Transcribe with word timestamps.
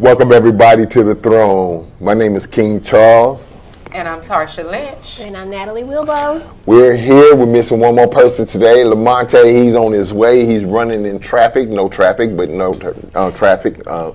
Welcome 0.00 0.30
everybody 0.30 0.86
to 0.86 1.02
the 1.02 1.16
throne. 1.16 1.90
My 1.98 2.14
name 2.14 2.36
is 2.36 2.46
King 2.46 2.80
Charles. 2.80 3.50
And 3.90 4.06
I'm 4.06 4.20
Tarsha 4.22 4.62
Lynch. 4.64 5.18
And 5.18 5.36
I'm 5.36 5.50
Natalie 5.50 5.82
Wilbo. 5.82 6.48
We're 6.66 6.94
here. 6.94 7.34
We're 7.34 7.46
missing 7.46 7.80
one 7.80 7.96
more 7.96 8.06
person 8.06 8.46
today. 8.46 8.84
Lamonte, 8.84 9.52
he's 9.52 9.74
on 9.74 9.90
his 9.90 10.12
way. 10.12 10.46
He's 10.46 10.62
running 10.62 11.04
in 11.04 11.18
traffic. 11.18 11.68
No 11.68 11.88
traffic, 11.88 12.36
but 12.36 12.48
no 12.48 12.74
uh, 13.16 13.32
traffic. 13.32 13.82
Uh, 13.88 14.12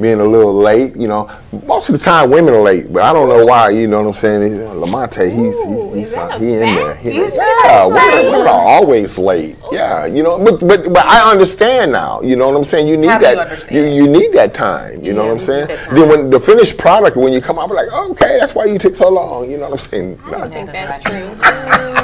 being 0.00 0.20
a 0.20 0.24
little 0.24 0.54
late, 0.54 0.96
you 0.96 1.06
know. 1.06 1.30
Most 1.66 1.88
of 1.88 1.92
the 1.96 2.04
time, 2.04 2.30
women 2.30 2.54
are 2.54 2.60
late, 2.60 2.92
but 2.92 3.02
I 3.02 3.12
don't 3.12 3.28
know 3.28 3.44
why. 3.44 3.70
You 3.70 3.86
know 3.86 4.02
what 4.02 4.08
I'm 4.08 4.14
saying? 4.14 4.42
He's, 4.42 4.60
Lamonte, 4.60 5.30
he's 5.30 5.54
Ooh, 5.54 5.92
he's, 5.94 6.08
is 6.08 6.14
uh, 6.14 6.38
he 6.38 6.54
in 6.54 6.60
there. 6.60 6.94
He, 6.96 7.12
yeah, 7.12 7.86
women, 7.86 8.32
women 8.32 8.46
are 8.46 8.60
always 8.60 9.16
late. 9.18 9.56
Yeah, 9.70 10.06
you 10.06 10.22
know. 10.22 10.38
But 10.38 10.60
but 10.66 10.92
but 10.92 11.06
I 11.06 11.30
understand 11.30 11.92
now. 11.92 12.20
You 12.22 12.36
know 12.36 12.48
what 12.48 12.56
I'm 12.56 12.64
saying? 12.64 12.88
You 12.88 12.96
need 12.96 13.08
How 13.08 13.18
do 13.18 13.28
you 13.28 13.36
that. 13.36 13.72
you 13.72 13.84
you 13.84 14.08
need 14.08 14.32
that 14.32 14.54
time. 14.54 15.04
You 15.04 15.12
know 15.12 15.26
what 15.26 15.32
I'm 15.32 15.40
saying? 15.40 15.68
need 15.68 15.76
that 15.76 15.84
time. 15.86 15.94
Then 15.94 16.08
when 16.08 16.30
the 16.30 16.40
finished 16.40 16.76
product, 16.76 17.16
when 17.16 17.32
you 17.32 17.40
come 17.40 17.58
out, 17.58 17.70
I'm 17.70 17.76
like, 17.76 17.92
okay, 17.92 18.38
that's 18.38 18.54
why 18.54 18.64
you 18.64 18.78
took 18.78 18.96
so 18.96 19.08
long. 19.10 19.50
You 19.50 19.58
know 19.58 19.70
what 19.70 19.80
I'm 19.80 19.88
saying? 19.90 20.20
I 20.24 20.30
don't 20.30 20.50
think 20.50 20.72
that's 20.72 21.04
that's 21.04 21.90
true. 21.90 22.00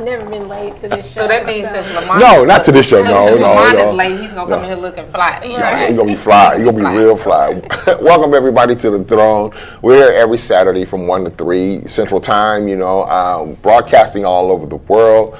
I've 0.00 0.06
never 0.06 0.30
been 0.30 0.48
late 0.48 0.80
to 0.80 0.88
this 0.88 1.08
show. 1.08 1.22
So 1.22 1.28
that 1.28 1.44
means 1.44 1.68
since 1.68 1.86
Lamonte 1.88 2.20
No, 2.20 2.42
not 2.46 2.64
to 2.64 2.72
this 2.72 2.86
show. 2.86 3.02
No, 3.04 3.28
since 3.28 3.40
no, 3.40 3.46
Lamonte 3.48 3.74
no. 3.74 3.90
is 3.90 3.94
late, 3.96 4.20
he's 4.22 4.32
gonna 4.32 4.50
come 4.50 4.50
No. 4.50 4.58
in 4.60 4.64
here 4.64 4.76
looking 4.76 5.04
fly. 5.10 5.42
Yeah, 5.44 5.88
you're 5.88 5.96
gonna 5.98 6.12
be 6.12 6.16
fly. 6.28 6.54
You're 6.56 6.72
gonna 6.72 6.90
be 6.90 6.96
real 6.96 7.18
fly. 7.18 7.50
Welcome 8.00 8.32
everybody 8.32 8.74
to 8.76 8.90
the 8.90 9.04
throne. 9.04 9.52
We're 9.82 9.96
here 9.96 10.18
every 10.18 10.38
Saturday 10.38 10.86
from 10.86 11.06
one 11.06 11.24
to 11.24 11.30
three 11.32 11.86
Central 11.86 12.18
Time. 12.18 12.66
You 12.66 12.76
know, 12.76 13.04
um, 13.10 13.54
broadcasting 13.56 14.24
all 14.24 14.50
over 14.50 14.64
the 14.64 14.76
world. 14.76 15.36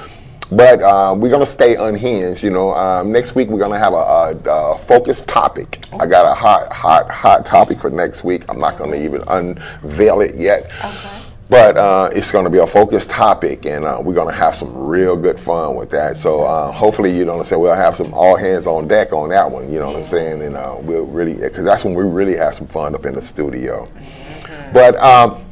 But 0.52 0.82
uh, 0.82 1.14
we're 1.16 1.30
gonna 1.30 1.46
stay 1.46 1.76
unhinged. 1.76 2.42
You 2.42 2.50
know, 2.50 2.74
um, 2.74 3.10
next 3.10 3.34
week 3.34 3.48
we're 3.48 3.60
gonna 3.60 3.78
have 3.78 3.94
a, 3.94 3.96
a, 3.96 4.74
a 4.74 4.78
focused 4.86 5.26
topic. 5.26 5.86
I 5.98 6.06
got 6.06 6.30
a 6.30 6.34
hot, 6.34 6.70
hot, 6.70 7.10
hot 7.10 7.46
topic 7.46 7.80
for 7.80 7.88
next 7.88 8.24
week. 8.24 8.44
I'm 8.50 8.60
not 8.60 8.76
gonna 8.76 8.96
even 8.96 9.22
unveil 9.26 10.20
it 10.20 10.34
yet. 10.34 10.70
Okay. 10.84 11.22
But 11.50 11.76
uh, 11.76 12.10
it's 12.12 12.30
going 12.30 12.44
to 12.44 12.50
be 12.50 12.58
a 12.58 12.66
focused 12.66 13.10
topic, 13.10 13.66
and 13.66 13.84
uh, 13.84 13.98
we're 14.00 14.14
going 14.14 14.32
to 14.32 14.40
have 14.40 14.54
some 14.54 14.72
real 14.72 15.16
good 15.16 15.40
fun 15.40 15.74
with 15.74 15.90
that. 15.90 16.16
So 16.16 16.44
uh, 16.44 16.70
hopefully, 16.70 17.14
you 17.14 17.24
know 17.24 17.32
what 17.32 17.40
I'm 17.40 17.46
saying, 17.46 17.60
we'll 17.60 17.74
have 17.74 17.96
some 17.96 18.14
all 18.14 18.36
hands 18.36 18.68
on 18.68 18.86
deck 18.86 19.12
on 19.12 19.30
that 19.30 19.50
one. 19.50 19.72
You 19.72 19.80
know 19.80 19.88
what 19.88 19.96
I'm 19.96 20.08
saying, 20.08 20.42
and 20.42 20.56
uh, 20.56 20.76
we'll 20.78 21.06
really 21.06 21.34
because 21.34 21.64
that's 21.64 21.84
when 21.84 21.94
we 21.94 22.04
really 22.04 22.36
have 22.36 22.54
some 22.54 22.68
fun 22.68 22.94
up 22.94 23.04
in 23.04 23.16
the 23.16 23.22
studio. 23.22 23.88
But 24.72 24.94
um, 24.98 25.44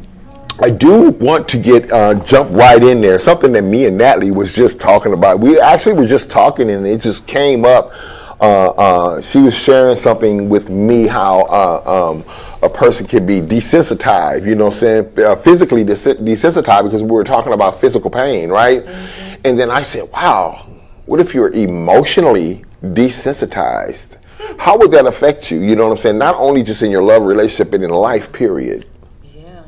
I 0.61 0.71
do 0.71 1.11
want 1.11 1.49
to 1.49 1.59
get 1.59 1.91
uh, 1.91 2.15
jump 2.15 2.53
right 2.53 2.81
in 2.81 3.01
there. 3.01 3.19
Something 3.19 3.51
that 3.55 3.63
me 3.63 3.87
and 3.87 3.99
Natalie 3.99 4.31
was 4.31 4.55
just 4.55 4.79
talking 4.79 5.13
about. 5.13 5.41
We 5.41 5.61
actually 5.61 5.95
were 5.95 6.07
just 6.07 6.31
talking, 6.31 6.71
and 6.71 6.87
it 6.87 7.01
just 7.01 7.27
came 7.27 7.65
up. 7.65 7.93
Uh, 8.41 8.69
uh, 8.69 9.21
she 9.23 9.39
was 9.39 9.53
sharing 9.53 9.97
something 9.97 10.49
with 10.49 10.69
me 10.69 11.09
how 11.09 11.41
uh, 11.47 12.11
um, 12.13 12.25
a 12.63 12.69
person 12.69 13.05
can 13.07 13.27
be 13.27 13.41
desensitized. 13.41 14.47
You 14.47 14.55
know, 14.55 14.67
what 14.67 14.75
I'm 14.75 14.81
saying 14.81 15.19
uh, 15.27 15.37
physically 15.37 15.83
des- 15.83 16.15
desensitized 16.15 16.85
because 16.85 17.03
we 17.03 17.11
were 17.11 17.25
talking 17.25 17.53
about 17.53 17.81
physical 17.81 18.11
pain, 18.11 18.49
right? 18.49 18.85
And 19.45 19.59
then 19.59 19.71
I 19.71 19.83
said, 19.83 20.09
"Wow, 20.13 20.67
what 21.07 21.19
if 21.21 21.35
you're 21.35 21.51
emotionally 21.51 22.65
desensitized? 22.83 24.19
How 24.57 24.79
would 24.79 24.93
that 24.93 25.07
affect 25.07 25.51
you? 25.51 25.61
You 25.61 25.75
know 25.75 25.87
what 25.87 25.93
I'm 25.93 25.99
saying? 25.99 26.19
Not 26.19 26.37
only 26.37 26.63
just 26.63 26.83
in 26.83 26.93
your 26.93 27.03
love 27.03 27.23
relationship, 27.23 27.73
but 27.73 27.83
in 27.83 27.91
life, 27.91 28.33
period." 28.33 28.87
Yeah. 29.25 29.63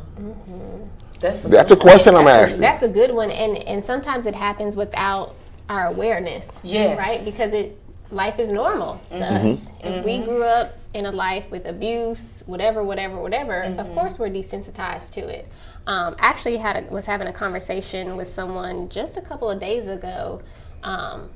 That's 1.18 1.44
a 1.44 1.48
That's 1.48 1.70
a 1.72 1.76
question 1.76 2.14
I'm 2.14 2.26
That's 2.26 2.38
a, 2.38 2.44
asking. 2.44 2.60
that's 2.60 2.82
a 2.84 2.88
good 2.88 3.12
one, 3.12 3.32
and 3.32 3.58
and 3.58 3.84
sometimes 3.84 4.26
it 4.26 4.34
happens 4.36 4.76
without 4.76 5.34
our 5.68 5.86
awareness. 5.86 6.46
Yes. 6.62 6.98
Right, 6.98 7.24
because 7.24 7.52
it 7.52 7.79
life 8.10 8.38
is 8.38 8.50
normal 8.50 9.00
to 9.10 9.14
Mm-hmm. 9.16 9.62
us. 9.62 9.68
If 9.82 10.04
we 10.04 10.18
grew 10.24 10.42
up 10.42 10.74
in 10.94 11.06
a 11.06 11.12
life 11.12 11.44
with 11.50 11.66
abuse, 11.66 12.42
whatever, 12.46 12.82
whatever, 12.82 13.20
whatever, 13.20 13.62
of 13.62 13.86
course 13.94 14.18
we're 14.18 14.30
desensitized 14.30 15.10
to 15.12 15.20
it. 15.20 15.46
Um, 15.86 16.16
actually, 16.18 16.56
had 16.58 16.76
a, 16.76 16.92
was 16.92 17.06
having 17.06 17.28
a 17.28 17.32
conversation 17.32 18.16
with 18.16 18.32
someone 18.32 18.88
just 18.88 19.16
a 19.16 19.20
couple 19.22 19.50
of 19.50 19.60
days 19.60 19.86
ago. 19.86 20.42
Um, 20.82 21.30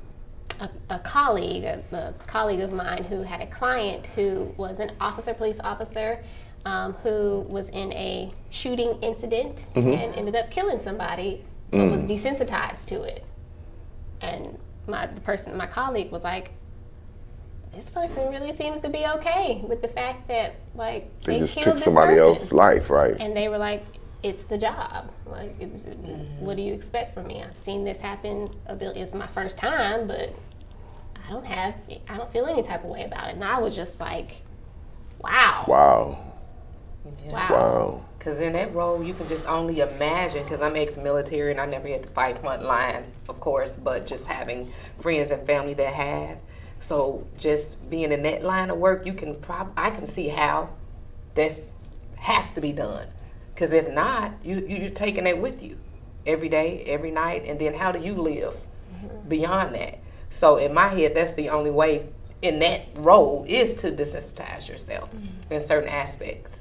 a, 0.59 0.69
a 0.89 0.99
colleague, 0.99 1.63
a, 1.65 1.83
a 1.91 2.13
colleague 2.27 2.61
of 2.61 2.71
mine, 2.71 3.03
who 3.03 3.23
had 3.23 3.41
a 3.41 3.47
client 3.47 4.07
who 4.07 4.53
was 4.57 4.79
an 4.79 4.91
officer, 5.01 5.33
police 5.33 5.59
officer, 5.61 6.23
um, 6.65 6.93
who 6.93 7.45
was 7.49 7.67
in 7.69 7.91
a 7.93 8.31
shooting 8.51 8.97
incident 9.01 9.65
and 9.99 10.15
ended 10.15 10.35
up 10.35 10.49
killing 10.51 10.81
somebody, 10.81 11.43
but 11.71 11.77
was 11.91 11.99
desensitized 12.01 12.85
to 12.85 13.01
it. 13.03 13.23
And 14.21 14.57
my 14.87 15.07
the 15.07 15.19
person, 15.21 15.57
my 15.57 15.67
colleague, 15.67 16.11
was 16.11 16.23
like, 16.23 16.51
"This 17.75 17.89
person 17.89 18.29
really 18.29 18.53
seems 18.53 18.81
to 18.81 18.89
be 18.89 19.05
okay 19.17 19.61
with 19.67 19.81
the 19.81 19.87
fact 19.89 20.27
that 20.29 20.55
like 20.75 21.09
They 21.23 21.33
they, 21.33 21.39
just 21.39 21.55
killed 21.57 21.75
took 21.77 21.83
somebody 21.83 22.13
person." 22.13 22.27
else's 22.29 22.53
life, 22.53 22.89
right? 22.89 23.15
And 23.19 23.35
they 23.35 23.49
were 23.49 23.57
like, 23.57 23.83
"It's 24.23 24.43
the 24.43 24.57
job. 24.57 25.11
Like, 25.25 25.55
it's, 25.59 25.75
mm-hmm. 25.81 26.45
what 26.45 26.55
do 26.55 26.61
you 26.63 26.73
expect 26.73 27.13
from 27.13 27.27
me? 27.27 27.43
I've 27.43 27.57
seen 27.57 27.83
this 27.83 27.97
happen. 27.97 28.49
A 28.67 28.75
billion. 28.75 29.03
It's 29.03 29.13
my 29.13 29.27
first 29.27 29.57
time, 29.57 30.07
but 30.07 30.33
I 31.27 31.29
don't 31.31 31.45
have. 31.45 31.75
I 32.09 32.17
don't 32.17 32.31
feel 32.31 32.45
any 32.45 32.63
type 32.63 32.83
of 32.83 32.89
way 32.89 33.03
about 33.03 33.29
it." 33.29 33.35
And 33.35 33.43
I 33.43 33.59
was 33.59 33.75
just 33.75 33.99
like, 33.99 34.41
"Wow, 35.21 35.65
Wow. 35.67 36.17
wow." 37.29 37.49
Wow. 37.49 38.01
Because 38.17 38.39
in 38.41 38.53
that 38.53 38.73
role, 38.73 39.03
you 39.03 39.13
can 39.13 39.27
just 39.27 39.45
only 39.45 39.81
imagine. 39.81 40.43
Because 40.43 40.61
I'm 40.61 40.75
ex-military 40.75 41.51
and 41.51 41.61
I 41.61 41.65
never 41.67 41.87
had 41.87 42.03
to 42.03 42.09
fight 42.09 42.39
front 42.39 42.63
line, 42.63 43.03
of 43.29 43.39
course, 43.39 43.73
but 43.73 44.07
just 44.07 44.25
having 44.25 44.71
friends 44.99 45.29
and 45.29 45.45
family 45.45 45.75
that 45.75 45.93
have. 45.93 46.39
So 46.87 47.25
just 47.37 47.89
being 47.89 48.11
in 48.11 48.21
that 48.23 48.43
line 48.43 48.69
of 48.69 48.77
work, 48.77 49.05
you 49.05 49.13
can 49.13 49.35
prob 49.35 49.71
I 49.75 49.89
can 49.89 50.05
see 50.05 50.27
how 50.27 50.69
this 51.33 51.69
has 52.17 52.51
to 52.51 52.61
be 52.61 52.71
done. 52.71 53.07
Because 53.53 53.71
if 53.71 53.89
not, 53.91 54.33
you 54.43 54.57
you- 54.67 54.77
you're 54.77 54.89
taking 54.91 55.23
that 55.23 55.39
with 55.39 55.63
you 55.63 55.77
every 56.27 56.49
day, 56.49 56.83
every 56.87 57.11
night, 57.11 57.43
and 57.45 57.59
then 57.59 57.73
how 57.73 57.91
do 57.91 57.99
you 57.99 58.13
live 58.13 58.55
beyond 59.27 59.73
that? 59.75 59.99
So 60.29 60.57
in 60.57 60.73
my 60.73 60.89
head, 60.89 61.13
that's 61.15 61.33
the 61.33 61.49
only 61.49 61.71
way 61.71 62.07
in 62.41 62.59
that 62.59 62.81
role 62.95 63.45
is 63.47 63.73
to 63.75 63.91
desensitize 63.91 64.67
yourself 64.67 65.09
in 65.49 65.61
certain 65.61 65.89
aspects. 65.89 66.59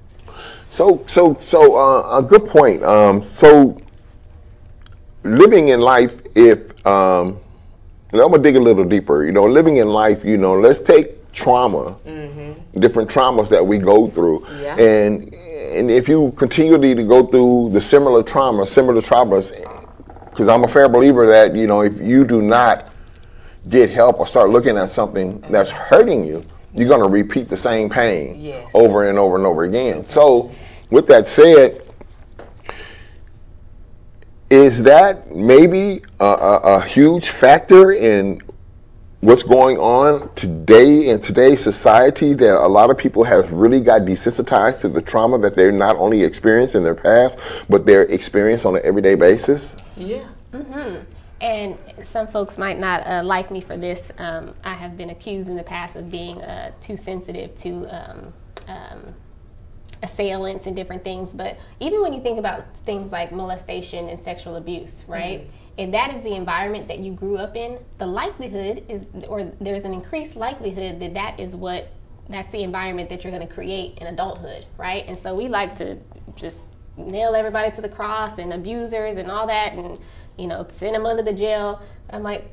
So, 0.71 1.05
so, 1.07 1.39
so, 1.43 1.77
uh, 1.77 2.19
a 2.19 2.23
good 2.23 2.47
point. 2.47 2.83
Um, 2.83 3.23
so, 3.23 3.77
living 5.23 5.69
in 5.69 5.81
life, 5.81 6.15
if 6.35 6.59
um, 6.87 7.39
and 8.15 8.23
I'm 8.23 8.31
gonna 8.31 8.43
dig 8.45 8.55
a 8.55 8.61
little 8.61 8.85
deeper. 8.85 9.25
You 9.25 9.33
know, 9.33 9.45
living 9.45 9.79
in 9.79 9.89
life. 9.89 10.25
You 10.25 10.37
know, 10.39 10.55
let's 10.55 10.79
take 10.79 11.33
trauma, 11.33 11.97
mm-hmm. 12.07 12.79
different 12.81 13.11
traumas 13.11 13.49
that 13.49 13.67
we 13.67 13.79
go 13.79 14.09
through, 14.09 14.47
Yeah. 14.63 14.77
and 14.79 15.35
and 15.35 15.91
if 15.91 16.09
you 16.09 16.33
continually 16.37 16.95
to 16.95 17.03
go 17.03 17.27
through 17.27 17.71
the 17.73 17.81
similar 17.81 18.23
trauma, 18.23 18.67
similar 18.67 19.03
traumas, 19.03 19.51
because 20.31 20.49
I'm 20.49 20.63
a 20.63 20.69
fair 20.69 20.89
believer 20.89 21.27
that 21.27 21.57
you 21.57 21.67
know 21.67 21.81
if 21.81 22.01
you 22.01 22.25
do 22.25 22.41
not 22.41 22.93
get 23.69 23.91
help 23.91 24.21
or 24.21 24.27
start 24.29 24.51
looking 24.51 24.77
at 24.77 24.93
something 24.93 25.43
that's 25.51 25.71
hurting 25.71 26.25
you, 26.25 26.45
you're 26.75 26.89
going 26.89 27.01
to 27.01 27.09
repeat 27.09 27.49
the 27.49 27.57
same 27.57 27.89
pain 27.91 28.39
Yes. 28.41 28.71
over 28.75 29.09
and 29.09 29.19
over 29.19 29.37
and 29.37 29.47
over 29.47 29.65
again. 29.65 30.05
So, 30.07 30.53
with 30.91 31.07
that 31.07 31.27
said, 31.27 31.81
is 34.55 34.85
that 34.85 35.35
maybe 35.35 36.01
a, 36.21 36.25
a, 36.25 36.57
a 36.77 36.85
huge 36.85 37.31
factor 37.31 37.91
in 37.91 38.41
what's 39.21 39.43
going 39.43 39.77
on 39.79 40.33
today 40.37 41.09
in 41.09 41.21
today's 41.21 41.61
society 41.61 42.35
that 42.35 42.55
a 42.55 42.69
lot 42.69 42.89
of 42.89 42.97
people 42.97 43.25
have 43.25 43.51
really 43.51 43.81
got 43.81 44.03
desensitized 44.03 44.81
to 44.81 44.89
the 44.89 45.03
trauma 45.03 45.39
that 45.39 45.57
they're 45.57 45.73
not 45.73 45.97
only 45.97 46.23
experienced 46.23 46.77
in 46.77 46.85
their 46.85 46.95
past, 46.95 47.37
but 47.69 47.85
they're 47.85 48.05
experienced 48.05 48.65
on 48.65 48.77
an 48.77 48.83
everyday 48.85 49.17
basis? 49.17 49.75
Yeah. 49.97 50.29
mm-hmm. 50.53 51.03
And 51.41 51.77
some 52.05 52.29
folks 52.29 52.57
might 52.57 52.79
not 52.79 53.05
uh, 53.09 53.25
like 53.25 53.51
me 53.51 53.61
for 53.61 53.77
this. 53.77 54.13
Um, 54.19 54.55
I 54.63 54.75
have 54.75 54.97
been 54.97 55.11
accused 55.11 55.49
in 55.49 55.57
the 55.57 55.65
past 55.65 55.97
of 55.97 56.11
being 56.11 56.41
uh, 56.43 56.71
too 56.81 56.97
sensitive 56.97 57.57
to 57.59 57.87
um, 57.87 58.33
um, 58.69 59.15
assailants 60.05 60.67
and 60.67 60.77
different 60.77 61.03
things. 61.03 61.31
But 61.33 61.57
even 61.81 62.03
when 62.03 62.13
you 62.13 62.23
think 62.23 62.39
about 62.39 62.65
things 62.85 63.11
like 63.11 63.33
molestation 63.33 64.09
and 64.09 64.23
sexual 64.23 64.57
abuse, 64.57 65.05
right? 65.09 65.49
If 65.77 65.91
that 65.91 66.15
is 66.15 66.23
the 66.23 66.35
environment 66.35 66.87
that 66.89 67.01
you 67.01 67.13
grew 67.13 67.37
up 67.37 67.57
in, 67.57 67.79
the 67.99 68.07
likelihood 68.07 68.85
is, 68.89 69.03
or 69.27 69.51
there's 69.61 69.85
an 69.85 69.93
increased 69.93 70.37
likelihood 70.37 71.01
that 71.01 71.15
that 71.15 71.41
is 71.41 71.57
what 71.57 71.89
that's 72.29 72.51
the 72.53 72.63
environment 72.63 73.11
that 73.11 73.23
you're 73.23 73.33
going 73.33 73.47
to 73.47 73.53
create 73.53 73.99
in 73.99 74.07
adulthood, 74.07 74.65
right? 74.79 75.05
And 75.07 75.19
so 75.19 75.35
we 75.35 75.49
like 75.49 75.77
to 75.77 75.99
just 76.37 76.69
nail 76.97 77.35
everybody 77.35 77.75
to 77.75 77.83
the 77.83 77.89
cross 77.89 78.39
and 78.39 78.53
abusers 78.53 79.17
and 79.17 79.31
all 79.31 79.47
that, 79.47 79.73
and 79.73 79.99
you 80.39 80.47
know, 80.47 80.67
send 80.71 80.95
them 80.95 81.07
under 81.07 81.23
the 81.23 81.33
jail. 81.33 81.83
But 82.07 82.17
I'm 82.17 82.23
like, 82.23 82.45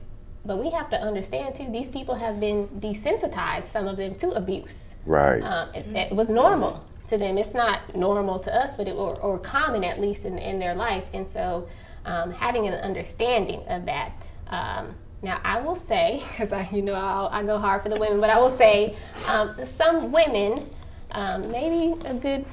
but 0.45 0.57
we 0.57 0.71
have 0.71 0.89
to 0.89 0.97
understand 0.97 1.55
too. 1.55 1.69
These 1.71 1.91
people 1.91 2.15
have 2.15 2.39
been 2.39 2.67
desensitized, 2.79 3.65
some 3.65 3.87
of 3.87 3.97
them, 3.97 4.15
to 4.15 4.31
abuse. 4.31 4.95
Right. 5.05 5.41
Um, 5.41 5.69
it, 5.73 5.85
it 6.11 6.15
was 6.15 6.29
normal 6.29 6.83
to 7.11 7.17
them. 7.17 7.37
It's 7.37 7.53
not 7.53 7.95
normal 7.95 8.39
to 8.39 8.55
us, 8.55 8.75
but 8.75 8.87
it 8.87 8.95
or, 8.95 9.15
or 9.21 9.37
common 9.39 9.83
at 9.83 10.01
least 10.01 10.25
in, 10.25 10.37
in 10.37 10.59
their 10.59 10.75
life. 10.75 11.05
And 11.13 11.31
so, 11.31 11.67
um, 12.05 12.31
having 12.31 12.67
an 12.67 12.73
understanding 12.73 13.61
of 13.67 13.85
that. 13.85 14.11
Um, 14.47 14.95
now, 15.21 15.39
I 15.43 15.61
will 15.61 15.75
say, 15.75 16.23
because 16.31 16.51
I, 16.51 16.67
you 16.71 16.81
know, 16.81 16.93
I'll, 16.93 17.27
I 17.27 17.43
go 17.43 17.59
hard 17.59 17.83
for 17.83 17.89
the 17.89 17.99
women, 17.99 18.19
but 18.19 18.29
I 18.29 18.39
will 18.39 18.57
say, 18.57 18.97
um, 19.27 19.55
some 19.77 20.11
women 20.11 20.67
um, 21.13 21.51
maybe 21.51 21.99
a 22.05 22.13
good 22.13 22.45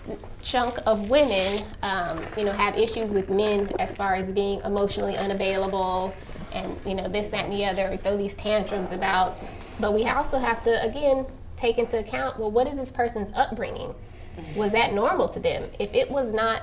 chunk 0.42 0.78
of 0.84 1.08
women, 1.08 1.64
um, 1.82 2.24
you 2.36 2.44
know, 2.44 2.52
have 2.52 2.76
issues 2.76 3.12
with 3.12 3.28
men 3.28 3.70
as 3.78 3.94
far 3.94 4.14
as 4.16 4.32
being 4.32 4.60
emotionally 4.64 5.16
unavailable 5.16 6.14
and, 6.52 6.76
you 6.84 6.94
know, 6.94 7.08
this, 7.08 7.28
that, 7.28 7.44
and 7.44 7.52
the 7.52 7.64
other, 7.64 7.96
throw 7.98 8.16
these 8.16 8.34
tantrums 8.34 8.90
about. 8.90 9.38
But 9.78 9.94
we 9.94 10.08
also 10.08 10.38
have 10.38 10.64
to, 10.64 10.82
again, 10.84 11.26
take 11.56 11.78
into 11.78 11.98
account 11.98 12.38
well, 12.38 12.50
what 12.50 12.66
is 12.66 12.76
this 12.76 12.90
person's 12.90 13.30
upbringing? 13.34 13.94
Was 14.56 14.72
that 14.72 14.92
normal 14.92 15.28
to 15.28 15.40
them? 15.40 15.70
If 15.78 15.92
it 15.94 16.10
was 16.10 16.32
not 16.32 16.62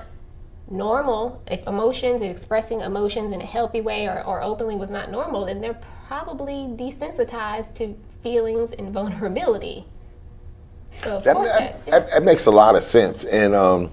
normal, 0.70 1.42
if 1.46 1.66
emotions 1.66 2.22
and 2.22 2.30
expressing 2.30 2.80
emotions 2.80 3.32
in 3.32 3.40
a 3.40 3.46
healthy 3.46 3.80
way 3.80 4.06
or, 4.06 4.24
or 4.24 4.42
openly 4.42 4.76
was 4.76 4.90
not 4.90 5.10
normal, 5.10 5.46
then 5.46 5.60
they're 5.60 5.80
probably 6.06 6.68
desensitized 6.76 7.74
to 7.74 7.96
feelings 8.22 8.72
and 8.72 8.92
vulnerability. 8.92 9.86
So 11.02 11.20
that, 11.20 11.34
that, 11.36 11.86
that, 11.86 12.10
that, 12.10 12.22
makes 12.22 12.46
a 12.46 12.50
lot 12.50 12.74
of 12.74 12.82
sense, 12.82 13.24
and 13.24 13.54
um, 13.54 13.90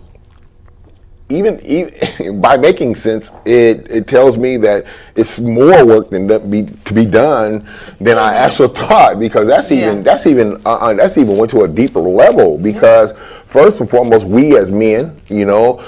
even, 1.33 1.59
even 1.65 2.41
by 2.41 2.57
making 2.57 2.95
sense, 2.95 3.31
it, 3.45 3.89
it 3.89 4.07
tells 4.07 4.37
me 4.37 4.57
that 4.57 4.85
it's 5.15 5.39
more 5.39 5.85
work 5.85 6.09
than 6.09 6.27
to 6.27 6.39
be, 6.39 6.65
to 6.85 6.93
be 6.93 7.05
done 7.05 7.67
than 7.99 8.17
I 8.17 8.35
actually 8.35 8.69
thought. 8.75 9.19
Because 9.19 9.47
that's 9.47 9.71
even 9.71 9.97
yeah. 9.97 10.03
that's 10.03 10.25
even 10.25 10.61
uh, 10.65 10.75
uh, 10.75 10.93
that's 10.93 11.17
even 11.17 11.37
went 11.37 11.51
to 11.51 11.63
a 11.63 11.67
deeper 11.67 11.99
level. 11.99 12.57
Because 12.57 13.13
first 13.47 13.81
and 13.81 13.89
foremost, 13.89 14.25
we 14.25 14.57
as 14.57 14.71
men, 14.71 15.19
you 15.27 15.45
know, 15.45 15.83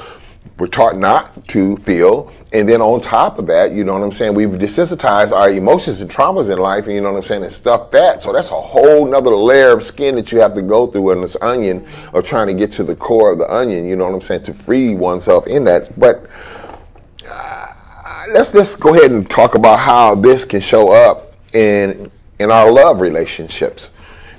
we're 0.58 0.68
taught 0.68 0.98
not 0.98 1.46
to 1.50 1.76
feel. 1.78 2.32
And 2.54 2.68
then 2.70 2.82
on 2.82 3.02
top 3.02 3.40
of 3.40 3.48
that, 3.48 3.74
you 3.74 3.84
know 3.84 3.94
what 3.94 4.04
I'm 4.04 4.12
saying, 4.12 4.34
we've 4.34 4.50
desensitized 4.50 5.34
our 5.34 5.50
emotions 5.50 6.00
and 6.00 6.10
traumas 6.10 6.50
in 6.50 6.58
life, 6.58 6.86
and 6.86 6.96
you 6.96 7.02
know 7.02 7.12
what 7.12 7.18
I'm 7.18 7.24
saying, 7.24 7.44
and 7.44 7.52
stuff 7.52 7.92
that. 7.92 8.22
So 8.22 8.32
that's 8.32 8.50
a 8.50 8.62
whole 8.62 9.06
nother 9.06 9.36
layer 9.36 9.72
of 9.72 9.84
skin 9.84 10.16
that 10.16 10.32
you 10.32 10.40
have 10.40 10.54
to 10.56 10.62
go 10.62 10.88
through 10.88 11.12
in 11.12 11.22
this 11.22 11.36
onion 11.42 11.86
of 12.14 12.24
trying 12.24 12.48
to 12.48 12.54
get 12.54 12.72
to 12.74 12.84
the 12.84 12.96
core 12.96 13.32
of 13.32 13.38
the 13.40 13.54
onion, 13.54 13.88
you 13.88 13.98
know 13.98 14.06
what 14.06 14.14
I'm 14.14 14.22
saying, 14.22 14.44
to 14.44 14.54
free 14.54 14.96
oneself 14.96 15.46
in 15.48 15.66
that. 15.66 16.00
But 16.00 16.30
uh, 17.28 17.74
let's 18.30 18.54
let's 18.54 18.76
go 18.78 18.94
ahead 18.96 19.12
and 19.12 19.30
talk 19.30 19.56
about 19.56 19.80
how 19.80 20.16
this 20.16 20.46
can 20.46 20.62
show 20.62 20.92
up 20.92 21.34
in 21.54 22.10
in 22.40 22.50
our 22.50 22.72
love 22.72 23.02
relationships. 23.02 23.92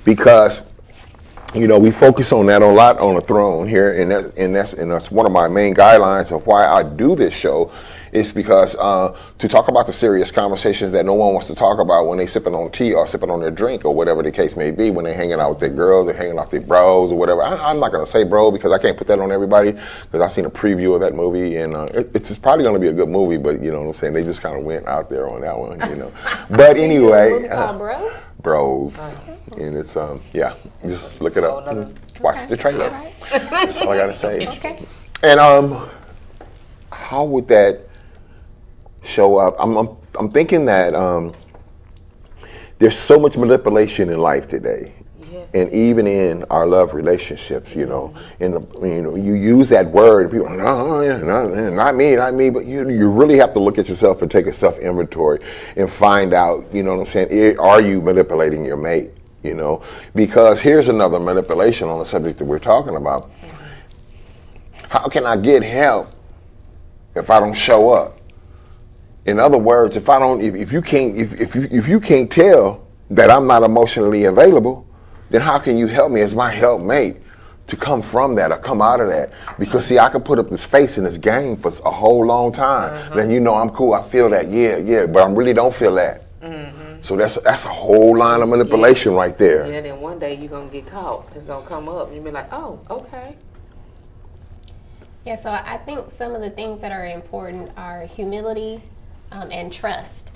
Because 0.03 0.63
you 1.53 1.67
know, 1.67 1.79
we 1.79 1.91
focus 1.91 2.31
on 2.31 2.45
that 2.47 2.61
a 2.61 2.67
lot 2.67 2.99
on 2.99 3.15
the 3.15 3.21
throne 3.21 3.67
here, 3.67 4.01
and 4.01 4.11
that, 4.11 4.37
and 4.37 4.55
that's 4.55 4.73
and 4.73 4.91
that's 4.91 5.09
one 5.09 5.25
of 5.25 5.31
my 5.31 5.47
main 5.47 5.73
guidelines 5.73 6.35
of 6.35 6.45
why 6.45 6.65
I 6.65 6.83
do 6.83 7.15
this 7.15 7.33
show. 7.33 7.71
Is 8.13 8.31
because 8.31 8.73
uh, 8.77 9.15
to 9.37 9.47
talk 9.49 9.67
about 9.67 9.85
the 9.85 9.91
serious 9.91 10.31
conversations 10.31 10.93
that 10.93 11.05
no 11.05 11.13
one 11.13 11.33
wants 11.33 11.47
to 11.47 11.55
talk 11.55 11.77
about 11.77 12.07
when 12.07 12.17
they 12.17 12.25
sipping 12.25 12.55
on 12.55 12.71
tea 12.71 12.93
or 12.93 13.05
sipping 13.05 13.29
on 13.29 13.41
their 13.41 13.51
drink 13.51 13.83
or 13.83 13.93
whatever 13.93 14.23
the 14.23 14.31
case 14.31 14.55
may 14.55 14.71
be 14.71 14.89
when 14.89 15.03
they're 15.03 15.13
hanging 15.13 15.41
out 15.41 15.49
with 15.49 15.59
their 15.59 15.69
girls, 15.69 16.07
they're 16.07 16.15
hanging 16.15 16.39
out 16.39 16.49
with 16.49 16.61
their 16.61 16.67
bros 16.67 17.11
or 17.11 17.17
whatever. 17.17 17.43
I, 17.43 17.69
am 17.69 17.81
not 17.81 17.91
gonna 17.91 18.05
say 18.07 18.23
bro 18.23 18.49
because 18.49 18.71
I 18.71 18.77
can't 18.77 18.97
put 18.97 19.07
that 19.07 19.19
on 19.19 19.29
everybody 19.31 19.73
because 19.73 20.21
I've 20.21 20.31
seen 20.31 20.45
a 20.45 20.49
preview 20.49 20.95
of 20.95 21.01
that 21.01 21.15
movie 21.15 21.57
and 21.57 21.75
uh, 21.75 21.89
it, 21.93 22.09
it's 22.15 22.35
probably 22.37 22.63
gonna 22.63 22.79
be 22.79 22.87
a 22.87 22.93
good 22.93 23.09
movie, 23.09 23.37
but 23.37 23.61
you 23.61 23.71
know 23.71 23.81
what 23.81 23.87
I'm 23.89 23.93
saying? 23.93 24.13
They 24.13 24.23
just 24.23 24.41
kind 24.41 24.57
of 24.57 24.63
went 24.63 24.87
out 24.87 25.09
there 25.09 25.29
on 25.29 25.41
that 25.41 25.59
one, 25.59 25.77
you 25.89 25.97
know. 25.97 26.11
But 26.49 26.77
anyway, 26.77 27.49
uh? 27.49 27.67
Bros. 28.47 28.97
Okay 28.97 29.37
and 29.57 29.75
it's 29.75 29.95
um 29.95 30.21
yeah, 30.33 30.55
just 30.85 31.21
look 31.21 31.37
it 31.37 31.43
up. 31.43 31.65
watch 32.19 32.37
okay. 32.37 32.45
the 32.47 32.57
trailer. 32.57 32.89
Right. 32.89 33.13
That's 33.31 33.77
all 33.77 33.89
I 33.89 33.97
gotta 33.97 34.15
say. 34.15 34.47
Okay. 34.57 34.85
And 35.23 35.39
um, 35.39 35.89
how 36.91 37.23
would 37.23 37.47
that 37.47 37.87
show 39.03 39.37
up? 39.37 39.55
I'm 39.59 39.75
I'm, 39.75 39.97
I'm 40.15 40.31
thinking 40.31 40.65
that 40.65 40.93
um, 40.93 41.33
there's 42.77 42.97
so 42.97 43.19
much 43.19 43.35
manipulation 43.35 44.09
in 44.09 44.19
life 44.19 44.47
today 44.47 44.93
and 45.53 45.71
even 45.71 46.07
in 46.07 46.43
our 46.45 46.67
love 46.67 46.93
relationships, 46.93 47.75
you 47.75 47.85
know, 47.85 48.13
in 48.39 48.51
the, 48.51 48.61
you 48.81 49.01
know, 49.01 49.15
you 49.15 49.33
use 49.33 49.69
that 49.69 49.87
word, 49.87 50.31
people, 50.31 50.49
no, 50.49 51.01
yeah, 51.01 51.17
no, 51.17 51.69
not 51.69 51.95
me, 51.95 52.15
not 52.15 52.33
me, 52.33 52.49
but 52.49 52.65
you 52.65 52.89
you 52.89 53.09
really 53.09 53.37
have 53.37 53.53
to 53.53 53.59
look 53.59 53.77
at 53.77 53.87
yourself 53.87 54.21
and 54.21 54.29
take 54.29 54.47
a 54.47 54.53
self 54.53 54.77
inventory 54.79 55.39
and 55.75 55.91
find 55.91 56.33
out, 56.33 56.65
you 56.73 56.83
know 56.83 56.95
what 56.95 57.01
I'm 57.01 57.29
saying? 57.29 57.57
Are 57.59 57.81
you 57.81 58.01
manipulating 58.01 58.65
your 58.65 58.77
mate? 58.77 59.11
You 59.43 59.53
know, 59.53 59.83
because 60.15 60.59
here's 60.59 60.89
another 60.89 61.19
manipulation 61.19 61.87
on 61.87 61.99
the 61.99 62.05
subject 62.05 62.39
that 62.39 62.45
we're 62.45 62.59
talking 62.59 62.95
about. 62.95 63.31
How 64.89 65.07
can 65.07 65.25
I 65.25 65.37
get 65.37 65.63
help 65.63 66.11
if 67.15 67.29
I 67.29 67.39
don't 67.39 67.53
show 67.53 67.89
up? 67.89 68.19
In 69.25 69.39
other 69.39 69.57
words, 69.57 69.97
if 69.97 70.09
I 70.09 70.19
don't, 70.19 70.41
if, 70.41 70.55
if 70.55 70.71
you 70.71 70.81
can't, 70.81 71.17
if, 71.17 71.33
if 71.39 71.55
you 71.55 71.67
if 71.69 71.87
you 71.87 71.99
can't 71.99 72.31
tell 72.31 72.87
that 73.11 73.29
I'm 73.29 73.45
not 73.45 73.63
emotionally 73.63 74.23
available, 74.25 74.86
then 75.29 75.41
how 75.41 75.59
can 75.59 75.77
you 75.77 75.87
help 75.87 76.11
me 76.11 76.21
as 76.21 76.33
my 76.33 76.49
helpmate 76.51 77.17
to 77.67 77.75
come 77.75 78.01
from 78.01 78.35
that 78.35 78.51
or 78.51 78.57
come 78.57 78.81
out 78.81 78.99
of 79.01 79.09
that? 79.09 79.31
Because 79.59 79.85
see, 79.85 79.99
I 79.99 80.09
can 80.09 80.21
put 80.21 80.39
up 80.39 80.49
this 80.49 80.65
face 80.65 80.97
in 80.97 81.03
this 81.03 81.17
game 81.17 81.57
for 81.57 81.71
a 81.83 81.91
whole 81.91 82.25
long 82.25 82.51
time. 82.51 82.97
Mm-hmm. 82.97 83.15
Then 83.15 83.31
you 83.31 83.39
know 83.39 83.55
I'm 83.55 83.69
cool. 83.71 83.93
I 83.93 84.07
feel 84.09 84.29
that, 84.29 84.49
yeah, 84.49 84.77
yeah, 84.77 85.05
but 85.05 85.23
I 85.23 85.31
really 85.31 85.53
don't 85.53 85.73
feel 85.73 85.95
that. 85.95 86.23
Mm-hmm. 86.41 87.01
So 87.01 87.15
that's 87.15 87.35
that's 87.41 87.65
a 87.65 87.69
whole 87.69 88.17
line 88.17 88.41
of 88.41 88.49
manipulation 88.49 89.13
yeah. 89.13 89.17
right 89.17 89.37
there. 89.37 89.71
Yeah, 89.71 89.81
then 89.81 90.01
one 90.01 90.19
day 90.19 90.35
you're 90.35 90.49
gonna 90.49 90.69
get 90.69 90.87
caught. 90.87 91.27
It's 91.35 91.45
gonna 91.45 91.65
come 91.65 91.87
up. 91.89 92.11
You'll 92.13 92.23
be 92.23 92.31
like, 92.31 92.51
oh, 92.51 92.79
okay. 92.89 93.35
Yeah, 95.25 95.41
so 95.41 95.49
I 95.49 95.77
think 95.77 96.09
some 96.15 96.33
of 96.33 96.41
the 96.41 96.49
things 96.49 96.79
that 96.81 96.93
are 96.93 97.05
important 97.05 97.71
are 97.75 98.05
humility 98.05 98.81
um, 99.31 99.51
and 99.51 99.73
trust 99.73 100.31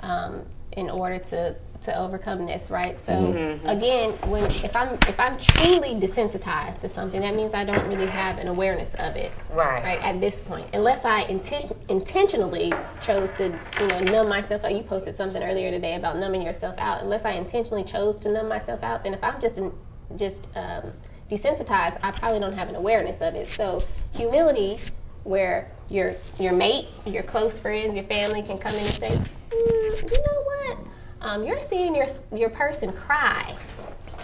um, 0.00 0.42
in 0.72 0.90
order 0.90 1.18
to 1.18 1.56
to 1.84 1.96
overcome 1.98 2.46
this, 2.46 2.70
right? 2.70 2.98
So 2.98 3.12
mm-hmm. 3.12 3.66
again, 3.66 4.12
when 4.30 4.44
if 4.44 4.74
I'm 4.76 4.94
if 5.06 5.18
I'm 5.18 5.38
truly 5.38 5.94
desensitized 5.94 6.78
to 6.80 6.88
something, 6.88 7.20
that 7.20 7.34
means 7.34 7.54
I 7.54 7.64
don't 7.64 7.86
really 7.86 8.06
have 8.06 8.38
an 8.38 8.48
awareness 8.48 8.90
of 8.98 9.16
it, 9.16 9.32
right? 9.52 9.82
Right 9.82 10.00
at 10.00 10.20
this 10.20 10.40
point, 10.40 10.68
unless 10.72 11.04
I 11.04 11.24
inten- 11.26 11.76
intentionally 11.88 12.72
chose 13.02 13.30
to, 13.32 13.58
you 13.80 13.86
know, 13.86 14.00
numb 14.00 14.28
myself 14.28 14.64
out. 14.64 14.74
You 14.74 14.82
posted 14.82 15.16
something 15.16 15.42
earlier 15.42 15.70
today 15.70 15.94
about 15.96 16.18
numbing 16.18 16.42
yourself 16.42 16.74
out. 16.78 17.02
Unless 17.02 17.24
I 17.24 17.32
intentionally 17.32 17.84
chose 17.84 18.16
to 18.16 18.32
numb 18.32 18.48
myself 18.48 18.82
out, 18.82 19.04
then 19.04 19.14
if 19.14 19.22
I'm 19.22 19.40
just 19.40 19.58
in, 19.58 19.72
just 20.16 20.48
um, 20.54 20.92
desensitized, 21.30 21.98
I 22.02 22.12
probably 22.12 22.40
don't 22.40 22.54
have 22.54 22.68
an 22.68 22.76
awareness 22.76 23.20
of 23.20 23.34
it. 23.34 23.48
So 23.52 23.84
humility, 24.12 24.80
where 25.24 25.70
your 25.90 26.16
your 26.38 26.52
mate, 26.52 26.88
your 27.04 27.22
close 27.22 27.58
friends, 27.58 27.94
your 27.94 28.06
family 28.06 28.42
can 28.42 28.56
come 28.56 28.74
in 28.74 28.86
and 28.86 28.94
say, 28.94 29.10
mm, 29.10 30.02
you 30.02 30.22
know 30.22 30.42
what 30.44 30.93
um, 31.24 31.44
you're 31.44 31.60
seeing 31.60 31.94
your 31.96 32.06
your 32.32 32.50
person 32.50 32.92
cry, 32.92 33.56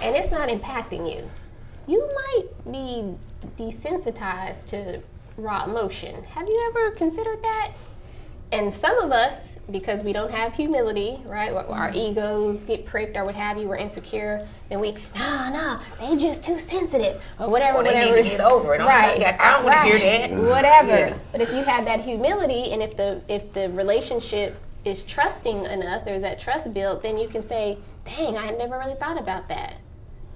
and 0.00 0.14
it's 0.14 0.30
not 0.30 0.48
impacting 0.48 1.12
you. 1.12 1.28
You 1.86 2.08
might 2.14 2.70
be 2.70 3.14
desensitized 3.56 4.66
to 4.66 5.02
raw 5.36 5.64
emotion. 5.64 6.22
Have 6.24 6.46
you 6.46 6.70
ever 6.70 6.92
considered 6.92 7.42
that? 7.42 7.72
And 8.52 8.72
some 8.74 8.98
of 8.98 9.12
us, 9.12 9.56
because 9.70 10.02
we 10.02 10.12
don't 10.12 10.30
have 10.30 10.52
humility, 10.52 11.22
right? 11.24 11.52
Our 11.52 11.92
egos 11.94 12.64
get 12.64 12.84
pricked 12.84 13.16
or 13.16 13.24
what 13.24 13.36
have 13.36 13.58
you, 13.58 13.68
we're 13.68 13.76
insecure, 13.76 14.46
then 14.68 14.80
we, 14.80 14.96
no, 15.14 15.50
no, 15.50 15.80
they 16.00 16.16
just 16.16 16.42
too 16.42 16.58
sensitive 16.58 17.22
or 17.38 17.48
whatever, 17.48 17.78
or 17.78 17.84
whatever. 17.84 18.16
Need 18.16 18.22
to 18.24 18.28
get 18.28 18.40
over 18.40 18.74
it. 18.74 18.80
Right. 18.80 19.22
I 19.22 19.52
don't 19.52 19.64
right. 19.64 19.64
want 19.64 19.92
to 19.92 19.98
hear 19.98 20.28
that. 20.28 20.30
Whatever. 20.32 20.88
Yeah. 20.88 21.18
But 21.30 21.42
if 21.42 21.50
you 21.50 21.62
have 21.62 21.84
that 21.84 22.00
humility 22.00 22.72
and 22.72 22.82
if 22.82 22.96
the 22.96 23.22
if 23.28 23.52
the 23.52 23.70
relationship 23.70 24.56
is 24.84 25.04
trusting 25.04 25.64
enough, 25.66 26.04
there's 26.04 26.22
that 26.22 26.40
trust 26.40 26.72
built, 26.72 27.02
then 27.02 27.18
you 27.18 27.28
can 27.28 27.46
say, 27.46 27.78
dang, 28.04 28.36
I 28.36 28.46
had 28.46 28.58
never 28.58 28.78
really 28.78 28.94
thought 28.94 29.20
about 29.20 29.48
that. 29.48 29.76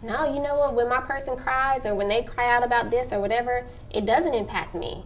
No, 0.03 0.35
you 0.35 0.43
know 0.43 0.59
what? 0.59 0.75
When 0.75 0.89
my 0.89 1.01
person 1.01 1.37
cries 1.37 1.87
or 1.87 1.95
when 1.95 2.09
they 2.09 2.23
cry 2.23 2.55
out 2.55 2.65
about 2.65 2.91
this 2.91 3.11
or 3.13 3.21
whatever, 3.21 3.67
it 3.91 4.05
doesn't 4.05 4.35
impact 4.35 4.75
me. 4.75 5.05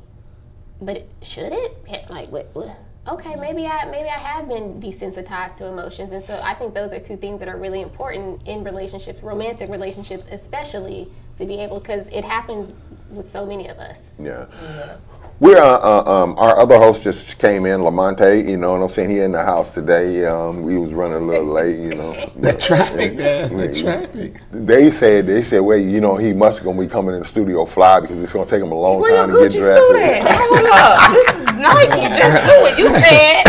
But 0.80 0.97
it, 0.97 1.11
should 1.23 1.52
it? 1.52 2.11
Like, 2.11 2.30
what, 2.30 2.50
what? 2.52 2.76
Okay, 3.09 3.37
maybe 3.37 3.66
I 3.66 3.87
maybe 3.87 4.09
I 4.09 4.18
have 4.18 4.49
been 4.49 4.80
desensitized 4.80 5.57
to 5.57 5.66
emotions, 5.66 6.12
and 6.12 6.23
so 6.23 6.40
I 6.42 6.54
think 6.54 6.75
those 6.75 6.92
are 6.92 7.00
two 7.00 7.16
things 7.16 7.38
that 7.38 7.49
are 7.49 7.57
really 7.57 7.80
important 7.80 8.47
in 8.47 8.64
relationships, 8.64 9.23
romantic 9.23 9.71
relationships, 9.71 10.26
especially 10.30 11.11
to 11.38 11.47
be 11.47 11.59
able 11.61 11.80
because 11.80 12.07
it 12.09 12.23
happens 12.23 12.75
with 13.09 13.30
so 13.30 13.47
many 13.47 13.68
of 13.68 13.78
us. 13.78 14.00
Yeah. 14.18 14.47
yeah. 14.62 14.97
We're 15.40 15.57
uh, 15.57 15.78
uh, 15.78 16.02
um, 16.04 16.35
our 16.37 16.59
other 16.59 16.78
host 16.78 17.04
just 17.04 17.38
came 17.38 17.64
in, 17.64 17.78
Lamonte. 17.80 18.49
You 18.49 18.57
know 18.57 18.73
what 18.73 18.83
I'm 18.83 18.88
saying? 18.88 19.11
He 19.11 19.21
in 19.21 19.30
the 19.30 19.45
house 19.45 19.73
today. 19.73 20.26
Um, 20.26 20.62
we 20.62 20.76
was 20.78 20.92
running 20.92 21.18
a 21.18 21.21
little 21.21 21.47
late. 21.47 21.78
You 21.78 21.95
know, 21.95 22.33
the 22.40 22.54
traffic, 22.54 23.14
man. 23.14 23.57
The 23.57 23.80
traffic. 23.80 24.35
They 24.50 24.90
said 24.90 25.28
they 25.28 25.45
said, 25.45 25.61
well, 25.61 25.78
you 25.78 26.00
know, 26.00 26.16
he 26.16 26.33
must 26.33 26.64
gonna 26.64 26.80
be 26.80 26.88
coming 26.88 27.14
in 27.14 27.23
the 27.23 27.28
studio 27.28 27.66
fly 27.66 28.00
because 28.00 28.21
it's 28.21 28.33
gonna 28.33 28.50
take 28.50 28.61
him 28.61 28.73
a 28.73 28.75
long 28.75 29.00
Where 29.00 29.14
time 29.14 29.30
to 29.30 29.49
get 29.49 29.52
dressed. 29.52 29.80
Hold 29.80 30.66
up, 30.66 31.12
this 31.12 31.37
is 31.37 31.45
Nike. 31.54 32.09
Just 32.18 32.45
do 32.50 32.66
it. 32.66 32.78
You 32.80 32.90
said. 33.00 33.45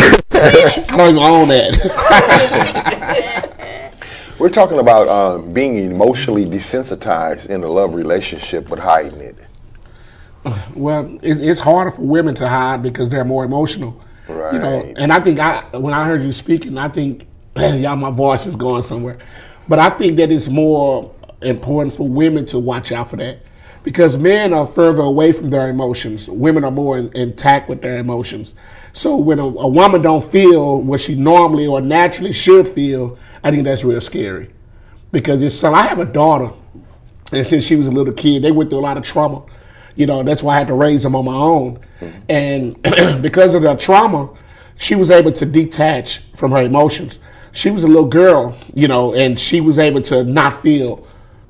I 0.92 0.96
don't 0.96 1.10
even 1.10 1.24
own 1.24 1.48
that. 1.48 1.74
We're 4.40 4.50
talking 4.50 4.78
about 4.78 5.08
um, 5.08 5.54
being 5.54 5.78
emotionally 5.78 6.46
desensitized 6.46 7.48
in 7.48 7.64
a 7.64 7.68
love 7.68 7.96
relationship, 7.96 8.70
but 8.70 8.78
hiding 8.78 9.22
it. 9.22 9.39
Well, 10.76 11.20
it, 11.22 11.42
it's 11.42 11.60
harder 11.60 11.92
for 11.92 12.02
women 12.02 12.36
to 12.36 12.48
hide 12.48 12.82
because 12.82 13.10
they're 13.10 13.26
more 13.26 13.44
emotional. 13.44 14.02
Right. 14.28 14.54
You 14.54 14.60
know, 14.60 14.94
and 14.98 15.12
I 15.12 15.20
think 15.20 15.40
I 15.40 15.78
when 15.78 15.94
I 15.94 16.06
heard 16.06 16.24
you 16.24 16.32
speaking, 16.32 16.78
I 16.78 16.88
think 16.90 17.28
y'all 17.56 17.96
my 17.96 18.12
voice 18.12 18.46
is 18.46 18.56
going 18.56 18.84
somewhere, 18.84 19.18
but 19.68 19.80
I 19.80 19.90
think 19.90 20.18
that 20.18 20.32
it's 20.32 20.48
more 20.48 21.14
important 21.42 21.94
for 21.96 22.08
women 22.08 22.46
to 22.48 22.60
watch 22.60 22.92
out 22.92 23.10
for 23.10 23.18
that 23.18 23.40
because 23.84 24.18
men 24.18 24.54
are 24.54 24.68
further 24.68 25.02
away 25.02 25.32
from 25.32 25.50
their 25.50 25.70
emotions. 25.70 26.28
Women 26.28 26.64
are 26.64 26.72
more 26.72 26.98
in, 26.98 27.12
intact 27.16 27.70
with 27.70 27.82
their 27.82 27.98
emotions. 27.98 28.54
So 28.94 29.16
when 29.16 29.40
a, 29.40 29.46
a 29.46 29.68
woman 29.68 30.02
don't 30.02 30.30
feel 30.32 30.82
what 30.82 31.02
she 31.02 31.16
normally 31.16 31.68
or 31.68 31.82
naturally 31.82 32.34
should 32.34 32.68
feel, 32.70 33.18
I 33.44 33.52
think 33.52 33.64
that's 33.64 33.84
real 33.84 34.02
scary. 34.02 34.52
Because 35.12 35.42
it's 35.42 35.64
I 35.64 35.88
have 35.88 36.00
a 36.00 36.06
daughter, 36.06 36.52
and 37.32 37.48
since 37.48 37.64
she 37.64 37.76
was 37.76 37.88
a 37.88 37.92
little 37.92 38.14
kid, 38.14 38.44
they 38.44 38.52
went 38.52 38.70
through 38.70 38.80
a 38.80 38.82
lot 38.82 38.98
of 38.98 39.04
trauma. 39.04 39.44
You 40.00 40.06
know, 40.06 40.24
that's 40.24 40.42
why 40.42 40.56
I 40.56 40.60
had 40.60 40.68
to 40.68 40.76
raise 40.76 41.04
them 41.04 41.14
on 41.14 41.26
my 41.26 41.36
own. 41.36 41.78
And 42.30 42.82
because 43.22 43.54
of 43.54 43.64
the 43.64 43.76
trauma, 43.76 44.30
she 44.78 44.96
was 44.96 45.10
able 45.10 45.34
to 45.34 45.46
detach 45.46 46.22
from 46.38 46.52
her 46.52 46.62
emotions. 46.62 47.20
She 47.52 47.70
was 47.70 47.84
a 47.84 47.88
little 47.88 48.08
girl, 48.08 48.58
you 48.74 48.88
know, 48.88 49.14
and 49.14 49.38
she 49.38 49.60
was 49.60 49.78
able 49.78 50.02
to 50.04 50.24
not 50.24 50.62
feel, 50.64 51.06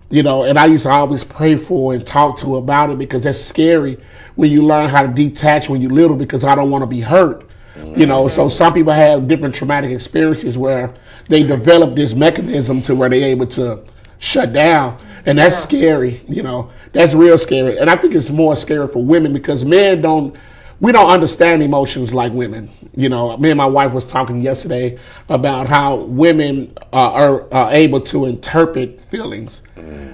you 0.09 0.23
know, 0.23 0.45
and 0.45 0.57
I 0.57 0.65
used 0.65 0.81
to 0.83 0.89
always 0.89 1.23
pray 1.23 1.57
for 1.57 1.93
and 1.93 2.07
talk 2.07 2.39
to 2.39 2.53
her 2.53 2.57
about 2.57 2.89
it 2.89 2.97
because 2.97 3.21
that's 3.21 3.39
scary 3.39 3.99
when 4.35 4.49
you 4.49 4.65
learn 4.65 4.89
how 4.89 5.03
to 5.03 5.09
detach 5.09 5.69
when 5.69 5.79
you're 5.79 5.91
little 5.91 6.15
because 6.15 6.43
I 6.43 6.55
don't 6.55 6.71
want 6.71 6.81
to 6.81 6.87
be 6.87 7.01
hurt. 7.01 7.45
You 7.75 8.07
know, 8.07 8.27
so 8.27 8.47
mm-hmm. 8.47 8.57
some 8.57 8.73
people 8.73 8.91
have 8.91 9.27
different 9.27 9.55
traumatic 9.55 9.91
experiences 9.91 10.57
where 10.57 10.93
they 11.29 11.43
develop 11.43 11.95
this 11.95 12.13
mechanism 12.13 12.81
to 12.81 12.95
where 12.95 13.09
they're 13.09 13.23
able 13.23 13.47
to 13.47 13.85
shut 14.19 14.53
down. 14.53 15.01
And 15.25 15.37
that's 15.37 15.57
scary, 15.57 16.21
you 16.27 16.43
know, 16.43 16.71
that's 16.93 17.13
real 17.13 17.37
scary. 17.37 17.77
And 17.77 17.89
I 17.89 17.95
think 17.95 18.15
it's 18.15 18.29
more 18.29 18.55
scary 18.55 18.87
for 18.87 19.03
women 19.03 19.33
because 19.33 19.65
men 19.65 20.01
don't, 20.01 20.35
we 20.79 20.91
don't 20.91 21.09
understand 21.09 21.61
emotions 21.61 22.13
like 22.13 22.31
women. 22.31 22.71
You 22.95 23.09
know, 23.09 23.35
me 23.37 23.49
and 23.49 23.57
my 23.57 23.65
wife 23.65 23.93
was 23.93 24.05
talking 24.05 24.41
yesterday 24.41 24.97
about 25.27 25.67
how 25.67 25.95
women 25.95 26.73
uh, 26.93 27.11
are, 27.11 27.53
are 27.53 27.71
able 27.71 28.01
to 28.01 28.25
interpret 28.25 29.01
feelings. 29.01 29.61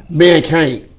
Men 0.10 0.42
can't. 0.44 0.90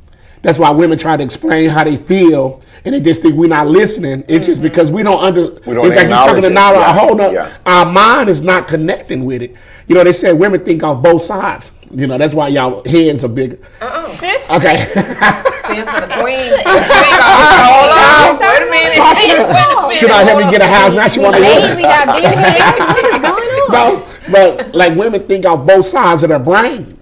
That's 0.43 0.59
why 0.59 0.71
women 0.71 0.99
try 0.99 1.17
to 1.17 1.25
explain 1.25 1.71
how 1.71 1.85
they 1.85 1.97
feel, 1.97 2.63
and 2.85 2.95
they 2.95 3.01
just 3.01 3.23
think 3.23 3.35
we're 3.35 3.49
not 3.49 3.67
listening. 3.67 4.25
It's 4.29 4.47
just 4.47 4.61
mm-hmm. 4.61 4.63
because 4.63 4.91
we 4.91 5.03
don't 5.03 5.23
under. 5.23 5.61
We 5.67 5.75
don't 5.75 5.87
it's 5.87 5.97
like 5.97 6.09
you're 6.09 6.17
talking 6.17 6.45
acknowledge 6.45 6.45
to 6.45 6.51
it. 6.51 6.53
now 6.53 6.73
Yeah. 6.73 6.91
a 6.91 6.93
whole. 6.93 7.33
Yeah. 7.33 7.57
Our 7.67 7.87
mind 7.91 8.29
is 8.29 8.41
not 8.41 8.69
connecting 8.69 9.25
with 9.25 9.43
it. 9.43 9.55
You 9.89 9.95
know, 9.95 10.05
they 10.05 10.13
say 10.13 10.33
women 10.33 10.65
think 10.65 10.83
off 10.83 11.03
both 11.03 11.25
sides. 11.25 11.71
You 11.91 12.07
know, 12.07 12.19
that's 12.19 12.35
why 12.35 12.49
y'all 12.49 12.83
heads 12.85 13.23
are 13.23 13.29
big. 13.29 13.65
Uh-uh. 13.81 14.09
Okay. 14.51 14.87
See 15.67 15.75
him 15.75 15.87
for 15.87 16.01
the 16.01 16.21
swing. 16.21 16.51
Hold 16.67 17.91
on. 17.95 18.39
Wait 18.39 18.63
a 18.63 18.71
minute. 18.71 18.99
Wait 18.99 19.35
a 19.35 19.47
minute. 19.47 19.99
Should 19.99 20.11
I 20.11 20.23
help 20.25 20.45
you 20.45 20.51
get 20.51 20.63
a 20.63 20.67
house? 20.67 20.93
Now 20.93 21.09
she 21.09 21.21
want 21.21 21.37
to 21.37 21.43
Ladies, 21.43 21.77
we 21.77 21.83
got 21.83 22.07
big 22.15 22.25
heads. 22.25 22.79
What 22.81 23.05
is 23.05 23.21
going 23.21 23.25
on? 23.25 23.73
no, 23.73 24.09
but 24.33 24.75
like 24.75 24.97
women 24.97 25.27
think 25.29 25.47
off 25.47 25.67
both 25.67 25.87
sides 25.87 26.23
of 26.23 26.31
their 26.31 26.39
brain. 26.39 26.99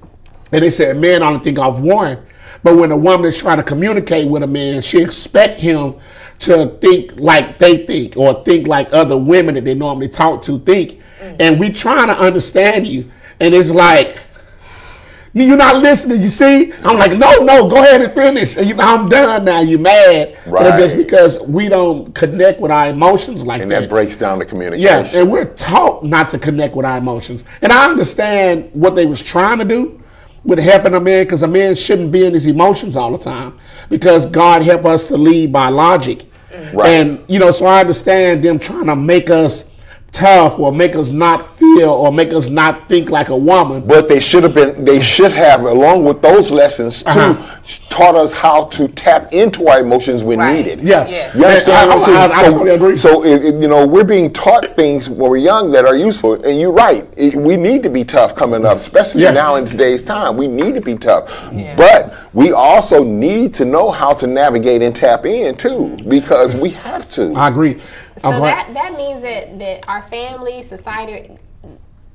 And 0.52 0.62
they 0.62 0.70
said 0.70 0.98
men 0.98 1.22
only 1.22 1.40
think 1.42 1.58
off 1.58 1.78
one. 1.78 2.24
But 2.64 2.76
when 2.78 2.90
a 2.90 2.96
woman 2.96 3.26
is 3.30 3.38
trying 3.38 3.58
to 3.58 3.62
communicate 3.62 4.26
with 4.26 4.42
a 4.42 4.46
man, 4.46 4.80
she 4.82 5.00
expect 5.02 5.60
him 5.60 5.96
to 6.40 6.76
think 6.80 7.12
like 7.16 7.58
they 7.58 7.86
think 7.86 8.16
or 8.16 8.42
think 8.42 8.66
like 8.66 8.88
other 8.92 9.16
women 9.18 9.54
that 9.54 9.64
they 9.64 9.74
normally 9.74 10.08
talk 10.08 10.42
to 10.44 10.58
think. 10.60 10.98
Mm. 11.20 11.36
And 11.38 11.60
we 11.60 11.70
trying 11.70 12.08
to 12.08 12.18
understand 12.18 12.88
you. 12.88 13.10
And 13.38 13.54
it's 13.54 13.68
like, 13.68 14.16
you- 15.34 15.44
you're 15.44 15.58
not 15.58 15.82
listening, 15.82 16.22
you 16.22 16.28
see? 16.30 16.72
I'm 16.84 16.96
like, 16.96 17.12
no, 17.18 17.44
no, 17.44 17.68
go 17.68 17.82
ahead 17.82 18.00
and 18.00 18.14
finish. 18.14 18.56
And 18.56 18.66
you, 18.66 18.76
I'm 18.78 19.10
done 19.10 19.44
now. 19.44 19.60
You 19.60 19.78
mad. 19.78 20.36
But 20.48 20.78
just 20.78 20.96
because 20.96 21.38
we 21.40 21.68
don't 21.68 22.14
connect 22.14 22.60
with 22.60 22.70
our 22.70 22.88
emotions 22.88 23.42
like 23.42 23.60
And 23.60 23.70
that. 23.72 23.80
that 23.80 23.90
breaks 23.90 24.16
down 24.16 24.38
the 24.38 24.46
communication. 24.46 24.82
Yes, 24.82 25.12
and 25.14 25.30
we're 25.30 25.52
taught 25.56 26.02
not 26.02 26.30
to 26.30 26.38
connect 26.38 26.74
with 26.74 26.86
our 26.86 26.96
emotions. 26.96 27.42
And 27.60 27.72
I 27.72 27.84
understand 27.86 28.70
what 28.72 28.94
they 28.94 29.04
was 29.04 29.20
trying 29.20 29.58
to 29.58 29.64
do 29.66 30.00
with 30.44 30.58
helping 30.58 30.94
a 30.94 31.00
man, 31.00 31.24
because 31.24 31.42
a 31.42 31.48
man 31.48 31.74
shouldn't 31.74 32.12
be 32.12 32.24
in 32.24 32.34
his 32.34 32.46
emotions 32.46 32.96
all 32.96 33.16
the 33.16 33.22
time. 33.22 33.58
Because 33.88 34.26
God 34.26 34.62
help 34.62 34.84
us 34.84 35.06
to 35.08 35.16
lead 35.16 35.52
by 35.52 35.68
logic. 35.68 36.26
Mm. 36.52 36.74
Right. 36.74 36.88
And 36.88 37.24
you 37.28 37.38
know, 37.38 37.52
so 37.52 37.66
I 37.66 37.80
understand 37.80 38.44
them 38.44 38.58
trying 38.58 38.86
to 38.86 38.96
make 38.96 39.30
us 39.30 39.64
tough 40.14 40.58
or 40.58 40.72
make 40.72 40.94
us 40.94 41.10
not 41.10 41.58
feel 41.58 41.90
or 41.90 42.10
make 42.12 42.32
us 42.32 42.48
not 42.48 42.88
think 42.88 43.10
like 43.10 43.28
a 43.28 43.36
woman. 43.36 43.82
But 43.86 44.08
they 44.08 44.20
should 44.20 44.42
have 44.44 44.54
been. 44.54 44.84
They 44.84 45.02
should 45.02 45.32
have, 45.32 45.62
along 45.64 46.04
with 46.04 46.22
those 46.22 46.50
lessons, 46.50 47.02
too, 47.02 47.08
Uh-huh. 47.10 47.56
taught 47.90 48.14
us 48.14 48.32
how 48.32 48.64
to 48.66 48.88
tap 48.88 49.32
into 49.32 49.66
our 49.68 49.80
emotions 49.80 50.22
when 50.22 50.38
Right. 50.38 50.56
needed. 50.56 50.80
Yeah. 50.82 51.06
Yeah. 51.06 51.30
You 51.36 51.44
understand 51.44 51.90
I, 51.90 51.94
I'm? 51.94 52.30
I- 52.30 52.34
I 52.34 52.44
so, 52.44 52.50
totally 52.52 52.70
agree. 52.70 52.96
So, 52.96 53.24
it, 53.24 53.44
it- 53.44 53.54
you 53.60 53.68
know, 53.68 53.86
we're 53.86 54.04
being 54.04 54.30
taught 54.32 54.64
things 54.76 55.08
when 55.10 55.30
we're 55.30 55.36
young 55.38 55.72
that 55.72 55.84
are 55.84 55.96
useful. 55.96 56.34
And 56.34 56.60
you're 56.60 56.72
right. 56.72 57.06
It, 57.16 57.34
we 57.34 57.56
need 57.56 57.82
to 57.82 57.90
be 57.90 58.04
tough 58.04 58.34
coming 58.34 58.64
up, 58.64 58.78
especially 58.80 59.22
Yeah. 59.22 59.32
now 59.32 59.56
in 59.56 59.64
today's 59.66 60.02
time. 60.02 60.36
We 60.36 60.46
need 60.46 60.74
to 60.76 60.80
be 60.80 60.94
tough. 60.96 61.24
But 61.76 62.14
we 62.32 62.52
also 62.52 63.02
need 63.02 63.52
to 63.54 63.64
know 63.64 63.90
how 63.90 64.12
to 64.14 64.26
navigate 64.26 64.80
and 64.82 64.94
tap 64.94 65.26
in, 65.26 65.56
too, 65.56 65.96
because 66.08 66.54
we 66.54 66.70
have 66.70 67.08
to. 67.10 67.32
I 67.34 67.48
agree. 67.48 67.80
So 68.20 68.30
I'm 68.30 68.42
right. 68.42 68.66
that 68.66 68.74
that 68.74 68.96
means 68.96 69.22
that 69.22 69.58
that 69.58 69.88
our 69.88 70.02
family, 70.08 70.62
society, 70.62 71.36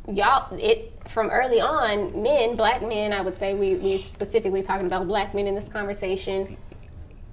y'all, 0.08 0.56
it 0.58 0.94
from 1.10 1.30
early 1.30 1.60
on, 1.60 2.22
men, 2.22 2.56
black 2.56 2.82
men, 2.82 3.12
I 3.14 3.22
would 3.22 3.38
say 3.38 3.54
we 3.54 3.76
we 3.76 4.02
specifically 4.02 4.62
talking 4.64 4.86
about 4.86 5.08
black 5.08 5.34
men 5.34 5.48
in 5.48 5.56
this 5.56 5.68
conversation, 5.68 6.58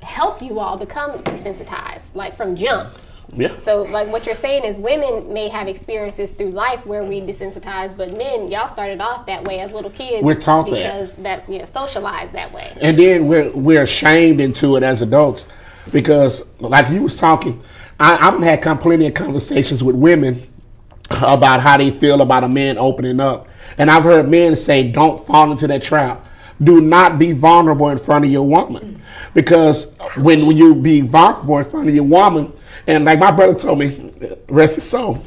helped 0.03 0.43
you 0.43 0.59
all 0.59 0.77
become 0.77 1.23
desensitized, 1.23 2.15
like 2.15 2.37
from 2.37 2.57
jump. 2.57 2.95
yeah. 3.35 3.57
So, 3.59 3.83
like 3.83 4.09
what 4.09 4.27
you're 4.27 4.35
saying 4.35 4.65
is, 4.65 4.81
women 4.81 5.33
may 5.33 5.49
have 5.49 5.69
experiences 5.69 6.33
through 6.33 6.51
life 6.51 6.85
where 6.87 7.05
we 7.05 7.21
desensitize, 7.21 7.97
but 7.97 8.17
men, 8.17 8.51
y'all 8.51 8.69
started 8.69 9.01
off 9.01 9.27
that 9.27 9.45
way 9.45 9.61
as 9.61 9.73
little 9.73 9.91
kids. 9.91 10.25
We're 10.25 10.41
taught 10.41 10.67
that. 10.67 10.73
because 10.73 11.13
that 11.19 11.49
you 11.49 11.59
know 11.61 11.65
socialized 11.67 12.33
that 12.33 12.53
way. 12.53 12.77
and 12.81 12.99
then 12.99 13.29
we're 13.29 13.51
we're 13.53 13.83
ashamed 13.83 14.41
into 14.41 14.77
it 14.77 14.83
as 14.83 15.03
adults 15.03 15.47
because 15.93 16.43
like 16.59 16.91
you 16.91 17.03
was 17.03 17.17
talking 17.17 17.63
I, 17.99 18.29
i've 18.29 18.41
had 18.43 18.81
plenty 18.81 19.07
of 19.07 19.15
conversations 19.15 19.83
with 19.83 19.97
women 19.97 20.49
about 21.11 21.61
how 21.61 21.77
they 21.77 21.91
feel 21.91 22.21
about 22.21 22.43
a 22.43 22.49
man 22.49 22.79
opening 22.79 23.21
up. 23.21 23.49
And 23.79 23.91
i've 23.91 24.03
heard 24.03 24.29
men 24.29 24.57
say 24.57 24.91
don't 24.91 25.27
fall 25.27 25.51
into 25.51 25.67
that 25.69 25.83
trap. 25.83 26.25
Do 26.63 26.81
not 26.81 27.19
be 27.19 27.33
vulnerable 27.33 27.91
in 27.91 27.99
front 27.99 28.25
of 28.25 28.31
your 28.31 28.47
woman. 28.47 29.03
Because 29.35 29.89
when, 30.17 30.47
when 30.47 30.57
you 30.57 30.75
be 30.75 31.03
vulnerable 31.03 31.59
in 31.59 31.65
front 31.65 31.89
of 31.89 31.95
your 31.95 32.05
woman 32.05 32.53
and 32.87 33.05
like 33.05 33.19
my 33.19 33.31
brother 33.31 33.59
told 33.59 33.79
me 33.79 34.13
rest 34.49 34.77
his 34.77 34.89
soul 34.89 35.23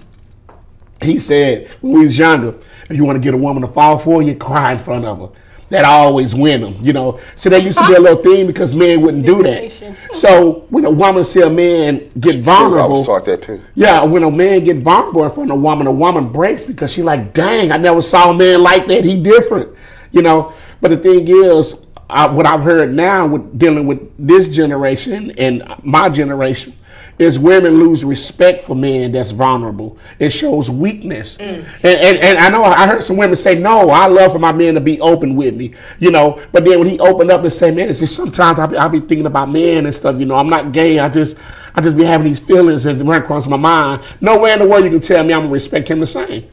he 1.01 1.19
said 1.19 1.69
when 1.81 1.93
we 1.93 2.05
was 2.05 2.17
younger, 2.17 2.55
if 2.89 2.97
you 2.97 3.05
want 3.05 3.15
to 3.15 3.21
get 3.21 3.33
a 3.33 3.37
woman 3.37 3.61
to 3.61 3.69
fall 3.69 3.97
for 3.99 4.21
you, 4.21 4.35
cry 4.35 4.73
in 4.73 4.79
front 4.79 5.05
of 5.05 5.19
her. 5.19 5.39
That 5.69 5.85
I 5.85 5.89
always 5.89 6.33
win 6.33 6.61
them, 6.61 6.77
you 6.81 6.93
know. 6.93 7.19
So 7.35 7.49
that 7.49 7.61
used 7.61 7.77
to 7.77 7.87
be 7.87 7.93
a 7.93 7.99
little 7.99 8.23
thing 8.23 8.47
because 8.47 8.73
men 8.73 9.01
wouldn't 9.01 9.25
do 9.25 9.43
that. 9.43 9.71
So 10.15 10.65
when 10.69 10.83
a 10.83 10.89
woman 10.89 11.23
see 11.23 11.41
a 11.41 11.49
man 11.49 12.09
get 12.19 12.35
I 12.35 12.37
was 12.37 12.45
vulnerable, 12.45 13.05
taught 13.05 13.25
that, 13.25 13.43
too. 13.43 13.61
yeah, 13.75 14.03
when 14.03 14.23
a 14.23 14.31
man 14.31 14.63
get 14.63 14.77
vulnerable 14.77 15.25
in 15.25 15.31
front 15.31 15.51
of 15.51 15.57
a 15.57 15.59
woman, 15.59 15.85
a 15.85 15.91
woman 15.91 16.31
breaks 16.31 16.63
because 16.63 16.91
she 16.91 17.03
like, 17.03 17.33
dang, 17.35 17.71
I 17.71 17.77
never 17.77 18.01
saw 18.01 18.31
a 18.31 18.33
man 18.33 18.63
like 18.63 18.87
that. 18.87 19.05
He 19.05 19.21
different, 19.21 19.69
you 20.11 20.23
know. 20.23 20.53
But 20.81 20.89
the 20.89 20.97
thing 20.97 21.27
is, 21.27 21.75
I, 22.09 22.27
what 22.27 22.47
I've 22.47 22.61
heard 22.61 22.93
now 22.95 23.27
with 23.27 23.59
dealing 23.59 23.85
with 23.85 23.99
this 24.17 24.47
generation 24.47 25.31
and 25.37 25.63
my 25.83 26.09
generation 26.09 26.75
is 27.19 27.37
women 27.37 27.77
lose 27.77 28.03
respect 28.05 28.63
for 28.63 28.75
men 28.75 29.11
that's 29.11 29.31
vulnerable. 29.31 29.97
It 30.17 30.29
shows 30.29 30.69
weakness. 30.69 31.35
Mm. 31.35 31.65
And, 31.83 31.85
and 31.85 32.17
and 32.17 32.37
I 32.39 32.49
know 32.49 32.63
I 32.63 32.87
heard 32.87 33.03
some 33.03 33.17
women 33.17 33.35
say, 33.35 33.59
no, 33.59 33.89
I 33.89 34.07
love 34.07 34.31
for 34.31 34.39
my 34.39 34.53
man 34.53 34.73
to 34.75 34.79
be 34.79 34.99
open 35.01 35.35
with 35.35 35.53
me, 35.53 35.75
you 35.99 36.11
know. 36.11 36.41
But 36.53 36.63
then 36.63 36.79
when 36.79 36.87
he 36.87 36.99
opened 36.99 37.29
up 37.29 37.43
and 37.43 37.51
say, 37.51 37.71
man, 37.71 37.89
it's 37.89 37.99
just 37.99 38.15
sometimes 38.15 38.57
I 38.57 38.65
be, 38.67 38.77
I 38.77 38.87
be 38.87 39.01
thinking 39.01 39.25
about 39.25 39.51
men 39.51 39.85
and 39.85 39.93
stuff, 39.93 40.17
you 40.17 40.25
know. 40.25 40.35
I'm 40.35 40.49
not 40.49 40.71
gay. 40.71 40.97
I 40.99 41.09
just 41.09 41.35
I 41.75 41.81
just 41.81 41.97
be 41.97 42.05
having 42.05 42.27
these 42.27 42.39
feelings 42.39 42.85
and 42.85 43.07
run 43.07 43.21
across 43.21 43.45
my 43.45 43.57
mind. 43.57 44.01
Nowhere 44.21 44.53
in 44.53 44.59
the 44.59 44.67
world 44.67 44.85
you 44.85 44.89
can 44.89 45.01
tell 45.01 45.23
me 45.23 45.33
I'm 45.33 45.41
gonna 45.41 45.51
respect 45.51 45.89
him 45.89 45.99
the 45.99 46.07
same. 46.07 46.49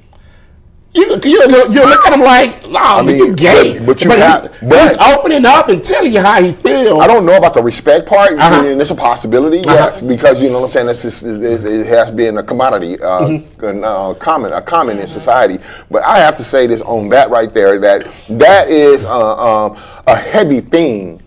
You 0.97 1.09
look, 1.09 1.25
you 1.27 1.39
you 1.43 1.85
look 1.85 2.07
at 2.07 2.13
him 2.15 2.21
like, 2.21 2.63
oh, 2.65 2.75
I 2.75 3.03
mean, 3.03 3.17
you 3.19 3.35
gay. 3.35 3.79
but- 3.79 3.87
but 3.87 4.01
you 4.03 4.11
he- 4.13 4.17
have- 4.19 4.43
but 4.45 4.69
but- 4.71 4.89
he's 4.99 5.15
opening 5.15 5.45
up 5.45 5.69
and 5.69 5.85
telling 5.85 6.11
you 6.13 6.21
how 6.23 6.41
he 6.43 6.53
feels. 6.53 6.99
I 7.03 7.07
don't 7.07 7.27
know 7.27 7.37
about 7.37 7.53
the 7.53 7.63
respect 7.63 8.07
part, 8.09 8.33
Uh-huh. 8.33 8.63
and 8.65 8.81
it's 8.81 8.91
a 8.91 8.95
possibility, 8.95 9.59
yes, 9.59 10.01
because 10.01 10.41
you 10.41 10.49
know 10.49 10.61
what 10.61 10.65
I'm 10.67 10.71
saying. 10.71 10.87
This 10.87 11.05
is, 11.05 11.23
is, 11.23 11.65
it 11.67 11.87
has 11.87 12.11
been 12.11 12.39
a 12.39 12.43
commodity, 12.43 12.99
uh, 13.03 13.21
Mm-hmm. 13.21 13.85
uh, 13.85 14.15
common, 14.15 14.55
a 14.55 14.63
common 14.63 14.99
in 14.99 15.07
society. 15.07 15.59
But 15.91 16.03
I 16.07 16.17
have 16.19 16.35
to 16.39 16.45
say 16.45 16.67
this 16.67 16.81
on 16.81 17.11
that 17.11 17.29
right 17.29 17.53
there 17.53 17.79
that 17.79 18.07
that 18.31 18.71
is 18.71 19.05
uh, 19.05 19.67
um, 19.67 19.77
a 20.07 20.17
heavy 20.17 20.63
thing 20.63 21.21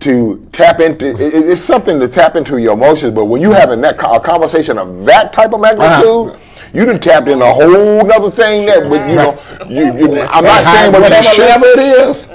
to 0.00 0.46
tap 0.52 0.80
into. 0.80 1.06
It, 1.18 1.34
it- 1.34 1.48
it's 1.48 1.62
something 1.62 1.98
to 1.98 2.08
tap 2.08 2.36
into 2.36 2.58
your 2.58 2.74
emotions, 2.74 3.14
but 3.14 3.24
when 3.24 3.40
you 3.40 3.52
having 3.52 3.80
that 3.80 3.94
a 4.04 4.20
conversation 4.20 4.76
of 4.76 5.06
that 5.06 5.32
type 5.32 5.54
of 5.54 5.60
magnitude. 5.60 6.34
Uh-huh. 6.34 6.36
You 6.74 6.84
done 6.84 6.98
tapped 7.00 7.28
in 7.28 7.40
a 7.40 7.54
whole 7.54 8.10
other 8.12 8.30
thing 8.32 8.66
that, 8.66 8.90
but 8.90 9.08
you 9.08 9.14
know, 9.14 9.40
you, 9.68 9.96
you, 9.96 10.20
I'm 10.22 10.42
not 10.44 10.64
saying 10.64 10.92
whatever 10.92 11.28
level 11.38 11.68
it 11.68 12.08
is. 12.08 12.26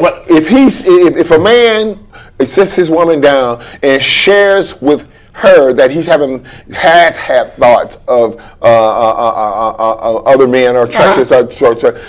but 0.00 0.24
if 0.30 0.46
he's 0.48 0.84
if, 0.86 1.16
if 1.16 1.30
a 1.32 1.38
man 1.38 2.06
sits 2.46 2.74
his 2.76 2.88
woman 2.88 3.20
down 3.20 3.62
and 3.82 4.00
shares 4.00 4.80
with 4.80 5.06
her 5.32 5.72
that 5.72 5.90
he's 5.90 6.06
having 6.06 6.44
has 6.74 7.16
had 7.16 7.52
thoughts 7.54 7.96
of 8.08 8.36
uh, 8.36 8.40
uh, 8.40 8.44
uh, 8.62 8.64
uh, 8.64 9.70
uh, 9.78 9.92
uh, 9.94 10.16
other 10.26 10.46
men 10.46 10.76
or 10.76 10.86
treacherous, 10.86 11.32
or, 11.32 11.44
or, 11.66 11.86
or- 11.94 12.00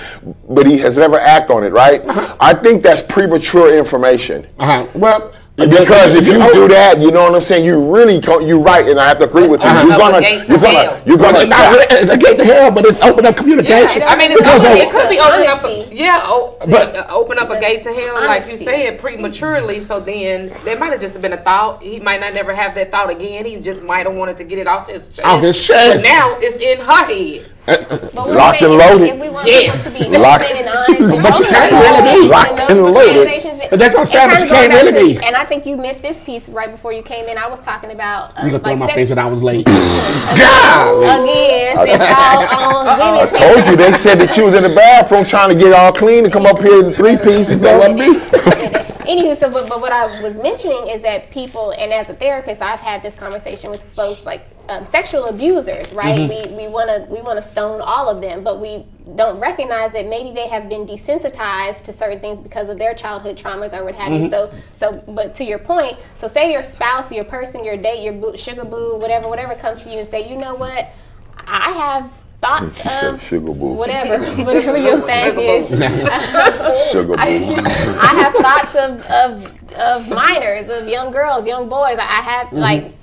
but 0.49 0.67
he 0.67 0.77
has 0.77 0.97
never 0.97 1.19
acted 1.19 1.55
on 1.55 1.63
it, 1.63 1.69
right? 1.71 2.03
I 2.39 2.53
think 2.53 2.83
that's 2.83 3.01
premature 3.01 3.73
information. 3.75 4.47
Uh-huh. 4.59 4.87
Well, 4.93 5.33
Because 5.69 6.15
if 6.15 6.25
you 6.27 6.33
do 6.53 6.67
that, 6.69 6.99
you 6.99 7.11
know 7.11 7.23
what 7.23 7.35
I'm 7.35 7.41
saying. 7.41 7.65
You 7.65 7.79
really, 7.93 8.19
you're 8.45 8.59
right, 8.59 8.87
and 8.87 8.99
I 8.99 9.07
have 9.07 9.19
to 9.19 9.25
agree 9.25 9.47
with 9.47 9.61
you. 9.61 9.67
open 9.69 9.87
You're 9.87 9.93
up 9.93 9.99
a 9.99 10.11
gonna, 10.11 10.21
gate 10.21 10.45
to 10.45 10.51
you're 10.51 10.57
gonna, 10.59 10.79
hell. 10.79 11.01
you're 11.05 11.17
gonna. 11.17 11.39
it's 11.39 11.49
not 11.49 11.71
really 11.89 12.09
a 12.09 12.17
gate 12.17 12.37
to 12.39 12.45
hell, 12.45 12.71
but 12.71 12.85
it's 12.85 13.01
open 13.01 13.25
up 13.25 13.35
communication. 13.37 14.03
I 14.03 14.15
mean, 14.17 14.31
it's 14.31 14.41
Because 14.41 14.61
open, 14.61 14.77
it 14.77 14.91
could 14.91 15.09
be 15.09 15.19
open 15.19 15.47
up. 15.47 15.87
Yeah, 15.91 16.21
o- 16.25 16.57
But- 16.67 16.95
uh, 16.95 17.05
open 17.09 17.37
up 17.39 17.49
a 17.49 17.59
gate 17.59 17.83
to 17.83 17.93
hell, 17.93 18.15
like 18.25 18.47
you 18.49 18.57
said, 18.57 18.99
prematurely. 18.99 19.83
So 19.83 19.99
then 19.99 20.55
there 20.63 20.77
might 20.79 20.91
have 20.91 21.01
just 21.01 21.19
been 21.21 21.33
a 21.33 21.41
thought. 21.41 21.81
He 21.81 21.99
might 21.99 22.19
not 22.19 22.33
never 22.33 22.53
have 22.53 22.75
that 22.75 22.91
thought 22.91 23.09
again. 23.09 23.45
He 23.45 23.57
just 23.57 23.81
might 23.83 24.05
have 24.05 24.15
wanted 24.15 24.37
to 24.37 24.43
get 24.43 24.59
it 24.59 24.67
off 24.67 24.87
his 24.87 25.07
chest. 25.09 25.21
Off 25.27 25.41
his 25.41 25.61
chest. 25.63 25.97
But 25.97 26.03
now 26.03 26.37
it's 26.39 26.57
in 26.57 26.79
her 26.79 27.05
head. 27.05 27.47
Uh, 27.67 27.77
but 28.13 28.29
Locked 28.31 28.61
and 28.63 28.73
loaded. 28.73 29.09
If 29.09 29.19
we 29.19 29.29
want 29.29 29.47
Yes. 29.47 29.83
to 29.83 29.91
be 29.91 30.17
Locked- 30.17 30.45
and 30.45 30.67
honest, 30.67 31.21
But 31.23 31.39
you 31.39 31.45
can't 31.45 31.71
really 31.71 32.21
be 32.23 32.27
locked 32.27 32.59
and 32.59 32.81
loaded. 32.83 33.27
Conversations, 33.71 33.79
But 33.79 33.79
that's 33.79 33.95
what 33.95 34.15
I'm 34.15 34.31
it 34.31 34.31
kinda 34.31 34.45
you 34.45 34.51
can't 34.51 34.73
really 34.73 35.15
be. 35.15 35.25
And 35.25 35.35
I 35.35 35.45
think 35.45 35.65
you 35.65 35.77
missed 35.77 36.01
this 36.01 36.17
piece 36.21 36.49
right 36.49 36.71
before 36.71 36.93
you 36.93 37.03
came 37.03 37.25
in. 37.25 37.37
I 37.37 37.47
was 37.47 37.59
talking 37.61 37.91
about 37.91 38.37
uh, 38.37 38.45
You 38.45 38.51
gonna 38.51 38.59
throw 38.59 38.73
like 38.73 38.73
in 38.73 38.79
my 38.79 38.85
sex- 38.87 38.95
face 38.95 39.09
that 39.09 39.19
I 39.19 39.27
was 39.27 39.41
late. 39.41 39.65
God! 40.37 41.23
again. 41.23 41.77
Since 41.77 42.03
y'all 42.03 42.43
on 42.59 42.87
I 42.99 43.25
told 43.31 43.65
you 43.67 43.75
they 43.75 43.93
said 43.93 44.19
that 44.19 44.35
you 44.37 44.45
was 44.45 44.53
in 44.53 44.63
the 44.63 44.75
bathroom 44.75 45.25
trying 45.25 45.49
to 45.49 45.55
get 45.55 45.73
all 45.73 45.93
clean 45.93 46.23
and 46.25 46.33
come 46.33 46.45
up 46.45 46.59
here 46.61 46.85
in 46.85 46.93
three 46.93 47.17
pieces. 47.17 47.61
That 47.61 47.77
wasn't 47.79 47.99
me. 47.99 48.87
Anywho, 49.11 49.37
so 49.37 49.49
but, 49.51 49.67
but 49.67 49.81
what 49.81 49.91
I 49.91 50.21
was 50.21 50.35
mentioning 50.35 50.87
is 50.87 51.01
that 51.03 51.31
people, 51.31 51.71
and 51.71 51.91
as 51.91 52.07
a 52.09 52.15
therapist, 52.15 52.61
I've 52.61 52.79
had 52.79 53.03
this 53.03 53.13
conversation 53.15 53.69
with 53.69 53.81
folks 53.95 54.23
like 54.25 54.45
um, 54.69 54.85
sexual 54.85 55.25
abusers, 55.25 55.91
right? 55.91 56.17
Mm-hmm. 56.17 56.55
We 56.55 56.63
we 56.63 56.67
want 56.71 56.89
to 56.89 57.13
we 57.13 57.21
want 57.21 57.41
to 57.41 57.47
stone 57.47 57.81
all 57.81 58.07
of 58.07 58.21
them, 58.21 58.43
but 58.43 58.61
we 58.61 58.85
don't 59.15 59.39
recognize 59.39 59.91
that 59.93 60.07
maybe 60.07 60.33
they 60.33 60.47
have 60.47 60.69
been 60.69 60.87
desensitized 60.87 61.83
to 61.83 61.93
certain 61.93 62.19
things 62.21 62.39
because 62.39 62.69
of 62.69 62.77
their 62.77 62.93
childhood 62.93 63.37
traumas 63.37 63.73
or 63.73 63.83
what 63.83 63.95
have 63.95 64.11
Mm-hmm. 64.13 64.23
you. 64.25 64.29
So 64.29 64.53
so, 64.79 65.03
but 65.07 65.35
to 65.35 65.43
your 65.43 65.59
point, 65.59 65.97
so 66.15 66.27
say 66.29 66.51
your 66.51 66.63
spouse, 66.63 67.11
your 67.11 67.25
person, 67.25 67.65
your 67.65 67.77
date, 67.77 68.03
your 68.03 68.13
boo, 68.13 68.37
sugar 68.37 68.63
boo, 68.63 68.97
whatever, 68.97 69.27
whatever 69.27 69.55
comes 69.55 69.81
to 69.81 69.89
you 69.91 69.99
and 69.99 70.09
say, 70.09 70.29
you 70.29 70.37
know 70.37 70.55
what, 70.55 70.89
I 71.37 71.71
have 71.71 72.11
thoughts 72.41 72.81
She 72.81 72.89
of 72.89 73.21
sugar 73.21 73.53
boo. 73.53 73.73
whatever, 73.73 74.23
whatever 74.43 74.77
your 74.77 75.01
thing 75.01 75.39
is. 75.39 75.69
Sugar 76.91 77.15
boo. 77.15 77.21
I 77.21 78.13
have 78.17 78.33
thoughts 78.33 78.75
of, 78.75 79.01
of 79.01 79.61
of 79.73 80.07
minors, 80.09 80.69
of 80.69 80.87
young 80.87 81.11
girls, 81.11 81.45
young 81.45 81.69
boys. 81.69 81.97
I 81.99 82.07
I 82.07 82.21
have 82.21 82.53
like 82.53 82.93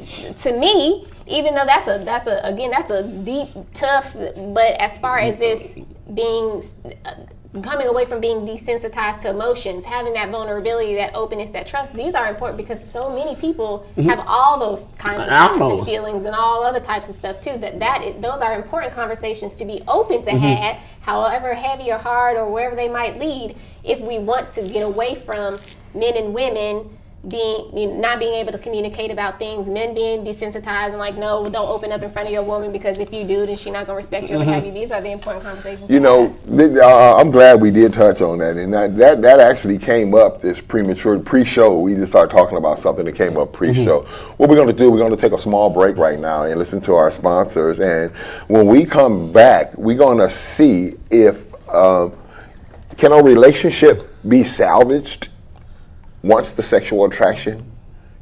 to 0.42 0.52
me, 0.52 1.08
even 1.26 1.54
though 1.54 1.66
that's 1.66 1.88
a 1.88 2.02
that's 2.04 2.26
a 2.26 2.40
again 2.44 2.70
that's 2.70 2.90
a 2.90 3.02
deep, 3.02 3.48
tough. 3.74 4.12
But 4.14 4.74
as 4.78 4.98
far 4.98 5.18
as 5.18 5.38
this 5.38 5.62
being 6.14 6.68
uh, 7.04 7.14
coming 7.62 7.86
away 7.86 8.04
from 8.04 8.20
being 8.20 8.40
desensitized 8.40 9.20
to 9.20 9.30
emotions, 9.30 9.84
having 9.84 10.12
that 10.12 10.30
vulnerability, 10.30 10.94
that 10.96 11.14
openness, 11.14 11.48
that 11.50 11.66
trust, 11.66 11.94
these 11.94 12.14
are 12.14 12.28
important 12.28 12.58
because 12.58 12.78
so 12.92 13.10
many 13.10 13.34
people 13.36 13.86
mm-hmm. 13.96 14.08
have 14.08 14.22
all 14.26 14.58
those 14.58 14.84
kinds 14.98 15.22
of 15.22 15.28
I 15.30 15.58
thoughts 15.58 15.78
and 15.78 15.86
feelings 15.86 16.24
and 16.24 16.34
all 16.34 16.62
other 16.62 16.80
types 16.80 17.08
of 17.08 17.16
stuff 17.16 17.40
too. 17.40 17.56
That 17.56 17.78
that 17.80 18.04
is, 18.04 18.20
those 18.20 18.40
are 18.40 18.54
important 18.54 18.92
conversations 18.94 19.54
to 19.56 19.64
be 19.64 19.82
open 19.88 20.22
to 20.24 20.30
mm-hmm. 20.30 20.62
have, 20.62 20.76
however 21.00 21.54
heavy 21.54 21.90
or 21.90 21.98
hard 21.98 22.36
or 22.36 22.50
wherever 22.50 22.76
they 22.76 22.88
might 22.88 23.18
lead. 23.18 23.56
If 23.82 24.00
we 24.00 24.18
want 24.18 24.52
to 24.52 24.68
get 24.68 24.82
away 24.82 25.22
from 25.24 25.58
men 25.94 26.16
and 26.16 26.34
women 26.34 26.97
being 27.26 27.76
you 27.76 27.88
know, 27.88 27.96
not 27.96 28.20
being 28.20 28.34
able 28.34 28.52
to 28.52 28.58
communicate 28.58 29.10
about 29.10 29.40
things, 29.40 29.66
men 29.68 29.92
being 29.92 30.24
desensitized 30.24 30.90
and 30.90 30.98
like, 30.98 31.16
no, 31.16 31.48
don't 31.48 31.68
open 31.68 31.90
up 31.90 32.00
in 32.02 32.12
front 32.12 32.28
of 32.28 32.32
your 32.32 32.44
woman 32.44 32.70
because 32.70 32.96
if 32.98 33.12
you 33.12 33.24
do, 33.24 33.44
then 33.44 33.56
she's 33.56 33.72
not 33.72 33.86
gonna 33.86 33.96
respect 33.96 34.28
you 34.28 34.36
or 34.36 34.38
what 34.38 34.46
have 34.46 34.64
you. 34.64 34.72
These 34.72 34.92
are 34.92 35.00
the 35.00 35.10
important 35.10 35.44
conversations. 35.44 35.90
You 35.90 35.98
know, 35.98 36.28
th- 36.56 36.76
uh, 36.76 37.16
I'm 37.16 37.32
glad 37.32 37.60
we 37.60 37.72
did 37.72 37.92
touch 37.92 38.20
on 38.20 38.38
that, 38.38 38.56
and 38.56 38.72
that, 38.72 38.96
that 38.96 39.22
that 39.22 39.40
actually 39.40 39.78
came 39.78 40.14
up 40.14 40.40
this 40.40 40.60
premature 40.60 41.18
pre-show. 41.18 41.80
We 41.80 41.96
just 41.96 42.12
started 42.12 42.30
talking 42.30 42.56
about 42.56 42.78
something 42.78 43.04
that 43.04 43.16
came 43.16 43.36
up 43.36 43.52
pre-show. 43.52 44.02
What 44.36 44.48
we're 44.48 44.56
going 44.56 44.68
to 44.68 44.72
do, 44.72 44.88
we're 44.88 44.98
going 44.98 45.10
to 45.10 45.16
take 45.16 45.32
a 45.32 45.38
small 45.38 45.70
break 45.70 45.96
right 45.96 46.20
now 46.20 46.44
and 46.44 46.56
listen 46.56 46.80
to 46.82 46.94
our 46.94 47.10
sponsors, 47.10 47.80
and 47.80 48.12
when 48.46 48.66
we 48.68 48.84
come 48.84 49.32
back, 49.32 49.76
we're 49.76 49.98
going 49.98 50.18
to 50.18 50.30
see 50.30 50.94
if 51.10 51.36
um, 51.68 52.12
can 52.96 53.12
a 53.12 53.22
relationship 53.22 54.08
be 54.28 54.44
salvaged 54.44 55.30
once 56.28 56.52
the 56.52 56.62
sexual 56.62 57.06
attraction 57.06 57.64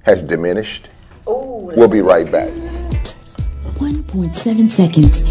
has 0.04 0.22
diminished. 0.22 0.88
Ooh, 1.28 1.72
We'll 1.76 1.88
be 1.88 2.02
right 2.02 2.30
back. 2.30 2.48
1.7 3.74 4.70
seconds. 4.70 5.24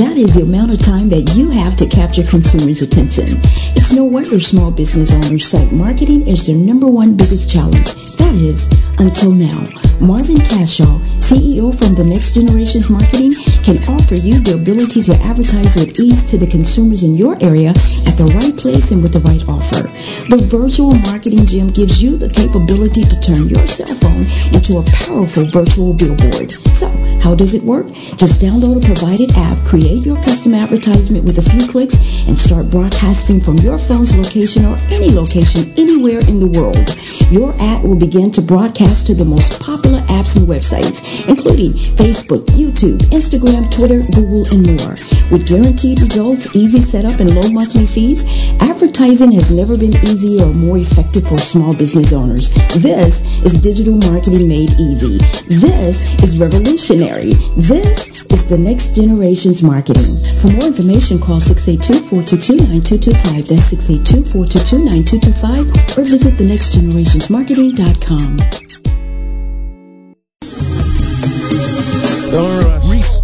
That 0.00 0.16
is 0.16 0.34
the 0.34 0.42
amount 0.42 0.72
of 0.72 0.78
time 0.78 1.10
that 1.10 1.34
you 1.36 1.50
have 1.50 1.76
to 1.76 1.86
capture 1.86 2.22
consumers' 2.24 2.80
attention. 2.80 3.38
It's 3.76 3.92
no 3.92 4.04
wonder 4.04 4.40
small 4.40 4.72
business 4.72 5.12
owners 5.12 5.46
cite 5.46 5.72
marketing 5.72 6.26
as 6.26 6.46
their 6.46 6.56
number 6.56 6.88
one 6.88 7.16
biggest 7.16 7.52
challenge. 7.52 7.92
That 8.16 8.34
is, 8.34 8.72
until 8.98 9.32
now. 9.32 9.68
Marvin 10.00 10.40
Cashaw, 10.48 10.98
CEO 11.20 11.70
from 11.78 11.94
the 11.94 12.04
Next 12.04 12.34
Generations 12.34 12.88
Marketing, 12.88 13.34
can 13.62 13.78
offer 13.88 14.16
you 14.16 14.40
the 14.40 14.54
ability 14.54 15.02
to 15.02 15.14
advertise 15.22 15.76
with 15.76 15.98
ease 15.98 16.26
to 16.26 16.36
the 16.36 16.46
consumers 16.46 17.04
in 17.04 17.14
your 17.14 17.38
area 17.40 17.70
at 17.70 18.18
the 18.18 18.26
right 18.34 18.56
place 18.56 18.90
and 18.90 19.02
with 19.02 19.12
the 19.12 19.22
right 19.22 19.42
offer. 19.48 19.86
The 20.26 20.42
Virtual 20.50 20.94
Marketing 21.06 21.46
Gym 21.46 21.70
gives 21.70 22.02
you 22.02 22.16
the 22.18 22.28
capability 22.28 23.06
to 23.06 23.16
turn 23.22 23.48
your 23.48 23.66
cell 23.70 23.94
phone 24.02 24.26
into 24.50 24.82
a 24.82 24.84
powerful 25.06 25.46
virtual 25.46 25.94
billboard. 25.94 26.58
So, 26.74 26.90
how 27.22 27.34
does 27.34 27.54
it 27.54 27.62
work? 27.62 27.86
Just 28.18 28.42
download 28.42 28.82
a 28.82 28.86
provided 28.86 29.30
app, 29.38 29.58
create 29.62 30.02
your 30.02 30.16
custom 30.26 30.54
advertisement 30.54 31.24
with 31.24 31.38
a 31.38 31.46
few 31.46 31.62
clicks, 31.70 31.94
and 32.26 32.38
start 32.38 32.70
broadcasting 32.70 33.40
from 33.40 33.58
your 33.58 33.78
phone's 33.78 34.16
location 34.16 34.64
or 34.64 34.76
any 34.90 35.10
location 35.10 35.72
anywhere 35.78 36.18
in 36.26 36.40
the 36.42 36.50
world. 36.50 36.90
Your 37.30 37.54
ad 37.62 37.84
will 37.84 37.96
begin 37.96 38.32
to 38.32 38.42
broadcast 38.42 39.06
to 39.06 39.14
the 39.14 39.24
most 39.24 39.60
popular 39.60 40.00
apps 40.10 40.34
and 40.36 40.48
websites, 40.48 41.28
including 41.28 41.72
Facebook, 41.72 42.44
YouTube, 42.58 42.98
Instagram, 43.14 43.51
Twitter, 43.70 44.00
Google, 44.16 44.48
and 44.48 44.64
more. 44.66 44.96
With 45.30 45.46
guaranteed 45.46 46.00
results, 46.00 46.56
easy 46.56 46.80
setup, 46.80 47.20
and 47.20 47.34
low 47.34 47.50
monthly 47.50 47.84
fees, 47.86 48.24
advertising 48.60 49.32
has 49.32 49.50
never 49.54 49.76
been 49.76 49.94
easier 50.08 50.46
or 50.46 50.54
more 50.54 50.78
effective 50.78 51.28
for 51.28 51.36
small 51.38 51.76
business 51.76 52.14
owners. 52.14 52.54
This 52.80 53.26
is 53.44 53.52
digital 53.60 53.98
marketing 54.10 54.48
made 54.48 54.70
easy. 54.80 55.18
This 55.48 56.00
is 56.22 56.40
revolutionary. 56.40 57.34
This 57.56 58.22
is 58.32 58.48
the 58.48 58.56
next 58.56 58.94
generation's 58.94 59.62
marketing. 59.62 60.16
For 60.40 60.48
more 60.48 60.64
information, 60.66 61.18
call 61.20 61.40
682-422-9225. 61.40 63.48
That's 63.48 63.74
682-422-9225 63.74 65.98
or 65.98 66.04
visit 66.04 66.34
thenextgenerationsmarketing.com. 66.34 68.38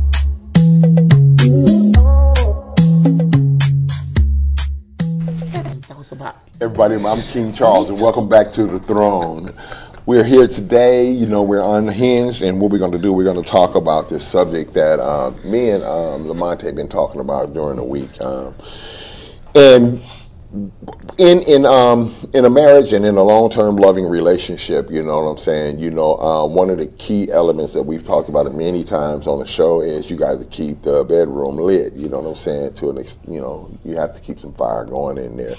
Everybody. 6.61 6.93
I'm 6.93 7.19
King 7.23 7.53
Charles, 7.53 7.89
and 7.89 7.99
welcome 7.99 8.29
back 8.29 8.51
to 8.51 8.67
the 8.67 8.79
throne. 8.81 9.51
We're 10.05 10.23
here 10.23 10.47
today. 10.47 11.09
You 11.09 11.25
know, 11.25 11.41
we're 11.41 11.63
unhinged, 11.63 12.43
and 12.43 12.61
what 12.61 12.71
we're 12.71 12.77
going 12.77 12.91
to 12.91 12.99
do, 12.99 13.11
we're 13.11 13.23
going 13.23 13.43
to 13.43 13.49
talk 13.49 13.73
about 13.73 14.09
this 14.09 14.27
subject 14.27 14.75
that 14.75 14.99
uh, 14.99 15.31
me 15.43 15.71
and 15.71 15.83
um, 15.83 16.25
Lamonte 16.25 16.61
have 16.61 16.75
been 16.75 16.87
talking 16.87 17.19
about 17.19 17.53
during 17.53 17.77
the 17.77 17.83
week. 17.83 18.21
Um, 18.21 18.53
and 19.55 20.03
in 21.17 21.41
in 21.43 21.65
um 21.65 22.29
in 22.33 22.45
a 22.45 22.49
marriage 22.49 22.93
and 22.93 23.05
in 23.05 23.17
a 23.17 23.23
long 23.23 23.49
term 23.49 23.77
loving 23.77 24.05
relationship, 24.05 24.91
you 24.91 25.01
know 25.01 25.19
what 25.21 25.31
I'm 25.31 25.37
saying. 25.37 25.79
You 25.79 25.89
know, 25.91 26.15
uh, 26.17 26.45
one 26.45 26.69
of 26.69 26.77
the 26.77 26.87
key 26.87 27.31
elements 27.31 27.73
that 27.73 27.83
we've 27.83 28.03
talked 28.05 28.29
about 28.29 28.45
it 28.45 28.53
many 28.53 28.83
times 28.83 29.27
on 29.27 29.39
the 29.39 29.47
show 29.47 29.81
is 29.81 30.11
you 30.11 30.17
guys 30.17 30.39
to 30.39 30.45
keep 30.45 30.83
the 30.83 31.03
bedroom 31.05 31.57
lit. 31.57 31.93
You 31.93 32.09
know 32.09 32.19
what 32.19 32.29
I'm 32.29 32.35
saying. 32.35 32.75
To 32.75 32.91
an 32.91 32.99
ex- 32.99 33.17
you 33.27 33.41
know, 33.41 33.77
you 33.83 33.95
have 33.97 34.13
to 34.13 34.21
keep 34.21 34.39
some 34.39 34.53
fire 34.53 34.85
going 34.85 35.17
in 35.17 35.37
there. 35.37 35.55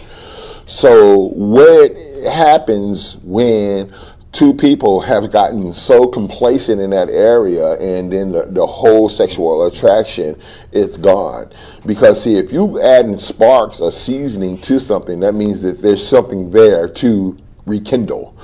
So 0.73 1.29
what 1.35 1.95
happens 2.25 3.19
when 3.23 3.95
two 4.33 4.55
people 4.55 5.01
have 5.03 5.31
gotten 5.31 5.75
so 5.75 6.07
complacent 6.07 6.81
in 6.81 6.89
that 6.91 7.11
area 7.11 7.75
and 7.75 8.11
then 8.11 8.33
the, 8.33 8.47
the 8.47 8.67
whole 8.67 9.11
sexual 9.11 9.67
attraction 9.67 10.41
is 10.73 10.97
gone? 10.97 11.53
Because 11.85 12.23
see 12.23 12.37
if 12.37 12.51
you 12.51 12.81
adding 12.81 13.19
sparks 13.19 13.81
or 13.81 13.93
seasoning 13.93 14.63
to 14.63 14.81
something 14.81 15.21
that 15.21 15.35
means 15.35 15.61
that 15.61 15.83
there's 15.83 16.07
something 16.07 16.51
there 16.51 16.89
to 16.89 17.37
rekindle. 17.67 18.35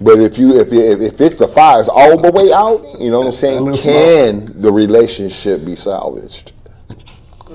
But 0.00 0.20
if 0.20 0.38
you 0.38 0.60
if 0.60 0.72
if, 0.72 1.00
if 1.00 1.20
it's 1.20 1.40
the 1.40 1.48
fire's 1.48 1.88
all 1.88 2.16
the 2.16 2.30
way 2.30 2.52
out 2.52 2.80
you 3.00 3.10
know 3.10 3.18
what 3.18 3.26
i'm 3.26 3.32
saying? 3.32 3.74
can 3.76 4.62
the 4.62 4.72
relationship 4.72 5.64
be 5.64 5.74
salvaged 5.74 6.52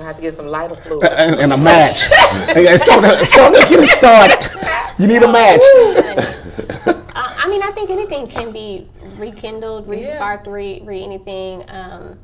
I 0.02 0.06
have 0.06 0.16
to 0.18 0.22
get 0.22 0.36
some 0.36 0.48
lighter 0.48 0.76
fluid. 0.84 1.06
and, 1.06 1.36
and 1.36 1.54
a 1.54 1.58
match. 1.58 2.02
Hey, 2.54 2.78
so, 2.78 3.02
to- 3.02 3.26
so 3.26 3.50
let's 3.50 3.70
get 3.70 3.90
started. 3.90 4.50
You 5.00 5.08
need 5.08 5.24
a 5.24 5.32
match. 5.32 5.62
Uh, 7.18 7.34
I 7.36 7.48
mean, 7.50 7.64
I 7.64 7.72
think 7.72 7.90
anything 7.90 8.28
can 8.28 8.52
be 8.52 8.88
rekindled, 9.18 9.88
re-sparked, 9.88 10.46
re, 10.46 10.82
re 10.86 11.04
anything. 11.04 11.64
Um, 11.68 12.20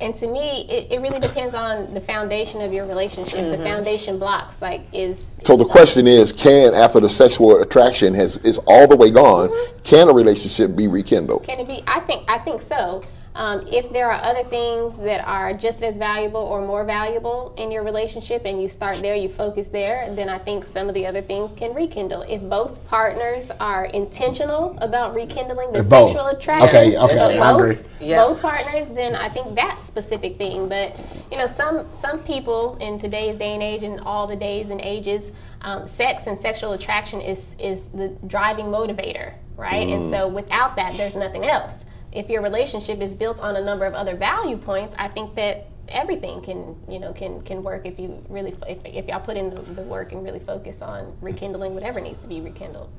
and 0.00 0.16
to 0.18 0.26
me, 0.26 0.66
it, 0.68 0.90
it 0.92 1.00
really 1.00 1.20
depends 1.20 1.54
on 1.54 1.94
the 1.94 2.00
foundation 2.00 2.60
of 2.60 2.72
your 2.72 2.84
relationship. 2.86 3.56
The 3.56 3.62
foundation 3.62 4.18
blocks, 4.18 4.60
like, 4.60 4.82
is 4.92 5.16
so 5.44 5.56
the 5.56 5.64
question 5.64 6.08
is 6.08 6.32
can 6.32 6.74
after 6.74 6.98
the 6.98 7.08
sexual 7.10 7.62
attraction 7.62 8.12
has 8.14 8.36
is 8.38 8.58
all 8.66 8.88
the 8.88 8.96
way 8.96 9.10
gone 9.12 9.50
can 9.84 10.08
a 10.08 10.12
relationship 10.12 10.74
be 10.76 10.88
rekindled 10.88 11.44
Can 11.44 11.60
it 11.60 11.68
be? 11.68 11.84
I 11.86 12.00
think 12.00 12.28
I 12.28 12.38
think 12.38 12.62
so. 12.62 13.04
Um, 13.34 13.66
if 13.66 13.90
there 13.92 14.10
are 14.12 14.20
other 14.22 14.44
things 14.48 14.94
that 14.98 15.26
are 15.26 15.54
just 15.54 15.82
as 15.82 15.96
valuable 15.96 16.40
or 16.40 16.60
more 16.66 16.84
valuable 16.84 17.54
in 17.56 17.70
your 17.70 17.82
relationship, 17.82 18.42
and 18.44 18.60
you 18.60 18.68
start 18.68 19.00
there, 19.00 19.14
you 19.14 19.30
focus 19.30 19.68
there, 19.68 20.14
then 20.14 20.28
I 20.28 20.38
think 20.38 20.66
some 20.66 20.88
of 20.88 20.94
the 20.94 21.06
other 21.06 21.22
things 21.22 21.50
can 21.56 21.72
rekindle. 21.72 22.22
If 22.22 22.42
both 22.42 22.84
partners 22.86 23.50
are 23.58 23.86
intentional 23.86 24.76
about 24.82 25.14
rekindling 25.14 25.72
the 25.72 25.78
If 25.78 25.88
both. 25.88 26.10
sexual 26.10 26.26
attraction, 26.26 26.68
Okay, 26.68 26.96
okay, 26.98 27.16
so 27.16 27.30
I 27.40 27.52
both, 27.52 27.60
agree. 27.62 27.78
Yeah. 28.00 28.16
both 28.26 28.42
partners, 28.42 28.88
then 28.94 29.16
I 29.16 29.30
think 29.30 29.54
that 29.54 29.80
specific 29.86 30.36
thing. 30.36 30.68
But 30.68 30.94
you 31.30 31.38
know, 31.38 31.46
some 31.46 31.86
some 32.02 32.18
people 32.24 32.76
in 32.80 32.98
today's 32.98 33.36
day 33.38 33.54
and 33.54 33.62
age, 33.62 33.82
and 33.82 34.00
all 34.00 34.26
the 34.26 34.36
days 34.36 34.68
and 34.68 34.80
ages, 34.80 35.30
um, 35.62 35.88
sex 35.88 36.24
and 36.26 36.38
sexual 36.40 36.72
attraction 36.74 37.22
is 37.22 37.38
is 37.58 37.80
the 37.94 38.08
driving 38.26 38.66
motivator, 38.66 39.32
right? 39.56 39.88
And 39.88 40.04
so 40.10 40.28
without 40.28 40.76
that, 40.76 40.98
there's 40.98 41.14
nothing 41.14 41.46
else. 41.46 41.86
If 42.12 42.28
your 42.28 42.42
relationship 42.42 43.00
is 43.00 43.14
built 43.14 43.40
on 43.40 43.56
a 43.56 43.64
number 43.64 43.86
of 43.86 43.94
other 43.94 44.16
value 44.16 44.58
points, 44.58 44.94
I 44.98 45.08
think 45.08 45.34
that 45.36 45.66
everything 45.88 46.40
can 46.42 46.76
you 46.88 46.98
know 46.98 47.12
can 47.12 47.42
can 47.42 47.62
work 47.62 47.86
if 47.86 47.98
you 47.98 48.24
really 48.28 48.56
if, 48.66 48.78
if 48.84 49.06
y'all 49.06 49.20
put 49.20 49.36
in 49.36 49.50
the, 49.50 49.62
the 49.62 49.82
work 49.82 50.12
and 50.12 50.24
really 50.24 50.40
focus 50.40 50.80
on 50.80 51.16
rekindling 51.20 51.74
whatever 51.74 52.00
needs 52.00 52.22
to 52.22 52.28
be 52.28 52.40
rekindled. 52.40 52.90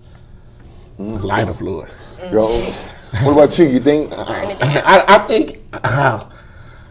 Lighter 0.97 1.53
fluid. 1.53 1.89
Yo, 2.31 2.71
what 3.23 3.31
about 3.31 3.57
you 3.57 3.65
you 3.65 3.79
think 3.79 4.09
Burn. 4.15 4.25
I, 4.61 5.03
I 5.07 5.27
think. 5.27 5.59
Uh, 5.73 6.29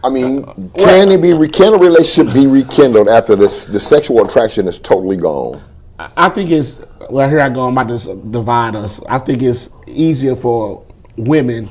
I 0.03 0.09
mean, 0.09 0.43
can 0.75 1.11
it 1.11 1.21
be 1.21 1.33
rekindled? 1.33 1.81
Relationship 1.81 2.33
be 2.33 2.47
rekindled 2.47 3.07
after 3.07 3.35
this 3.35 3.65
the 3.65 3.79
sexual 3.79 4.25
attraction 4.25 4.67
is 4.67 4.77
totally 4.79 5.15
gone? 5.15 5.63
I 5.99 6.29
think 6.29 6.49
it's 6.51 6.75
well. 7.09 7.29
Here 7.29 7.39
I 7.39 7.49
go. 7.49 7.67
I'm 7.67 7.77
about 7.77 8.01
to 8.01 8.15
divide 8.15 8.75
us. 8.75 8.99
I 9.07 9.19
think 9.19 9.41
it's 9.41 9.69
easier 9.87 10.35
for 10.35 10.85
women 11.15 11.69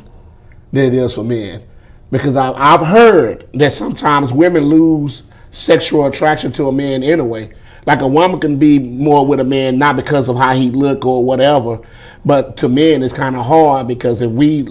than 0.72 0.84
it 0.86 0.94
is 0.94 1.14
for 1.14 1.24
men 1.24 1.62
because 2.10 2.36
I've, 2.36 2.54
I've 2.56 2.86
heard 2.86 3.48
that 3.54 3.72
sometimes 3.72 4.32
women 4.32 4.64
lose 4.64 5.22
sexual 5.50 6.06
attraction 6.06 6.52
to 6.52 6.68
a 6.68 6.72
man 6.72 7.02
anyway. 7.02 7.52
Like 7.86 8.00
a 8.00 8.06
woman 8.06 8.38
can 8.38 8.58
be 8.58 8.78
more 8.78 9.26
with 9.26 9.40
a 9.40 9.44
man 9.44 9.78
not 9.78 9.96
because 9.96 10.28
of 10.28 10.36
how 10.36 10.54
he 10.54 10.70
look 10.70 11.04
or 11.04 11.24
whatever, 11.24 11.80
but 12.24 12.56
to 12.58 12.68
men 12.68 13.02
it's 13.02 13.14
kind 13.14 13.34
of 13.34 13.44
hard 13.44 13.88
because 13.88 14.22
if 14.22 14.30
we 14.30 14.68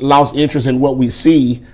lost 0.00 0.34
interest 0.34 0.66
in 0.66 0.80
what 0.80 0.96
we 0.96 1.10
see, 1.10 1.64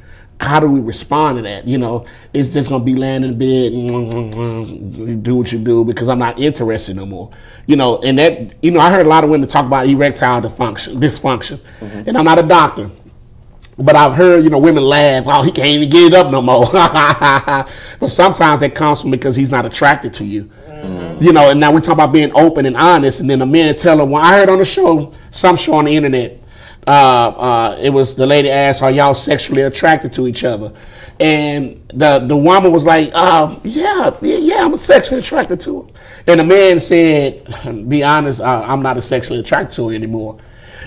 how 0.41 0.61
do 0.61 0.69
we 0.69 0.81
respond 0.81 1.39
to 1.39 1.43
that? 1.43 1.67
You 1.67 1.79
know, 1.79 2.07
it's 2.35 2.49
just 2.51 2.69
gonna 2.69 2.85
be 2.85 2.95
laying 2.95 3.23
in 3.23 3.39
bed 3.39 3.73
and 3.73 3.89
mm, 3.91 4.33
mm, 4.35 4.95
mm, 4.95 5.23
do 5.23 5.37
what 5.37 5.53
you 5.53 5.59
do 5.59 5.85
because 5.85 6.09
I'm 6.09 6.19
not 6.19 6.39
interested 6.39 6.97
no 6.97 7.07
more. 7.07 7.31
You 7.67 7.77
know, 7.77 8.03
and 8.03 8.19
that 8.19 8.63
you 8.63 8.73
know, 8.73 8.81
I 8.81 8.91
heard 8.91 9.07
a 9.07 9.09
lot 9.09 9.25
of 9.25 9.31
women 9.31 9.49
talk 9.49 9.65
about 9.65 9.89
erectile 9.89 10.43
dysfunction, 10.43 10.97
dysfunction, 10.97 11.61
and 12.07 12.19
I'm 12.19 12.25
not 12.25 12.39
a 12.39 12.43
doctor, 12.43 12.91
but 13.79 13.97
I've 13.97 14.15
heard 14.15 14.45
you 14.45 14.51
know 14.51 14.59
women 14.59 14.85
laugh, 14.85 15.25
"Oh, 15.27 15.43
he 15.43 15.53
can't 15.53 15.69
even 15.69 15.91
get 15.91 16.13
it 16.13 16.15
up 16.15 16.31
no 16.31 16.43
more." 16.43 16.71
but 16.73 18.09
sometimes 18.09 18.61
that 18.61 18.75
comes 18.75 19.01
from 19.01 19.11
because 19.11 19.37
he's 19.37 19.51
not 19.51 19.67
attracted 19.67 20.15
to 20.15 20.25
you. 20.25 20.51
You 21.19 21.33
know, 21.33 21.49
and 21.51 21.59
now 21.59 21.73
we're 21.73 21.81
talking 21.81 21.95
about 21.95 22.13
being 22.13 22.31
open 22.35 22.67
and 22.67 22.77
honest, 22.77 23.21
and 23.21 23.31
then 23.31 23.39
the 23.39 23.47
men 23.47 23.75
tell 23.79 23.99
her. 23.99 24.05
Well, 24.05 24.23
I 24.23 24.37
heard 24.37 24.51
on 24.51 24.59
the 24.59 24.67
show, 24.67 25.15
some 25.33 25.57
show 25.57 25.75
on 25.75 25.87
the 25.87 25.97
internet, 25.97 26.45
uh, 26.87 26.91
uh, 26.91 27.79
it 27.81 27.91
was 27.91 28.15
the 28.15 28.27
lady 28.27 28.51
asked, 28.51 28.83
"Are 28.83 28.91
y'all 28.91 29.15
sexually 29.15 29.63
attracted 29.63 30.13
to 30.15 30.27
each 30.29 30.45
other?" 30.45 30.73
And 31.19 31.81
the 31.95 32.19
the 32.19 32.37
woman 32.37 32.73
was 32.73 32.85
like, 32.85 33.15
um, 33.15 33.61
"Yeah, 33.65 34.15
yeah, 34.21 34.37
yeah, 34.37 34.65
I'm 34.65 34.77
sexually 34.79 35.21
attracted 35.21 35.61
to 35.63 35.81
him." 35.81 35.89
And 36.27 36.41
the 36.41 36.45
man 36.45 36.81
said, 36.81 37.89
"Be 37.89 38.03
honest, 38.03 38.41
uh, 38.41 38.65
I'm 38.67 38.83
not 38.83 39.03
sexually 39.03 39.41
attracted 39.41 39.77
to 39.77 39.89
her 39.89 39.95
anymore." 39.95 40.39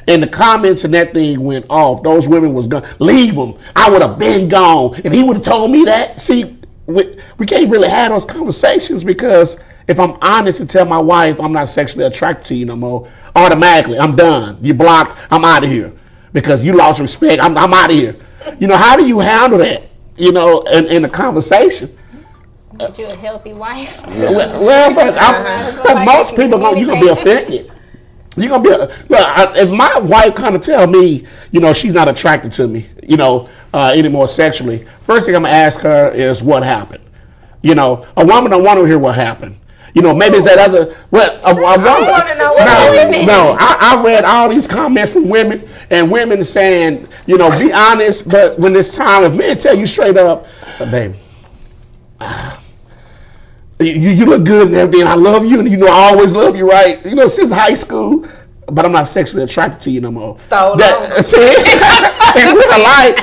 And 0.07 0.23
the 0.23 0.27
comments 0.27 0.85
and 0.85 0.93
that 0.93 1.13
thing 1.13 1.43
went 1.43 1.65
off. 1.69 2.01
Those 2.01 2.27
women 2.27 2.53
was 2.53 2.65
gonna 2.67 2.95
leave 2.99 3.33
him. 3.33 3.55
I 3.75 3.89
would 3.89 4.01
have 4.01 4.17
been 4.17 4.47
gone 4.47 5.01
if 5.03 5.11
he 5.11 5.21
would 5.21 5.37
have 5.37 5.45
told 5.45 5.71
me 5.71 5.83
that. 5.85 6.21
See, 6.21 6.57
we, 6.85 7.19
we 7.37 7.45
can't 7.45 7.69
really 7.69 7.89
have 7.89 8.11
those 8.11 8.25
conversations 8.25 9.03
because 9.03 9.57
if 9.87 9.99
I'm 9.99 10.17
honest 10.21 10.61
and 10.61 10.69
tell 10.69 10.85
my 10.85 10.97
wife 10.99 11.39
I'm 11.39 11.51
not 11.51 11.69
sexually 11.69 12.05
attracted 12.05 12.45
to 12.47 12.55
you 12.55 12.65
no 12.65 12.77
more, 12.77 13.11
automatically 13.35 13.99
I'm 13.99 14.15
done. 14.15 14.57
You 14.61 14.73
blocked. 14.73 15.19
I'm 15.29 15.43
out 15.43 15.63
of 15.65 15.69
here 15.69 15.91
because 16.31 16.61
you 16.63 16.73
lost 16.73 17.01
respect. 17.01 17.41
I'm, 17.43 17.57
I'm 17.57 17.73
out 17.73 17.89
of 17.89 17.95
here. 17.95 18.15
You 18.59 18.67
know 18.67 18.77
how 18.77 18.95
do 18.95 19.05
you 19.05 19.19
handle 19.19 19.59
that? 19.59 19.89
You 20.15 20.31
know, 20.31 20.61
in, 20.61 20.87
in 20.87 21.05
a 21.05 21.09
conversation. 21.09 21.97
Get 22.79 22.97
you 22.97 23.07
a 23.07 23.15
healthy 23.15 23.53
wife. 23.53 24.01
Well, 24.07 24.63
well, 24.63 24.93
but, 24.93 25.17
I'm, 25.17 25.73
So 25.73 25.83
but 25.83 25.95
like 25.95 26.05
most 26.05 26.35
people 26.35 26.59
gonna, 26.59 26.79
you 26.79 26.85
gonna 26.85 27.01
be 27.01 27.07
communicate- 27.07 27.27
offended. 27.67 27.71
You 28.37 28.49
gonna 28.49 28.63
be 28.63 28.69
look. 28.69 28.91
I, 29.11 29.51
if 29.57 29.69
my 29.69 29.97
wife 29.99 30.35
kind 30.35 30.55
of 30.55 30.61
tell 30.63 30.85
me, 30.85 31.25
you 31.51 31.59
know, 31.59 31.73
she's 31.73 31.93
not 31.93 32.07
attracted 32.07 32.53
to 32.53 32.67
me, 32.67 32.87
you 33.01 33.17
know, 33.17 33.49
uh, 33.73 33.91
anymore 33.95 34.29
sexually. 34.29 34.85
First 35.01 35.25
thing 35.25 35.35
I'm 35.35 35.41
gonna 35.41 35.53
ask 35.55 35.79
her 35.79 36.11
is 36.11 36.43
what 36.43 36.61
happened. 36.63 37.03
You 37.63 37.73
know, 37.73 38.05
a 38.15 38.23
woman 38.25 38.51
don't 38.51 38.63
want 38.63 38.79
to 38.79 38.85
hear 38.85 38.99
what 38.99 39.15
happened. 39.15 39.57
You 39.95 40.03
know, 40.03 40.13
maybe 40.13 40.37
it's 40.37 40.45
that 40.45 40.59
other. 40.59 40.95
Well, 41.09 41.39
a, 41.43 41.51
a 41.51 41.55
woman. 41.55 41.83
no, 41.83 43.25
no. 43.25 43.57
I, 43.59 43.77
I 43.97 44.03
read 44.03 44.23
all 44.25 44.49
these 44.49 44.67
comments 44.67 45.13
from 45.13 45.27
women 45.27 45.67
and 45.89 46.11
women 46.11 46.43
saying, 46.45 47.07
you 47.25 47.37
know, 47.39 47.49
be 47.57 47.73
honest. 47.73 48.27
But 48.29 48.59
when 48.59 48.75
it's 48.75 48.93
time, 48.93 49.23
if 49.23 49.33
men 49.33 49.57
tell 49.57 49.75
you 49.75 49.87
straight 49.87 50.17
up, 50.17 50.45
"Uh, 50.79 50.85
baby, 50.91 51.19
you, 53.79 53.93
you 53.93 54.25
look 54.25 54.43
good 54.43 54.67
and 54.67 54.75
everything. 54.75 55.07
I 55.07 55.15
love 55.15 55.45
you, 55.45 55.59
and 55.59 55.69
you 55.69 55.77
know 55.77 55.87
I 55.87 56.09
always 56.09 56.31
love 56.31 56.55
you, 56.55 56.69
right? 56.69 57.03
You 57.05 57.15
know, 57.15 57.27
since 57.27 57.51
high 57.51 57.75
school, 57.75 58.27
but 58.67 58.85
I'm 58.85 58.91
not 58.91 59.07
sexually 59.07 59.43
attracted 59.43 59.81
to 59.83 59.91
you 59.91 60.01
no 60.01 60.11
more. 60.11 60.39
So 60.41 60.75
that, 60.77 61.25
see, 61.25 61.37
in 62.41 62.55
real 62.55 62.81
life, 62.83 63.15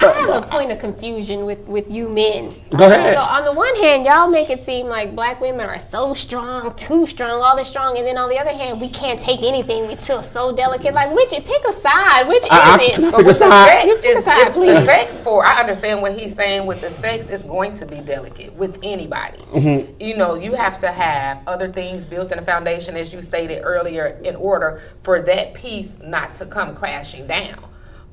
I 0.00 0.12
have 0.12 0.44
a 0.44 0.46
point 0.48 0.70
of 0.72 0.78
confusion 0.78 1.44
with, 1.44 1.58
with 1.60 1.90
you 1.90 2.08
men. 2.08 2.54
Go 2.76 2.86
ahead. 2.86 3.14
So 3.14 3.20
on 3.20 3.44
the 3.44 3.52
one 3.52 3.74
hand, 3.76 4.04
y'all 4.04 4.28
make 4.28 4.50
it 4.50 4.64
seem 4.64 4.86
like 4.86 5.14
black 5.14 5.40
women 5.40 5.66
are 5.66 5.78
so 5.78 6.14
strong, 6.14 6.74
too 6.76 7.06
strong, 7.06 7.40
all 7.42 7.56
this 7.56 7.68
strong, 7.68 7.96
and 7.98 8.06
then 8.06 8.16
on 8.18 8.28
the 8.28 8.38
other 8.38 8.50
hand, 8.52 8.80
we 8.80 8.88
can't 8.88 9.20
take 9.20 9.42
anything. 9.42 9.86
We 9.86 9.96
feel 9.96 10.22
so 10.22 10.54
delicate. 10.54 10.94
Like, 10.94 11.14
which 11.14 11.30
pick 11.30 11.62
a 11.68 11.72
side? 11.80 12.28
Which 12.28 12.44
I- 12.50 12.78
I- 12.80 12.84
is 12.84 12.94
can 12.96 13.04
I 13.04 13.08
it? 13.08 13.12
pick 13.12 13.14
a 13.14 13.16
with 13.18 13.26
the 13.26 13.34
side? 13.34 13.66
sex, 13.68 13.84
pick 14.00 14.04
a 14.04 14.18
is, 14.18 14.24
side, 14.24 14.48
is 14.48 14.54
please. 14.54 14.84
sex 14.84 15.20
for. 15.20 15.44
I 15.44 15.60
understand 15.60 16.02
what 16.02 16.18
he's 16.18 16.34
saying 16.34 16.66
with 16.66 16.80
the 16.80 16.90
sex. 16.94 17.26
It's 17.28 17.44
going 17.44 17.74
to 17.76 17.86
be 17.86 18.00
delicate 18.00 18.52
with 18.54 18.78
anybody. 18.82 19.38
Mm-hmm. 19.52 20.00
You 20.00 20.16
know, 20.16 20.34
you 20.34 20.54
have 20.54 20.80
to 20.80 20.90
have 20.92 21.38
other 21.46 21.72
things 21.72 22.06
built 22.06 22.32
in 22.32 22.38
the 22.38 22.44
foundation, 22.44 22.96
as 22.96 23.12
you 23.12 23.22
stated 23.22 23.62
earlier, 23.62 24.18
in 24.24 24.36
order 24.36 24.82
for 25.02 25.22
that 25.22 25.54
piece 25.54 25.96
not 26.02 26.34
to 26.36 26.46
come 26.46 26.74
crashing 26.76 27.26
down. 27.26 27.64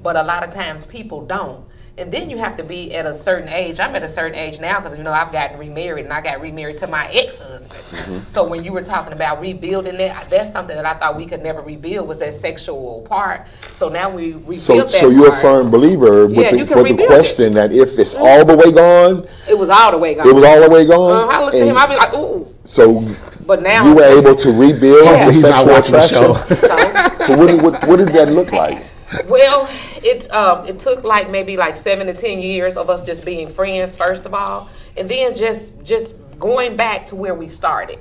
But 0.02 0.16
a 0.16 0.24
lot 0.24 0.44
of 0.44 0.54
times 0.54 0.86
people 0.86 1.26
don't. 1.26 1.66
And 1.98 2.12
then 2.12 2.30
you 2.30 2.38
have 2.38 2.56
to 2.58 2.64
be 2.64 2.96
at 2.96 3.06
a 3.06 3.14
certain 3.22 3.50
age. 3.50 3.80
I'm 3.80 3.94
at 3.96 4.02
a 4.02 4.10
certain 4.10 4.36
age 4.38 4.60
now 4.60 4.80
because 4.80 4.98
you 4.98 5.04
know 5.04 5.12
I've 5.12 5.32
gotten 5.32 5.60
remarried 5.60 6.06
and 6.06 6.14
I 6.14 6.22
got 6.22 6.40
remarried 6.40 6.78
to 6.80 6.88
my 6.88 7.08
ex-husband. 7.12 8.26
So 8.30 8.48
when 8.48 8.64
you 8.64 8.72
were 8.72 8.82
talking 8.82 9.12
about 9.14 9.42
rebuilding 9.42 9.98
that, 9.98 10.30
that's 10.30 10.54
something 10.54 10.76
that 10.76 10.86
I 10.86 10.98
thought 10.98 11.18
we 11.18 11.26
could 11.28 11.44
never 11.44 11.62
rebuild 11.62 12.08
was 12.08 12.20
that 12.20 12.34
sexual 12.34 13.06
part. 13.10 13.46
So 13.76 13.90
now 13.90 14.10
we 14.10 14.32
rebuilt 14.34 14.58
So, 14.60 14.78
that 14.84 14.92
so 14.92 15.10
you're 15.10 15.34
a 15.34 15.42
firm 15.42 15.70
believer 15.70 16.28
with 16.28 16.38
Yeah, 16.38 16.52
the, 16.52 16.58
you 16.60 16.66
can 16.66 16.74
for 16.78 16.84
the 16.84 16.92
rebuild 16.92 17.12
it. 17.12 17.14
question 17.14 17.54
that 17.54 17.74
if 17.74 18.00
it's 18.00 18.16
all 18.16 18.46
the 18.46 18.56
way 18.56 18.72
gone, 18.72 19.28
It 19.48 19.58
was 19.60 19.70
all 19.70 19.92
the 19.92 19.98
way 19.98 20.16
gone. 20.16 20.28
it 20.30 20.34
was 20.34 20.44
all 20.46 20.62
the 20.62 20.70
way 20.70 20.84
Uh, 20.86 20.90
gone. 20.92 21.30
I 21.30 21.42
looked 21.44 21.58
at 21.58 21.68
him. 21.68 21.78
I'd 21.78 21.90
be 21.90 21.96
like, 21.98 22.14
ooh. 22.14 22.48
so 22.66 23.02
But 23.46 23.62
now 23.62 23.86
you 23.86 23.96
were 23.96 24.04
able 24.04 24.36
to 24.38 24.52
rebuild 24.54 25.04
Yeah. 25.06 25.26
the 25.26 25.34
He's 25.34 25.44
not 25.44 25.68
sexual 25.68 25.74
watching 25.74 25.92
the 25.92 26.08
show. 26.08 26.36
attraction. 26.36 27.18
So, 27.22 27.28
so 27.28 27.38
what, 27.38 27.48
did- 27.48 27.62
what, 27.62 27.88
what 27.88 27.96
did 27.98 28.14
that 28.14 28.30
look 28.30 28.52
like? 28.54 28.82
Well, 29.28 29.70
it 30.04 30.30
um, 30.34 30.66
it 30.68 30.80
took 30.80 31.04
like 31.04 31.30
maybe 31.30 31.58
like 31.58 31.78
seven 31.78 32.08
to 32.08 32.14
ten 32.14 32.40
years 32.40 32.78
of 32.78 32.90
us 32.90 33.04
just 33.04 33.24
being 33.26 33.54
friends 33.54 33.96
first 33.96 34.26
of 34.26 34.34
all, 34.34 34.70
and 34.98 35.10
then 35.10 35.36
just 35.36 35.66
just 35.84 36.14
going 36.40 36.76
back 36.76 37.06
to 37.08 37.16
where 37.16 37.36
we 37.36 37.50
started, 37.50 38.00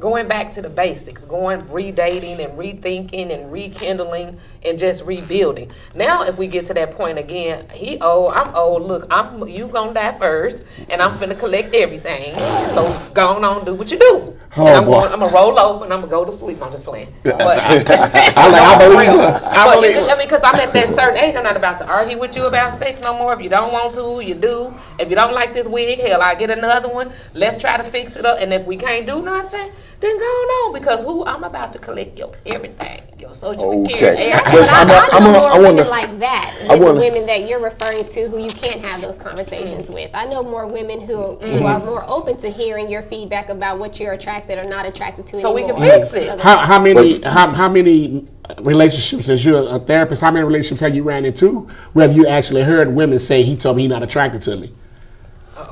going 0.00 0.26
back 0.26 0.50
to 0.52 0.62
the 0.62 0.68
basics, 0.68 1.24
going 1.26 1.60
redating 1.64 2.42
and 2.42 2.58
rethinking 2.58 3.32
and 3.32 3.52
rekindling 3.52 4.40
and 4.64 4.78
just 4.78 5.04
rebuilding. 5.04 5.70
Now, 5.94 6.22
if 6.22 6.36
we 6.38 6.48
get 6.48 6.66
to 6.66 6.74
that 6.74 6.96
point 6.96 7.18
again, 7.18 7.68
he 7.70 8.00
old, 8.00 8.32
I'm 8.32 8.54
old. 8.54 8.82
Look, 8.82 9.06
I'm 9.10 9.46
you 9.46 9.68
gonna 9.68 9.92
die 9.92 10.18
first, 10.18 10.64
and 10.88 11.02
I'm 11.02 11.18
finna 11.18 11.38
collect 11.38 11.76
everything. 11.76 12.34
So 12.74 13.10
go 13.12 13.28
on, 13.28 13.44
on 13.44 13.64
do 13.64 13.74
what 13.74 13.90
you 13.92 13.98
do. 13.98 14.36
Oh, 14.56 14.66
and 14.66 14.76
I'm 14.76 14.84
boy. 14.84 15.02
going, 15.02 15.12
I'm 15.12 15.20
gonna 15.20 15.32
roll 15.32 15.58
over 15.58 15.84
and 15.84 15.92
I'm 15.92 16.00
gonna 16.00 16.10
go 16.10 16.24
to 16.24 16.32
sleep. 16.32 16.60
I'm 16.62 16.72
just 16.72 16.84
playing. 16.84 17.12
But, 17.22 17.40
I 17.40 18.48
like, 18.48 18.62
I 18.62 18.78
believe 18.88 19.06
her. 19.06 19.40
I 19.52 19.74
believe 19.74 19.94
her. 19.96 20.10
I 20.10 20.18
mean, 20.18 20.26
because 20.26 20.42
I'm 20.42 20.56
at 20.56 20.72
that 20.72 20.94
certain 20.94 21.18
age, 21.18 21.36
I'm 21.36 21.44
not 21.44 21.56
about 21.56 21.78
to 21.78 21.86
argue 21.86 22.18
with 22.18 22.34
you 22.34 22.46
about 22.46 22.78
sex 22.78 23.00
no 23.00 23.16
more. 23.16 23.34
If 23.34 23.40
you 23.40 23.50
don't 23.50 23.72
want 23.72 23.94
to, 23.94 24.20
you 24.20 24.34
do. 24.34 24.74
If 24.98 25.08
you 25.08 25.14
don't 25.14 25.32
like 25.32 25.54
this 25.54 25.68
wig, 25.68 26.00
hell, 26.00 26.22
I 26.22 26.34
get 26.34 26.50
another 26.50 26.88
one. 26.88 27.12
Let's 27.34 27.58
try 27.58 27.76
to 27.76 27.84
fix 27.84 28.16
it 28.16 28.26
up. 28.26 28.38
And 28.40 28.52
if 28.52 28.66
we 28.66 28.76
can't 28.76 29.06
do 29.06 29.22
nothing, 29.22 29.70
then 30.00 30.18
go 30.18 30.24
on. 30.24 30.72
Because 30.72 31.02
who? 31.02 31.24
I'm 31.24 31.44
about 31.44 31.72
to 31.74 31.78
collect 31.78 32.16
your 32.18 32.32
everything, 32.46 33.02
your 33.18 33.34
social 33.34 33.84
Okay. 33.84 33.92
security. 33.92 34.30
But 34.32 34.54
And 34.54 34.70
I, 34.70 34.80
I'm 34.82 34.90
a- 34.90 34.92
I 34.92 35.08
I'm 35.12 35.22
know 35.24 35.30
a- 35.30 35.32
more 35.40 35.50
I 35.50 35.58
women 35.58 35.76
wanna- 35.76 35.88
like 35.90 36.18
that 36.20 36.56
I 36.64 36.68
than 36.76 36.82
wanna- 36.82 37.00
women 37.00 37.26
that 37.26 37.48
you're 37.48 37.60
referring 37.60 38.04
to 38.08 38.28
who 38.28 38.38
you 38.38 38.50
can't 38.50 38.80
have 38.80 39.00
those 39.00 39.16
conversations 39.16 39.84
mm-hmm. 39.86 39.94
with. 39.94 40.10
I 40.14 40.26
know 40.26 40.42
more 40.42 40.66
women 40.66 41.00
who, 41.00 41.36
who 41.36 41.64
are 41.66 41.78
mm-hmm. 41.78 41.86
more 41.86 42.04
open 42.08 42.36
to 42.38 42.50
hearing 42.50 42.88
your 42.90 43.02
feedback 43.04 43.48
about 43.48 43.78
what 43.78 43.98
you're 44.00 44.12
attracted 44.12 44.58
or 44.58 44.64
not 44.64 44.86
attracted 44.86 45.26
to 45.28 45.40
So 45.40 45.52
we 45.52 45.62
can 45.62 45.76
anymore. 45.76 45.90
fix 46.06 46.14
it. 46.14 46.40
How, 46.40 46.58
how 46.64 46.80
many 46.80 47.20
how, 47.22 47.52
how 47.52 47.68
many 47.68 48.26
relationships 48.60 49.28
as 49.28 49.44
you're 49.44 49.62
a 49.74 49.78
therapist? 49.80 50.20
How 50.22 50.30
many 50.30 50.44
relationships 50.44 50.80
have 50.80 50.94
you 50.94 51.02
ran 51.02 51.24
into 51.24 51.68
where 51.92 52.06
have 52.08 52.16
you 52.16 52.26
actually 52.26 52.62
heard 52.62 52.94
women 52.94 53.18
say 53.18 53.42
he 53.42 53.56
told 53.56 53.76
me 53.76 53.82
he's 53.82 53.90
not 53.90 54.02
attracted 54.02 54.42
to 54.42 54.56
me? 54.56 54.72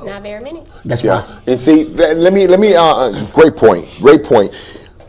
Not 0.03 0.23
very 0.23 0.43
many. 0.43 0.63
That's 0.85 1.03
Yeah, 1.03 1.25
why. 1.25 1.41
and 1.47 1.59
see, 1.59 1.85
let 1.85 2.17
let 2.17 2.33
me 2.33 2.47
let 2.47 2.59
me. 2.59 2.75
Uh, 2.75 2.83
uh, 2.83 3.25
great 3.31 3.55
point. 3.55 3.87
Great 3.99 4.23
point. 4.23 4.53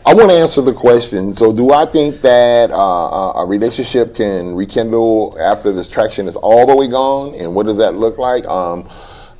I 0.05 0.13
want 0.15 0.29
to 0.29 0.35
answer 0.35 0.61
the 0.61 0.73
question. 0.73 1.35
So, 1.35 1.53
do 1.53 1.71
I 1.71 1.85
think 1.85 2.21
that 2.23 2.71
uh, 2.71 2.75
uh, 2.75 3.43
a 3.43 3.45
relationship 3.45 4.15
can 4.15 4.55
rekindle 4.55 5.37
after 5.39 5.71
this 5.71 5.87
traction 5.89 6.27
is 6.27 6.35
all 6.35 6.65
the 6.65 6.75
way 6.75 6.87
gone? 6.87 7.35
And 7.35 7.53
what 7.53 7.67
does 7.67 7.77
that 7.77 7.95
look 7.95 8.17
like? 8.17 8.43
Um, 8.45 8.89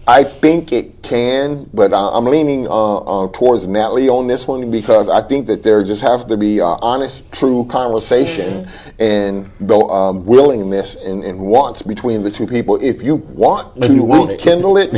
I 0.08 0.24
think 0.24 0.72
it 0.72 1.04
can, 1.04 1.70
but 1.74 1.94
uh, 1.94 2.18
I'm 2.18 2.26
leaning 2.26 2.68
uh, 2.68 2.98
uh, 2.98 3.28
towards 3.34 3.68
Natalie 3.68 4.10
on 4.10 4.28
this 4.28 4.48
one 4.48 4.72
because 4.72 5.08
I 5.08 5.22
think 5.22 5.46
that 5.46 5.62
there 5.62 5.84
just 5.84 6.02
has 6.02 6.26
to 6.26 6.38
be 6.38 6.60
uh, 6.60 6.78
honest, 6.82 7.32
true 7.32 7.66
conversation 7.66 8.68
and 8.98 9.52
the 9.60 9.78
um, 9.78 10.26
willingness 10.26 10.96
and, 10.96 11.24
and 11.24 11.40
wants 11.40 11.84
between 11.84 12.24
the 12.24 12.32
two 12.32 12.48
people. 12.48 12.82
If 12.84 13.04
you 13.04 13.16
want 13.18 13.78
If 13.78 13.88
to 13.88 13.94
you 13.94 14.04
want 14.04 14.32
it. 14.32 14.34
rekindle 14.34 14.78
it, 14.78 14.92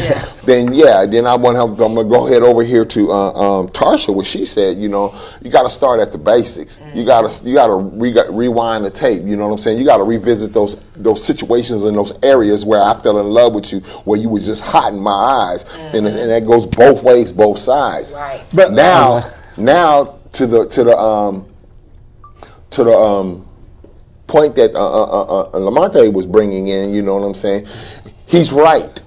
then 0.45 0.73
yeah, 0.73 1.05
then 1.05 1.27
I 1.27 1.35
want 1.35 1.57
to. 1.57 1.83
I'm 1.83 1.95
gonna 1.95 2.07
go 2.07 2.27
ahead 2.27 2.41
over 2.41 2.63
here 2.63 2.85
to 2.85 3.11
uh, 3.11 3.31
um, 3.33 3.67
Tarsha. 3.69 4.13
What 4.15 4.25
she 4.25 4.45
said, 4.45 4.77
you 4.77 4.87
know, 4.87 5.13
you 5.41 5.51
got 5.51 5.63
to 5.63 5.69
start 5.69 5.99
at 5.99 6.13
the 6.13 6.17
basics. 6.17 6.79
You 6.93 7.05
got 7.05 7.29
to 7.29 7.47
you 7.47 7.53
got 7.53 7.67
to 7.67 7.75
re- 7.75 8.15
rewind 8.29 8.85
the 8.85 8.91
tape. 8.91 9.23
You 9.23 9.35
know 9.35 9.47
what 9.47 9.53
I'm 9.53 9.57
saying? 9.59 9.79
You 9.79 9.85
got 9.85 9.97
to 9.97 10.03
revisit 10.03 10.53
those 10.53 10.77
those 10.95 11.23
situations 11.25 11.83
and 11.83 11.97
those 11.97 12.13
areas 12.23 12.63
where 12.63 12.81
I 12.81 12.99
fell 13.01 13.19
in 13.19 13.27
love 13.27 13.53
with 13.53 13.73
you, 13.73 13.79
where 14.05 14.19
you 14.19 14.29
was 14.29 14.45
just 14.45 14.61
hot 14.61 14.92
in 14.93 15.01
my 15.01 15.11
eyes, 15.11 15.65
and, 15.93 16.05
and 16.07 16.29
that 16.29 16.45
goes 16.45 16.65
both 16.65 17.03
ways, 17.03 17.31
both 17.31 17.59
sides. 17.59 18.11
Right. 18.11 18.41
But 18.53 18.71
now, 18.73 19.17
Uh, 19.17 19.31
now 19.57 20.19
to 20.33 20.47
the 20.47 20.67
to 20.67 20.83
the 20.83 20.97
um 20.97 21.45
to 22.71 22.83
the 22.83 22.93
um 22.93 23.47
point 24.27 24.55
that 24.55 24.73
uh, 24.73 24.79
uh, 24.79 25.03
uh, 25.03 25.41
uh, 25.41 25.59
Lamonte 25.59 26.11
was 26.11 26.25
bringing 26.25 26.69
in, 26.69 26.93
you 26.93 27.01
know 27.01 27.15
what 27.15 27.25
I'm 27.25 27.35
saying? 27.35 27.67
He's 28.25 28.51
right. 28.51 29.01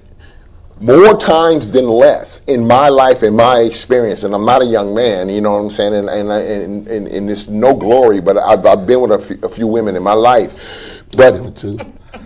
More 0.79 1.17
times 1.17 1.71
than 1.71 1.87
less 1.87 2.39
in 2.45 2.67
my 2.67 2.87
life, 2.89 3.23
in 3.23 3.35
my 3.35 3.61
experience, 3.61 4.23
and 4.23 4.33
I'm 4.33 4.45
not 4.45 4.61
a 4.61 4.65
young 4.65 4.93
man, 4.93 5.27
you 5.27 5.41
know 5.41 5.53
what 5.53 5.59
I'm 5.59 5.71
saying? 5.71 5.95
And 5.95 6.07
and 6.07 6.31
and, 6.31 6.87
and, 6.87 7.07
and 7.07 7.29
it's 7.29 7.47
no 7.47 7.73
glory, 7.73 8.21
but 8.21 8.37
I've, 8.37 8.63
I've 8.65 8.85
been 8.85 9.01
with 9.01 9.11
a 9.11 9.19
few, 9.19 9.39
a 9.41 9.49
few 9.49 9.67
women 9.67 9.95
in 9.95 10.03
my 10.03 10.13
life. 10.13 10.53
But 11.17 11.33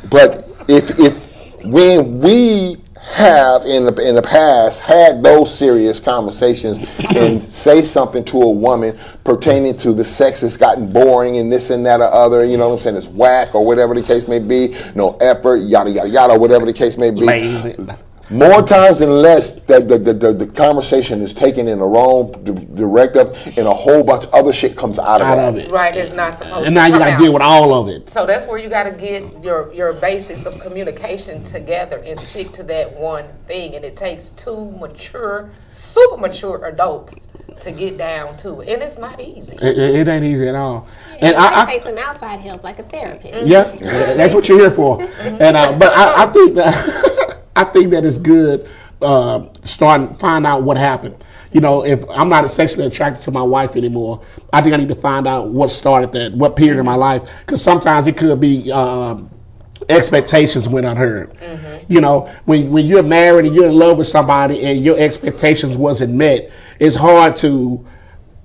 but 0.09 0.49
if 0.67 0.99
if 0.99 1.15
when 1.63 2.19
we 2.19 2.83
have 3.03 3.65
in 3.65 3.85
the 3.85 3.95
in 4.07 4.15
the 4.15 4.21
past 4.21 4.79
had 4.79 5.23
those 5.23 5.55
serious 5.55 5.99
conversations 5.99 6.77
and 7.15 7.43
say 7.51 7.81
something 7.83 8.23
to 8.23 8.41
a 8.41 8.49
woman 8.49 8.97
pertaining 9.23 9.75
to 9.77 9.91
the 9.93 10.05
sex 10.05 10.41
has 10.41 10.55
gotten 10.55 10.91
boring 10.91 11.37
and 11.37 11.51
this 11.51 11.71
and 11.71 11.85
that 11.85 11.99
or 11.99 12.11
other, 12.11 12.45
you 12.45 12.57
know 12.57 12.67
what 12.67 12.73
I'm 12.73 12.79
saying, 12.79 12.95
it's 12.95 13.07
whack 13.07 13.55
or 13.55 13.65
whatever 13.65 13.95
the 13.95 14.03
case 14.03 14.27
may 14.27 14.39
be, 14.39 14.77
no 14.95 15.17
effort, 15.17 15.57
yada 15.57 15.89
yada 15.89 16.09
yada, 16.09 16.37
whatever 16.37 16.65
the 16.65 16.73
case 16.73 16.97
may 16.97 17.11
be. 17.11 17.21
Lazy. 17.21 17.75
More 18.31 18.63
times 18.63 18.99
than 18.99 19.09
less, 19.09 19.51
that 19.51 19.89
the, 19.89 19.99
the, 19.99 20.13
the, 20.13 20.33
the 20.33 20.47
conversation 20.47 21.21
is 21.21 21.33
taken 21.33 21.67
in 21.67 21.79
the 21.79 21.85
wrong 21.85 22.31
d- 22.45 22.65
directive, 22.75 23.35
and 23.57 23.67
a 23.67 23.73
whole 23.73 24.03
bunch 24.03 24.23
of 24.23 24.33
other 24.33 24.53
shit 24.53 24.77
comes 24.77 24.97
out 24.99 25.19
of 25.19 25.27
Out 25.27 25.35
that. 25.35 25.49
of 25.49 25.57
it. 25.57 25.69
Right, 25.69 25.95
it's 25.97 26.13
not 26.13 26.37
supposed 26.37 26.65
And 26.65 26.67
to 26.67 26.81
now 26.81 26.85
you 26.85 26.97
got 26.97 27.11
to 27.11 27.17
deal 27.17 27.33
with 27.33 27.41
all 27.41 27.73
of 27.73 27.89
it. 27.89 28.09
So 28.09 28.25
that's 28.25 28.47
where 28.47 28.57
you 28.57 28.69
got 28.69 28.83
to 28.83 28.91
get 28.91 29.43
your 29.43 29.73
your 29.73 29.91
basics 29.91 30.45
of 30.45 30.61
communication 30.61 31.43
together 31.43 31.97
and 31.97 32.17
stick 32.19 32.53
to 32.53 32.63
that 32.63 32.97
one 32.97 33.25
thing. 33.47 33.75
And 33.75 33.83
it 33.83 33.97
takes 33.97 34.29
two 34.37 34.71
mature, 34.79 35.51
super 35.73 36.15
mature 36.15 36.65
adults 36.67 37.13
to 37.59 37.71
get 37.73 37.97
down 37.97 38.37
to 38.37 38.61
it, 38.61 38.69
and 38.69 38.81
it's 38.81 38.97
not 38.97 39.19
easy. 39.19 39.55
It, 39.57 39.77
it, 39.77 39.95
it 39.95 40.07
ain't 40.07 40.23
easy 40.23 40.47
at 40.47 40.55
all. 40.55 40.87
And 41.19 41.35
And 41.35 41.35
I, 41.35 41.49
I, 41.49 41.63
I, 41.63 41.65
take 41.65 41.83
some 41.83 41.97
outside 41.97 42.39
help, 42.39 42.63
like 42.63 42.79
a 42.79 42.83
therapist. 42.83 43.45
Yeah, 43.45 43.63
that's 44.15 44.33
what 44.33 44.47
you're 44.47 44.59
here 44.59 44.71
for. 44.71 45.01
And 45.19 45.57
uh, 45.57 45.77
but 45.77 45.91
I, 45.93 46.23
I 46.23 46.31
think 46.31 46.55
that 46.55 47.37
I 47.55 47.63
think 47.65 47.91
that 47.91 48.05
it's 48.05 48.17
good 48.17 48.69
uh, 49.01 49.47
starting 49.65 50.15
find 50.15 50.45
out 50.45 50.63
what 50.63 50.77
happened. 50.77 51.23
You 51.51 51.59
know, 51.59 51.83
if 51.83 52.07
I'm 52.09 52.29
not 52.29 52.49
sexually 52.51 52.85
attracted 52.85 53.23
to 53.23 53.31
my 53.31 53.41
wife 53.41 53.75
anymore, 53.75 54.23
I 54.53 54.61
think 54.61 54.73
I 54.73 54.77
need 54.77 54.89
to 54.89 54.95
find 54.95 55.27
out 55.27 55.49
what 55.49 55.69
started 55.69 56.11
that, 56.13 56.33
what 56.33 56.55
period 56.55 56.79
in 56.79 56.85
my 56.85 56.95
life, 56.95 57.27
because 57.45 57.61
sometimes 57.61 58.07
it 58.07 58.17
could 58.17 58.39
be. 58.39 58.71
Um, 58.71 59.29
expectations 59.89 60.69
went 60.69 60.85
unheard. 60.85 61.35
You 61.89 62.01
know, 62.01 62.31
when 62.45 62.71
when 62.71 62.85
you're 62.85 63.03
married 63.03 63.45
and 63.45 63.55
you're 63.55 63.67
in 63.67 63.75
love 63.75 63.97
with 63.97 64.07
somebody 64.07 64.63
and 64.63 64.83
your 64.83 64.97
expectations 64.97 65.75
wasn't 65.75 66.13
met, 66.13 66.51
it's 66.79 66.95
hard 66.95 67.35
to 67.37 67.85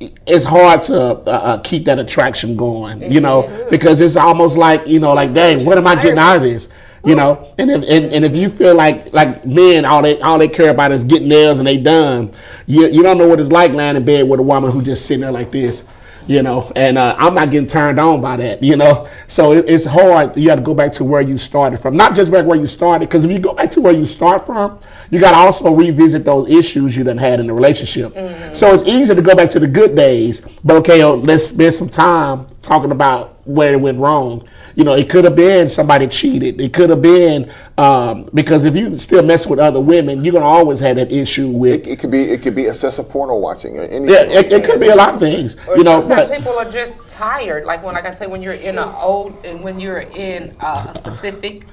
it's 0.01 0.45
hard 0.45 0.83
to 0.85 1.01
uh, 1.01 1.31
uh, 1.31 1.61
keep 1.61 1.85
that 1.87 1.99
attraction 1.99 2.57
going. 2.57 3.13
You 3.13 3.21
know, 3.21 3.67
because 3.71 4.01
it's 4.01 4.17
almost 4.17 4.57
like 4.57 4.87
you 4.87 4.99
know, 4.99 5.13
like 5.13 5.35
dang, 5.35 5.65
what 5.65 5.79
am 5.79 5.87
I 5.87 5.95
getting 5.97 6.19
out 6.19 6.37
of 6.37 6.43
this? 6.43 6.69
You 7.05 7.15
know, 7.15 7.55
and 7.59 7.71
if 7.71 7.83
and, 7.83 8.13
and 8.13 8.25
if 8.25 8.35
you 8.35 8.49
feel 8.49 8.75
like 8.75 9.13
like 9.13 9.47
men, 9.47 9.85
all 9.85 10.03
they 10.03 10.21
all 10.21 10.39
they 10.39 10.49
care 10.49 10.71
about 10.71 10.93
is 10.93 11.05
getting 11.05 11.29
theirs 11.29 11.59
and 11.59 11.67
they 11.67 11.77
done, 11.77 12.35
you 12.67 12.89
you 12.89 13.03
don't 13.03 13.19
know 13.19 13.29
what 13.29 13.39
it's 13.39 13.51
like 13.51 13.73
lying 13.73 13.97
in 13.97 14.05
bed 14.05 14.29
with 14.29 14.41
a 14.41 14.43
woman 14.43 14.73
who 14.73 14.83
just 14.83 15.07
sitting 15.07 15.21
there 15.21 15.33
like 15.33 15.53
this 15.53 15.83
you 16.27 16.43
know, 16.43 16.73
and 16.75 16.99
uh, 16.99 17.15
I'm 17.19 17.35
not 17.35 17.51
getting 17.51 17.69
turned 17.69 18.01
on 18.01 18.21
by 18.21 18.37
that, 18.37 18.63
you 18.63 18.77
know. 18.77 19.09
So 19.29 19.53
it, 19.53 19.69
it's 19.69 19.85
hard. 19.85 20.37
You 20.37 20.51
have 20.51 20.59
to 20.59 20.65
go 20.65 20.75
back 20.75 20.93
to 20.95 21.05
where 21.05 21.21
you 21.21 21.39
started 21.39 21.79
from, 21.79 21.97
not 21.97 22.15
just 22.15 22.31
back 22.31 22.45
where 22.45 22.59
you 22.59 22.67
started, 22.67 23.09
because 23.09 23.25
if 23.25 23.31
you 23.31 23.39
go 23.39 23.55
back 23.55 23.71
to 23.73 23.81
where 23.81 23.93
you 23.93 24.07
start 24.07 24.45
from, 24.45 24.81
you 25.11 25.21
got 25.21 25.33
to 25.33 25.37
also 25.37 25.73
revisit 25.73 26.25
those 26.25 26.51
issues 26.51 26.97
you 26.97 27.05
done 27.05 27.19
had 27.19 27.39
in 27.39 27.47
the 27.47 27.53
relationship. 27.53 28.13
So 28.57 28.75
it's 28.75 28.89
easy 28.89 29.15
to 29.15 29.23
go 29.23 29.37
back 29.37 29.51
to 29.51 29.61
the 29.61 29.69
good 29.69 29.95
days, 29.95 30.43
but 30.65 30.77
okay, 30.79 31.05
let's 31.05 31.45
spend 31.45 31.75
some 31.75 31.89
time 31.89 32.49
talking 32.67 32.91
about 32.91 33.47
where 33.47 33.73
it 33.73 33.81
went 33.81 33.99
wrong. 33.99 34.47
You 34.75 34.85
know, 34.85 34.93
it 34.93 35.09
could 35.09 35.25
have 35.25 35.37
been 35.37 35.71
somebody 35.71 36.07
cheated. 36.07 36.61
It 36.61 36.75
could 36.75 36.91
have 36.91 37.01
been 37.01 37.51
um, 37.79 38.29
because 38.35 38.65
if 38.65 38.75
you 38.77 38.99
still 38.99 39.23
mess 39.23 39.47
with 39.47 39.59
other 39.59 39.81
women, 39.81 40.25
you're 40.25 40.33
gonna 40.33 40.45
always 40.45 40.81
have 40.81 40.97
that 40.97 41.11
issue 41.11 41.49
with. 41.49 41.81
It, 41.81 41.93
it 41.93 41.99
could 41.99 42.11
be 42.11 42.23
it 42.23 42.43
could 42.43 42.55
be 42.55 42.67
excessive 42.67 43.09
porno 43.09 43.37
watching 43.37 43.79
or 43.79 43.83
anything. 43.85 44.09
Yeah, 44.09 44.39
it, 44.39 44.53
it 44.53 44.65
could 44.65 44.81
be 44.81 44.89
a 44.89 44.97
lot 44.97 45.15
of 45.15 45.21
things. 45.21 45.57
Or 45.67 45.79
You 45.79 45.85
know, 45.85 46.03
but 46.03 46.31
people 46.31 46.59
are 46.59 46.71
just 46.71 47.09
tired. 47.09 47.65
Like 47.65 47.83
when, 47.83 47.95
like 47.95 48.05
I 48.05 48.15
say, 48.15 48.27
when 48.27 48.43
you're 48.43 48.53
in 48.53 48.77
an 48.77 48.89
old 48.95 49.45
and 49.45 49.63
when 49.63 49.81
you're 49.81 50.01
in 50.01 50.57
uh, 50.61 50.93
a 50.95 50.99
specific. 50.99 51.65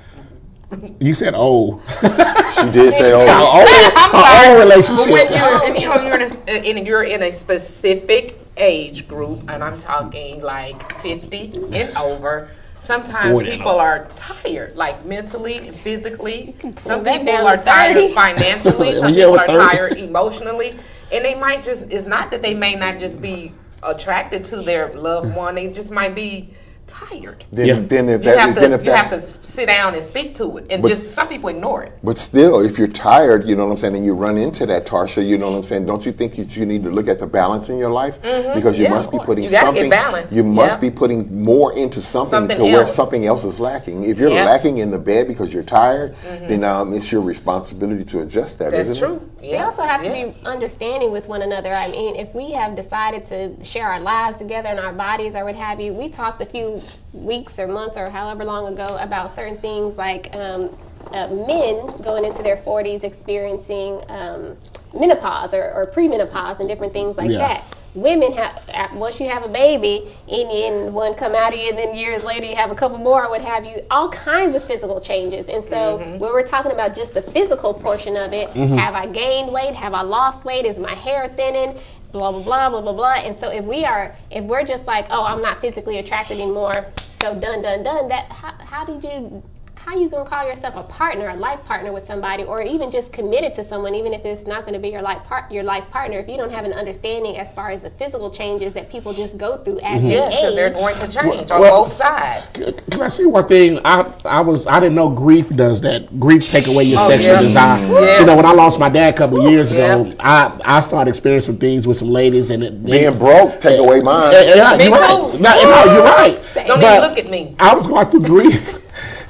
you 1.00 1.14
said 1.16 1.34
old. 1.36 1.82
She 2.54 2.72
did 2.72 2.94
say, 2.94 3.12
"Oh, 3.12 3.28
Our 3.28 3.62
old, 3.62 4.16
our 4.16 4.52
old 4.52 4.60
relationship. 4.70 5.08
When 5.10 5.34
you're, 5.34 5.76
you 5.76 5.90
know, 5.90 6.06
you're 6.06 6.20
in 6.20 6.38
a, 6.48 6.70
in, 6.70 6.86
you're 6.86 7.04
in 7.04 7.24
a 7.24 7.32
specific 7.34 8.43
age 8.58 9.08
group, 9.08 9.50
and 9.50 9.64
I'm 9.64 9.80
talking 9.80 10.42
like 10.42 11.02
50 11.02 11.54
and 11.72 11.98
over. 11.98 12.50
sometimes 12.82 13.42
people 13.44 13.80
are 13.80 14.08
tired, 14.16 14.76
like 14.76 15.06
mentally, 15.06 15.72
physically. 15.72 16.56
Some 16.82 17.04
people 17.04 17.48
are 17.48 17.58
tired 17.58 18.14
financially. 18.14 18.96
Some 19.00 19.14
people 19.14 19.40
are 19.40 19.48
tired 19.48 19.98
emotionally, 19.98 20.78
and 21.12 21.24
they 21.24 21.36
might 21.36 21.64
just. 21.64 21.84
It's 21.90 22.08
not 22.08 22.32
that 22.32 22.42
they 22.42 22.54
may 22.54 22.76
not 22.76 23.00
just 23.00 23.22
be 23.22 23.54
attracted 23.82 24.46
to 24.46 24.62
their 24.62 24.94
loved 24.94 25.34
one. 25.36 25.56
They 25.56 25.68
just 25.68 25.92
might 25.92 26.16
be 26.16 26.54
tired. 26.88 27.44
Then, 27.52 27.68
Yeah. 27.68 27.80
then 27.86 28.10
if 28.10 28.24
You 28.26 28.32
that, 28.32 28.40
have 28.40 28.56
to. 28.56 28.62
then 28.62 28.74
if 28.74 28.86
You 28.86 28.92
have 28.92 29.10
to 29.10 29.22
sit 29.48 29.68
down 29.68 29.96
and 29.96 30.04
speak 30.04 30.36
to 30.36 30.58
it, 30.58 30.68
and 30.70 30.82
But- 30.82 30.90
just 30.90 31.16
some 31.16 31.28
people 31.28 31.50
ignore 31.50 31.84
it. 31.84 31.94
But 32.04 32.18
still, 32.18 32.60
if 32.60 32.78
you're 32.78 32.88
tired, 32.88 33.48
you 33.48 33.56
know 33.56 33.66
what 33.66 33.72
I'm 33.72 33.78
saying, 33.78 33.96
and 33.96 34.06
you 34.06 34.14
run 34.14 34.38
into 34.38 34.66
that, 34.66 34.86
Tarsha, 34.86 35.26
you 35.26 35.38
know 35.38 35.50
what 35.52 35.58
I'm 35.58 35.64
saying, 35.64 35.86
don't 35.86 36.06
you 36.06 36.12
think 36.12 36.38
you, 36.38 36.46
you 36.50 36.66
need 36.66 36.84
to 36.84 36.90
look 36.90 37.08
at 37.08 37.20
the 37.20 37.28
balance 37.28 37.70
in 37.70 37.78
your 37.78 37.90
life? 37.92 38.20
Because 38.22 38.78
you 38.78 38.84
Yeah, 38.84 38.90
must 38.90 39.10
be 39.12 39.18
course. 39.18 39.26
putting 39.28 39.44
You 39.46 39.50
gotta 39.50 39.66
get 39.68 39.72
something, 39.74 39.90
balance. 39.90 40.32
you 40.32 40.44
must 40.44 40.76
Yeah. 40.76 40.80
be 40.80 40.92
putting 40.92 41.44
more 41.44 41.74
into 41.74 42.02
something, 42.02 42.30
Something 42.32 42.58
to 42.58 42.64
where 42.64 42.82
else. 42.84 42.96
something 42.96 43.26
else 43.26 43.44
is 43.44 43.60
lacking. 43.60 44.04
If 44.04 44.20
you're 44.20 44.30
Yeah. 44.32 44.46
lacking 44.46 44.78
in 44.80 44.92
the 44.92 44.98
bed 45.00 45.28
because 45.28 45.54
you're 45.54 45.64
tired, 45.64 46.16
then 46.48 46.64
um, 46.64 46.94
it's 46.94 47.12
your 47.12 47.22
responsibility 47.22 48.04
to 48.06 48.22
adjust 48.22 48.60
that, 48.60 48.72
That's 48.72 48.90
not 48.90 48.98
true. 48.98 49.16
it? 49.16 49.22
We 49.44 49.50
Yeah. 49.50 49.66
also 49.66 49.82
have 49.84 50.02
Yeah. 50.04 50.10
to 50.26 50.32
be 50.32 50.38
understanding 50.46 51.12
with 51.12 51.28
one 51.28 51.42
another. 51.42 51.74
I 51.74 51.90
mean, 51.90 52.16
if 52.16 52.34
we 52.34 52.52
have 52.54 52.76
decided 52.78 53.26
to 53.26 53.64
share 53.64 53.88
our 53.88 54.00
lives 54.00 54.38
together 54.38 54.70
and 54.70 54.80
our 54.80 54.94
bodies 54.94 55.36
or 55.36 55.44
what 55.44 55.56
have 55.56 55.82
you, 55.82 55.94
we 55.94 56.08
talked 56.08 56.42
a 56.42 56.46
few 56.46 56.82
weeks 57.12 57.60
or 57.60 57.68
months 57.68 57.98
or 57.98 58.10
however 58.10 58.46
long 58.46 58.72
ago 58.72 58.98
about 59.02 59.32
certain 59.36 59.58
things 59.58 59.98
like 59.98 60.30
um, 60.34 60.70
uh, 61.12 61.28
men 61.28 61.94
going 62.02 62.24
into 62.24 62.42
their 62.42 62.56
40s 62.58 63.04
experiencing 63.04 64.02
um, 64.08 64.56
menopause 64.94 65.54
or, 65.54 65.74
or 65.74 65.92
premenopause 65.94 66.60
and 66.62 66.70
different 66.70 66.94
things 66.94 67.18
like 67.18 67.30
Yeah. 67.30 67.40
that. 67.40 67.64
Women 67.96 68.34
have 68.34 68.94
once 68.96 69.20
you 69.20 69.30
have 69.30 69.44
a 69.44 69.48
baby 69.48 70.16
and, 70.28 70.50
and 70.50 70.94
one 70.94 71.14
come 71.14 71.36
out 71.36 71.54
of 71.54 71.60
you, 71.60 71.70
and 71.70 71.78
then 71.78 71.96
years 71.96 72.24
later 72.24 72.46
you 72.46 72.56
have 72.56 72.72
a 72.72 72.76
couple 72.76 72.98
more, 72.98 73.26
or 73.26 73.30
what 73.30 73.42
have 73.42 73.66
you. 73.66 73.86
All 73.92 74.10
kinds 74.10 74.56
of 74.56 74.64
physical 74.66 75.00
changes, 75.00 75.48
and 75.48 75.64
so 75.66 76.00
mm-hmm. 76.00 76.18
when 76.18 76.32
we're 76.32 76.48
talking 76.48 76.72
about 76.72 76.96
just 76.96 77.14
the 77.14 77.22
physical 77.22 77.74
portion 77.74 78.18
of 78.18 78.34
it, 78.34 78.50
mm-hmm. 78.50 78.78
have 78.78 78.96
I 78.96 79.06
gained 79.06 79.54
weight? 79.54 79.76
Have 79.76 79.94
I 79.94 80.02
lost 80.02 80.44
weight? 80.44 80.66
Is 80.66 80.78
my 80.78 80.96
hair 80.96 81.32
thinning? 81.36 81.80
Blah 82.12 82.32
blah 82.32 82.42
blah 82.44 82.70
blah 82.70 82.82
blah 82.82 82.94
blah. 82.94 83.14
And 83.16 83.38
so 83.38 83.50
if 83.50 83.64
we 83.64 83.86
are, 83.86 84.16
if 84.32 84.44
we're 84.46 84.66
just 84.66 84.86
like, 84.86 85.08
oh, 85.10 85.24
I'm 85.24 85.42
not 85.42 85.62
physically 85.62 86.00
attracted 86.00 86.40
anymore, 86.40 86.88
so 87.22 87.40
done 87.40 87.62
done 87.62 87.84
done. 87.84 88.08
That 88.08 88.32
how, 88.32 88.54
how 88.66 88.86
did 88.86 89.04
you? 89.04 89.44
How 89.86 89.98
you 89.98 90.08
gonna 90.08 90.30
call 90.30 90.48
yourself 90.48 90.76
a 90.78 90.84
partner, 90.84 91.28
a 91.28 91.36
life 91.36 91.60
partner 91.66 91.92
with 91.92 92.08
somebody, 92.08 92.44
or 92.46 92.62
even 92.62 92.90
just 92.90 93.12
committed 93.12 93.54
to 93.56 93.66
someone, 93.66 93.94
even 93.96 94.14
if 94.14 94.24
it's 94.24 94.48
not 94.48 94.62
going 94.62 94.76
to 94.76 94.80
be 94.80 94.88
your 94.88 95.02
life 95.02 95.22
part, 95.26 95.52
your 95.52 95.64
life 95.64 95.84
partner, 95.92 96.20
if 96.20 96.30
you 96.30 96.38
don't 96.38 96.52
have 96.52 96.64
an 96.64 96.72
understanding 96.72 97.38
as 97.38 97.54
far 97.54 97.70
as 97.70 97.82
the 97.82 97.90
physical 97.92 98.32
changes 98.32 98.74
that 98.76 98.90
people 98.90 99.14
just 99.14 99.38
go 99.38 99.58
through 99.58 99.80
as 99.80 100.00
mm-hmm. 100.00 100.08
they 100.08 100.16
Yeah, 100.16 100.30
because 100.30 100.56
they're 100.56 100.70
going 100.70 100.96
to 100.96 101.08
change 101.10 101.52
on 101.52 101.60
Well- 101.60 101.84
both 101.84 101.98
sides. 101.98 102.54
Can 102.92 103.02
I 103.02 103.10
say 103.10 103.26
one 103.26 103.46
thing? 103.50 103.82
I 103.84 104.10
I 104.24 104.40
was 104.40 104.66
I 104.68 104.80
didn't 104.80 104.96
know 104.96 105.10
grief 105.10 105.50
does 105.50 105.82
that. 105.82 106.18
Grief 106.18 106.50
take 106.50 106.68
away 106.68 106.86
your 106.86 107.02
Oh, 107.02 107.10
sexual 107.10 107.34
yeah. 107.34 107.42
desire. 107.42 107.86
Yeah. 107.86 108.20
You 108.22 108.26
know, 108.26 108.38
when 108.38 108.46
I 108.46 108.54
lost 108.54 108.80
my 108.80 108.88
dad 108.88 109.14
a 109.14 109.18
couple 109.18 109.46
of 109.46 109.52
years 109.52 109.70
ago, 109.74 110.06
Yeah. 110.06 110.14
I 110.22 110.78
I 110.78 110.82
started 110.82 111.10
experiencing 111.10 111.58
things 111.58 111.86
with 111.86 111.98
some 111.98 112.10
ladies, 112.10 112.52
and 112.52 112.64
it, 112.64 112.86
Being 112.86 113.18
broke, 113.18 113.60
take 113.60 113.80
away 113.80 114.00
mine. 114.02 114.32
Yeah, 114.32 114.56
yeah, 114.56 114.78
Me 114.78 114.86
you're 114.86 114.96
too. 114.96 115.02
right. 115.04 115.42
No, 115.42 115.52
no, 115.62 115.94
you're 115.94 116.04
right. 116.04 116.42
Don't 116.56 116.80
But 116.80 116.98
even 116.98 117.10
look 117.10 117.18
at 117.20 117.30
me. 117.30 117.56
I 117.60 117.76
was 117.76 117.86
going 117.86 118.10
through 118.10 118.22
grief, 118.22 118.76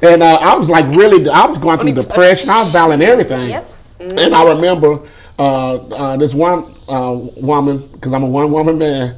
and 0.04 0.22
uh, 0.22 0.36
I 0.42 0.56
was 0.56 0.70
like 0.70 0.86
really, 0.96 1.28
I 1.30 1.46
was 1.46 1.58
going 1.58 1.80
through 1.80 1.94
depression. 1.94 2.50
I 2.50 2.64
was 2.64 2.74
battling 2.74 3.02
everything. 3.02 3.50
Yep. 3.50 3.70
And 4.00 4.36
I 4.36 4.44
remember 4.52 5.08
uh, 5.40 5.76
uh, 5.76 6.18
this 6.18 6.34
one 6.34 6.76
uh, 6.88 7.14
woman, 7.42 7.88
because 7.94 8.14
I'm 8.14 8.24
a 8.24 8.28
one 8.28 8.52
woman 8.52 8.78
man. 8.78 9.18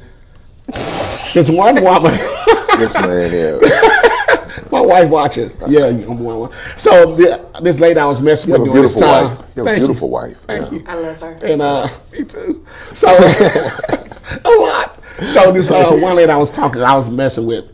This 1.34 1.48
one 1.48 1.82
woman. 1.82 2.12
this 2.78 2.94
man 2.94 3.30
here. 3.30 3.60
My 4.70 4.80
wife 4.80 5.08
watching. 5.10 5.50
Yeah, 5.68 5.86
I'm 5.86 6.18
one. 6.18 6.38
one. 6.40 6.52
So 6.78 7.14
the, 7.14 7.44
this 7.62 7.78
lady 7.78 7.98
I 8.00 8.06
was 8.06 8.20
messing 8.20 8.48
You 8.48 8.54
have 8.54 8.62
with 8.62 8.70
a 8.70 8.74
during 8.74 8.82
this 8.84 8.92
beautiful 8.94 9.00
time. 9.02 9.36
wife. 9.36 9.46
You 9.54 9.60
have 9.62 9.66
a 9.66 9.70
Thank 9.70 9.78
beautiful 9.80 10.10
wife. 10.10 10.36
Thank 10.46 10.64
Yeah. 10.72 10.78
you. 10.78 10.84
I 10.86 10.94
love 10.94 11.16
her. 11.18 11.32
And 11.42 11.62
uh, 11.62 11.88
me 12.12 12.24
too. 12.24 12.66
So 12.94 13.06
a 14.44 14.50
lot. 14.50 15.02
So 15.32 15.52
this 15.52 15.70
uh, 15.70 15.92
one 15.96 16.16
lady 16.16 16.30
I 16.30 16.36
was 16.36 16.50
talking, 16.50 16.82
I 16.82 16.96
was 16.96 17.08
messing 17.08 17.46
with. 17.46 17.64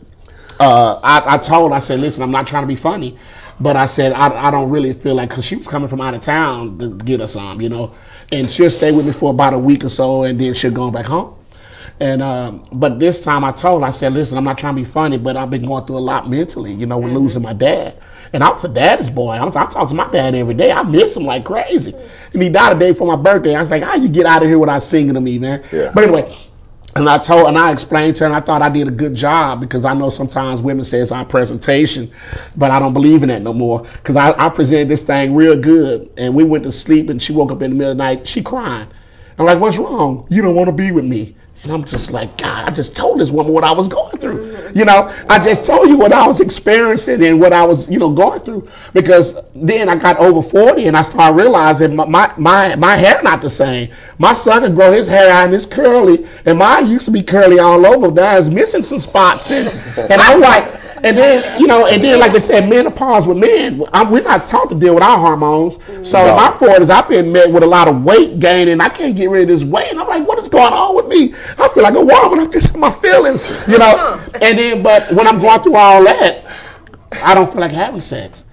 Uh, 0.59 0.99
I, 1.03 1.35
I 1.35 1.37
told, 1.37 1.73
I 1.73 1.79
said, 1.79 1.99
listen, 1.99 2.21
I'm 2.21 2.31
not 2.31 2.47
trying 2.47 2.63
to 2.63 2.67
be 2.67 2.75
funny, 2.75 3.17
but 3.59 3.75
I 3.75 3.87
said 3.87 4.13
I, 4.13 4.47
I 4.47 4.51
don't 4.51 4.69
really 4.69 4.93
feel 4.93 5.15
like 5.15 5.29
because 5.29 5.45
she 5.45 5.55
was 5.55 5.67
coming 5.67 5.89
from 5.89 6.01
out 6.01 6.13
of 6.13 6.21
town 6.21 6.77
to 6.79 6.95
get 6.97 7.21
us 7.21 7.33
some, 7.33 7.61
you 7.61 7.69
know, 7.69 7.93
and 8.31 8.49
she'll 8.49 8.71
stay 8.71 8.91
with 8.91 9.05
me 9.05 9.13
for 9.13 9.31
about 9.31 9.53
a 9.53 9.59
week 9.59 9.83
or 9.83 9.89
so, 9.89 10.23
and 10.23 10.39
then 10.39 10.53
she'll 10.53 10.71
go 10.71 10.91
back 10.91 11.05
home. 11.05 11.35
And 11.99 12.21
um, 12.23 12.67
but 12.71 12.99
this 12.99 13.21
time 13.21 13.43
I 13.43 13.51
told 13.51 13.83
I 13.83 13.91
said, 13.91 14.13
listen, 14.13 14.37
I'm 14.37 14.43
not 14.43 14.57
trying 14.57 14.75
to 14.75 14.81
be 14.81 14.85
funny, 14.85 15.17
but 15.17 15.37
I've 15.37 15.49
been 15.49 15.65
going 15.65 15.85
through 15.85 15.97
a 15.97 15.99
lot 15.99 16.29
mentally, 16.29 16.73
you 16.73 16.85
know, 16.85 16.97
with 16.97 17.13
losing 17.13 17.41
my 17.41 17.53
dad. 17.53 18.01
And 18.33 18.43
I 18.43 18.51
was 18.51 18.63
a 18.63 18.67
daddy's 18.67 19.11
boy. 19.11 19.33
I, 19.33 19.45
was, 19.45 19.55
I 19.55 19.67
talk 19.67 19.87
to 19.89 19.93
my 19.93 20.11
dad 20.11 20.33
every 20.33 20.55
day. 20.55 20.71
I 20.71 20.81
miss 20.81 21.15
him 21.15 21.23
like 21.23 21.45
crazy. 21.45 21.93
And 22.33 22.41
he 22.41 22.49
died 22.49 22.75
a 22.75 22.79
day 22.79 22.91
before 22.91 23.15
my 23.15 23.21
birthday. 23.21 23.53
I 23.53 23.61
was 23.61 23.69
like, 23.69 23.83
how 23.83 23.95
you 23.95 24.07
get 24.07 24.25
out 24.25 24.41
of 24.41 24.49
here 24.49 24.57
without 24.57 24.81
singing 24.81 25.13
to 25.13 25.21
me, 25.21 25.37
man? 25.37 25.63
Yeah. 25.71 25.91
But 25.93 26.05
anyway, 26.05 26.35
and 26.95 27.09
I 27.09 27.17
told 27.17 27.47
and 27.47 27.57
I 27.57 27.71
explained 27.71 28.17
to 28.17 28.21
her, 28.21 28.25
and 28.27 28.35
I 28.35 28.41
thought 28.41 28.61
I 28.61 28.69
did 28.69 28.87
a 28.87 28.91
good 28.91 29.15
job 29.15 29.59
because 29.59 29.83
I 29.83 29.93
know 29.93 30.09
sometimes 30.09 30.61
women 30.61 30.85
say 30.85 30.99
it's 30.99 31.11
our 31.11 31.25
presentation, 31.25 32.11
but 32.55 32.71
I 32.71 32.79
don't 32.79 32.93
believe 32.93 33.23
in 33.23 33.29
that 33.29 33.41
no 33.41 33.53
more 33.53 33.81
because 33.81 34.15
I, 34.15 34.33
I 34.37 34.49
presented 34.49 34.89
this 34.89 35.01
thing 35.01 35.33
real 35.33 35.59
good, 35.59 36.11
and 36.17 36.35
we 36.35 36.43
went 36.43 36.63
to 36.65 36.71
sleep, 36.71 37.09
and 37.09 37.21
she 37.21 37.33
woke 37.33 37.51
up 37.51 37.61
in 37.61 37.71
the 37.71 37.75
middle 37.75 37.91
of 37.91 37.97
the 37.97 38.03
night, 38.03 38.27
she 38.27 38.43
crying. 38.43 38.87
I'm 39.37 39.45
like, 39.45 39.59
what's 39.59 39.77
wrong? 39.77 40.27
You 40.29 40.43
don't 40.43 40.55
want 40.55 40.67
to 40.67 40.73
be 40.73 40.91
with 40.91 41.05
me. 41.05 41.35
And 41.63 41.71
I'm 41.71 41.85
just 41.85 42.11
like, 42.11 42.37
God, 42.37 42.69
I 42.69 42.73
just 42.73 42.93
told 42.93 43.21
this 43.21 43.29
woman 43.29 43.53
what 43.53 43.63
I 43.63 43.71
was 43.71 43.87
going 43.87 44.17
through. 44.17 44.53
Mm-hmm. 44.53 44.77
You 44.77 44.83
know, 44.83 45.15
I 45.29 45.39
just 45.41 45.63
told 45.63 45.87
you 45.87 45.95
what 45.95 46.11
I 46.11 46.27
was 46.27 46.41
experiencing 46.41 47.23
and 47.23 47.39
what 47.39 47.53
I 47.53 47.63
was, 47.63 47.87
you 47.87 47.99
know, 47.99 48.11
going 48.11 48.41
through. 48.41 48.69
Because 48.91 49.33
then 49.55 49.87
I 49.87 49.95
got 49.95 50.17
over 50.17 50.47
40 50.47 50.87
and 50.87 50.97
I 50.97 51.03
started 51.03 51.37
realizing 51.37 51.95
my, 51.95 52.05
my, 52.05 52.33
my, 52.35 52.75
my 52.75 52.97
hair 52.97 53.23
not 53.23 53.41
the 53.41 53.49
same. 53.49 53.93
My 54.17 54.33
son 54.33 54.63
can 54.63 54.75
grow 54.75 54.91
his 54.91 55.07
hair 55.07 55.31
out 55.31 55.45
and 55.45 55.55
it's 55.55 55.65
curly. 55.65 56.27
And 56.45 56.59
mine 56.59 56.87
used 56.87 57.05
to 57.05 57.11
be 57.11 57.23
curly 57.23 57.59
all 57.59 57.85
over. 57.85 58.11
Now 58.11 58.37
it's 58.37 58.49
missing 58.49 58.83
some 58.83 58.99
spots. 58.99 59.49
And, 59.49 59.69
and 59.97 60.21
I'm 60.21 60.41
like, 60.41 60.82
and 61.03 61.17
then, 61.17 61.59
you 61.59 61.67
know, 61.67 61.85
and 61.85 62.01
then, 62.01 62.17
like 62.19 62.31
they 62.31 62.39
said, 62.39 62.69
menopause 62.69 63.27
with 63.27 63.37
men, 63.37 63.83
I'm, 63.91 64.09
we're 64.09 64.23
not 64.23 64.47
taught 64.47 64.69
to 64.69 64.75
deal 64.75 64.93
with 64.93 65.03
our 65.03 65.17
hormones. 65.17 65.75
So 66.07 66.17
in 66.17 66.35
my 66.35 66.51
40s, 66.51 66.89
I've 66.89 67.09
been 67.09 67.33
met 67.33 67.51
with 67.51 67.61
a 67.61 67.67
lot 67.67 67.89
of 67.89 68.03
weight 68.03 68.39
gain, 68.39 68.69
and 68.69 68.81
I 68.81 68.87
can't 68.87 69.13
get 69.13 69.29
rid 69.29 69.49
of 69.49 69.59
this 69.59 69.67
weight. 69.67 69.91
And 69.91 69.99
I'm 69.99 70.07
like, 70.07 70.25
what 70.25 70.39
is 70.39 70.47
going 70.47 70.71
on 70.71 70.95
with 70.95 71.07
me? 71.07 71.35
I 71.57 71.67
feel 71.69 71.83
like 71.83 71.95
a 71.95 72.01
woman. 72.01 72.39
I'm 72.39 72.51
just 72.51 72.73
in 72.73 72.79
my 72.79 72.91
feelings, 72.91 73.49
you 73.67 73.77
know. 73.77 74.21
And 74.41 74.57
then, 74.57 74.81
but 74.81 75.11
when 75.13 75.27
I'm 75.27 75.41
going 75.41 75.61
through 75.61 75.75
all 75.75 76.05
that, 76.05 76.45
I 77.21 77.35
don't 77.35 77.51
feel 77.51 77.59
like 77.59 77.71
having 77.71 77.99
sex. 77.99 78.43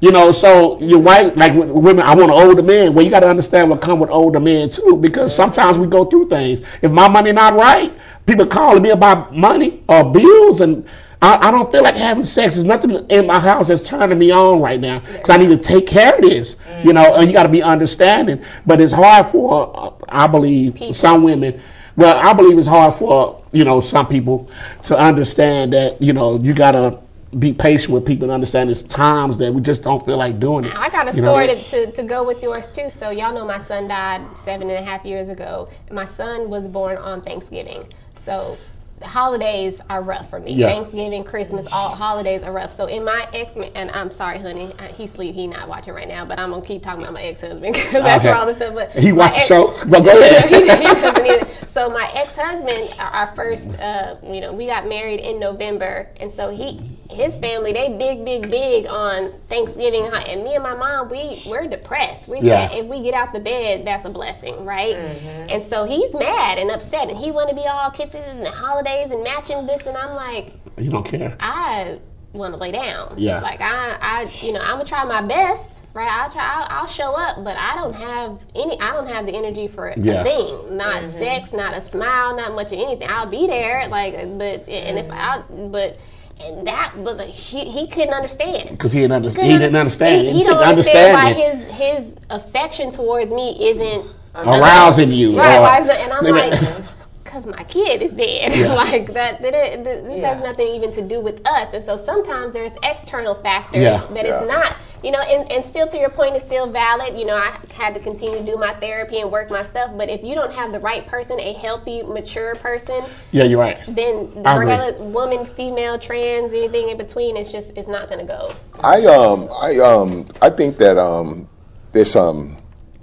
You 0.00 0.12
know, 0.12 0.30
so 0.30 0.78
your 0.80 1.00
wife, 1.00 1.34
like 1.36 1.54
women, 1.54 2.00
I 2.00 2.14
want 2.14 2.30
an 2.30 2.38
older 2.38 2.62
man. 2.62 2.94
Well, 2.94 3.04
you 3.04 3.10
got 3.10 3.20
to 3.20 3.28
understand 3.28 3.70
what 3.70 3.80
come 3.80 3.98
with 3.98 4.10
older 4.10 4.38
men 4.38 4.70
too, 4.70 4.96
because 5.00 5.34
sometimes 5.34 5.76
we 5.78 5.88
go 5.88 6.04
through 6.04 6.28
things. 6.28 6.64
If 6.82 6.92
my 6.92 7.08
money 7.08 7.32
not 7.32 7.54
right, 7.54 7.92
people 8.26 8.46
calling 8.46 8.82
me 8.82 8.90
about 8.90 9.34
money 9.34 9.82
or 9.88 10.12
bills, 10.12 10.60
and 10.60 10.86
I, 11.20 11.48
I 11.48 11.50
don't 11.50 11.70
feel 11.70 11.82
like 11.82 11.96
having 11.96 12.24
sex. 12.24 12.54
There's 12.54 12.64
nothing 12.64 12.90
in 13.08 13.26
my 13.26 13.40
house 13.40 13.68
that's 13.68 13.82
turning 13.82 14.18
me 14.18 14.30
on 14.30 14.60
right 14.60 14.80
now 14.80 15.00
because 15.00 15.30
I 15.30 15.36
need 15.36 15.48
to 15.48 15.58
take 15.58 15.86
care 15.86 16.14
of 16.14 16.22
this. 16.22 16.56
You 16.84 16.92
know, 16.92 17.16
and 17.16 17.26
you 17.26 17.32
got 17.32 17.42
to 17.42 17.48
be 17.48 17.60
understanding. 17.60 18.40
But 18.64 18.80
it's 18.80 18.92
hard 18.92 19.32
for, 19.32 19.76
uh, 19.76 19.90
I 20.08 20.28
believe, 20.28 20.94
some 20.94 21.24
women. 21.24 21.60
Well, 21.96 22.16
I 22.16 22.32
believe 22.32 22.56
it's 22.56 22.68
hard 22.68 22.94
for 22.94 23.42
you 23.50 23.64
know 23.64 23.80
some 23.80 24.06
people 24.06 24.48
to 24.84 24.96
understand 24.96 25.72
that 25.72 26.00
you 26.00 26.12
know 26.12 26.38
you 26.38 26.54
gotta 26.54 26.98
be 27.38 27.52
patient 27.52 27.90
with 27.90 28.06
people 28.06 28.24
and 28.24 28.32
understand 28.32 28.68
there's 28.68 28.82
times 28.84 29.36
that 29.36 29.52
we 29.52 29.60
just 29.60 29.82
don't 29.82 30.04
feel 30.06 30.16
like 30.16 30.40
doing 30.40 30.64
it. 30.64 30.74
I 30.74 30.88
got 30.88 31.08
a 31.08 31.12
story 31.12 31.46
to, 31.46 31.62
to, 31.62 31.92
to 31.92 32.02
go 32.02 32.24
with 32.24 32.42
yours 32.42 32.64
too. 32.72 32.88
So 32.88 33.10
y'all 33.10 33.34
know 33.34 33.44
my 33.44 33.58
son 33.58 33.88
died 33.88 34.22
seven 34.44 34.70
and 34.70 34.78
a 34.78 34.88
half 34.88 35.04
years 35.04 35.28
ago. 35.28 35.68
My 35.90 36.06
son 36.06 36.48
was 36.48 36.68
born 36.68 36.96
on 36.96 37.20
Thanksgiving. 37.20 37.92
So 38.24 38.56
holidays 39.02 39.80
are 39.88 40.02
rough 40.02 40.28
for 40.30 40.40
me. 40.40 40.52
Yeah. 40.54 40.68
Thanksgiving, 40.68 41.24
Christmas, 41.24 41.66
all 41.72 41.94
holidays 41.94 42.42
are 42.42 42.52
rough. 42.52 42.76
So 42.76 42.86
in 42.86 43.04
my 43.04 43.26
ex, 43.32 43.52
and 43.74 43.90
I'm 43.92 44.10
sorry, 44.10 44.38
honey, 44.38 44.74
uh, 44.78 44.88
he 44.88 45.06
sleep. 45.06 45.34
He 45.34 45.46
not 45.46 45.68
watching 45.68 45.94
right 45.94 46.08
now, 46.08 46.24
but 46.24 46.38
I'm 46.38 46.50
gonna 46.50 46.64
keep 46.64 46.82
talking 46.82 47.02
about 47.02 47.14
my 47.14 47.22
ex-husband 47.22 47.60
because 47.74 47.92
that's 47.92 48.24
Okay. 48.24 48.28
where 48.30 48.36
all 48.38 48.46
this 48.46 48.56
stuff. 48.56 48.74
But 48.74 48.90
He 48.92 49.12
my 49.12 49.18
watched 49.18 49.36
ex- 49.38 49.46
show? 49.46 49.74
But 49.88 50.00
go 50.04 50.18
ahead. 50.18 50.48
he, 50.48 50.60
he 50.62 50.66
doesn't 50.66 51.26
either. 51.26 51.48
So 51.72 51.88
my 51.90 52.10
ex-husband, 52.14 52.94
our, 52.98 53.06
our 53.10 53.34
first, 53.36 53.78
uh, 53.78 54.16
you 54.24 54.40
know, 54.40 54.52
we 54.52 54.66
got 54.66 54.86
married 54.88 55.20
in 55.20 55.38
November, 55.38 56.08
and 56.18 56.30
so 56.32 56.48
he, 56.50 56.80
his 57.10 57.38
family, 57.38 57.72
they 57.72 57.96
big, 57.96 58.24
big, 58.24 58.50
big 58.50 58.86
on 58.86 59.32
Thanksgiving, 59.48 60.06
and 60.06 60.42
me 60.42 60.54
and 60.54 60.62
my 60.62 60.74
mom, 60.74 61.08
we 61.08 61.42
we're 61.46 61.66
depressed. 61.68 62.26
We 62.28 62.40
Yeah. 62.40 62.68
said 62.68 62.78
if 62.78 62.86
we 62.86 63.02
get 63.02 63.14
out 63.14 63.32
the 63.32 63.40
bed, 63.40 63.86
that's 63.86 64.04
a 64.04 64.10
blessing, 64.10 64.64
right? 64.64 64.96
And 64.96 65.64
so 65.64 65.84
he's 65.84 66.12
mad 66.14 66.58
and 66.58 66.70
upset, 66.70 67.08
and 67.08 67.16
he 67.16 67.30
want 67.30 67.48
to 67.50 67.54
be 67.54 67.64
all 67.66 67.90
kisses 67.90 68.24
and 68.26 68.44
the 68.44 68.50
holidays 68.88 69.12
and 69.12 69.22
matching 69.22 69.66
this, 69.66 69.82
and 69.86 69.96
I'm 69.96 70.14
like, 70.14 70.54
You 70.76 70.90
don't 70.90 71.04
care. 71.04 71.36
I 71.40 71.98
want 72.32 72.54
to 72.54 72.60
lay 72.60 72.72
down. 72.72 73.14
Yeah. 73.16 73.40
Like 73.40 73.60
I, 73.60 73.96
I, 74.00 74.22
you 74.42 74.52
know, 74.52 74.60
I'm 74.60 74.76
gonna 74.76 74.84
try 74.84 75.04
my 75.04 75.26
best. 75.26 75.70
Right, 75.94 76.08
I'll 76.08 76.30
try. 76.30 76.44
I'll, 76.44 76.80
I'll 76.80 76.86
show 76.86 77.12
up, 77.12 77.42
but 77.42 77.56
I 77.56 77.74
don't 77.74 77.94
have 77.94 78.38
any. 78.54 78.78
I 78.78 78.92
don't 78.92 79.08
have 79.08 79.26
the 79.26 79.34
energy 79.34 79.68
for 79.68 79.88
a 79.88 79.94
thing. 79.94 80.76
Not 80.76 81.02
mm-hmm. 81.02 81.18
sex, 81.18 81.52
not 81.52 81.76
a 81.76 81.80
smile, 81.80 82.36
not 82.36 82.54
much 82.54 82.68
of 82.68 82.78
anything. 82.78 83.08
I'll 83.08 83.28
be 83.28 83.46
there, 83.46 83.88
like, 83.88 84.12
but 84.14 84.68
and 84.68 84.98
if 84.98 85.06
mm-hmm. 85.06 85.12
I, 85.12 85.68
but 85.70 85.98
and 86.38 86.66
that 86.68 86.96
was 86.98 87.18
a 87.18 87.24
he, 87.24 87.70
he 87.70 87.88
couldn't 87.88 88.14
understand 88.14 88.70
Because 88.70 88.92
he 88.92 89.00
didn't, 89.00 89.12
under, 89.12 89.30
couldn't 89.30 89.46
he 89.46 89.58
didn't 89.58 89.74
understand. 89.74 90.22
He, 90.22 90.28
it. 90.28 90.32
he 90.34 90.44
don't 90.44 90.58
Understand 90.58 91.16
understand, 91.16 91.66
it. 91.66 91.66
why 91.72 91.96
his 91.96 92.04
his 92.04 92.14
affection 92.30 92.92
towards 92.92 93.32
me 93.32 93.70
isn't 93.70 94.14
arousing 94.36 95.10
you. 95.10 95.36
Right, 95.36 95.56
or- 95.56 95.62
why 95.62 95.80
is 95.80 95.86
that? 95.86 96.00
And 96.00 96.12
I'm 96.12 96.24
like, 96.24 96.84
because 97.28 97.44
my 97.44 97.62
kid 97.64 98.00
is 98.00 98.12
dead. 98.12 98.54
Yeah. 98.54 98.72
like 98.84 99.12
that. 99.12 99.42
that 99.42 99.54
it, 99.54 99.84
th- 99.84 100.04
this 100.04 100.18
Yeah. 100.20 100.32
has 100.34 100.42
nothing 100.42 100.68
even 100.68 100.90
to 100.92 101.02
do 101.02 101.20
with 101.20 101.46
us. 101.46 101.74
And 101.74 101.84
so 101.84 101.96
sometimes 101.96 102.54
there's 102.54 102.72
external 102.82 103.34
factors 103.34 103.82
Yeah. 103.82 103.98
that 104.14 104.24
Yeah. 104.24 104.40
it's 104.42 104.50
not. 104.50 104.76
You 105.00 105.12
know, 105.12 105.20
and, 105.20 105.48
and 105.52 105.64
still 105.64 105.86
to 105.86 105.96
your 105.96 106.10
point, 106.10 106.34
it's 106.34 106.46
still 106.46 106.68
valid. 106.72 107.16
You 107.16 107.24
know, 107.26 107.36
I 107.36 107.56
had 107.72 107.94
to 107.94 108.00
continue 108.00 108.38
to 108.40 108.44
do 108.44 108.56
my 108.56 108.74
therapy 108.80 109.20
and 109.20 109.30
work 109.30 109.48
my 109.48 109.62
stuff. 109.62 109.92
But 109.96 110.08
if 110.08 110.24
you 110.24 110.34
don't 110.34 110.52
have 110.52 110.72
the 110.72 110.80
right 110.80 111.06
person, 111.06 111.38
a 111.38 111.52
healthy, 111.52 112.02
mature 112.02 112.56
person, 112.56 113.04
yeah, 113.30 113.44
you're 113.44 113.60
right. 113.60 113.78
then 113.86 114.32
I 114.44 114.54
agree. 114.56 114.66
regardless, 114.72 115.00
woman, 115.00 115.46
female, 115.54 116.00
trans, 116.00 116.52
anything 116.52 116.88
in 116.88 116.96
between, 116.98 117.36
it's 117.36 117.52
just 117.52 117.70
it's 117.76 117.86
not 117.86 118.08
going 118.08 118.18
to 118.18 118.26
go. 118.26 118.52
I 118.80 119.04
um 119.06 119.48
I 119.52 119.78
um 119.78 120.26
I 120.42 120.50
think 120.50 120.78
that 120.78 120.98
um 120.98 121.48
there's 121.92 122.16
um 122.16 122.56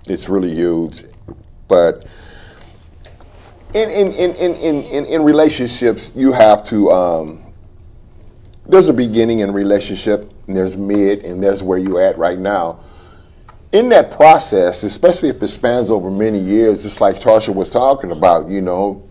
it's 0.05 0.27
really 0.27 0.53
huge, 0.53 1.03
but 1.69 2.05
in 3.75 3.89
in 3.89 4.11
in 4.13 4.35
in 4.35 4.55
in, 4.55 4.83
in, 4.83 5.05
in 5.05 5.23
relationships 5.23 6.11
you 6.15 6.31
have 6.31 6.63
to 6.63 6.89
um 6.91 7.53
there's 8.67 8.89
a 8.89 8.93
beginning 8.93 9.39
in 9.39 9.49
a 9.49 9.53
relationship 9.53 10.31
and 10.47 10.55
there's 10.55 10.77
mid 10.77 11.23
and 11.25 11.43
there's 11.43 11.61
where 11.61 11.77
you're 11.77 12.01
at 12.01 12.17
right 12.17 12.39
now. 12.39 12.79
In 13.73 13.89
that 13.89 14.09
process, 14.11 14.83
especially 14.83 15.29
if 15.29 15.43
it 15.43 15.47
spans 15.49 15.91
over 15.91 16.09
many 16.09 16.39
years, 16.39 16.83
just 16.83 17.01
like 17.01 17.17
Tarsha 17.17 17.53
was 17.53 17.69
talking 17.69 18.11
about, 18.11 18.49
you 18.49 18.61
know, 18.61 19.03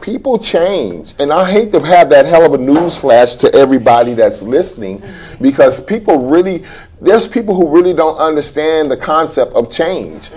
people 0.00 0.38
change. 0.38 1.14
And 1.18 1.32
I 1.32 1.50
hate 1.50 1.70
to 1.72 1.80
have 1.80 2.10
that 2.10 2.26
hell 2.26 2.44
of 2.44 2.52
a 2.52 2.58
news 2.58 2.96
flash 2.96 3.36
to 3.36 3.54
everybody 3.54 4.14
that's 4.14 4.42
listening 4.42 5.02
because 5.40 5.80
people 5.80 6.28
really, 6.28 6.64
there's 7.00 7.28
people 7.28 7.54
who 7.54 7.68
really 7.68 7.94
don't 7.94 8.16
understand 8.16 8.90
the 8.90 8.96
concept 8.96 9.52
of 9.52 9.70
change. 9.70 10.30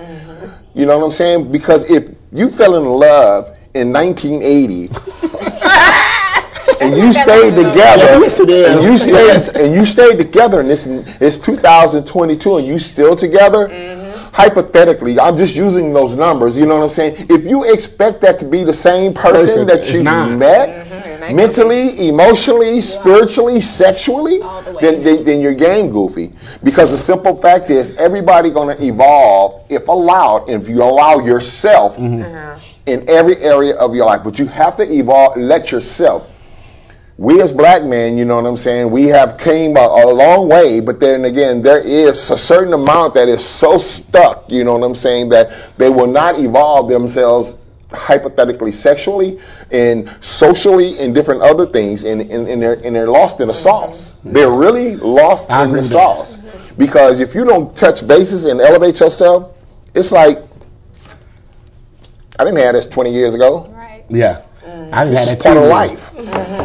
You 0.76 0.86
know 0.86 0.97
what 0.99 1.05
I'm 1.05 1.11
saying? 1.11 1.51
Because 1.51 1.84
if 1.89 2.15
you 2.32 2.49
fell 2.49 2.76
in 2.76 2.86
love 2.86 3.57
in 3.74 3.91
1980 3.91 4.89
and 6.82 6.95
you 6.95 7.11
stayed 7.13 7.55
together, 7.55 8.19
Yes, 8.19 8.39
and 8.39 8.84
you 8.84 8.97
stayed 8.97 9.55
and 9.55 9.74
you 9.74 9.86
stayed 9.86 10.17
together, 10.17 10.59
and 10.59 10.69
it's 10.71 10.86
it's 10.86 11.38
2022, 11.38 12.57
and 12.57 12.67
you 12.67 12.80
still 12.80 13.15
together. 13.15 13.69
Hypothetically, 14.34 15.19
I'm 15.19 15.38
just 15.38 15.53
using 15.55 15.93
those 15.93 16.15
numbers. 16.15 16.57
You 16.57 16.65
know 16.65 16.78
what 16.78 16.84
I'm 16.84 16.89
saying? 16.89 17.28
If 17.30 17.45
you 17.45 17.71
expect 17.71 18.19
that 18.21 18.39
to 18.39 18.45
be 18.45 18.63
the 18.63 18.74
same 18.74 19.13
person 19.13 19.65
Person, 19.65 19.67
that 19.67 19.88
you 19.89 20.01
not. 20.01 20.32
met, 20.32 20.88
ain't 21.21 21.36
mentally, 21.36 22.07
emotionally, 22.09 22.82
spiritually, 22.82 23.61
sexually, 23.61 24.39
the 24.39 24.74
way. 24.74 24.82
then, 24.82 25.03
then 25.03 25.24
then 25.24 25.39
your 25.41 25.53
game 25.53 25.89
goofy. 25.89 26.34
Because 26.63 26.89
the 26.89 26.97
simple 26.97 27.39
fact 27.39 27.69
is, 27.69 27.91
everybody 27.97 28.49
going 28.49 28.76
to 28.76 28.84
evolve 28.84 29.63
if 29.69 29.88
allowed, 29.88 30.49
if 30.49 30.67
you 30.67 30.82
allow 30.82 31.19
yourself 31.19 31.95
in 32.86 33.07
every 33.09 33.38
area 33.38 33.75
of 33.75 33.95
your 33.95 34.05
life. 34.05 34.23
But 34.23 34.39
you 34.39 34.45
have 34.47 34.75
to 34.77 34.91
evolve. 34.91 35.38
Let 35.38 35.71
yourself 35.71 36.27
we 37.17 37.41
as 37.41 37.51
black 37.51 37.84
men, 37.84 38.17
you 38.17 38.25
know 38.25 38.38
what 38.38 38.45
I'm 38.47 38.57
saying, 38.57 38.89
we 38.89 39.03
have 39.05 39.38
came 39.38 39.77
a, 39.77 39.81
a 39.81 40.05
long 40.11 40.49
way, 40.49 40.79
but 40.79 40.99
then 40.99 41.25
again, 41.25 41.61
there 41.61 41.79
is 41.79 42.31
a 42.31 42.38
certain 42.38 42.73
amount 42.73 43.13
that 43.13 43.27
is 43.27 43.45
so 43.45 43.77
stuck, 43.77 44.51
you 44.51 44.63
know 44.63 44.75
what 44.77 44.86
I'm 44.86 44.95
saying, 44.95 45.29
that 45.29 45.77
they 45.77 45.89
will 45.89 46.07
not 46.07 46.39
evolve 46.39 46.89
themselves 46.89 47.55
hypothetically 47.91 48.71
sexually 48.71 49.39
and 49.69 50.09
socially 50.21 50.97
and 50.97 51.13
different 51.13 51.43
other 51.43 51.67
things 51.67 52.03
and, 52.03 52.21
and, 52.21 52.47
and, 52.47 52.59
they're, 52.59 52.84
and 52.84 52.95
they're 52.95 53.07
lost 53.07 53.39
in 53.39 53.47
the 53.47 53.53
mm-hmm. 53.53 53.61
sauce. 53.61 54.15
They're 54.23 54.49
really 54.49 54.95
lost 54.95 55.51
I 55.51 55.65
in 55.65 55.69
agree 55.69 55.81
the 55.81 55.81
with 55.84 55.91
that. 55.91 56.27
sauce. 56.27 56.38
Because 56.77 57.19
if 57.19 57.36
you 57.36 57.45
don't 57.45 57.77
touch 57.77 58.07
bases 58.07 58.45
and 58.45 58.59
elevate 58.59 58.99
yourself, 58.99 59.55
it's 59.93 60.11
like 60.11 60.39
I 62.43 62.47
didn't 62.47 62.59
have 62.59 62.75
this 62.75 62.87
20 62.87 63.09
years 63.13 63.33
ago. 63.33 63.67
Right. 63.73 64.03
Yeah. 64.09 64.41
I 64.91 65.05
didn't 65.05 65.17
It's 65.17 65.29
have 65.29 65.37
that 65.37 65.43
part 65.43 65.57
of 65.57 65.63
too. 65.63 65.69
life. 65.69 66.11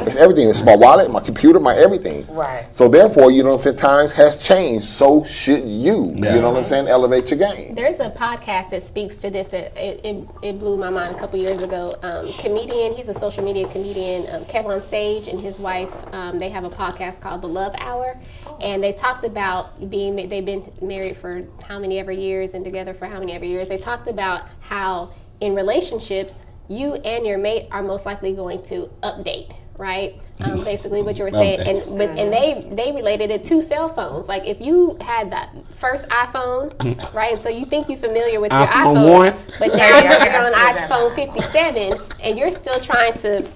It's 0.08 0.16
everything. 0.16 0.48
It's 0.48 0.62
my 0.62 0.74
wallet, 0.74 1.10
my 1.10 1.20
computer, 1.20 1.60
my 1.60 1.76
everything. 1.76 2.26
Right. 2.28 2.66
So 2.76 2.88
therefore, 2.88 3.30
you 3.30 3.42
know 3.42 3.50
what 3.50 3.56
I'm 3.56 3.62
saying, 3.62 3.76
times 3.76 4.12
has 4.12 4.36
changed. 4.36 4.86
So 4.86 5.24
should 5.24 5.64
you. 5.68 6.14
Yeah. 6.16 6.34
You 6.34 6.40
know 6.40 6.50
what 6.50 6.58
I'm 6.58 6.64
saying? 6.64 6.88
Elevate 6.88 7.30
your 7.30 7.38
game. 7.38 7.74
There's 7.74 8.00
a 8.00 8.10
podcast 8.10 8.70
that 8.70 8.82
speaks 8.82 9.16
to 9.16 9.30
this. 9.30 9.52
It, 9.52 9.72
it, 9.76 10.04
it, 10.04 10.28
it 10.42 10.58
blew 10.58 10.76
my 10.76 10.90
mind 10.90 11.14
a 11.16 11.18
couple 11.18 11.38
years 11.38 11.62
ago. 11.62 11.96
Um, 12.02 12.32
comedian, 12.34 12.94
he's 12.94 13.08
a 13.08 13.18
social 13.18 13.44
media 13.44 13.68
comedian, 13.70 14.26
um, 14.34 14.44
KevOnStage 14.46 15.28
and 15.30 15.40
his 15.40 15.60
wife. 15.60 15.90
Um, 16.12 16.38
they 16.40 16.50
have 16.50 16.64
a 16.64 16.70
podcast 16.70 17.20
called 17.20 17.40
The 17.42 17.48
Love 17.48 17.74
Hour, 17.78 18.18
and 18.60 18.82
they 18.82 18.92
talked 18.94 19.24
about 19.24 19.90
being. 19.90 20.16
They've 20.16 20.44
been 20.44 20.72
married 20.82 21.16
for 21.18 21.44
how 21.64 21.78
many 21.78 21.98
ever 21.98 22.12
years 22.12 22.54
and 22.54 22.64
together 22.64 22.94
for 22.94 23.06
how 23.06 23.20
many 23.20 23.32
ever 23.32 23.44
years. 23.44 23.68
They 23.68 23.78
talked 23.78 24.08
about 24.08 24.42
how 24.60 25.12
in 25.40 25.54
relationships 25.54 26.42
you 26.68 26.94
and 26.94 27.26
your 27.26 27.38
mate 27.38 27.68
are 27.70 27.82
most 27.82 28.04
likely 28.04 28.34
going 28.34 28.62
to 28.64 28.90
update. 29.02 29.54
Right, 29.78 30.20
um, 30.40 30.64
basically 30.64 31.02
what 31.02 31.16
you 31.18 31.22
were 31.24 31.30
saying, 31.30 31.60
Update. 31.60 31.88
and 31.88 31.98
but, 31.98 32.08
and 32.10 32.32
they 32.32 32.68
they 32.74 32.90
related 32.90 33.30
it 33.30 33.44
to 33.46 33.62
cell 33.62 33.88
phones. 33.94 34.26
Like 34.26 34.44
if 34.44 34.60
you 34.60 34.98
had 35.00 35.30
that 35.30 35.54
first 35.78 36.04
iPhone, 36.08 37.14
right? 37.14 37.40
So 37.40 37.48
you 37.48 37.64
think 37.64 37.88
you're 37.88 37.98
familiar 38.00 38.40
with 38.40 38.50
your 38.50 38.66
iPhone 38.66 38.96
iPhone, 38.96 39.12
one? 39.12 39.36
but 39.60 39.76
now 39.76 39.98
you're 40.02 40.46
on 40.46 40.52
iPhone 40.52 41.14
57, 41.14 42.00
and 42.20 42.36
you're 42.36 42.50
still 42.50 42.80
trying 42.80 43.12
to 43.20 43.48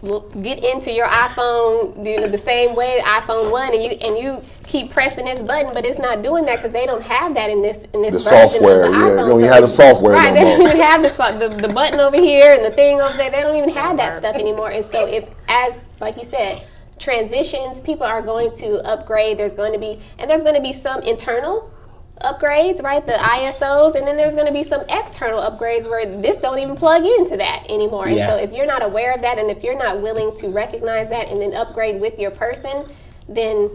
get 0.42 0.62
into 0.62 0.92
your 0.92 1.08
iPhone 1.08 2.06
you 2.06 2.20
know, 2.20 2.28
the 2.28 2.38
same 2.38 2.76
way 2.76 3.00
iPhone 3.04 3.50
one, 3.50 3.74
and 3.74 3.82
you 3.82 3.90
and 3.90 4.16
you 4.16 4.40
keep 4.66 4.92
pressing 4.92 5.24
this 5.24 5.40
button, 5.40 5.74
but 5.74 5.84
it's 5.84 5.98
not 5.98 6.22
doing 6.22 6.44
that 6.46 6.56
because 6.56 6.72
they 6.72 6.86
don't 6.86 7.02
have 7.02 7.34
that 7.34 7.50
in 7.50 7.62
this 7.62 7.84
in 7.94 8.02
this 8.02 8.24
The 8.24 8.30
version 8.30 8.50
software, 8.50 8.84
of 8.84 8.92
the 8.92 8.98
yeah, 8.98 9.04
iPhone. 9.04 9.10
you 9.10 9.28
don't 9.28 9.40
even 9.40 9.52
have 9.52 9.62
the 9.62 9.68
software 9.68 10.12
right? 10.14 10.32
no 10.32 10.34
they 10.34 10.44
don't 10.44 10.62
even 10.62 10.80
have 10.80 11.02
the, 11.02 11.48
the 11.48 11.66
the 11.68 11.74
button 11.74 11.98
over 12.00 12.16
here 12.16 12.52
and 12.54 12.64
the 12.64 12.70
thing 12.70 13.00
over 13.00 13.16
there. 13.16 13.30
They 13.30 13.42
don't 13.42 13.56
even 13.56 13.70
have 13.70 13.96
that 13.96 14.18
stuff 14.18 14.36
anymore. 14.36 14.70
And 14.70 14.86
so 14.86 15.04
if 15.06 15.28
as 15.48 15.82
like 16.02 16.18
you 16.18 16.28
said. 16.28 16.66
Transitions, 16.98 17.80
people 17.80 18.04
are 18.04 18.20
going 18.20 18.54
to 18.56 18.74
upgrade. 18.84 19.38
There's 19.38 19.56
going 19.56 19.72
to 19.72 19.78
be, 19.78 20.02
and 20.18 20.30
there's 20.30 20.42
going 20.42 20.54
to 20.54 20.60
be 20.60 20.74
some 20.74 21.00
internal 21.00 21.72
upgrades, 22.20 22.82
right? 22.82 23.04
The 23.04 23.12
ISOs, 23.12 23.94
and 23.94 24.06
then 24.06 24.16
there's 24.16 24.34
going 24.34 24.46
to 24.46 24.52
be 24.52 24.62
some 24.62 24.82
external 24.88 25.40
upgrades 25.40 25.88
where 25.88 26.20
this 26.20 26.36
don't 26.36 26.58
even 26.58 26.76
plug 26.76 27.04
into 27.04 27.36
that 27.38 27.64
anymore. 27.68 28.06
And 28.06 28.18
so 28.18 28.36
if 28.36 28.52
you're 28.52 28.66
not 28.66 28.82
aware 28.82 29.14
of 29.14 29.22
that, 29.22 29.38
and 29.38 29.50
if 29.50 29.64
you're 29.64 29.78
not 29.78 30.02
willing 30.02 30.36
to 30.38 30.48
recognize 30.48 31.08
that 31.08 31.28
and 31.28 31.40
then 31.40 31.54
upgrade 31.54 32.00
with 32.00 32.18
your 32.18 32.30
person, 32.30 32.94
then 33.28 33.70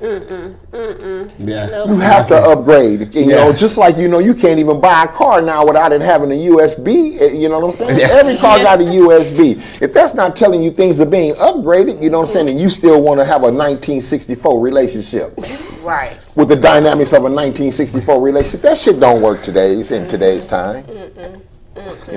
mm-mm, 0.00 0.54
mm-mm. 0.72 1.32
Yeah. 1.38 1.66
Nope. 1.66 1.88
You 1.88 1.96
have 1.96 2.26
to 2.28 2.36
upgrade. 2.36 3.02
And, 3.02 3.14
You 3.14 3.26
know, 3.26 3.52
just 3.52 3.76
like 3.76 3.96
you 3.96 4.08
know, 4.08 4.18
you 4.18 4.34
can't 4.34 4.58
even 4.58 4.80
buy 4.80 5.04
a 5.04 5.08
car 5.08 5.40
now 5.42 5.66
without 5.66 5.92
it 5.92 6.00
having 6.00 6.30
a 6.32 6.34
USB. 6.34 7.20
eh, 7.20 7.32
You 7.32 7.48
know 7.48 7.58
what 7.60 7.68
I'm 7.68 7.72
saying? 7.74 7.98
Yeah. 7.98 8.08
Every 8.10 8.36
car 8.36 8.58
got 8.58 8.80
a 8.80 8.84
USB. 8.84 9.60
If 9.80 9.92
that's 9.92 10.14
not 10.14 10.36
telling 10.36 10.62
you 10.62 10.70
things 10.70 11.00
are 11.00 11.06
being 11.06 11.34
upgraded, 11.34 12.02
you 12.02 12.10
know 12.10 12.20
what 12.20 12.28
I'm 12.28 12.32
saying, 12.32 12.48
and 12.48 12.60
you 12.60 12.70
still 12.70 13.00
want 13.02 13.20
to 13.20 13.24
have 13.24 13.42
a 13.42 13.50
1964 13.50 14.60
relationship 14.60 15.38
Right. 15.82 16.18
with 16.34 16.48
the 16.48 16.56
dynamics 16.56 17.12
of 17.12 17.24
a 17.24 17.30
1964 17.30 18.20
relationship, 18.20 18.62
that 18.62 18.78
shit 18.78 19.00
don't 19.00 19.20
work 19.22 19.42
today's 19.42 19.90
in 19.90 20.06
today's 20.06 20.46
time. 20.46 20.84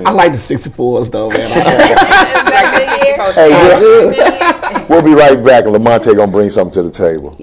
I 0.06 0.10
like 0.10 0.32
the 0.32 0.38
64s 0.38 1.10
though, 1.10 1.28
man. 1.30 2.38
Hey, 3.34 3.50
we'll, 3.50 4.86
we'll 4.88 5.02
be 5.02 5.14
right 5.14 5.42
back. 5.44 5.64
Lamonte 5.64 6.16
gonna 6.16 6.30
bring 6.30 6.50
something 6.50 6.72
to 6.72 6.82
the 6.82 6.90
table. 6.90 7.38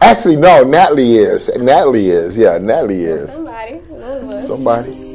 Actually, 0.00 0.36
no, 0.36 0.62
Natalie 0.62 1.16
is. 1.16 1.50
Natalie 1.56 2.10
is. 2.10 2.36
Yeah, 2.36 2.58
Natalie 2.58 3.02
is. 3.04 3.32
Somebody, 3.32 3.74
one 3.88 4.02
of 4.02 4.22
us. 4.22 4.46
Somebody. 4.46 5.05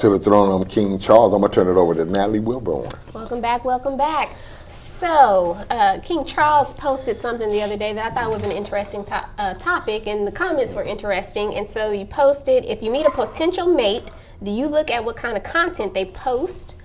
To 0.00 0.08
the 0.08 0.18
throne. 0.18 0.50
I'm 0.50 0.66
King 0.66 0.98
Charles. 0.98 1.34
I'm 1.34 1.42
gonna 1.42 1.52
turn 1.52 1.68
it 1.68 1.78
over 1.78 1.94
to 1.94 2.06
Natalie 2.06 2.40
Wilborn. 2.40 2.90
Welcome 3.12 3.42
back, 3.42 3.66
welcome 3.66 3.98
back. 3.98 4.34
So, 4.70 5.62
uh, 5.68 6.00
King 6.00 6.24
Charles 6.24 6.72
posted 6.72 7.20
something 7.20 7.50
the 7.50 7.62
other 7.62 7.76
day 7.76 7.92
that 7.92 8.10
I 8.10 8.14
thought 8.14 8.30
was 8.30 8.42
an 8.42 8.50
interesting 8.50 9.04
to- 9.04 9.26
uh, 9.38 9.54
topic, 9.54 10.06
and 10.06 10.26
the 10.26 10.32
comments 10.32 10.72
were 10.72 10.82
interesting. 10.82 11.54
And 11.54 11.68
so, 11.68 11.90
you 11.90 12.06
posted 12.06 12.64
if 12.64 12.82
you 12.82 12.90
meet 12.90 13.04
a 13.04 13.10
potential 13.10 13.66
mate, 13.66 14.10
do 14.42 14.50
you 14.50 14.68
look 14.68 14.90
at 14.90 15.04
what 15.04 15.16
kind 15.16 15.36
of 15.36 15.42
content 15.42 15.92
they 15.92 16.06
post 16.06 16.76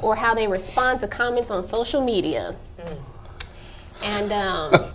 or 0.00 0.16
how 0.16 0.34
they 0.34 0.46
respond 0.46 1.00
to 1.00 1.08
comments 1.08 1.50
on 1.50 1.62
social 1.68 2.02
media? 2.02 2.56
And 4.02 4.32
um, 4.32 4.92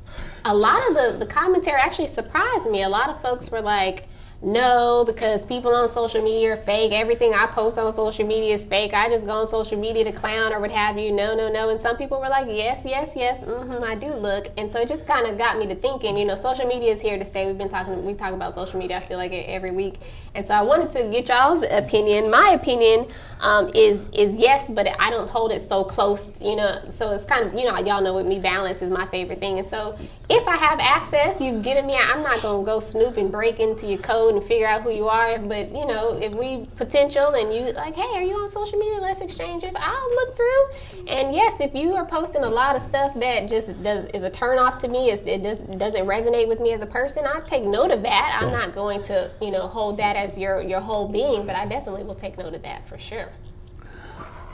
a 0.44 0.54
lot 0.54 0.82
of 0.88 0.94
the, 0.96 1.24
the 1.24 1.32
commentary 1.32 1.80
actually 1.80 2.08
surprised 2.08 2.66
me. 2.66 2.82
A 2.82 2.88
lot 2.88 3.08
of 3.08 3.22
folks 3.22 3.52
were 3.52 3.60
like, 3.60 4.08
no, 4.42 5.04
because 5.06 5.44
people 5.44 5.74
on 5.74 5.86
social 5.86 6.22
media 6.22 6.54
are 6.54 6.56
fake. 6.56 6.92
Everything 6.92 7.34
I 7.34 7.46
post 7.46 7.76
on 7.76 7.92
social 7.92 8.26
media 8.26 8.54
is 8.54 8.64
fake. 8.64 8.94
I 8.94 9.10
just 9.10 9.26
go 9.26 9.32
on 9.32 9.48
social 9.48 9.78
media 9.78 10.02
to 10.04 10.12
clown 10.12 10.54
or 10.54 10.60
what 10.60 10.70
have 10.70 10.96
you. 10.96 11.12
No, 11.12 11.36
no, 11.36 11.50
no. 11.50 11.68
And 11.68 11.78
some 11.78 11.98
people 11.98 12.18
were 12.18 12.30
like, 12.30 12.46
yes, 12.48 12.80
yes, 12.86 13.10
yes, 13.14 13.38
mm-hmm, 13.44 13.84
I 13.84 13.96
do 13.96 14.06
look. 14.14 14.48
And 14.56 14.70
so 14.70 14.80
it 14.80 14.88
just 14.88 15.06
kind 15.06 15.26
of 15.26 15.36
got 15.36 15.58
me 15.58 15.66
to 15.66 15.74
thinking, 15.74 16.16
you 16.16 16.24
know, 16.24 16.36
social 16.36 16.66
media 16.66 16.90
is 16.92 17.02
here 17.02 17.18
to 17.18 17.24
stay. 17.24 17.46
We've 17.46 17.58
been 17.58 17.68
talking, 17.68 18.02
we 18.02 18.14
talk 18.14 18.32
about 18.32 18.54
social 18.54 18.78
media, 18.78 18.96
I 18.96 19.06
feel 19.06 19.18
like 19.18 19.32
every 19.32 19.72
week. 19.72 20.00
And 20.34 20.46
so 20.46 20.54
I 20.54 20.62
wanted 20.62 20.92
to 20.92 21.10
get 21.10 21.28
y'all's 21.28 21.62
opinion. 21.70 22.30
My 22.30 22.52
opinion 22.52 23.08
um, 23.40 23.70
is 23.74 24.00
is 24.12 24.34
yes, 24.34 24.70
but 24.70 24.86
I 24.98 25.10
don't 25.10 25.28
hold 25.28 25.50
it 25.50 25.60
so 25.60 25.82
close, 25.82 26.24
you 26.40 26.56
know. 26.56 26.80
So 26.90 27.10
it's 27.10 27.24
kind 27.24 27.46
of, 27.46 27.54
you 27.54 27.64
know, 27.64 27.76
y'all 27.78 28.02
know 28.02 28.14
with 28.14 28.26
me, 28.26 28.38
balance 28.38 28.80
is 28.80 28.90
my 28.90 29.06
favorite 29.08 29.40
thing. 29.40 29.58
And 29.58 29.68
so 29.68 29.98
if 30.28 30.46
I 30.46 30.56
have 30.56 30.78
access, 30.78 31.40
you've 31.40 31.62
given 31.62 31.86
me, 31.86 31.96
I'm 31.96 32.22
not 32.22 32.42
going 32.42 32.64
to 32.64 32.66
go 32.66 32.80
snoop 32.80 33.16
and 33.16 33.32
break 33.32 33.58
into 33.58 33.86
your 33.86 33.98
code 33.98 34.29
and 34.36 34.46
figure 34.46 34.66
out 34.66 34.82
who 34.82 34.90
you 34.90 35.08
are. 35.08 35.38
But, 35.38 35.68
you 35.74 35.86
know, 35.86 36.14
if 36.14 36.32
we 36.32 36.66
potential 36.76 37.34
and 37.34 37.52
you 37.52 37.72
like, 37.72 37.94
hey, 37.94 38.16
are 38.16 38.22
you 38.22 38.34
on 38.34 38.50
social 38.50 38.78
media? 38.78 39.00
Let's 39.00 39.20
exchange 39.20 39.62
it. 39.64 39.74
I'll 39.76 40.10
look 40.10 40.36
through. 40.36 41.06
And 41.08 41.34
yes, 41.34 41.60
if 41.60 41.74
you 41.74 41.94
are 41.94 42.06
posting 42.06 42.42
a 42.42 42.48
lot 42.48 42.76
of 42.76 42.82
stuff 42.82 43.12
that 43.20 43.48
just 43.48 43.82
does 43.82 44.06
is 44.14 44.22
a 44.22 44.30
turn 44.30 44.58
off 44.58 44.78
to 44.80 44.88
me, 44.88 45.10
is, 45.10 45.20
it 45.26 45.42
does, 45.42 45.58
doesn't 45.78 46.06
resonate 46.06 46.48
with 46.48 46.60
me 46.60 46.72
as 46.72 46.80
a 46.80 46.86
person, 46.86 47.24
I 47.26 47.40
take 47.48 47.64
note 47.64 47.90
of 47.90 48.02
that. 48.02 48.38
I'm 48.40 48.52
not 48.52 48.74
going 48.74 49.02
to, 49.04 49.30
you 49.40 49.50
know, 49.50 49.66
hold 49.66 49.98
that 49.98 50.16
as 50.16 50.36
your, 50.38 50.62
your 50.62 50.80
whole 50.80 51.08
being, 51.08 51.46
but 51.46 51.56
I 51.56 51.66
definitely 51.66 52.04
will 52.04 52.14
take 52.14 52.38
note 52.38 52.54
of 52.54 52.62
that 52.62 52.88
for 52.88 52.98
sure. 52.98 53.28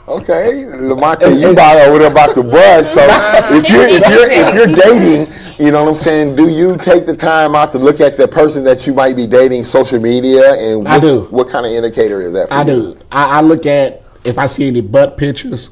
Okay, 0.07 0.63
Lamonte, 0.63 1.37
you 1.37 1.51
about 1.51 1.85
over 1.85 1.99
there 1.99 2.09
about 2.09 2.33
the 2.33 2.41
buzz. 2.41 2.93
So 2.93 3.01
if 3.53 3.67
you're 3.67 3.87
if 3.87 4.07
you're 4.07 4.29
if 4.29 4.55
you're 4.55 4.67
dating, 4.67 5.33
you 5.59 5.71
know 5.71 5.83
what 5.83 5.89
I'm 5.89 5.95
saying. 5.95 6.37
Do 6.37 6.47
you 6.47 6.77
take 6.77 7.05
the 7.05 7.15
time 7.15 7.55
out 7.55 7.73
to 7.73 7.77
look 7.77 7.99
at 7.99 8.15
the 8.15 8.25
person 8.25 8.63
that 8.63 8.87
you 8.87 8.93
might 8.93 9.17
be 9.17 9.27
dating, 9.27 9.65
social 9.65 9.99
media, 9.99 10.53
and 10.53 10.85
what, 10.85 10.93
I 10.93 10.99
do. 11.01 11.21
What 11.25 11.49
kind 11.49 11.65
of 11.65 11.73
indicator 11.73 12.21
is 12.21 12.31
that? 12.33 12.47
For 12.47 12.53
I 12.53 12.61
you? 12.61 12.65
do. 12.65 12.99
I, 13.11 13.39
I 13.39 13.41
look 13.41 13.65
at 13.65 14.01
if 14.23 14.37
I 14.37 14.47
see 14.47 14.67
any 14.67 14.79
butt 14.79 15.17
pictures. 15.17 15.71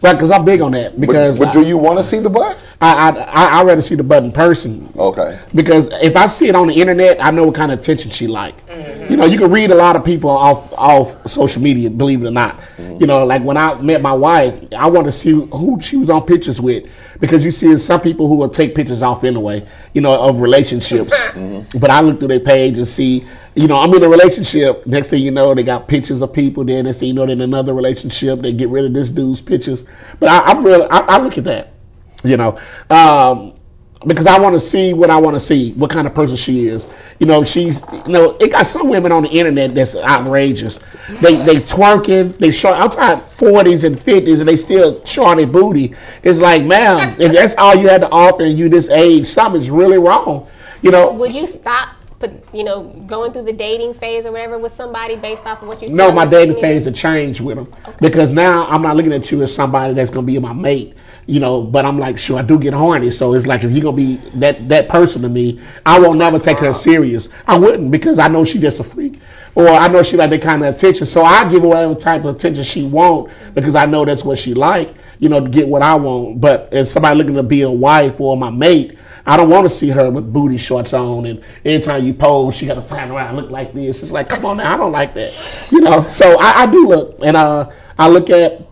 Okay. 0.00 0.08
Right, 0.08 0.14
because 0.14 0.30
I'm 0.30 0.46
big 0.46 0.62
on 0.62 0.72
that. 0.72 0.98
Because 0.98 1.38
But, 1.38 1.46
but 1.46 1.52
do 1.52 1.66
you 1.66 1.76
want 1.76 1.98
to 1.98 2.04
see 2.04 2.20
the 2.20 2.30
butt? 2.30 2.56
I, 2.80 3.10
I, 3.10 3.10
I, 3.10 3.44
I 3.60 3.64
rather 3.64 3.82
see 3.82 3.94
the 3.94 4.02
butt 4.02 4.24
in 4.24 4.32
person. 4.32 4.90
Okay. 4.96 5.38
Because 5.54 5.90
if 6.00 6.16
I 6.16 6.26
see 6.28 6.48
it 6.48 6.54
on 6.56 6.68
the 6.68 6.74
internet, 6.74 7.22
I 7.22 7.30
know 7.30 7.44
what 7.44 7.54
kind 7.54 7.70
of 7.70 7.80
attention 7.80 8.10
she 8.10 8.26
like. 8.26 8.66
Mm-hmm. 8.66 9.10
You 9.10 9.16
know, 9.18 9.26
you 9.26 9.38
can 9.38 9.50
read 9.50 9.70
a 9.70 9.74
lot 9.74 9.96
of 9.96 10.04
people 10.04 10.30
off 10.30 10.72
off 10.72 11.28
social 11.30 11.60
media, 11.60 11.90
believe 11.90 12.22
it 12.24 12.28
or 12.28 12.30
not. 12.30 12.58
Mm-hmm. 12.78 12.96
You 13.00 13.06
know, 13.06 13.26
like 13.26 13.42
when 13.42 13.58
I 13.58 13.74
met 13.82 14.00
my 14.00 14.14
wife, 14.14 14.54
I 14.74 14.88
want 14.88 15.04
to 15.04 15.12
see 15.12 15.32
who 15.32 15.78
she 15.82 15.96
was 15.96 16.08
on 16.08 16.24
pictures 16.24 16.60
with 16.62 16.88
because 17.18 17.44
you 17.44 17.50
see 17.50 17.78
some 17.78 18.00
people 18.00 18.26
who 18.26 18.36
will 18.36 18.48
take 18.48 18.74
pictures 18.74 19.02
off 19.02 19.22
anyway, 19.24 19.68
you 19.92 20.00
know, 20.00 20.18
of 20.18 20.40
relationships. 20.40 21.12
Mm-hmm. 21.30 21.78
But 21.78 21.90
I 21.90 22.00
look 22.00 22.18
through 22.18 22.28
their 22.28 22.40
page 22.40 22.76
and 22.76 22.88
see, 22.88 23.24
you 23.60 23.68
know, 23.68 23.76
I'm 23.76 23.92
in 23.94 24.02
a 24.02 24.08
relationship. 24.08 24.86
Next 24.86 25.08
thing 25.08 25.22
you 25.22 25.30
know, 25.30 25.54
they 25.54 25.62
got 25.62 25.88
pictures 25.88 26.22
of 26.22 26.32
people. 26.32 26.64
Then 26.64 26.84
next 26.84 26.98
thing 26.98 27.08
you 27.08 27.14
know, 27.14 27.26
they're 27.26 27.32
in 27.32 27.40
another 27.40 27.74
relationship. 27.74 28.40
They 28.40 28.52
get 28.52 28.68
rid 28.68 28.84
of 28.84 28.92
this 28.92 29.10
dude's 29.10 29.40
pictures. 29.40 29.84
But 30.18 30.30
I, 30.30 30.52
I'm 30.52 30.64
real. 30.64 30.88
I, 30.90 31.00
I 31.00 31.18
look 31.18 31.36
at 31.38 31.44
that 31.44 31.74
you 32.24 32.36
know, 32.36 32.58
um, 32.90 33.54
because 34.06 34.26
I 34.26 34.38
want 34.38 34.54
to 34.54 34.60
see 34.60 34.94
what 34.94 35.10
I 35.10 35.16
want 35.18 35.34
to 35.34 35.40
see, 35.40 35.72
what 35.72 35.90
kind 35.90 36.06
of 36.06 36.14
person 36.14 36.36
she 36.36 36.66
is. 36.68 36.86
You 37.18 37.26
know, 37.26 37.44
she's, 37.44 37.80
you 38.06 38.12
know, 38.12 38.36
it 38.40 38.50
got 38.50 38.66
some 38.66 38.88
women 38.88 39.12
on 39.12 39.24
the 39.24 39.28
internet 39.28 39.74
that's 39.74 39.94
outrageous. 39.94 40.78
They 41.20 41.36
they 41.36 41.56
twerking, 41.56 42.38
they 42.38 42.50
show. 42.50 42.72
I'm 42.72 42.90
talking 42.90 43.24
forties 43.34 43.84
and 43.84 44.00
fifties, 44.00 44.38
and 44.38 44.48
they 44.48 44.56
still 44.56 45.04
showing 45.04 45.38
their 45.38 45.46
booty. 45.46 45.94
It's 46.22 46.38
like, 46.38 46.64
man, 46.64 47.20
if 47.20 47.32
that's 47.32 47.54
all 47.58 47.74
you 47.74 47.88
had 47.88 48.00
to 48.02 48.08
offer, 48.10 48.42
and 48.42 48.58
you 48.58 48.68
this 48.68 48.88
age, 48.88 49.26
something's 49.26 49.70
really 49.70 49.98
wrong. 49.98 50.48
You 50.82 50.92
know, 50.92 51.12
Would 51.12 51.34
you 51.34 51.46
stop, 51.46 51.90
but 52.20 52.30
you 52.54 52.62
know, 52.62 52.84
going 53.06 53.32
through 53.32 53.44
the 53.44 53.52
dating 53.52 53.94
phase 53.94 54.26
or 54.26 54.32
whatever 54.32 54.58
with 54.58 54.76
somebody 54.76 55.16
based 55.16 55.44
off 55.46 55.62
of 55.62 55.68
what 55.68 55.80
you? 55.80 55.88
see 55.88 55.94
No, 55.94 56.12
my 56.12 56.26
dating 56.26 56.60
phase 56.60 56.84
have 56.84 56.94
changed 56.94 57.40
with 57.40 57.56
them 57.56 57.74
because 57.98 58.28
now 58.28 58.66
I'm 58.66 58.82
not 58.82 58.94
looking 58.94 59.14
at 59.14 59.30
you 59.30 59.42
as 59.42 59.52
somebody 59.54 59.94
that's 59.94 60.10
gonna 60.10 60.26
be 60.26 60.38
my 60.38 60.52
mate, 60.52 60.94
you 61.26 61.40
know. 61.40 61.62
But 61.62 61.86
I'm 61.86 61.98
like, 61.98 62.18
sure, 62.18 62.38
I 62.38 62.42
do 62.42 62.58
get 62.58 62.74
horny, 62.74 63.10
so 63.10 63.32
it's 63.32 63.46
like 63.46 63.64
if 63.64 63.72
you're 63.72 63.82
gonna 63.82 63.96
be 63.96 64.16
that 64.34 64.68
that 64.68 64.88
person 64.90 65.22
to 65.22 65.30
me, 65.30 65.60
I 65.86 65.98
won't 65.98 66.18
never 66.18 66.38
take 66.38 66.58
her 66.58 66.74
serious. 66.74 67.28
I 67.46 67.58
wouldn't 67.58 67.90
because 67.90 68.18
I 68.18 68.28
know 68.28 68.44
she 68.44 68.58
just 68.58 68.78
a 68.80 68.84
freak, 68.84 69.18
or 69.54 69.66
I 69.68 69.88
know 69.88 70.02
she 70.02 70.18
like 70.18 70.28
that 70.28 70.42
kind 70.42 70.62
of 70.62 70.74
attention. 70.74 71.06
So 71.06 71.24
I 71.24 71.50
give 71.50 71.62
her 71.62 71.68
whatever 71.68 71.94
type 71.94 72.26
of 72.26 72.36
attention 72.36 72.64
she 72.64 72.84
want 72.84 73.32
because 73.54 73.74
I 73.74 73.86
know 73.86 74.04
that's 74.04 74.24
what 74.24 74.38
she 74.38 74.52
like, 74.52 74.92
you 75.20 75.30
know, 75.30 75.40
to 75.40 75.48
get 75.48 75.66
what 75.66 75.80
I 75.80 75.94
want. 75.94 76.38
But 76.38 76.68
if 76.70 76.90
somebody 76.90 77.16
looking 77.16 77.36
to 77.36 77.42
be 77.42 77.62
a 77.62 77.70
wife 77.70 78.20
or 78.20 78.36
my 78.36 78.50
mate. 78.50 78.98
I 79.26 79.36
don't 79.36 79.48
want 79.48 79.68
to 79.68 79.74
see 79.74 79.88
her 79.90 80.10
with 80.10 80.32
booty 80.32 80.56
shorts 80.58 80.92
on, 80.92 81.26
and 81.26 81.42
every 81.64 81.82
time 81.84 82.04
you 82.04 82.14
pose, 82.14 82.56
she 82.56 82.66
got 82.66 82.74
to 82.74 82.88
turn 82.88 83.10
around 83.10 83.28
and 83.28 83.36
look 83.36 83.50
like 83.50 83.72
this. 83.72 84.02
It's 84.02 84.12
like, 84.12 84.28
come 84.28 84.44
on 84.46 84.58
now, 84.58 84.74
I 84.74 84.76
don't 84.76 84.92
like 84.92 85.14
that, 85.14 85.32
you 85.70 85.80
know. 85.80 86.08
So 86.08 86.38
I, 86.40 86.62
I 86.62 86.66
do 86.66 86.86
look, 86.86 87.18
and 87.22 87.36
uh, 87.36 87.70
I 87.98 88.08
look 88.08 88.30
at 88.30 88.62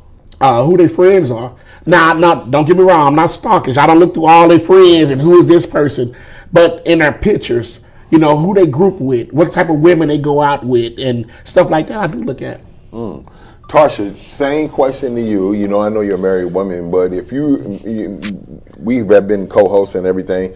uh, 0.40 0.64
who 0.64 0.76
their 0.76 0.88
friends 0.88 1.30
are. 1.30 1.56
Now, 1.86 2.12
not 2.12 2.50
don't 2.50 2.66
get 2.66 2.76
me 2.76 2.82
wrong, 2.82 3.08
I'm 3.08 3.14
not 3.14 3.30
stalkish. 3.30 3.76
I 3.76 3.86
don't 3.86 3.98
look 3.98 4.14
through 4.14 4.26
all 4.26 4.48
their 4.48 4.60
friends 4.60 5.10
and 5.10 5.20
who 5.20 5.40
is 5.40 5.46
this 5.46 5.64
person, 5.64 6.14
but 6.52 6.86
in 6.86 6.98
their 6.98 7.12
pictures, 7.12 7.80
you 8.10 8.18
know, 8.18 8.36
who 8.36 8.54
they 8.54 8.66
group 8.66 9.00
with, 9.00 9.32
what 9.32 9.52
type 9.52 9.68
of 9.70 9.76
women 9.76 10.08
they 10.08 10.18
go 10.18 10.42
out 10.42 10.64
with, 10.64 10.98
and 10.98 11.30
stuff 11.44 11.70
like 11.70 11.88
that. 11.88 11.98
I 11.98 12.06
do 12.06 12.22
look 12.22 12.42
at. 12.42 12.60
Tarsha, 13.68 14.18
same 14.26 14.70
question 14.70 15.14
to 15.14 15.20
you. 15.20 15.52
You 15.52 15.68
know, 15.68 15.80
I 15.80 15.90
know 15.90 16.00
you're 16.00 16.14
a 16.14 16.18
married 16.18 16.54
woman, 16.54 16.90
but 16.90 17.12
if 17.12 17.30
you, 17.30 17.78
you 17.84 18.18
we 18.78 18.96
have 18.96 19.28
been 19.28 19.46
co-hosts 19.46 19.94
and 19.94 20.06
everything. 20.06 20.54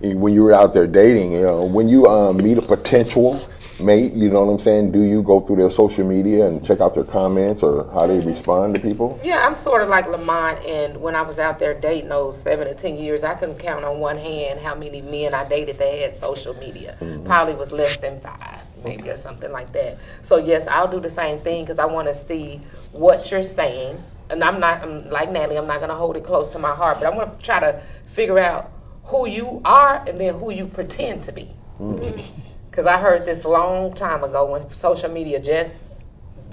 When 0.00 0.32
you 0.32 0.44
were 0.44 0.52
out 0.52 0.72
there 0.72 0.86
dating, 0.86 1.32
you 1.32 1.42
know, 1.42 1.64
when 1.64 1.88
you 1.88 2.06
um, 2.06 2.38
meet 2.38 2.58
a 2.58 2.62
potential 2.62 3.46
mate, 3.80 4.12
you 4.12 4.30
know 4.30 4.44
what 4.44 4.52
I'm 4.52 4.58
saying? 4.58 4.92
Do 4.92 5.02
you 5.02 5.22
go 5.22 5.40
through 5.40 5.56
their 5.56 5.70
social 5.70 6.06
media 6.06 6.46
and 6.46 6.64
check 6.64 6.80
out 6.80 6.94
their 6.94 7.04
comments 7.04 7.62
or 7.62 7.90
how 7.92 8.06
they 8.06 8.20
respond 8.20 8.74
to 8.74 8.80
people? 8.80 9.20
Yeah, 9.22 9.44
I'm 9.46 9.56
sort 9.56 9.82
of 9.82 9.88
like 9.88 10.06
Lamonte, 10.06 10.66
and 10.66 11.00
when 11.00 11.14
I 11.14 11.22
was 11.22 11.38
out 11.38 11.58
there 11.58 11.78
dating 11.78 12.08
those 12.08 12.40
seven 12.40 12.66
to 12.66 12.74
ten 12.74 12.96
years, 12.96 13.24
I 13.24 13.34
couldn't 13.34 13.58
count 13.58 13.84
on 13.84 13.98
one 13.98 14.18
hand 14.18 14.60
how 14.60 14.74
many 14.74 15.02
men 15.02 15.34
I 15.34 15.46
dated 15.46 15.78
that 15.78 15.98
had 15.98 16.16
social 16.16 16.54
media. 16.54 16.96
Probably 17.24 17.54
was 17.54 17.72
less 17.72 17.96
than 17.96 18.20
five, 18.20 18.60
maybe, 18.84 19.08
or 19.08 19.16
something 19.16 19.50
like 19.50 19.72
that. 19.72 19.98
So 20.22 20.36
yes, 20.36 20.66
I'll 20.68 20.90
do 20.90 21.00
the 21.00 21.10
same 21.10 21.40
thing 21.40 21.64
because 21.64 21.78
I 21.78 21.86
want 21.86 22.08
to 22.08 22.14
see 22.14 22.60
what 22.92 23.30
you're 23.30 23.42
saying, 23.42 24.02
and 24.30 24.44
I'm 24.44 24.60
not 24.60 24.82
I'm 24.82 25.08
like 25.10 25.30
Natalie. 25.30 25.56
I'm 25.56 25.66
not 25.66 25.78
going 25.78 25.90
to 25.90 25.96
hold 25.96 26.16
it 26.16 26.24
close 26.24 26.48
to 26.50 26.58
my 26.58 26.74
heart, 26.74 27.00
but 27.00 27.06
I'm 27.06 27.14
going 27.14 27.30
to 27.30 27.42
try 27.42 27.60
to 27.60 27.82
figure 28.12 28.38
out 28.38 28.70
who 29.04 29.26
you 29.28 29.60
are 29.64 30.04
and 30.06 30.20
then 30.20 30.38
who 30.38 30.50
you 30.50 30.66
pretend 30.66 31.24
to 31.24 31.32
be. 31.32 31.54
Mm-hmm. 31.80 32.20
Because 32.74 32.86
I 32.86 32.98
heard 32.98 33.24
this 33.24 33.44
long 33.44 33.94
time 33.94 34.24
ago 34.24 34.50
when 34.50 34.74
social 34.74 35.08
media 35.08 35.38
just 35.38 35.72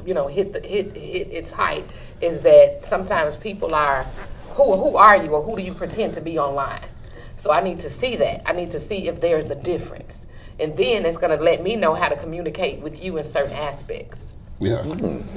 you 0.05 0.13
know 0.13 0.27
hit 0.27 0.53
the 0.53 0.59
hit 0.59 0.95
hit 0.95 1.31
its 1.31 1.51
height 1.51 1.85
is 2.21 2.39
that 2.41 2.83
sometimes 2.83 3.35
people 3.35 3.73
are 3.73 4.03
who 4.51 4.75
who 4.75 4.95
are 4.97 5.17
you 5.23 5.29
or 5.29 5.43
who 5.43 5.55
do 5.55 5.61
you 5.61 5.73
pretend 5.73 6.13
to 6.13 6.21
be 6.21 6.37
online 6.37 6.85
so 7.37 7.51
i 7.51 7.61
need 7.61 7.79
to 7.79 7.89
see 7.89 8.15
that 8.15 8.47
i 8.47 8.51
need 8.51 8.71
to 8.71 8.79
see 8.79 9.07
if 9.07 9.21
there's 9.21 9.49
a 9.49 9.55
difference 9.55 10.25
and 10.61 10.77
then 10.77 11.05
it's 11.05 11.17
going 11.17 11.35
to 11.35 11.43
let 11.43 11.63
me 11.63 11.75
know 11.75 11.93
how 11.93 12.07
to 12.07 12.15
communicate 12.15 12.79
with 12.81 13.03
you 13.03 13.17
in 13.17 13.25
certain 13.25 13.53
aspects 13.53 14.33
Yeah, 14.59 14.83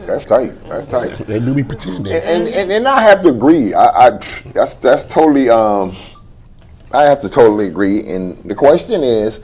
That's 0.07 0.27
tight. 0.27 0.53
That's 0.68 0.87
tight. 0.87 1.27
they 1.27 1.41
do 1.41 1.55
be 1.55 1.64
pretending. 1.64 2.12
and, 2.12 2.47
and 2.49 2.70
and 2.70 2.87
I 2.87 3.01
have 3.01 3.22
to 3.22 3.31
agree. 3.31 3.72
I, 3.72 3.87
I 4.09 4.11
that's 4.53 4.77
that's 4.77 5.05
totally. 5.05 5.49
Um, 5.49 5.97
I 6.93 7.05
have 7.05 7.20
to 7.20 7.29
totally 7.29 7.66
agree. 7.66 8.07
And 8.07 8.37
the 8.45 8.55
question 8.55 9.03
is, 9.03 9.41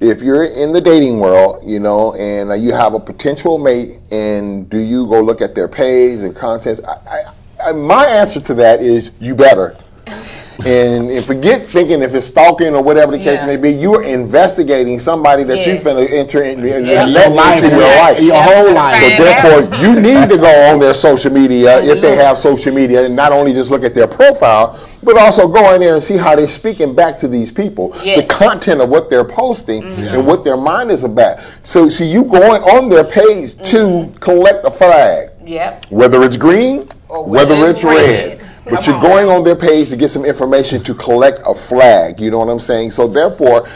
if 0.00 0.22
you're 0.22 0.44
in 0.44 0.72
the 0.72 0.80
dating 0.80 1.20
world, 1.20 1.62
you 1.64 1.78
know, 1.78 2.14
and 2.14 2.50
uh, 2.50 2.54
you 2.54 2.72
have 2.72 2.94
a 2.94 3.00
potential 3.00 3.58
mate, 3.58 3.98
and 4.10 4.68
do 4.70 4.78
you 4.78 5.06
go 5.06 5.20
look 5.20 5.40
at 5.42 5.54
their 5.54 5.68
page 5.68 6.20
and 6.20 6.34
contents? 6.34 6.80
I, 6.80 6.92
I, 6.92 7.68
I, 7.68 7.72
my 7.72 8.06
answer 8.06 8.40
to 8.40 8.54
that 8.54 8.80
is 8.80 9.10
you 9.20 9.34
better. 9.34 9.76
and, 10.64 11.10
and 11.10 11.24
forget 11.24 11.66
thinking 11.68 12.02
if 12.02 12.14
it's 12.14 12.26
stalking 12.26 12.74
or 12.74 12.82
whatever 12.82 13.12
the 13.12 13.18
case 13.18 13.40
Yeah. 13.40 13.46
may 13.46 13.56
be. 13.56 13.70
You 13.70 13.94
are 13.94 14.02
investigating 14.02 14.98
somebody 14.98 15.44
that 15.44 15.64
you 15.66 15.74
Yes. 15.74 15.82
finna 15.84 16.10
enter 16.10 16.42
in, 16.42 16.60
and 16.60 16.86
Yeah. 16.86 17.04
let 17.06 17.26
Your 17.28 17.36
life, 17.36 17.62
into 17.62 17.76
your 17.76 17.86
life. 17.86 18.20
Your 18.20 18.42
whole 18.42 18.72
life. 18.72 19.02
So 19.16 19.22
therefore, 19.24 19.78
you 19.80 20.00
need 20.00 20.28
to 20.30 20.36
go 20.36 20.50
on 20.70 20.78
their 20.80 20.94
social 20.94 21.32
media 21.32 21.80
if 21.82 22.00
they 22.00 22.16
have 22.16 22.38
social 22.38 22.74
media, 22.74 23.04
and 23.04 23.14
not 23.14 23.30
only 23.32 23.52
just 23.52 23.70
look 23.70 23.84
at 23.84 23.94
their 23.94 24.08
profile, 24.08 24.78
but 25.02 25.16
also 25.16 25.46
go 25.46 25.74
in 25.74 25.80
there 25.80 25.94
and 25.94 26.02
see 26.02 26.16
how 26.16 26.34
they're 26.34 26.48
speaking 26.48 26.92
back 26.94 27.16
to 27.18 27.28
these 27.28 27.52
people, 27.52 27.90
the 28.02 28.24
content 28.28 28.80
of 28.80 28.88
what 28.88 29.08
they're 29.08 29.24
posting, 29.24 29.82
mm-hmm. 29.82 30.02
and 30.14 30.26
what 30.26 30.42
their 30.42 30.56
mind 30.56 30.90
is 30.90 31.04
about. 31.04 31.38
So, 31.62 31.88
see, 31.88 32.06
you 32.06 32.24
going 32.24 32.62
on 32.62 32.88
their 32.88 33.04
page 33.04 33.52
to 33.70 33.76
mm-hmm. 33.76 34.12
collect 34.18 34.64
a 34.64 34.70
flag, 34.70 35.30
Yep. 35.46 35.86
whether 35.90 36.24
it's 36.24 36.36
green 36.36 36.88
Or 37.08 37.24
whether 37.24 37.54
whether 37.54 37.70
it's 37.70 37.78
it's 37.80 37.84
red. 37.84 38.37
red. 38.37 38.37
But 38.70 38.86
you're 38.86 39.00
going 39.00 39.28
on 39.28 39.44
their 39.44 39.56
page 39.56 39.88
to 39.90 39.96
get 39.96 40.10
some 40.10 40.24
information 40.24 40.82
to 40.84 40.94
collect 40.94 41.40
a 41.44 41.54
flag. 41.54 42.20
You 42.20 42.30
know 42.30 42.38
what 42.38 42.48
I'm 42.48 42.60
saying? 42.60 42.90
So 42.90 43.08
therefore, 43.08 43.68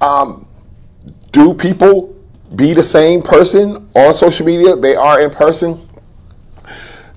um, 0.00 0.46
do 1.32 1.54
people 1.54 2.16
be 2.56 2.74
the 2.74 2.82
same 2.82 3.22
person 3.22 3.88
on 3.94 4.14
social 4.14 4.44
media 4.46 4.76
they 4.76 4.96
are 4.96 5.20
in 5.20 5.30
person? 5.30 5.88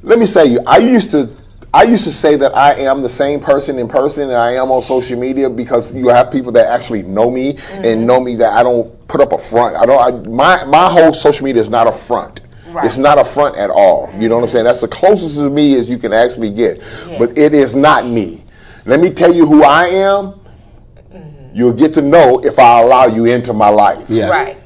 Let 0.04 0.20
me 0.20 0.26
say 0.26 0.46
you, 0.46 0.60
I 0.68 0.78
used 0.78 1.12
to 1.12 1.36
I 1.76 1.84
used 1.84 2.04
to 2.04 2.12
say 2.12 2.36
that 2.36 2.56
I 2.56 2.76
am 2.76 3.02
the 3.02 3.10
same 3.10 3.40
person 3.40 3.80
in 3.80 3.88
person 3.88 4.24
and 4.30 4.38
I 4.38 4.52
am 4.52 4.70
on 4.70 4.84
social 4.84 5.18
media 5.18 5.50
because 5.50 5.92
you 5.92 6.10
have 6.10 6.32
people 6.32 6.52
that 6.52 6.68
actually 6.68 7.02
know 7.02 7.32
me 7.32 7.58
and 7.72 8.06
know 8.06 8.20
me 8.20 8.36
that 8.36 8.54
I 8.54 8.62
don't 8.62 9.08
put 9.08 9.22
up 9.22 9.34
a 9.34 9.40
front. 9.40 9.76
I 9.76 9.88
don't 9.88 10.00
I, 10.00 10.30
my 10.30 10.66
my 10.66 10.92
whole 10.92 11.14
social 11.14 11.46
media 11.46 11.64
is 11.64 11.70
not 11.70 11.88
a 11.88 11.92
front. 11.92 12.42
Right. 12.74 12.86
It's 12.86 12.98
not 12.98 13.20
a 13.20 13.26
front 13.26 13.56
at 13.56 13.70
all. 13.70 14.10
You 14.18 14.30
know 14.30 14.36
what 14.38 14.46
I'm 14.46 14.50
saying? 14.50 14.66
That's 14.66 14.82
the 14.82 14.88
closest 14.88 15.36
to 15.36 15.50
me 15.50 15.76
as 15.76 15.88
you 15.88 16.00
can 16.00 16.12
actually 16.12 16.50
get. 16.50 16.82
But 17.20 17.38
it 17.38 17.54
is 17.54 17.76
not 17.76 18.08
me. 18.08 18.44
Let 18.86 19.00
me 19.00 19.12
tell 19.12 19.34
you 19.34 19.46
who 19.46 19.64
I 19.64 19.86
am. 19.88 20.40
Mm-hmm. 21.12 21.56
You'll 21.56 21.74
get 21.74 21.94
to 21.94 22.02
know 22.02 22.40
if 22.44 22.58
I 22.58 22.82
allow 22.82 23.06
you 23.06 23.26
into 23.26 23.54
my 23.54 23.70
life 23.70 24.10
Yeah. 24.10 24.30
Right. 24.30 24.58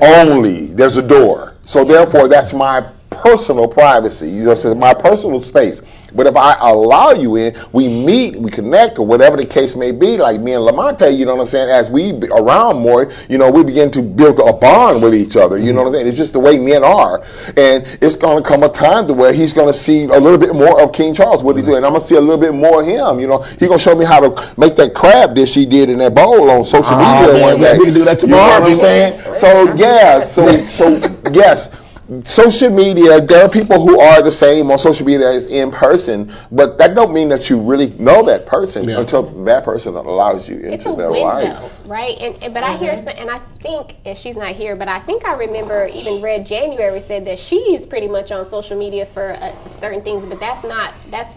only 0.00 0.68
there's 0.68 0.96
a 0.96 1.02
door. 1.02 1.56
So 1.66 1.84
therefore, 1.84 2.28
that's 2.28 2.52
my 2.54 2.80
personal 3.10 3.68
privacy. 3.68 4.30
You 4.30 4.44
know, 4.44 4.54
so 4.54 4.74
my 4.74 4.94
personal 4.94 5.42
space. 5.42 5.82
But 6.16 6.26
if 6.26 6.36
I 6.36 6.56
allow 6.60 7.10
you 7.12 7.36
in, 7.36 7.54
we 7.72 7.88
meet, 7.88 8.36
we 8.36 8.50
connect, 8.50 8.98
or 8.98 9.06
whatever 9.06 9.36
the 9.36 9.44
case 9.46 9.76
may 9.76 9.92
be. 9.92 10.16
Like 10.16 10.40
me 10.40 10.54
and 10.54 10.64
Lamonte, 10.64 11.16
you 11.16 11.26
know 11.26 11.34
what 11.34 11.42
I'm 11.42 11.46
saying? 11.48 11.68
As 11.70 11.90
we 11.90 12.12
be 12.12 12.26
around 12.28 12.80
more, 12.80 13.12
you 13.28 13.38
know, 13.38 13.50
we 13.50 13.62
begin 13.62 13.90
to 13.92 14.02
build 14.02 14.40
a 14.40 14.52
bond 14.52 15.02
with 15.02 15.14
each 15.14 15.36
other. 15.36 15.58
You 15.58 15.72
know 15.72 15.82
what 15.82 15.88
I'm 15.88 15.94
saying? 15.94 16.06
It's 16.08 16.16
just 16.16 16.32
the 16.32 16.40
way 16.40 16.58
men 16.58 16.82
are, 16.84 17.22
and 17.56 17.86
it's 18.00 18.16
going 18.16 18.42
to 18.42 18.48
come 18.48 18.62
a 18.62 18.68
time 18.68 19.06
to 19.08 19.12
where 19.14 19.32
he's 19.32 19.52
going 19.52 19.66
to 19.68 19.74
see 19.74 20.04
a 20.04 20.18
little 20.18 20.38
bit 20.38 20.54
more 20.54 20.80
of 20.82 20.92
King 20.92 21.14
Charles, 21.14 21.44
what 21.44 21.56
he 21.56 21.62
do, 21.62 21.74
and 21.76 21.84
I'm 21.84 21.92
going 21.92 22.02
to 22.02 22.08
see 22.08 22.16
a 22.16 22.20
little 22.20 22.38
bit 22.40 22.54
more 22.54 22.80
of 22.80 22.86
him. 22.86 23.20
You 23.20 23.26
know, 23.26 23.38
he's 23.42 23.68
going 23.68 23.78
to 23.78 23.78
show 23.78 23.94
me 23.94 24.04
how 24.04 24.20
to 24.20 24.54
make 24.58 24.76
that 24.76 24.94
crab 24.94 25.34
dish 25.34 25.54
he 25.54 25.66
did 25.66 25.90
in 25.90 25.98
that 25.98 26.14
bowl 26.14 26.50
on 26.50 26.64
social 26.64 26.94
Oh, 26.94 26.98
media 27.20 27.32
man, 27.34 27.42
one 27.42 27.60
day. 27.60 27.78
we 27.78 27.84
can 27.84 27.94
do 27.94 28.04
that 28.04 28.20
tomorrow. 28.20 28.54
You 28.54 28.60
know 28.60 28.60
what 28.60 28.70
I'm 28.70 28.76
saying? 28.76 29.34
So 29.36 29.74
yeah, 29.74 30.24
so 30.24 30.66
so 30.68 31.18
yes, 31.32 31.68
social 32.24 32.70
media. 32.70 33.20
There 33.20 33.44
are 33.44 33.48
people 33.48 33.80
who 33.84 34.00
are 34.00 34.22
the 34.22 34.30
same 34.32 34.70
on 34.70 34.78
social 34.78 35.06
media 35.06 35.28
as 35.30 35.46
in 35.46 35.70
person, 35.70 36.32
but 36.52 36.78
that 36.78 36.94
don't 36.94 37.12
mean 37.12 37.28
that 37.30 37.50
you 37.50 37.58
really 37.60 37.90
know 37.98 38.22
that 38.26 38.46
person 38.46 38.88
Yeah. 38.88 39.00
until 39.00 39.22
that 39.44 39.64
person 39.64 39.94
allows 39.94 40.48
you 40.48 40.56
into 40.56 40.72
it's 40.72 40.84
into 40.84 40.94
a 40.94 40.96
their 40.96 41.10
window, 41.10 41.26
life. 41.26 41.80
right? 41.84 42.16
And, 42.18 42.42
and 42.42 42.54
but 42.54 42.62
I 42.62 42.76
hear 42.76 42.96
some, 42.96 43.14
and 43.16 43.30
I 43.30 43.40
think, 43.60 43.96
and 44.04 44.16
she's 44.16 44.36
not 44.36 44.54
here, 44.54 44.76
but 44.76 44.88
I 44.88 45.00
think 45.00 45.24
I 45.24 45.34
remember 45.34 45.86
even 45.88 46.20
Red 46.22 46.46
January 46.46 47.02
said 47.06 47.26
that 47.26 47.38
she's 47.38 47.86
pretty 47.86 48.08
much 48.08 48.30
on 48.30 48.48
social 48.48 48.78
media 48.78 49.06
for 49.06 49.32
uh, 49.34 49.54
certain 49.80 50.02
things, 50.02 50.24
but 50.24 50.38
that's 50.40 50.64
not 50.64 50.94
that's 51.10 51.36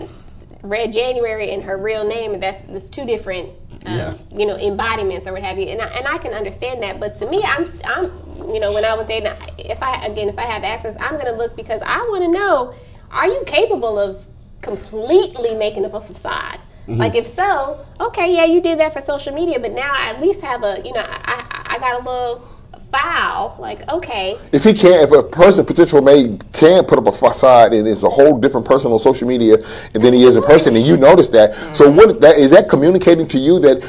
Red 0.62 0.94
January 0.94 1.52
and 1.54 1.64
her 1.64 1.78
real 1.78 2.08
name, 2.08 2.34
and 2.34 2.44
that's 2.44 2.62
that's 2.70 2.90
two 2.90 3.06
different. 3.06 3.50
Um, 3.86 3.98
Yeah. 3.98 4.14
You 4.32 4.46
know, 4.46 4.56
embodiments 4.56 5.28
or 5.28 5.34
what 5.34 5.42
have 5.44 5.58
you, 5.58 5.68
and 5.68 5.82
I, 5.82 5.86
and 5.86 6.08
I 6.08 6.18
can 6.18 6.34
understand 6.34 6.84
that. 6.84 7.00
But 7.00 7.18
to 7.20 7.30
me, 7.30 7.42
I'm, 7.44 7.66
I'm, 7.86 8.06
you 8.54 8.60
know, 8.60 8.74
when 8.74 8.84
I 8.86 8.94
was 8.94 9.08
dating, 9.08 9.32
if 9.58 9.82
I 9.82 10.06
again, 10.06 10.28
if 10.30 10.38
I 10.38 10.44
have 10.44 10.64
access, 10.64 10.96
I'm 11.00 11.14
going 11.14 11.26
to 11.26 11.32
look 11.42 11.56
because 11.56 11.82
I 11.86 11.98
want 12.12 12.24
to 12.24 12.32
know: 12.32 12.74
Are 13.12 13.28
you 13.28 13.44
capable 13.46 13.98
of 14.00 14.26
completely 14.62 15.56
making 15.56 15.86
up 15.86 15.94
a 15.94 16.02
facade? 16.02 16.60
Like 16.88 17.14
if 17.14 17.28
so, 17.28 17.86
okay, 18.00 18.34
yeah, 18.34 18.46
you 18.46 18.62
did 18.62 18.80
that 18.80 18.94
for 18.94 19.02
social 19.02 19.32
media, 19.32 19.60
but 19.60 19.74
now 19.74 19.92
I 19.94 20.10
at 20.10 20.20
least 20.22 20.42
have 20.42 20.64
a, 20.64 20.82
you 20.84 20.92
know, 20.92 21.02
I 21.02 21.20
I, 21.52 21.76
I 21.76 21.80
got 21.80 22.02
a 22.02 22.04
little 22.04 22.48
file. 22.92 23.56
Like 23.60 23.88
okay, 23.88 24.38
If 24.52 24.64
he 24.64 24.74
can't, 24.74 25.02
if 25.04 25.12
a 25.12 25.24
person 25.24 25.66
potential 25.66 26.02
may 26.02 26.38
can 26.54 26.86
put 26.86 26.98
up 26.98 27.08
a 27.08 27.12
facade 27.12 27.74
and 27.74 27.88
is 27.88 28.04
a 28.04 28.10
whole 28.10 28.40
different 28.40 28.66
person 28.66 28.92
on 28.92 29.00
social 29.00 29.28
media 29.28 29.58
than 29.94 30.14
he 30.14 30.24
is 30.24 30.36
in 30.36 30.44
person, 30.44 30.76
and 30.76 30.86
you 30.86 30.98
notice 30.98 31.28
that, 31.30 31.56
so 31.76 31.86
mm-hmm. 31.86 31.98
what 31.98 32.22
that 32.22 32.38
is 32.38 32.52
that 32.52 32.70
communicating 32.70 33.28
to 33.28 33.38
you 33.38 33.60
that 33.60 33.84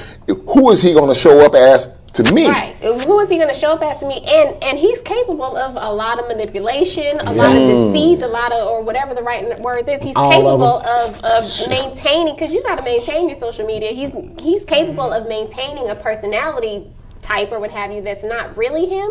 who 0.49 0.71
is 0.71 0.83
he 0.83 0.93
going 0.93 1.13
to 1.13 1.19
show 1.19 1.45
up 1.45 1.55
as 1.55 1.89
to 2.15 2.25
me? 2.33 2.47
Right. 2.47 2.77
Uh, 2.83 2.99
who 2.99 3.21
is 3.21 3.29
he 3.29 3.37
going 3.37 3.53
to 3.53 3.59
show 3.59 3.73
up 3.73 3.83
as 3.83 3.99
to 3.99 4.09
me? 4.09 4.23
And 4.27 4.63
and 4.63 4.79
he's 4.79 5.01
capable 5.03 5.57
of 5.57 5.77
a 5.77 5.93
lot 5.93 6.19
of 6.19 6.29
manipulation, 6.29 7.21
a 7.21 7.33
lot 7.33 7.57
of 7.57 7.93
deceit, 7.93 8.23
a 8.23 8.27
lot 8.27 8.53
of 8.53 8.67
or 8.67 8.83
whatever 8.83 9.15
the 9.15 9.23
right 9.23 9.59
word 9.61 9.89
is. 9.89 10.03
He's 10.03 10.17
All 10.17 10.31
capable 10.31 10.81
them. 10.81 11.15
of, 11.15 11.25
of 11.25 11.69
maintaining 11.69 12.35
because 12.35 12.53
you 12.53 12.63
got 12.63 12.77
to 12.77 12.85
maintain 12.85 13.29
your 13.29 13.39
social 13.39 13.67
media. 13.67 13.93
He's 13.93 14.13
he's 14.43 14.65
capable 14.65 15.13
of 15.13 15.29
maintaining 15.29 15.89
a 15.89 15.95
personality 15.95 16.91
type 17.23 17.53
or 17.53 17.61
what 17.61 17.71
have 17.71 17.93
you 17.93 18.03
that's 18.03 18.25
not 18.25 18.57
really 18.57 18.87
him. 18.87 19.11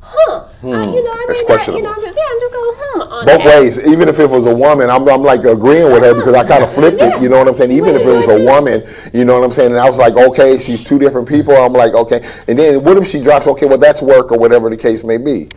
Huh? 0.00 0.32
Uh, 0.32 0.46
you 0.62 1.04
know, 1.04 1.10
I 1.12 1.26
mean, 1.28 1.48
not, 1.48 1.66
you 1.66 1.82
know, 1.82 1.92
I'm 1.92 2.00
just 2.00 2.16
yeah, 2.16 2.22
I'm 2.30 2.40
just 2.40 2.52
going 2.54 2.74
hmm 2.76 3.00
on 3.02 3.26
Both 3.26 3.44
that. 3.44 3.60
ways. 3.60 3.78
Even 3.80 4.08
if 4.08 4.18
it 4.20 4.30
was 4.30 4.46
a 4.46 4.54
woman, 4.54 4.88
I'm, 4.88 5.06
I'm 5.08 5.22
like 5.22 5.44
agreeing 5.44 5.92
with 5.92 6.02
her 6.02 6.14
because 6.14 6.34
I 6.34 6.46
kind 6.46 6.62
of 6.62 6.72
flipped 6.72 7.02
it. 7.02 7.20
You 7.20 7.28
know 7.28 7.38
what 7.38 7.48
I'm 7.48 7.56
saying? 7.56 7.72
Even 7.72 7.96
if 7.96 8.02
it 8.02 8.14
was 8.14 8.28
a 8.28 8.42
woman, 8.44 8.88
you 9.12 9.24
know 9.24 9.38
what 9.38 9.44
I'm 9.44 9.52
saying? 9.52 9.72
And 9.72 9.80
I 9.80 9.88
was 9.88 9.98
like, 9.98 10.14
okay, 10.14 10.58
she's 10.58 10.82
two 10.82 10.98
different 10.98 11.28
people. 11.28 11.54
I'm 11.56 11.72
like, 11.72 11.94
okay. 11.94 12.26
And 12.46 12.58
then 12.58 12.82
what 12.84 12.96
if 12.96 13.08
she 13.08 13.20
drops? 13.20 13.46
Okay, 13.46 13.66
well 13.66 13.78
that's 13.78 14.00
work 14.00 14.30
or 14.32 14.38
whatever 14.38 14.70
the 14.70 14.76
case 14.76 15.04
may 15.04 15.16
be. 15.18 15.48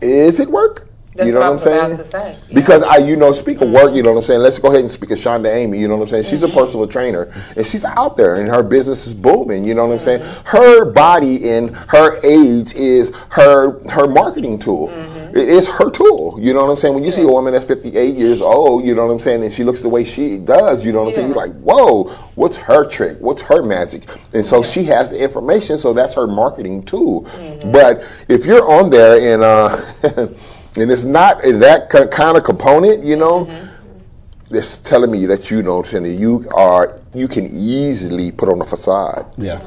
Is 0.00 0.40
it 0.40 0.48
work? 0.48 0.88
That's 1.14 1.26
you 1.26 1.34
know 1.34 1.40
what 1.40 1.50
I'm 1.50 1.58
saying? 1.58 2.02
say. 2.04 2.38
Yeah. 2.48 2.54
Because 2.54 2.82
I, 2.82 2.96
you 2.96 3.16
know, 3.16 3.32
speak 3.32 3.56
of 3.56 3.68
mm-hmm. 3.68 3.74
work, 3.74 3.94
you 3.94 4.02
know 4.02 4.12
what 4.12 4.18
I'm 4.18 4.24
saying. 4.24 4.40
Let's 4.40 4.58
go 4.58 4.68
ahead 4.68 4.80
and 4.80 4.90
speak 4.90 5.10
of 5.10 5.18
Shonda 5.18 5.54
Amy. 5.54 5.78
You 5.78 5.88
know 5.88 5.96
what 5.96 6.04
I'm 6.04 6.08
saying. 6.08 6.24
She's 6.24 6.42
a 6.42 6.46
mm-hmm. 6.46 6.58
personal 6.58 6.86
trainer, 6.86 7.32
and 7.54 7.66
she's 7.66 7.84
out 7.84 8.16
there, 8.16 8.36
and 8.36 8.48
her 8.48 8.62
business 8.62 9.06
is 9.06 9.12
booming. 9.12 9.64
You 9.64 9.74
know 9.74 9.86
what 9.86 9.94
I'm 9.94 9.98
saying. 9.98 10.20
Mm-hmm. 10.20 10.56
Her 10.56 10.84
body 10.86 11.50
and 11.50 11.76
her 11.88 12.18
age 12.24 12.72
is 12.74 13.12
her 13.30 13.86
her 13.90 14.08
marketing 14.08 14.58
tool. 14.58 14.88
It 15.34 15.48
is 15.48 15.66
her 15.66 15.90
tool. 15.90 16.38
You 16.40 16.52
know 16.52 16.62
what 16.62 16.70
I'm 16.70 16.76
saying. 16.76 16.94
When 16.94 17.04
you 17.04 17.10
see 17.10 17.22
a 17.22 17.28
woman 17.28 17.54
that's 17.54 17.64
58 17.64 18.16
years 18.16 18.42
old, 18.42 18.86
you 18.86 18.94
know 18.94 19.06
what 19.06 19.12
I'm 19.12 19.18
saying, 19.18 19.42
and 19.42 19.52
she 19.52 19.64
looks 19.64 19.80
the 19.80 19.88
way 19.88 20.04
she 20.04 20.38
does, 20.38 20.84
you 20.84 20.92
know 20.92 21.04
what 21.04 21.08
I'm 21.08 21.14
saying. 21.14 21.28
You're 21.28 21.36
like, 21.36 21.54
whoa, 21.60 22.04
what's 22.34 22.56
her 22.56 22.86
trick? 22.86 23.16
What's 23.18 23.40
her 23.42 23.62
magic? 23.62 24.04
And 24.34 24.44
so 24.44 24.62
she 24.62 24.84
has 24.84 25.08
the 25.08 25.18
information, 25.22 25.78
so 25.78 25.94
that's 25.94 26.14
her 26.14 26.26
marketing 26.26 26.82
tool. 26.84 27.26
But 27.72 28.04
if 28.28 28.44
you're 28.44 28.68
on 28.70 28.90
there 28.90 29.34
and 29.34 29.42
uh, 29.42 30.28
and 30.78 30.90
it's 30.90 31.04
not 31.04 31.44
in 31.44 31.58
that 31.60 31.90
kind 31.90 32.36
of 32.36 32.44
component, 32.44 33.04
you 33.04 33.16
know, 33.16 33.44
mm-hmm. 33.44 34.54
it's 34.54 34.78
telling 34.78 35.10
me 35.10 35.26
that 35.26 35.50
you 35.50 35.62
know, 35.62 35.82
Cindy, 35.82 36.14
you 36.14 36.48
are 36.54 36.98
you 37.14 37.28
can 37.28 37.54
easily 37.54 38.32
put 38.32 38.48
on 38.48 38.60
a 38.60 38.64
facade. 38.64 39.26
Yeah. 39.36 39.60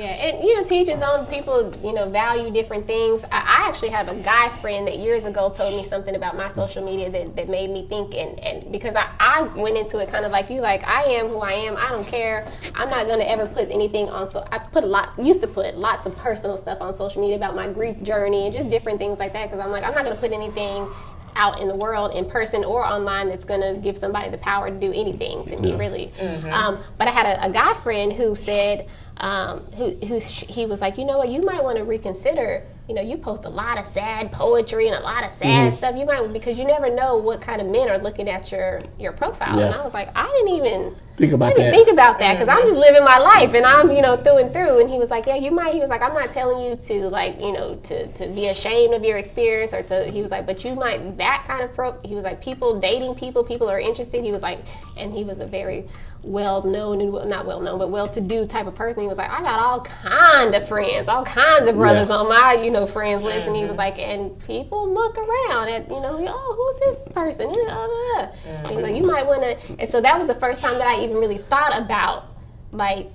Yeah, 0.00 0.06
and 0.06 0.42
you 0.42 0.56
know, 0.56 0.66
teach 0.66 0.88
his 0.88 1.02
own 1.02 1.26
people, 1.26 1.74
you 1.84 1.92
know, 1.92 2.08
value 2.08 2.50
different 2.50 2.86
things. 2.86 3.22
I, 3.24 3.36
I 3.36 3.68
actually 3.68 3.90
have 3.90 4.08
a 4.08 4.14
guy 4.14 4.48
friend 4.62 4.86
that 4.86 4.98
years 4.98 5.26
ago 5.26 5.52
told 5.54 5.76
me 5.76 5.86
something 5.86 6.14
about 6.14 6.38
my 6.38 6.50
social 6.54 6.82
media 6.82 7.10
that, 7.10 7.36
that 7.36 7.50
made 7.50 7.68
me 7.68 7.86
think, 7.86 8.14
and, 8.14 8.40
and 8.40 8.72
because 8.72 8.96
I, 8.96 9.10
I 9.20 9.42
went 9.42 9.76
into 9.76 9.98
it 9.98 10.08
kind 10.08 10.24
of 10.24 10.32
like 10.32 10.48
you, 10.48 10.62
like 10.62 10.82
I 10.84 11.02
am 11.02 11.28
who 11.28 11.40
I 11.40 11.52
am. 11.52 11.76
I 11.76 11.90
don't 11.90 12.06
care. 12.06 12.50
I'm 12.74 12.88
not 12.88 13.08
going 13.08 13.18
to 13.18 13.30
ever 13.30 13.46
put 13.46 13.68
anything 13.70 14.08
on. 14.08 14.30
So 14.30 14.48
I 14.50 14.56
put 14.56 14.84
a 14.84 14.86
lot, 14.86 15.18
used 15.18 15.42
to 15.42 15.46
put 15.46 15.76
lots 15.76 16.06
of 16.06 16.16
personal 16.16 16.56
stuff 16.56 16.80
on 16.80 16.94
social 16.94 17.20
media 17.20 17.36
about 17.36 17.54
my 17.54 17.70
grief 17.70 18.02
journey 18.02 18.46
and 18.46 18.56
just 18.56 18.70
different 18.70 18.98
things 18.98 19.18
like 19.18 19.34
that. 19.34 19.50
Because 19.50 19.62
I'm 19.62 19.70
like, 19.70 19.84
I'm 19.84 19.92
not 19.92 20.04
going 20.04 20.16
to 20.16 20.20
put 20.20 20.32
anything 20.32 20.88
out 21.36 21.60
in 21.60 21.68
the 21.68 21.76
world 21.76 22.14
in 22.14 22.28
person 22.28 22.64
or 22.64 22.84
online 22.84 23.28
that's 23.28 23.44
going 23.44 23.60
to 23.60 23.80
give 23.80 23.96
somebody 23.98 24.30
the 24.30 24.38
power 24.38 24.70
to 24.70 24.78
do 24.78 24.92
anything 24.92 25.44
to 25.46 25.56
me 25.56 25.74
really. 25.74 26.12
Um, 26.50 26.82
but 26.98 27.08
i 27.08 27.10
had 27.10 27.26
a, 27.26 27.46
a 27.46 27.50
guy 27.50 27.74
friend 27.82 28.12
who 28.12 28.36
said 28.36 28.88
um, 29.18 29.60
who, 29.76 29.90
who 30.06 30.18
he 30.18 30.66
was 30.66 30.80
like 30.80 30.96
you 30.98 31.04
know 31.04 31.18
what? 31.18 31.28
You 31.28 31.42
might 31.42 31.62
want 31.62 31.76
to 31.78 31.84
reconsider 31.84 32.64
you 32.90 32.96
know 32.96 33.02
you 33.02 33.16
post 33.16 33.44
a 33.44 33.48
lot 33.48 33.78
of 33.78 33.86
sad 33.86 34.32
poetry 34.32 34.88
and 34.88 34.96
a 34.96 35.00
lot 35.00 35.22
of 35.22 35.30
sad 35.34 35.70
mm-hmm. 35.70 35.76
stuff 35.76 35.94
you 35.96 36.04
might 36.04 36.32
because 36.32 36.58
you 36.58 36.64
never 36.64 36.92
know 36.92 37.16
what 37.16 37.40
kind 37.40 37.60
of 37.60 37.68
men 37.68 37.88
are 37.88 37.98
looking 37.98 38.28
at 38.28 38.50
your 38.50 38.82
your 38.98 39.12
profile 39.12 39.60
and 39.60 39.72
i 39.72 39.84
was 39.84 39.94
like 39.94 40.08
i 40.16 40.26
didn't 40.26 40.56
even 40.56 40.96
Think 41.20 41.34
about 41.34 41.52
I 41.52 41.54
didn't 41.54 41.72
that. 41.72 41.76
think 41.76 41.88
about 41.92 42.18
that 42.20 42.38
because 42.38 42.48
I'm 42.48 42.66
just 42.66 42.78
living 42.78 43.04
my 43.04 43.18
life 43.18 43.52
and 43.52 43.66
I'm, 43.66 43.90
you 43.90 44.00
know, 44.00 44.16
through 44.16 44.38
and 44.38 44.52
through. 44.54 44.80
And 44.80 44.88
he 44.88 44.98
was 44.98 45.10
like, 45.10 45.26
yeah, 45.26 45.34
you 45.34 45.50
might. 45.50 45.74
He 45.74 45.80
was 45.80 45.90
like, 45.90 46.00
I'm 46.00 46.14
not 46.14 46.32
telling 46.32 46.64
you 46.64 46.76
to 46.76 47.08
like, 47.10 47.38
you 47.38 47.52
know, 47.52 47.74
to 47.74 48.10
to 48.10 48.26
be 48.28 48.46
ashamed 48.48 48.94
of 48.94 49.04
your 49.04 49.18
experience 49.18 49.74
or 49.74 49.82
to. 49.82 50.10
He 50.10 50.22
was 50.22 50.30
like, 50.30 50.46
but 50.46 50.64
you 50.64 50.74
might 50.74 51.18
that 51.18 51.44
kind 51.46 51.62
of 51.62 51.74
pro. 51.74 52.00
He 52.02 52.14
was 52.14 52.24
like, 52.24 52.40
people 52.42 52.80
dating 52.80 53.16
people, 53.16 53.44
people 53.44 53.68
are 53.68 53.78
interested. 53.78 54.24
He 54.24 54.32
was 54.32 54.40
like, 54.40 54.60
and 54.96 55.12
he 55.12 55.24
was 55.24 55.40
a 55.40 55.46
very 55.46 55.86
well 56.22 56.62
known 56.62 57.00
and 57.00 57.12
well, 57.12 57.24
not 57.26 57.46
well 57.46 57.60
known 57.60 57.78
but 57.78 57.90
well 57.90 58.08
to 58.08 58.20
do 58.20 58.46
type 58.46 58.66
of 58.66 58.74
person. 58.74 59.02
He 59.02 59.08
was 59.08 59.18
like, 59.18 59.30
I 59.30 59.40
got 59.42 59.58
all 59.58 59.80
kind 59.82 60.54
of 60.54 60.68
friends, 60.68 61.08
all 61.08 61.24
kinds 61.24 61.66
of 61.66 61.76
brothers 61.76 62.08
Yeah. 62.08 62.16
on 62.16 62.28
my, 62.28 62.62
you 62.62 62.70
know, 62.70 62.86
friends 62.86 63.22
list. 63.22 63.46
And 63.46 63.56
he 63.56 63.62
was 63.62 63.70
mm-hmm. 63.70 63.78
like, 63.78 63.98
and 63.98 64.38
people 64.40 64.92
look 64.92 65.16
around 65.16 65.68
at, 65.68 65.88
you 65.88 66.00
know, 66.00 66.24
oh, 66.28 66.78
who's 66.80 66.96
this 66.96 67.12
person? 67.12 67.50
You 67.50 67.66
know, 67.66 67.74
blah, 67.74 67.86
blah, 67.86 68.60
blah. 68.60 68.70
He 68.70 68.76
was 68.76 68.82
like, 68.82 68.94
you 68.94 69.02
mm-hmm. 69.02 69.10
might 69.10 69.26
want 69.26 69.42
to. 69.42 69.80
And 69.80 69.90
so 69.90 70.00
that 70.00 70.18
was 70.18 70.28
the 70.28 70.34
first 70.34 70.60
time 70.60 70.78
that 70.78 70.86
I 70.86 71.02
even 71.04 71.16
really 71.16 71.38
thought 71.38 71.80
about 71.80 72.26
like 72.72 73.10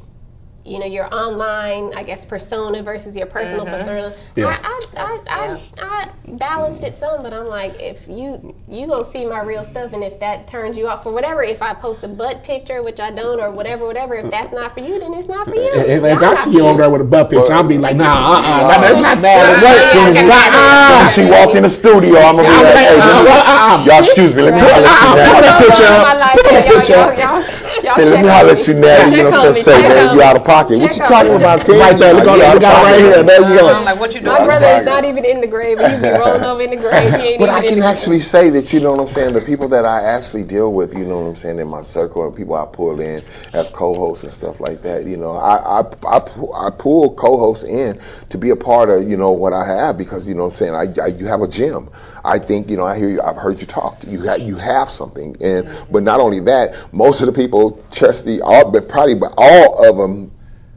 you 0.66 0.80
know 0.80 0.86
your 0.88 1.14
online 1.14 1.94
I 1.96 2.02
guess 2.04 2.26
persona 2.26 2.82
versus 2.82 3.16
your 3.16 3.28
personal 3.28 3.66
persona. 3.66 4.16
Yeah. 4.36 4.48
I, 4.48 4.88
I, 4.98 4.98
I, 4.98 5.20
I, 5.30 5.62
I 5.78 6.10
balanced 6.38 6.82
it 6.84 6.98
some, 6.98 7.22
but 7.22 7.34
I'm 7.34 7.46
like 7.48 7.76
if 7.80 8.08
you 8.08 8.56
you 8.68 8.88
gonna 8.88 9.10
see 9.12 9.26
my 9.26 9.42
real 9.44 9.64
stuff, 9.64 9.94
and 9.94 10.04
if 10.04 10.20
that 10.20 10.48
turns 10.48 10.76
you 10.76 10.88
off 10.88 11.04
for 11.04 11.12
whatever, 11.14 11.44
if 11.44 11.62
I 11.62 11.74
post 11.76 12.04
a 12.04 12.08
butt 12.08 12.44
picture, 12.44 12.82
which 12.82 13.00
I 13.00 13.12
don't, 13.12 13.40
or 13.40 13.52
whatever, 13.52 13.86
whatever, 13.86 14.16
if 14.16 14.32
that's 14.32 14.52
not 14.52 14.74
for 14.74 14.80
you, 14.80 15.00
then 15.00 15.14
it's 15.14 15.28
not 15.30 15.48
for 15.48 15.54
you. 15.56 15.70
If, 15.74 16.04
if 16.04 16.20
Y'all 16.20 16.26
I 16.36 16.44
see 16.44 16.52
you 16.52 16.60
for 16.60 16.66
over 16.70 16.82
there 16.82 16.90
with 16.90 17.02
a 17.02 17.06
butt 17.06 17.30
picture, 17.30 17.54
I'll 17.54 17.64
be 17.64 17.78
like, 17.78 17.96
nah, 17.96 18.06
uh, 18.06 18.40
uh, 18.42 18.68
that, 18.68 18.82
that's 18.82 19.02
not 19.02 19.22
bad. 19.22 19.62
What? 19.62 19.94
Soon 19.94 20.18
as 20.18 20.34
Uh-uh. 20.34 20.90
soon 20.90 21.06
as 21.06 21.14
she 21.14 21.24
walked 21.30 21.56
in 21.56 21.64
the 21.64 21.70
studio, 21.70 22.20
I'm 22.20 22.38
gonna 22.38 22.50
be 22.50 22.54
like, 22.56 22.64
like, 22.66 22.76
hey, 22.76 23.00
uh, 23.00 23.06
let 23.06 23.24
me- 23.24 23.30
uh, 23.30 23.46
uh, 23.46 23.86
y'all 23.86 24.00
excuse 24.04 24.34
me, 24.34 24.42
let 24.42 24.54
me 24.56 24.60
holler 24.66 24.82
Uh-uh, 24.82 25.22
at 25.22 25.30
pull 25.30 25.36
you 25.36 25.42
that 25.46 25.46
now. 25.46 25.60
picture 25.62 25.86
up. 25.94 26.02
My 26.10 26.14
life, 26.18 26.34
Pull 26.42 26.52
that 26.52 26.66
y'all- 26.66 26.74
picture 26.74 26.94
y'all- 26.94 27.14
y'all- 27.14 27.84
y'all 27.86 27.96
Say, 27.96 28.06
let 28.10 28.22
me 28.22 28.28
on 28.30 28.34
holler 28.34 28.54
at 28.58 28.68
you 28.68 28.74
now. 28.74 29.06
You 29.06 29.24
know 29.24 29.30
what 29.30 29.46
I'm 29.46 29.62
saying? 29.62 29.90
man, 29.90 30.10
you 30.14 30.20
me. 30.20 30.26
out 30.26 30.36
of 30.36 30.42
pocket. 30.44 30.55
What 30.64 30.80
Check 30.80 30.96
you 30.96 31.04
talking 31.04 31.36
about, 31.36 31.66
Ted? 31.66 31.80
Right 31.80 32.00
there, 32.00 32.16
we 32.16 32.22
got, 32.22 32.38
You 32.38 32.44
out 32.44 32.56
we 32.56 32.58
of 32.58 32.62
got 32.62 32.82
it 32.82 32.92
right 32.92 33.00
here. 33.00 33.24
There 33.24 33.42
you 33.54 33.60
I'm 33.70 33.86
like, 33.86 34.00
what 34.00 34.14
you 34.16 34.22
doing? 34.22 34.34
My 34.34 34.40
brother 34.46 34.66
Right. 34.66 34.80
is 34.82 34.86
not 34.86 35.06
even 35.06 35.26
in 35.26 35.42
the 35.42 35.48
grave, 35.48 35.80
and 35.80 35.90
he 35.90 35.98
be 35.98 36.12
rolling 36.12 36.44
over 36.44 36.62
in 36.62 36.70
the 36.72 36.78
grave. 36.78 37.14
He 37.14 37.28
ain't 37.28 37.40
But 37.40 37.50
even 37.50 37.56
I 37.56 37.62
can 37.68 37.80
the 37.80 37.86
actually 37.86 38.20
say 38.22 38.50
that, 38.52 38.74
you 38.74 38.80
know 38.80 38.92
what 38.94 39.02
I'm 39.02 39.08
saying, 39.08 39.34
the 39.34 39.42
people 39.42 39.68
that 39.70 39.86
I 39.86 40.02
actually 40.04 40.44
deal 40.44 40.74
with, 40.74 40.94
you 40.96 41.06
know 41.06 41.20
what 41.20 41.30
I'm 41.30 41.36
saying, 41.36 41.60
in 41.60 41.68
my 41.68 41.84
circle 41.84 42.26
and 42.26 42.36
people 42.36 42.56
I 42.56 42.66
pull 42.66 43.02
in 43.02 43.24
as 43.54 43.70
co-hosts 43.70 44.24
and 44.24 44.34
stuff 44.34 44.60
like 44.60 44.82
that, 44.84 45.06
you 45.06 45.18
know, 45.18 45.36
I, 45.36 45.82
I, 45.82 45.84
I, 46.08 46.68
I 46.68 46.70
pull 46.72 47.14
co-hosts 47.16 47.64
in 47.64 48.00
to 48.30 48.38
be 48.38 48.52
a 48.52 48.56
part 48.56 48.90
of, 48.90 49.10
you 49.10 49.18
know, 49.18 49.32
what 49.32 49.54
I 49.54 49.66
have 49.66 49.98
because, 49.98 50.28
you 50.28 50.36
know 50.36 50.46
what 50.46 50.54
I'm 50.54 50.58
saying, 50.58 51.00
I, 51.00 51.04
I, 51.04 51.08
you 51.08 51.26
have 51.28 51.42
a 51.42 51.48
gym. 51.48 51.90
I 52.24 52.40
think, 52.40 52.70
you 52.70 52.78
know, 52.78 52.86
I 52.86 52.98
hear 52.98 53.10
you, 53.10 53.22
I've 53.22 53.38
heard 53.38 53.60
you 53.62 53.68
talk. 53.68 54.04
You 54.08 54.22
have, 54.24 54.42
you 54.42 54.58
have 54.58 54.92
something. 54.92 55.36
And, 55.42 55.70
but 55.92 56.04
not 56.04 56.20
only 56.20 56.40
that, 56.42 56.94
most 56.94 57.22
of 57.22 57.28
the 57.28 57.34
people, 57.34 57.86
Chesty, 57.92 58.42
all, 58.42 58.72
but 58.72 58.88
probably 58.90 59.16
but 59.16 59.34
all 59.38 59.84
of 59.90 59.98
them 59.98 60.32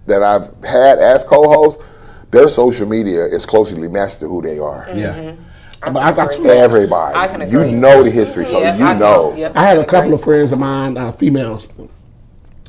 that 0.08 0.22
I've 0.22 0.52
had 0.64 0.98
as 0.98 1.24
co-hosts, 1.24 1.82
their 2.30 2.50
social 2.50 2.86
media 2.86 3.24
is 3.24 3.46
closely 3.46 3.88
matched 3.88 4.20
to 4.20 4.28
who 4.28 4.42
they 4.42 4.58
are. 4.58 4.86
Yeah. 4.94 5.34
But 5.80 5.96
I 5.96 6.12
got 6.12 6.36
you. 6.36 6.50
Everybody. 6.50 7.16
I 7.16 7.28
can 7.28 7.50
you 7.50 7.64
know 7.70 8.02
the 8.02 8.10
history, 8.10 8.46
so 8.46 8.60
Yeah, 8.60 8.76
you 8.76 8.84
I 8.84 8.94
know. 8.94 9.34
Yep, 9.36 9.52
I 9.54 9.62
had 9.62 9.78
a 9.78 9.84
couple 9.84 9.98
agree. 9.98 10.14
of 10.14 10.24
friends 10.24 10.52
of 10.52 10.58
mine, 10.58 10.96
uh, 10.96 11.12
females, 11.12 11.68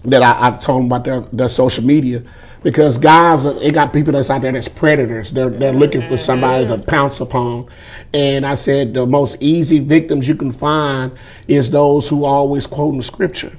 that 0.06 0.22
I, 0.22 0.48
I 0.48 0.52
told 0.52 0.82
them 0.82 0.86
about 0.86 1.06
their, 1.06 1.22
their 1.34 1.50
social 1.50 1.84
media 1.84 2.24
because 2.62 2.98
guys, 2.98 3.46
uh, 3.46 3.54
they 3.54 3.72
got 3.72 3.94
people 3.94 4.14
that's 4.14 4.30
out 4.30 4.42
there 4.42 4.52
that's 4.52 4.68
predators. 4.68 5.32
They're 5.32 5.50
they're 5.50 5.74
looking 5.74 6.02
for 6.02 6.18
somebody 6.18 6.68
to 6.68 6.78
pounce 6.78 7.20
upon, 7.20 7.68
and 8.14 8.46
I 8.46 8.56
said 8.56 8.94
the 8.94 9.06
most 9.06 9.38
easy 9.40 9.80
victims 9.80 10.28
you 10.28 10.36
can 10.36 10.52
find 10.52 11.18
is 11.48 11.70
those 11.70 12.08
who 12.08 12.26
always 12.26 12.68
quoting 12.68 13.02
scripture. 13.02 13.58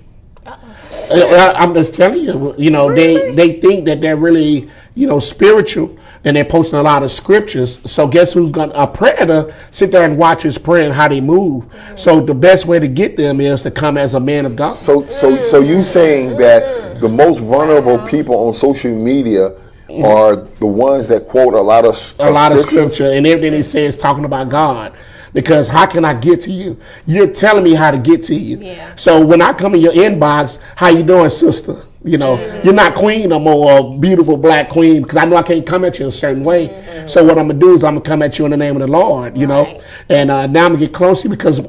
I- 1.12 1.52
I'm 1.54 1.74
just 1.74 1.94
telling 1.94 2.20
you, 2.24 2.54
you 2.58 2.70
know, 2.70 2.94
they 2.94 3.32
they 3.34 3.52
think 3.54 3.84
that 3.86 4.00
they're 4.00 4.16
really, 4.16 4.68
you 4.94 5.06
know, 5.06 5.20
spiritual, 5.20 5.96
and 6.24 6.36
they're 6.36 6.44
posting 6.44 6.78
a 6.78 6.82
lot 6.82 7.02
of 7.02 7.10
scriptures. 7.12 7.78
So 7.86 8.06
guess 8.06 8.32
who's 8.32 8.52
going? 8.52 8.70
to 8.70 8.82
A 8.82 8.86
predator 8.86 9.54
sit 9.70 9.90
there 9.92 10.04
and 10.04 10.16
watch 10.18 10.42
his 10.42 10.58
prey 10.58 10.84
and 10.84 10.94
how 10.94 11.08
they 11.08 11.20
move. 11.20 11.64
Mm. 11.64 11.98
So 11.98 12.20
the 12.20 12.34
best 12.34 12.66
way 12.66 12.78
to 12.78 12.88
get 12.88 13.16
them 13.16 13.40
is 13.40 13.62
to 13.62 13.70
come 13.70 13.96
as 13.96 14.14
a 14.14 14.20
man 14.20 14.46
of 14.46 14.56
God. 14.56 14.74
So, 14.74 15.10
so, 15.12 15.36
mm. 15.36 15.44
so 15.44 15.60
you 15.60 15.82
saying 15.84 16.36
that 16.38 17.00
the 17.00 17.08
most 17.08 17.38
vulnerable 17.38 17.98
people 18.06 18.34
on 18.46 18.52
social 18.54 18.94
media 18.94 19.54
mm. 19.88 20.04
are 20.04 20.36
the 20.58 20.66
ones 20.66 21.08
that 21.08 21.28
quote 21.28 21.54
a 21.54 21.60
lot 21.60 21.84
of 21.86 21.94
s- 21.94 22.14
a 22.18 22.30
lot 22.30 22.52
of 22.52 22.60
scripture 22.60 23.10
and 23.12 23.26
everything 23.26 23.62
he 23.62 23.68
says 23.68 23.96
talking 23.96 24.24
about 24.24 24.48
God. 24.50 24.92
Because 25.32 25.68
how 25.68 25.86
can 25.86 26.04
I 26.04 26.14
get 26.14 26.42
to 26.42 26.52
you? 26.52 26.78
You're 27.06 27.28
telling 27.28 27.64
me 27.64 27.74
how 27.74 27.90
to 27.90 27.98
get 27.98 28.24
to 28.24 28.34
you. 28.34 28.58
Yeah. 28.58 28.96
So 28.96 29.24
when 29.24 29.40
I 29.40 29.52
come 29.52 29.74
in 29.74 29.80
your 29.80 29.92
inbox, 29.92 30.58
how 30.76 30.88
you 30.88 31.02
doing, 31.02 31.30
sister? 31.30 31.82
You 32.02 32.16
know, 32.16 32.38
you're 32.64 32.72
not 32.72 32.94
queen 32.94 33.28
no 33.28 33.38
more, 33.38 33.72
or 33.72 33.98
beautiful 33.98 34.38
black 34.38 34.70
queen, 34.70 35.02
because 35.02 35.18
I 35.18 35.26
know 35.26 35.36
I 35.36 35.42
can't 35.42 35.66
come 35.66 35.84
at 35.84 35.98
you 35.98 36.08
a 36.08 36.12
certain 36.12 36.42
way. 36.44 37.06
So 37.06 37.22
what 37.22 37.38
I'm 37.38 37.48
gonna 37.48 37.60
do 37.60 37.76
is 37.76 37.84
I'm 37.84 37.96
gonna 37.96 38.00
come 38.00 38.22
at 38.22 38.38
you 38.38 38.46
in 38.46 38.52
the 38.52 38.56
name 38.56 38.74
of 38.74 38.80
the 38.80 38.86
Lord. 38.86 39.36
You 39.36 39.46
know, 39.46 39.82
and 40.08 40.30
uh, 40.30 40.46
now 40.46 40.64
I'm 40.64 40.72
gonna 40.72 40.86
get 40.86 40.94
close 40.94 41.20
to 41.20 41.28
you 41.28 41.36
because 41.36 41.60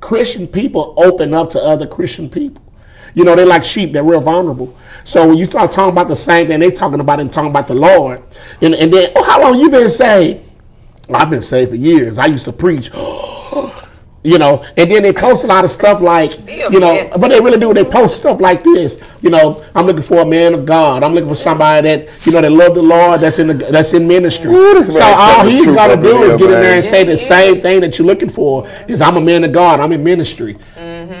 Christian 0.00 0.48
people 0.48 0.94
open 0.96 1.32
up 1.34 1.52
to 1.52 1.60
other 1.60 1.86
Christian 1.86 2.28
people. 2.28 2.64
You 3.14 3.24
know, 3.24 3.36
they're 3.36 3.46
like 3.46 3.64
sheep, 3.64 3.92
they're 3.92 4.04
real 4.04 4.20
vulnerable. 4.20 4.76
So 5.04 5.28
when 5.28 5.38
you 5.38 5.46
start 5.46 5.72
talking 5.72 5.92
about 5.92 6.08
the 6.08 6.16
same 6.16 6.48
thing 6.48 6.60
they 6.60 6.70
talking 6.70 7.00
about 7.00 7.20
and 7.20 7.32
talking 7.32 7.50
about 7.50 7.68
the 7.68 7.74
Lord, 7.74 8.22
and, 8.60 8.74
and 8.74 8.92
then, 8.92 9.12
oh, 9.16 9.22
how 9.22 9.40
long 9.40 9.58
you 9.58 9.70
been 9.70 9.90
saved? 9.90 10.44
I've 11.12 11.30
been 11.30 11.42
saved 11.42 11.70
for 11.70 11.76
years. 11.76 12.18
I 12.18 12.26
used 12.26 12.44
to 12.44 12.52
preach. 12.52 12.90
You 14.22 14.36
know, 14.36 14.66
and 14.76 14.92
then 14.92 15.02
they 15.02 15.14
post 15.14 15.44
a 15.44 15.46
lot 15.46 15.64
of 15.64 15.70
stuff 15.70 16.02
like, 16.02 16.46
you 16.46 16.78
know, 16.78 17.10
but 17.16 17.28
they 17.28 17.40
really 17.40 17.58
do. 17.58 17.72
They 17.72 17.86
post 17.86 18.16
stuff 18.16 18.38
like 18.38 18.62
this. 18.62 18.98
You 19.22 19.30
know, 19.30 19.64
I'm 19.74 19.86
looking 19.86 20.02
for 20.02 20.18
a 20.18 20.26
man 20.26 20.52
of 20.52 20.66
God. 20.66 21.02
I'm 21.02 21.14
looking 21.14 21.30
for 21.30 21.36
somebody 21.36 21.88
that, 21.88 22.26
you 22.26 22.32
know, 22.32 22.42
that 22.42 22.50
love 22.50 22.74
the 22.74 22.82
Lord. 22.82 23.22
That's 23.22 23.38
in 23.38 23.46
the, 23.46 23.54
that's 23.54 23.94
in 23.94 24.06
ministry. 24.06 24.50
Ooh, 24.50 24.74
this 24.74 24.88
so 24.88 25.00
all 25.00 25.36
telling 25.36 25.46
the 25.46 25.52
he's 25.52 25.62
truth 25.62 25.76
got 25.76 25.96
to 25.96 26.02
do 26.02 26.22
is 26.24 26.38
get 26.38 26.50
in 26.50 26.60
there 26.60 26.74
and 26.74 26.84
say 26.84 27.04
the 27.04 27.16
same 27.16 27.62
thing 27.62 27.80
that 27.80 27.96
you're 27.98 28.06
looking 28.06 28.28
for. 28.28 28.68
Is 28.88 29.00
I'm 29.00 29.16
a 29.16 29.22
man 29.22 29.42
of 29.42 29.52
God. 29.52 29.80
I'm 29.80 29.92
in 29.92 30.04
ministry. 30.04 30.58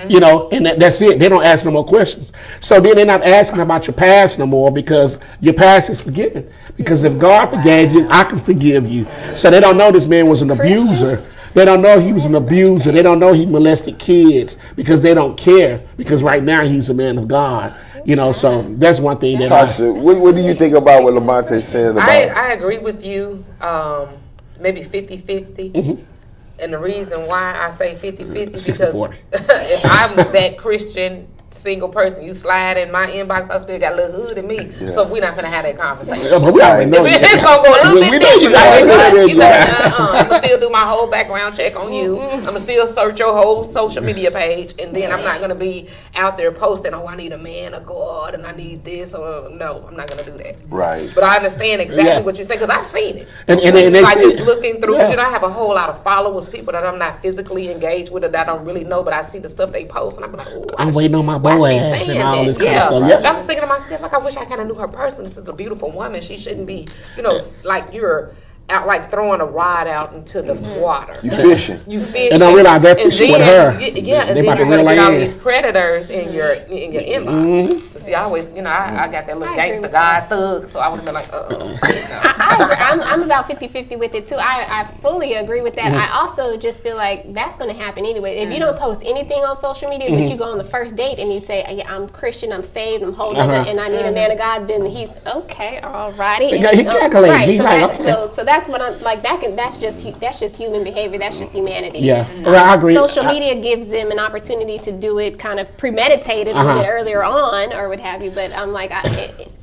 You 0.08 0.20
know, 0.20 0.48
and 0.50 0.66
that, 0.66 0.78
that's 0.78 1.00
it. 1.00 1.18
They 1.18 1.28
don't 1.28 1.42
ask 1.42 1.64
no 1.64 1.70
more 1.70 1.84
questions. 1.84 2.32
So 2.60 2.80
then 2.80 2.96
they're 2.96 3.06
not 3.06 3.22
asking 3.24 3.60
about 3.60 3.86
your 3.86 3.94
past 3.94 4.38
no 4.38 4.46
more 4.46 4.70
because 4.70 5.18
your 5.40 5.54
past 5.54 5.88
is 5.88 6.00
forgiven. 6.00 6.52
Because 6.76 7.02
if 7.02 7.18
God 7.18 7.50
forgave 7.50 7.92
you, 7.92 8.08
I 8.10 8.24
can 8.24 8.38
forgive 8.38 8.86
you. 8.86 9.06
So 9.36 9.50
they 9.50 9.60
don't 9.60 9.76
know 9.76 9.90
this 9.90 10.06
man 10.06 10.28
was 10.28 10.42
an 10.42 10.50
abuser. 10.50 11.26
They 11.54 11.64
don't 11.64 11.82
know 11.82 11.98
he 11.98 12.12
was 12.12 12.24
an 12.24 12.34
abuser. 12.34 12.92
They 12.92 13.02
don't 13.02 13.18
know 13.18 13.32
he 13.32 13.46
molested 13.46 13.98
kids 13.98 14.56
because 14.76 15.00
they 15.00 15.14
don't 15.14 15.36
care. 15.36 15.82
Because 15.96 16.22
right 16.22 16.42
now 16.42 16.64
he's 16.64 16.90
a 16.90 16.94
man 16.94 17.18
of 17.18 17.28
God. 17.28 17.74
You 18.04 18.16
know, 18.16 18.32
so 18.32 18.62
that's 18.78 18.98
one 18.98 19.18
thing 19.18 19.40
that 19.40 19.52
I, 19.52 19.66
Tarsha, 19.66 19.94
what, 19.94 20.18
what 20.18 20.34
do 20.34 20.40
you 20.40 20.54
think 20.54 20.74
about 20.74 21.02
what 21.02 21.12
Lamonte 21.14 21.62
said 21.62 21.92
about? 21.92 22.08
I, 22.08 22.28
I 22.28 22.52
agree 22.52 22.78
with 22.78 23.04
you. 23.04 23.44
Um, 23.60 24.08
maybe 24.58 24.84
50 24.84 25.18
50. 25.18 25.70
Mm-hmm. 25.70 26.02
And 26.60 26.72
the 26.72 26.78
reason 26.78 27.26
why 27.26 27.54
I 27.58 27.74
say 27.74 27.96
50 27.96 28.24
50 28.24 28.72
because 28.72 28.94
if 29.32 29.84
I'm 29.84 30.16
that 30.16 30.56
Christian 30.58 31.26
single 31.60 31.88
person, 31.88 32.22
you 32.24 32.32
slide 32.34 32.76
in 32.78 32.90
my 32.90 33.06
inbox, 33.08 33.50
I 33.50 33.58
still 33.58 33.78
got 33.78 33.92
a 33.92 33.96
little 33.96 34.26
hood 34.26 34.38
in 34.38 34.46
me. 34.46 34.72
So 34.94 35.06
we're 35.06 35.20
not 35.20 35.36
to 35.38 35.46
have 35.46 35.64
that 35.64 35.78
conversation. 35.78 36.24
Yeah, 36.26 36.38
but 36.38 36.52
we 36.54 36.60
already 36.62 36.90
know 36.90 37.04
you. 37.04 37.10
it's 37.20 37.34
gonna 37.42 37.62
go 37.62 37.70
a 37.70 37.76
little 37.76 37.94
We- 37.94 38.00
bit 38.00 38.10
we 38.12 38.18
know 38.18 38.34
you. 38.34 38.50
Like. 38.50 39.30
You 39.30 39.36
better, 39.38 39.72
uh-uh. 39.94 40.12
I'm 40.18 40.28
gonna 40.28 40.46
still 40.46 40.60
do 40.60 40.70
my 40.70 40.80
whole 40.86 41.08
background 41.10 41.56
check 41.56 41.76
on 41.76 41.92
you. 41.92 42.16
Mm-hmm. 42.16 42.36
I'm 42.38 42.44
gonna 42.44 42.60
still 42.60 42.86
search 42.86 43.18
your 43.20 43.36
whole 43.36 43.64
social 43.64 44.02
media 44.02 44.30
page, 44.30 44.74
and 44.78 44.94
then 44.94 45.12
I'm 45.12 45.22
not 45.24 45.40
gonna 45.40 45.54
be 45.54 45.88
out 46.14 46.36
there 46.36 46.52
posting, 46.52 46.94
"Oh, 46.94 47.06
I 47.06 47.16
need 47.16 47.32
a 47.32 47.38
man 47.38 47.74
of 47.74 47.86
God, 47.86 48.34
and 48.34 48.46
I 48.46 48.52
need 48.52 48.84
this." 48.84 49.14
Or 49.14 49.50
no, 49.50 49.84
I'm 49.88 49.96
not 49.96 50.08
gonna 50.08 50.24
do 50.24 50.32
that. 50.38 50.56
Right. 50.68 51.10
But 51.14 51.24
I 51.24 51.36
understand 51.36 51.80
exactly 51.82 52.04
Yeah. 52.12 52.20
what 52.20 52.38
you 52.38 52.44
say 52.44 52.54
because 52.54 52.70
I've 52.70 52.86
seen 52.86 53.18
it. 53.18 53.28
And- 53.48 53.60
and 53.60 53.76
and 53.76 54.00
like 54.02 54.18
just 54.18 54.38
looking 54.38 54.80
through, 54.80 54.96
Yeah. 54.96 55.10
you 55.10 55.16
know, 55.16 55.22
I 55.22 55.30
have 55.30 55.42
a 55.42 55.48
whole 55.50 55.74
lot 55.74 55.88
of 55.90 56.02
followers, 56.02 56.48
people 56.48 56.72
that 56.72 56.84
I'm 56.84 56.98
not 56.98 57.20
physically 57.22 57.70
engaged 57.70 58.10
with, 58.12 58.24
or 58.24 58.28
that 58.28 58.48
I 58.48 58.52
don't 58.52 58.64
really 58.64 58.84
know, 58.84 59.02
but 59.02 59.12
I 59.12 59.22
see 59.22 59.38
the 59.38 59.48
stuff 59.48 59.72
they 59.72 59.84
post, 59.84 60.16
and 60.16 60.24
I'm 60.24 60.32
like, 60.32 60.48
"Oh, 60.52 60.66
I'm 60.78 60.94
waiting 60.94 61.14
on 61.14 61.26
my 61.26 61.38
why 61.50 61.58
boy 61.58 61.70
she 61.70 61.78
ass 61.78 62.06
saying 62.06 62.10
and 62.10 62.22
all 62.22 62.44
that? 62.44 62.46
this 62.46 62.58
kind 62.58 62.72
yeah. 62.72 62.78
of 62.78 62.82
stuff. 62.84 62.90
So 62.90 63.06
Yeah. 63.06 63.20
I'm 63.24 63.46
thinking 63.46 63.62
to 63.62 63.66
myself, 63.66 64.00
like, 64.00 64.12
I 64.14 64.18
wish 64.18 64.36
I 64.36 64.44
kind 64.44 64.60
of 64.60 64.66
knew 64.68 64.74
her 64.74 64.88
person. 64.88 65.24
This 65.24 65.36
is 65.36 65.48
a 65.48 65.52
beautiful 65.52 65.90
woman. 65.92 66.20
She 66.22 66.38
shouldn't 66.38 66.66
be, 66.66 66.88
you 67.16 67.22
know, 67.22 67.40
like 67.64 67.92
you're 67.92 68.34
out, 68.70 68.86
like 68.86 69.10
throwing 69.10 69.40
a 69.40 69.44
rod 69.44 69.86
out 69.86 70.14
into 70.14 70.40
the 70.42 70.54
water. 70.54 71.18
you 71.22 71.30
fishing? 71.30 71.80
You 71.86 72.04
fishing. 72.06 72.32
And 72.32 72.42
I 72.42 72.54
realize 72.54 72.82
they're 72.82 72.98
and 72.98 73.10
fishing 73.12 73.32
with 73.32 73.40
then- 73.40 73.74
her. 73.74 73.78
y- 73.80 73.86
Yeah, 73.96 74.20
and 74.26 74.36
They 74.36 74.42
then 74.42 74.56
you're 74.58 74.68
gonna 74.70 74.84
get 74.84 74.98
all 74.98 75.12
in. 75.12 75.20
these 75.20 75.34
predators 75.34 76.08
in 76.10 76.32
your 76.32 76.52
in 76.52 76.92
your 76.92 77.02
inbox. 77.02 77.44
Mm-hmm. 77.44 77.88
But 77.92 78.02
see, 78.02 78.14
I 78.14 78.22
always, 78.22 78.48
you 78.54 78.62
know, 78.62 78.70
I, 78.70 79.04
I 79.04 79.08
got 79.08 79.26
that 79.26 79.38
little 79.38 79.52
I 79.52 79.56
gangster 79.56 79.80
with 79.82 79.92
guy 79.92 80.20
thug, 80.28 80.68
so 80.68 80.80
I 80.80 80.88
would 80.88 80.96
have 80.96 81.04
been 81.04 81.14
like, 81.14 81.32
uh, 81.32 81.76
I 81.82 82.56
agree. 82.62 82.76
I'm, 82.76 83.00
I'm 83.02 83.22
about 83.22 83.46
50 83.46 83.68
50 83.68 83.96
with 83.96 84.14
it 84.14 84.28
too. 84.28 84.36
I, 84.36 84.80
I 84.80 84.96
fully 85.02 85.34
agree 85.34 85.60
with 85.62 85.74
that. 85.76 85.92
Mm-hmm. 85.92 86.00
I 86.00 86.18
also 86.18 86.56
just 86.56 86.80
feel 86.80 86.96
like 86.96 87.32
that's 87.34 87.56
going 87.58 87.74
to 87.74 87.78
happen 87.80 88.04
anyway. 88.04 88.38
If 88.38 88.52
you 88.52 88.58
don't 88.58 88.78
post 88.78 89.02
anything 89.04 89.38
on 89.44 89.60
social 89.60 89.88
media, 89.88 90.08
Mm-hmm. 90.10 90.22
but 90.24 90.30
you 90.30 90.36
go 90.38 90.44
on 90.44 90.58
the 90.58 90.64
first 90.64 90.96
date 90.96 91.18
and 91.18 91.32
you 91.32 91.44
say, 91.44 91.64
yeah, 91.76 91.92
I'm 91.94 92.08
Christian, 92.08 92.52
I'm 92.52 92.64
saved, 92.64 93.02
I'm 93.04 93.12
holy, 93.12 93.36
Uh-huh. 93.38 93.52
and 93.68 93.78
I 93.78 93.88
need 93.88 94.04
a 94.04 94.10
man 94.12 94.30
of 94.32 94.38
God, 94.38 94.66
then 94.66 94.84
he's 94.86 95.10
okay, 95.26 95.78
alrighty. 95.82 96.58
Yeah, 96.60 96.72
he 96.72 96.80
And, 96.80 96.88
um. 97.14 97.22
Right, 97.22 97.48
He 97.48 97.58
so, 97.58 97.62
like, 97.64 97.80
that, 97.80 98.00
okay. 98.00 98.04
so, 98.04 98.32
so 98.34 98.44
that's 98.44 98.59
what 98.68 98.80
I'm 98.82 99.00
like. 99.00 99.22
That 99.22 99.40
can 99.40 99.56
that's 99.56 99.76
just 99.76 100.04
that's 100.20 100.40
just 100.40 100.56
human 100.56 100.84
behavior. 100.84 101.18
That's 101.18 101.36
just 101.36 101.52
humanity. 101.52 102.00
Yeah. 102.00 102.28
Well, 102.44 102.56
I 102.56 102.74
agree. 102.74 102.94
Social 102.94 103.26
I- 103.26 103.32
media 103.32 103.60
gives 103.60 103.86
them 103.86 104.10
an 104.10 104.18
opportunity 104.18 104.78
to 104.80 104.92
do 104.92 105.18
it 105.18 105.38
kind 105.38 105.58
of 105.60 105.66
premeditated 105.76 106.54
a 106.54 106.58
Uh-huh. 106.58 106.66
little 106.68 106.82
bit 106.82 106.88
earlier 106.88 107.22
on 107.24 107.72
or 107.72 107.88
what 107.88 108.00
have 108.00 108.22
you. 108.22 108.30
But 108.30 108.52
I'm 108.52 108.72
like, 108.72 108.90
I, 108.90 109.00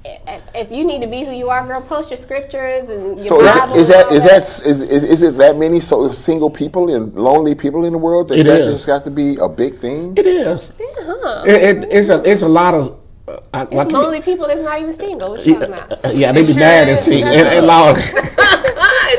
i- 0.05 0.09
i- 0.27 0.41
if 0.55 0.71
you 0.71 0.83
need 0.83 1.01
to 1.01 1.07
be 1.07 1.23
who 1.25 1.31
you 1.31 1.49
are, 1.49 1.65
girl, 1.67 1.81
post 1.81 2.09
your 2.09 2.17
scriptures 2.17 2.87
and 2.89 3.17
your 3.17 3.23
So 3.25 3.41
is, 3.41 3.47
Bible. 3.55 3.75
is 3.75 3.89
and 3.89 3.93
that 3.95 4.05
all 4.07 4.13
is 4.15 4.23
that 4.23 4.41
is, 4.67 4.81
is, 4.81 5.03
is 5.03 5.21
it 5.21 5.37
that 5.37 5.57
many 5.57 5.79
so 5.79 6.07
single 6.09 6.49
people 6.49 6.93
and 6.93 7.13
lonely 7.15 7.55
people 7.55 7.85
in 7.85 7.91
the 7.93 7.97
world 7.97 8.29
that 8.29 8.39
It 8.39 8.45
that 8.47 8.61
is. 8.61 8.73
just 8.73 8.87
got 8.87 9.03
to 9.05 9.11
be 9.11 9.37
a 9.37 9.49
big 9.49 9.79
thing? 9.79 10.13
It 10.17 10.25
is. 10.27 10.69
Huh. 10.99 11.43
It, 11.45 11.61
it, 11.63 11.87
it's 11.91 12.09
a 12.09 12.21
it's 12.29 12.41
a 12.41 12.47
lot 12.47 12.73
of 12.73 12.96
I- 13.57 13.75
like 13.75 13.91
Lonely 13.91 14.21
people 14.21 14.47
that's 14.47 14.61
not 14.61 14.79
even 14.79 14.97
single. 14.97 15.31
What 15.31 15.45
you 15.45 15.53
talking 15.53 15.73
about? 15.73 16.05
Uh, 16.05 16.11
yeah, 16.13 16.31
they 16.31 16.45
be 16.45 16.53
mad 16.53 16.89
and 16.89 17.03
Sure 17.03 17.13
and, 17.13 17.47
and 17.47 17.65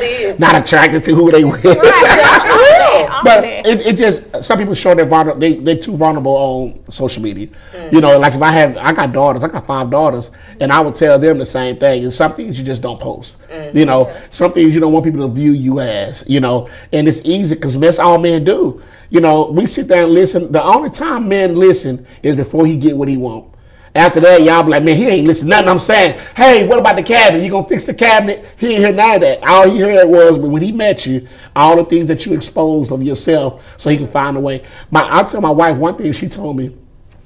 is. 0.02 0.38
not 0.38 0.54
attracted 0.62 1.04
to 1.04 1.14
who 1.14 1.30
they 1.30 1.44
with. 1.44 1.64
Right, 1.64 1.76
right, 1.76 1.82
right. 1.82 3.08
all 3.10 3.24
but 3.24 3.44
it, 3.44 3.86
it 3.86 3.96
just 3.96 4.22
some 4.44 4.58
people 4.58 4.74
show 4.74 4.94
they're 4.94 5.06
vulnerable. 5.06 5.40
They 5.40 5.54
they 5.54 5.76
too 5.76 5.96
vulnerable 5.96 6.32
on 6.32 6.80
social 6.90 7.22
media. 7.22 7.48
Mm. 7.72 7.92
You 7.92 8.00
know, 8.00 8.18
like 8.18 8.34
if 8.34 8.42
I 8.42 8.52
have 8.52 8.76
I 8.76 8.92
got 8.92 9.12
daughters, 9.12 9.42
I 9.42 9.48
got 9.48 9.66
five 9.66 9.90
daughters, 9.90 10.30
and 10.60 10.72
I 10.72 10.80
would 10.80 10.96
tell 10.96 11.18
them 11.18 11.38
the 11.38 11.46
same 11.46 11.78
thing. 11.78 12.04
And 12.04 12.14
some 12.14 12.34
things 12.34 12.58
you 12.58 12.64
just 12.64 12.82
don't 12.82 13.00
post. 13.00 13.36
Mm-hmm. 13.48 13.76
You 13.76 13.86
know, 13.86 14.16
some 14.30 14.52
things 14.52 14.74
you 14.74 14.80
don't 14.80 14.92
want 14.92 15.04
people 15.04 15.26
to 15.26 15.32
view 15.32 15.52
you 15.52 15.80
as. 15.80 16.24
You 16.26 16.40
know, 16.40 16.68
and 16.92 17.08
it's 17.08 17.20
easy 17.24 17.54
because 17.54 17.78
that's 17.78 17.98
all 17.98 18.18
men 18.18 18.44
do. 18.44 18.82
You 19.10 19.20
know, 19.20 19.50
we 19.50 19.66
sit 19.66 19.88
there 19.88 20.04
and 20.04 20.12
listen. 20.12 20.52
The 20.52 20.62
only 20.62 20.90
time 20.90 21.28
men 21.28 21.56
listen 21.56 22.06
is 22.22 22.36
before 22.36 22.66
he 22.66 22.76
get 22.76 22.96
what 22.96 23.08
he 23.08 23.16
want. 23.16 23.54
After 23.98 24.20
that, 24.20 24.42
y'all 24.44 24.62
be 24.62 24.70
like, 24.70 24.84
man, 24.84 24.96
he 24.96 25.08
ain't 25.08 25.26
listening 25.26 25.50
to 25.50 25.56
nothing 25.56 25.68
I'm 25.70 25.80
saying. 25.80 26.20
Hey, 26.36 26.68
what 26.68 26.78
about 26.78 26.94
the 26.94 27.02
cabinet? 27.02 27.44
You 27.44 27.50
gonna 27.50 27.66
fix 27.66 27.84
the 27.84 27.92
cabinet? 27.92 28.44
He 28.56 28.74
ain't 28.74 28.78
hear 28.78 28.92
none 28.92 29.16
of 29.16 29.20
that. 29.22 29.42
All 29.42 29.68
he 29.68 29.80
heard 29.80 30.08
was, 30.08 30.38
but 30.38 30.48
when 30.48 30.62
he 30.62 30.70
met 30.70 31.04
you, 31.04 31.26
all 31.56 31.74
the 31.74 31.84
things 31.84 32.06
that 32.06 32.24
you 32.24 32.32
exposed 32.32 32.92
of 32.92 33.02
yourself, 33.02 33.60
so 33.76 33.90
he 33.90 33.96
can 33.96 34.06
find 34.06 34.36
a 34.36 34.40
way. 34.40 34.64
My, 34.92 35.02
I'll 35.02 35.28
tell 35.28 35.40
my 35.40 35.50
wife 35.50 35.76
one 35.76 35.98
thing 35.98 36.12
she 36.12 36.28
told 36.28 36.56
me 36.56 36.76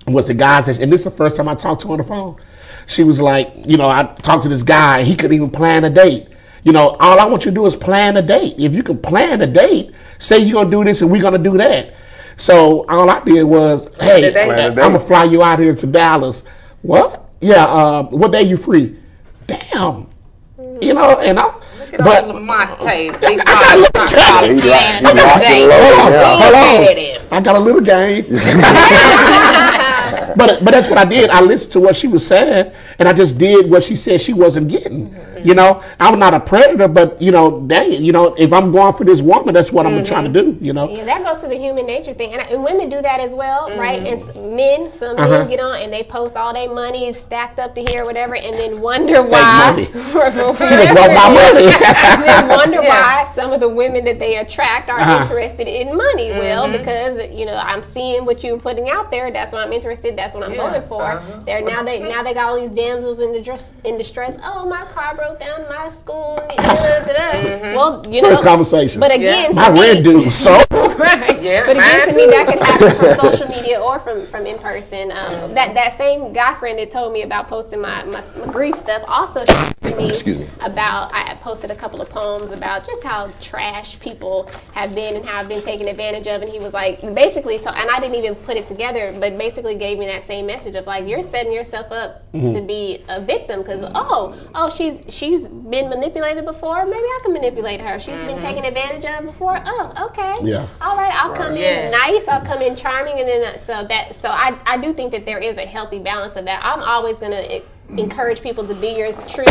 was 0.07 0.29
the 0.29 0.33
guys, 0.33 0.65
that, 0.65 0.79
and 0.79 0.91
this 0.91 1.03
is 1.03 1.05
the 1.05 1.11
first 1.11 1.37
time 1.37 1.47
I 1.47 1.55
talked 1.57 1.83
to 1.83 1.89
her 1.89 1.93
on 1.93 1.99
the 1.99 2.05
phone. 2.05 2.41
She 2.87 3.05
was 3.05 3.21
like, 3.21 3.53
you 3.67 3.77
know, 3.77 3.87
I 3.87 4.05
talked 4.23 4.45
to 4.45 4.49
this 4.49 4.63
guy, 4.63 5.01
and 5.01 5.07
he 5.07 5.15
couldn't 5.15 5.37
even 5.37 5.51
plan 5.51 5.85
a 5.85 5.91
date. 5.91 6.29
You 6.65 6.73
know, 6.73 6.97
all 7.01 7.21
I 7.21 7.27
want 7.27 7.45
you 7.45 7.51
to 7.51 7.55
do 7.55 7.67
is 7.67 7.77
plan 7.77 8.17
a 8.17 8.23
date. 8.23 8.55
If 8.57 8.73
you 8.73 8.83
can 8.83 8.97
plan 8.97 9.43
a 9.43 9.47
date, 9.47 9.93
say 10.19 10.39
you're 10.39 10.55
gonna 10.55 10.71
do 10.71 10.85
this 10.85 11.03
and 11.03 11.11
we're 11.11 11.21
gonna 11.21 11.37
do 11.37 11.59
that. 11.59 11.93
So 12.39 12.87
all 12.89 13.11
I 13.11 13.21
did 13.21 13.43
was, 13.43 13.91
hey, 14.01 14.25
a 14.25 14.33
date. 14.33 14.45
Plan 14.47 14.79
a 14.79 14.83
I'm 14.83 14.93
gonna 14.93 15.01
fly 15.01 15.25
you 15.25 15.43
out 15.43 15.59
here 15.59 15.75
to 15.75 15.87
Dallas. 15.87 16.43
What? 16.83 17.29
Yeah. 17.41 17.65
Uh, 17.65 18.03
what 18.05 18.33
day 18.33 18.43
you 18.43 18.57
free? 18.57 18.97
Damn. 19.47 20.09
You 20.81 20.95
know, 20.95 21.19
and 21.21 21.39
I. 21.39 21.55
But 21.93 22.05
But 22.05 22.25
Lamonte, 22.25 23.21
big 23.21 23.39
Yeah, 23.47 23.75
he 23.75 23.81
locked, 23.83 24.13
he 24.57 24.65
locked 24.67 25.03
and 25.05 25.07
hold 25.07 25.13
on, 25.13 25.17
Yeah. 26.13 26.41
hold 26.41 26.55
on. 26.55 26.85
at 26.85 26.97
him. 26.97 27.23
I 27.31 27.41
got 27.41 27.57
a 27.57 27.59
little 27.59 27.83
game. 27.83 28.25
but 30.37 30.65
but 30.65 30.71
that's 30.73 30.89
what 30.89 30.97
I 30.99 31.05
did. 31.05 31.29
I 31.31 31.41
listened 31.43 31.73
to 31.73 31.81
what 31.81 31.97
she 31.97 32.09
was 32.09 32.27
saying, 32.27 32.73
and 33.03 33.09
I 33.09 33.13
just 33.15 33.37
did 33.37 33.69
what 33.69 33.83
she 33.83 33.97
said 33.97 34.21
she 34.23 34.33
wasn't 34.33 34.69
getting. 34.69 35.13
You 35.43 35.55
know, 35.55 35.83
I'm 35.99 36.21
not 36.21 36.35
a 36.35 36.39
predator, 36.39 36.87
but 36.87 37.21
you 37.21 37.33
know, 37.33 37.61
dang 37.67 37.91
you 37.91 38.13
know, 38.13 38.27
if 38.39 38.53
I'm 38.53 38.71
going 38.71 38.95
for 38.95 39.03
this 39.05 39.21
woman, 39.21 39.55
that's 39.55 39.73
what 39.73 39.87
I'm 39.87 40.05
trying 40.05 40.33
to 40.33 40.43
do. 40.43 40.57
You 40.61 40.73
know, 40.73 40.89
Yeah, 40.89 41.05
that 41.05 41.25
goes 41.25 41.43
to 41.43 41.49
the 41.49 41.57
human 41.59 41.85
nature 41.85 42.15
thing, 42.15 42.33
and, 42.33 42.41
and 42.43 42.63
women 42.63 42.89
do 42.89 43.03
that 43.03 43.19
as 43.19 43.35
well, 43.35 43.77
right? 43.77 44.01
And 44.07 44.21
men, 44.57 44.93
some 45.01 45.19
Uh-huh. 45.19 45.39
men 45.41 45.49
get 45.49 45.59
on 45.59 45.83
and 45.83 45.93
they 45.93 46.05
post 46.05 46.37
all 46.37 46.53
their 46.55 46.71
money 46.73 47.13
stacked 47.13 47.59
up 47.59 47.75
to 47.75 47.83
here, 47.83 48.03
or 48.05 48.07
whatever, 48.07 48.37
and 48.37 48.55
then 48.57 48.81
wonder 48.81 49.21
why. 49.21 49.59
money. 49.59 49.87
she 49.93 50.75
just 50.79 50.95
want 50.95 51.13
my 51.13 51.29
money. 51.43 51.67
then 52.25 52.47
wonder 52.49 52.81
Yeah. 52.83 52.89
why 52.89 53.29
some 53.35 53.53
of 53.53 53.59
the 53.59 53.69
women 53.69 54.05
that 54.05 54.21
they 54.21 54.37
attract 54.37 54.89
are 54.91 55.01
Uh-huh. 55.01 55.23
interested 55.23 55.67
in 55.67 55.97
money. 55.97 56.31
Well, 56.31 56.71
because 56.71 57.15
you 57.33 57.47
know 57.47 57.57
I'm 57.57 57.83
seeing 57.83 58.25
what 58.25 58.45
you're 58.45 58.59
putting 58.59 58.89
out 58.91 59.11
there. 59.11 59.33
That's 59.33 59.53
what 59.53 59.61
I'm 59.67 59.73
interested. 59.73 60.15
That's 60.17 60.35
what 60.37 60.45
I'm 60.45 60.53
Yeah. 60.55 60.71
going 60.71 60.83
for. 60.89 61.03
Uh-huh. 61.03 61.39
They're 61.47 61.63
now 61.63 61.83
they 61.83 61.99
now 62.09 62.23
they 62.23 62.33
got 62.35 62.47
all 62.51 62.61
these 62.61 62.71
damsels 62.93 63.21
in 63.21 63.33
distress. 63.33 63.71
In 63.85 63.97
distress. 63.99 64.37
Oh, 64.43 64.69
my 64.69 64.85
car 64.93 65.15
broke 65.17 65.41
down. 65.41 65.63
My 65.69 65.91
school. 65.91 66.39
Well, 67.73 68.05
you 68.09 68.23
know. 68.23 68.31
first 68.31 68.43
conversation. 68.43 69.01
But 69.01 69.13
again, 69.13 69.55
my 69.55 69.69
to 69.69 69.73
me- 69.75 69.81
rent 69.81 70.05
due. 70.05 70.31
So 70.31 70.53
Right. 70.99 71.43
Yeah, 71.43 71.65
but 71.67 71.77
again, 71.77 72.07
mine 72.07 72.09
to 72.09 72.15
me, 72.15 72.27
that 72.27 72.47
could 72.47 72.63
happen 72.63 72.97
from 73.19 73.31
social 73.31 73.49
media 73.49 73.81
or 73.81 73.99
from, 74.01 74.27
from 74.29 74.47
in 74.47 74.59
person. 74.59 75.11
Um, 75.11 75.55
That 75.55 75.75
that 75.75 75.97
same 75.97 76.33
guy 76.33 76.55
friend 76.59 76.79
that 76.79 76.91
told 76.93 77.13
me 77.13 77.23
about 77.23 77.49
posting 77.49 77.81
my, 77.81 78.05
my, 78.05 78.23
my 78.37 78.47
Greek 78.53 78.77
stuff 78.77 79.03
also 79.09 79.45
shared 79.47 79.97
me, 79.97 80.09
Excuse 80.11 80.39
me. 80.39 80.49
about 80.61 81.13
I 81.15 81.35
posted 81.43 81.71
a 81.71 81.77
couple 81.77 82.01
of 82.03 82.09
poems 82.11 82.51
about 82.53 82.87
just 82.87 83.03
how 83.03 83.29
trash 83.41 83.99
people 84.01 84.49
have 84.75 84.95
been 84.95 85.17
and 85.17 85.25
how 85.25 85.41
I've 85.41 85.49
been 85.49 85.63
taken 85.63 85.89
advantage 85.89 86.27
of. 86.27 86.43
And 86.43 86.51
he 86.51 86.59
was 86.59 86.73
like, 86.75 87.01
basically, 87.15 87.59
so 87.59 87.71
and 87.71 87.91
I 87.91 87.99
didn't 88.01 88.17
even 88.17 88.35
put 88.37 88.57
it 88.57 88.69
together, 88.69 89.15
but 89.19 89.37
basically 89.39 89.77
gave 89.77 89.99
me 89.99 90.07
that 90.07 90.27
same 90.27 90.47
message 90.47 90.75
of 90.75 90.87
like 90.87 91.09
you're 91.09 91.23
setting 91.31 91.53
yourself 91.53 91.91
up 91.91 92.19
Mm-hmm. 92.33 92.55
to 92.55 92.63
be 92.63 92.82
a 93.09 93.21
victim 93.33 93.63
because 93.63 93.83
oh 93.95 94.35
oh 94.55 94.69
she's 94.77 94.95
she's 95.09 95.43
been 95.73 95.89
manipulated 95.89 96.45
before, 96.45 96.85
maybe 96.85 97.09
I 97.17 97.21
can 97.25 97.33
manipulate 97.33 97.81
her. 97.81 97.99
She's 97.99 98.23
been 98.31 98.41
taken 98.41 98.65
advantage 98.65 99.05
of 99.05 99.25
before. 99.33 99.57
Oh, 99.65 100.09
okay. 100.11 100.35
Yeah. 100.43 100.69
All 100.81 100.97
right, 100.97 101.15
I'll 101.15 101.35
come 101.35 101.57
Yeah. 101.57 101.87
in 101.87 101.91
nice. 101.93 102.27
I'll 102.29 102.45
come 102.45 102.63
in 102.63 102.75
charming, 102.77 103.19
and 103.21 103.29
then 103.29 103.43
uh, 103.55 103.59
so 103.69 103.75
that 103.89 104.17
so 104.23 104.29
I 104.29 104.59
I 104.67 104.77
do 104.85 104.93
think 104.95 105.13
that 105.13 105.25
there 105.25 105.39
is 105.39 105.57
a 105.57 105.67
healthy 105.67 105.99
balance 105.99 106.37
of 106.37 106.45
that. 106.47 106.61
I'm 106.65 106.83
always 106.95 107.17
gonna. 107.19 107.43
encourage 108.07 108.41
people 108.41 108.65
to 108.67 108.75
be 108.75 108.91
your 109.01 109.13
true, 109.35 109.45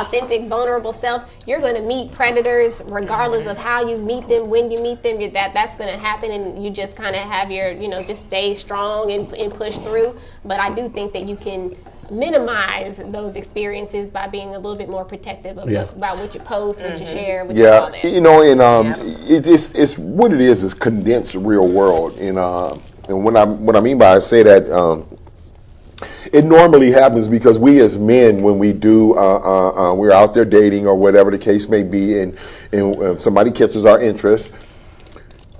authentic, 0.00 0.48
vulnerable 0.48 0.94
self. 0.94 1.20
You're 1.46 1.60
going 1.60 1.74
to 1.74 1.82
meet 1.82 2.10
predators, 2.12 2.72
regardless 2.86 3.46
of 3.46 3.56
how 3.58 3.86
you 3.86 3.98
meet 3.98 4.26
them, 4.28 4.48
when 4.48 4.70
you 4.70 4.78
meet 4.80 5.02
them. 5.02 5.16
That 5.32 5.50
that's 5.52 5.76
going 5.76 5.92
to 5.92 5.98
happen, 5.98 6.30
and 6.30 6.44
you 6.64 6.70
just 6.70 6.96
kind 6.96 7.14
of 7.14 7.22
have 7.22 7.50
your, 7.50 7.68
you 7.72 7.88
know, 7.88 8.02
just 8.02 8.22
stay 8.30 8.54
strong 8.54 9.10
and, 9.14 9.24
and 9.34 9.52
push 9.52 9.76
through. 9.86 10.10
But 10.44 10.58
I 10.58 10.74
do 10.74 10.88
think 10.88 11.12
that 11.12 11.24
you 11.30 11.36
can 11.36 11.76
minimize 12.10 12.98
those 12.98 13.36
experiences 13.36 14.10
by 14.10 14.28
being 14.28 14.50
a 14.50 14.58
little 14.58 14.76
bit 14.76 14.88
more 14.88 15.04
protective 15.04 15.58
of 15.58 15.70
Yeah. 15.70 15.82
about 15.84 16.18
what 16.18 16.34
you 16.34 16.40
post, 16.40 16.80
what 16.80 17.00
you 17.00 17.06
share, 17.06 17.44
what 17.44 17.56
you 17.56 17.66
all 17.66 17.90
Yeah, 17.90 17.90
that. 18.02 18.04
you 18.12 18.20
know, 18.20 18.42
and 18.42 18.60
um, 18.62 18.92
it, 19.28 19.46
it's 19.46 19.72
it's 19.72 19.98
what 19.98 20.32
it 20.32 20.40
is 20.40 20.62
is 20.62 20.74
condensed 20.74 21.34
real 21.34 21.68
world, 21.68 22.18
and 22.18 22.38
uh, 22.38 22.76
and 23.08 23.24
when 23.24 23.36
I 23.36 23.44
what 23.44 23.76
I 23.76 23.80
mean 23.80 23.98
by 23.98 24.16
I 24.16 24.20
say 24.20 24.42
that 24.42 24.70
um, 24.70 25.06
it 26.32 26.44
normally 26.44 26.90
happens 26.90 27.28
because 27.28 27.58
we 27.58 27.80
as 27.80 27.98
men, 27.98 28.42
when 28.42 28.58
we 28.58 28.72
do, 28.72 29.14
uh, 29.16 29.20
uh, 29.20 29.90
uh, 29.92 29.94
we're 29.94 30.12
out 30.12 30.34
there 30.34 30.44
dating 30.44 30.86
or 30.86 30.94
whatever 30.96 31.30
the 31.30 31.38
case 31.38 31.68
may 31.68 31.82
be, 31.82 32.20
and 32.20 32.38
and 32.72 33.02
uh, 33.02 33.18
somebody 33.18 33.50
catches 33.50 33.84
our 33.84 34.00
interest, 34.00 34.50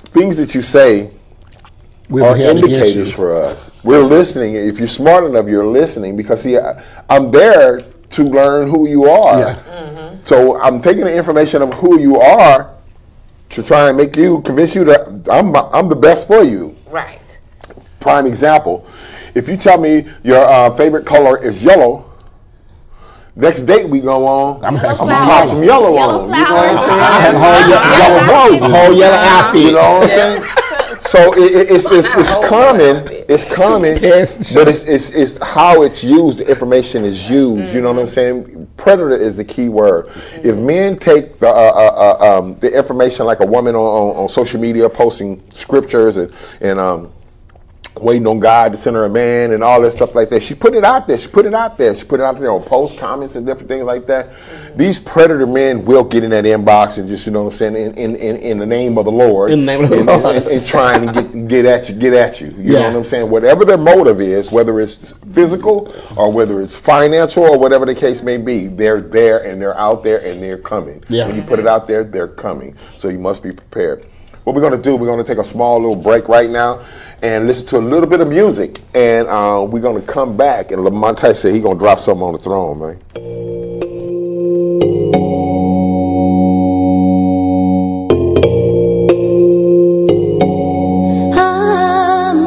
things 0.07 0.37
that 0.37 0.55
you 0.55 0.63
say 0.63 1.11
We'll 2.11 2.25
are 2.25 2.37
be 2.37 2.43
held 2.43 2.59
against 2.59 2.97
indicators 2.97 3.13
for 3.13 3.35
us. 3.43 3.71
We're 3.87 4.03
listening. 4.03 4.57
If 4.57 4.81
you're 4.81 4.89
smart 4.89 5.23
enough, 5.23 5.47
you're 5.47 5.65
listening 5.65 6.17
because 6.17 6.43
see, 6.43 6.59
I, 6.59 6.83
I'm 7.09 7.31
there 7.31 7.83
to 7.83 8.25
learn 8.25 8.69
who 8.69 8.89
you 8.89 9.05
are. 9.05 9.39
Yeah. 9.39 10.17
So 10.25 10.61
I'm 10.61 10.81
taking 10.81 11.05
the 11.05 11.15
information 11.15 11.63
of 11.63 11.73
who 11.75 12.01
you 12.01 12.19
are 12.19 12.75
to 13.51 13.63
try 13.63 13.89
and 13.89 13.97
make 13.97 14.17
you 14.17 14.41
convince 14.43 14.75
you 14.75 14.85
that 14.87 15.29
I'm 15.31 15.55
I'm 15.55 15.89
the 15.89 15.95
best 15.95 16.27
for 16.27 16.43
you. 16.43 16.77
Right. 16.91 17.21
Prime 18.01 18.27
example: 18.27 18.85
if 19.37 19.49
you 19.49 19.57
tell 19.57 19.79
me 19.79 20.09
your 20.25 20.45
uh, 20.45 20.75
favorite 20.75 21.07
color 21.07 21.41
is 21.41 21.63
yellow, 21.63 22.11
next 23.37 23.63
date 23.63 23.89
we 23.89 24.01
go 24.01 24.27
on, 24.27 24.65
I'm 24.65 24.75
gonna 24.75 24.89
have 24.89 24.97
some 24.97 25.09
Yellow 25.09 25.23
I'm 25.23 25.29
gonna 25.29 25.33
have 25.33 25.49
some 25.51 25.63
yellow, 25.63 25.95
Yellow 25.95 26.23
on. 26.23 26.35
You 26.35 26.45
know 26.45 26.55
what 26.57 26.69
I'm 26.71 26.79
saying? 26.79 27.01
I 27.01 27.21
have 27.21 27.35
a 27.37 27.39
Yellow 28.03 28.19
whole 28.19 28.51
roses. 28.51 28.61
yellow, 28.61 28.75
whole 28.75 28.93
yellow 28.99 29.17
outfit. 29.17 29.63
You 29.63 29.73
know 29.73 29.95
what 29.95 30.03
I'm 30.03 30.09
saying? 30.09 30.45
So 31.09 31.33
it, 31.35 31.53
it, 31.53 31.71
it's 31.71 31.91
it's, 31.91 32.09
it's 32.09 32.49
common. 32.49 33.07
It's 33.29 33.45
common, 33.55 33.99
Yeah, 34.03 34.27
for 34.27 34.45
sure. 34.45 34.65
but 34.65 34.69
it's, 34.73 34.83
it's 34.83 35.11
it's 35.11 35.39
how 35.45 35.83
it's 35.83 36.03
used. 36.03 36.39
The 36.39 36.49
information 36.49 37.05
is 37.05 37.29
used. 37.31 37.75
You 37.75 37.81
know 37.81 37.93
what 37.93 38.01
I'm 38.01 38.07
saying? 38.07 38.69
Predator 38.77 39.17
is 39.17 39.37
the 39.37 39.45
key 39.45 39.69
word. 39.69 40.11
If 40.43 40.57
men 40.57 40.99
take 40.99 41.39
the 41.39 41.49
uh, 41.49 41.53
uh, 41.53 42.19
uh, 42.21 42.39
um, 42.39 42.59
the 42.59 42.77
information 42.77 43.27
like 43.27 43.41
a 43.41 43.47
woman 43.47 43.75
on, 43.75 43.81
on, 43.81 44.17
on 44.25 44.29
social 44.29 44.61
media 44.61 44.89
posting 44.89 45.43
scriptures 45.51 46.17
and 46.17 46.33
and 46.61 46.79
um, 46.81 47.13
waiting 48.01 48.27
on 48.27 48.39
God 48.39 48.73
to 48.73 48.79
send 48.79 48.97
her 48.97 49.05
a 49.05 49.11
man 49.11 49.53
and 49.53 49.63
all 49.63 49.81
that 49.83 49.91
stuff 49.91 50.15
like 50.15 50.29
that. 50.29 50.43
She 50.43 50.55
put 50.55 50.75
it 50.75 50.85
out 50.85 51.07
there. 51.07 51.19
She 51.19 51.29
put 51.29 51.47
it 51.47 51.55
out 51.55 51.79
there. 51.79 51.95
She 51.97 52.05
put 52.05 52.21
it 52.21 52.23
out 52.23 52.39
there 52.39 52.51
on 52.51 52.63
post 52.63 52.97
comments 52.97 53.37
and 53.37 53.47
different 53.47 53.69
things 53.69 53.85
like 53.85 54.07
that. 54.07 54.31
Mm-hmm. 54.31 54.79
These 54.79 54.99
predator 54.99 55.47
men 55.47 55.85
will 55.85 56.05
get 56.05 56.23
in 56.25 56.31
that 56.31 56.45
inbox 56.45 56.99
and 56.99 57.09
just, 57.09 57.27
you 57.27 57.33
know 57.33 57.45
what 57.45 57.53
I'm 57.53 57.57
saying, 57.57 57.77
in, 57.77 57.95
in, 57.95 58.17
in, 58.17 58.37
in 58.37 58.59
the 58.59 58.67
name 58.67 58.99
of 58.99 59.05
the 59.05 59.13
Lord. 59.13 59.51
In 59.51 59.61
the 59.61 59.67
name 59.67 59.85
of 59.85 59.91
the 59.91 59.99
and, 59.99 60.07
Lord. 60.07 60.37
And, 60.37 60.47
and 60.47 60.67
trying 60.67 61.07
to 61.13 61.23
get, 61.23 61.49
get 61.49 61.65
at 61.65 61.89
you, 61.89 61.95
get 61.95 62.13
at 62.13 62.41
you. 62.41 62.49
You 62.49 62.75
Yeah. 62.75 62.83
know 62.83 62.89
what 62.89 62.97
I'm 62.97 63.05
saying? 63.05 63.31
Whatever 63.31 63.65
their 63.65 63.79
motive 63.79 64.21
is, 64.21 64.51
whether 64.53 64.79
it's 64.81 65.13
physical 65.33 65.95
or 66.17 66.31
whether 66.31 66.61
it's 66.61 66.77
financial 66.77 67.45
or 67.45 67.59
whatever 67.59 67.87
the 67.87 67.95
case 67.95 68.23
may 68.23 68.37
be, 68.37 68.67
they're 68.67 69.01
there 69.01 69.45
and 69.45 69.61
they're 69.61 69.79
out 69.79 70.03
there 70.03 70.19
and 70.25 70.43
they're 70.43 70.59
coming. 70.59 71.03
Yeah. 71.09 71.27
When 71.27 71.37
you 71.37 71.43
put 71.43 71.59
it 71.59 71.67
out 71.67 71.87
there, 71.87 72.05
they're 72.05 72.29
coming. 72.29 72.77
So 72.99 73.09
you 73.09 73.19
must 73.19 73.43
be 73.43 73.53
prepared. 73.53 74.07
What 74.47 74.55
we're 74.55 74.63
going 74.63 74.81
to 74.81 74.91
do, 74.91 74.95
we're 74.95 75.09
going 75.09 75.19
to 75.19 75.25
take 75.25 75.45
a 75.45 75.45
small 75.45 75.81
little 75.81 75.97
break 75.97 76.29
right 76.29 76.49
now 76.49 76.87
and 77.21 77.49
listen 77.49 77.67
to 77.67 77.79
a 77.79 77.81
little 77.81 78.09
bit 78.09 78.21
of 78.21 78.29
music. 78.29 78.81
And 78.95 79.27
uh, 79.27 79.67
we're 79.69 79.83
going 79.83 80.01
to 80.01 80.07
come 80.07 80.37
back. 80.37 80.71
And 80.71 80.83
Lamonte 80.83 81.35
said 81.35 81.53
he's 81.53 81.65
going 81.65 81.77
to 81.77 81.81
drop 81.81 81.99
something 81.99 82.23
on 82.23 82.33
the 82.33 82.39
throne, 82.39 82.79
man. 82.79 83.01
Um. 91.37 92.47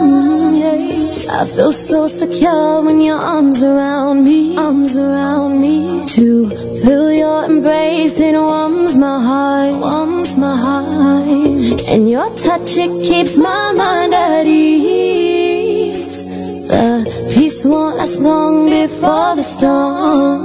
I 1.41 1.45
feel 1.53 1.73
so 1.73 2.07
secure 2.07 2.81
when 2.81 3.01
your 3.01 3.17
arms 3.17 3.61
around 3.61 4.23
me, 4.23 4.57
arms 4.57 4.95
around 4.95 5.59
me. 5.59 6.05
To 6.05 6.49
feel 6.81 7.11
your 7.11 7.43
embrace, 7.43 8.17
it 8.21 8.35
warms 8.35 8.95
my 8.95 9.21
heart, 9.21 9.81
warms 9.81 10.37
my 10.37 10.55
heart. 10.55 11.48
And 11.87 12.09
your 12.09 12.29
touch, 12.35 12.77
it 12.77 12.91
keeps 13.07 13.37
my 13.37 13.71
mind 13.73 14.13
at 14.13 14.45
ease. 14.45 16.25
The 16.67 17.31
peace 17.33 17.65
won't 17.65 17.97
last 17.97 18.21
long 18.21 18.65
before 18.65 19.35
the 19.35 19.41
storm. 19.41 20.41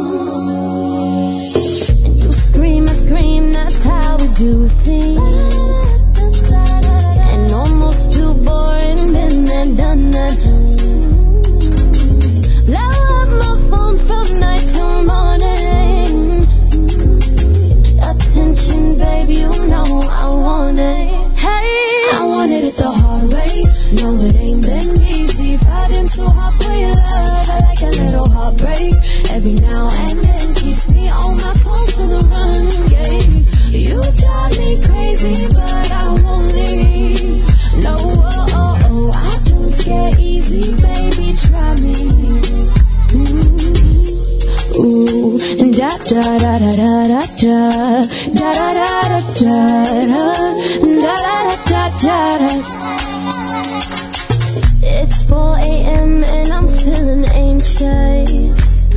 And 2.04 2.16
you 2.16 2.32
scream, 2.32 2.84
I 2.84 2.92
scream, 2.92 3.52
that's 3.52 3.82
how 3.82 4.16
we 4.16 4.28
do 4.34 4.66
things. 4.68 6.00
And 7.32 7.52
almost 7.52 8.12
too 8.12 8.32
boring, 8.44 9.12
been 9.12 9.44
there, 9.44 9.66
done 9.76 10.10
that. 10.12 10.38
Blow 12.68 12.94
up 13.20 13.28
my 13.42 13.56
phone 13.68 13.96
from 13.98 14.26
night 14.40 14.66
till 14.72 15.04
morning. 15.04 16.46
Attention, 18.10 18.98
babe, 18.98 19.28
you 19.28 19.50
know 19.68 20.00
I 20.10 20.28
want 20.34 20.78
it 20.78 21.13
wanted 22.44 22.64
it 22.64 22.76
the 22.76 22.84
hard 22.84 23.24
way. 23.32 23.64
No, 23.96 24.20
it 24.20 24.36
ain't 24.36 24.60
been 24.60 24.90
easy. 25.16 25.56
Fighting 25.64 26.08
to 26.12 26.24
halfway 26.28 26.92
love. 26.92 27.48
I 27.48 27.56
like 27.64 27.80
a 27.80 27.92
little 28.04 28.28
heartbreak. 28.36 28.92
Every 29.32 29.56
now 29.64 29.88
and 29.88 30.18
then 30.20 30.54
keeps 30.54 30.92
me 30.92 31.08
on 31.08 31.40
my 31.40 31.52
toes 31.56 31.90
for 31.96 32.04
the 32.04 32.20
run 32.28 32.68
game. 32.92 33.32
You 33.72 33.96
drive 34.20 34.52
me 34.60 34.76
crazy, 34.84 35.48
but 35.56 35.88
I 35.88 36.04
won't 36.20 36.52
leave. 36.52 37.48
No, 37.80 37.96
oh, 37.96 38.52
oh, 38.60 38.92
oh. 38.92 39.08
I 39.16 39.40
don't 39.48 39.72
scare 39.72 40.12
easy, 40.20 40.76
baby. 40.84 41.32
Try 41.48 41.80
me. 41.80 41.96
Ooh, 43.16 43.56
ooh, 44.84 45.40
and 45.64 45.72
da 45.72 45.96
da 45.96 46.20
da 46.44 46.52
da 46.60 46.76
da 46.76 47.08
da 47.08 47.24
da 47.24 48.04
da 48.36 48.68
da 48.74 49.00
da 49.08 49.32
da 49.40 49.64
da 50.12 50.28
da 51.00 51.16
da 51.48 51.53
it's 54.86 55.28
4 55.28 55.56
a.m. 55.58 56.22
and 56.22 56.52
I'm 56.52 56.68
feeling 56.68 57.24
anxious. 57.34 58.88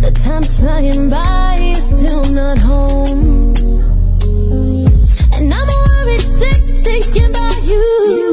The 0.00 0.10
time's 0.24 0.58
flying 0.58 1.10
by, 1.10 1.58
you're 1.60 1.80
still 1.80 2.24
not 2.30 2.58
home. 2.58 3.54
And 5.34 5.52
I'm 5.52 5.68
worried 5.84 6.26
sick 6.40 6.62
thinking 6.84 7.30
about 7.30 7.62
you. 7.64 8.25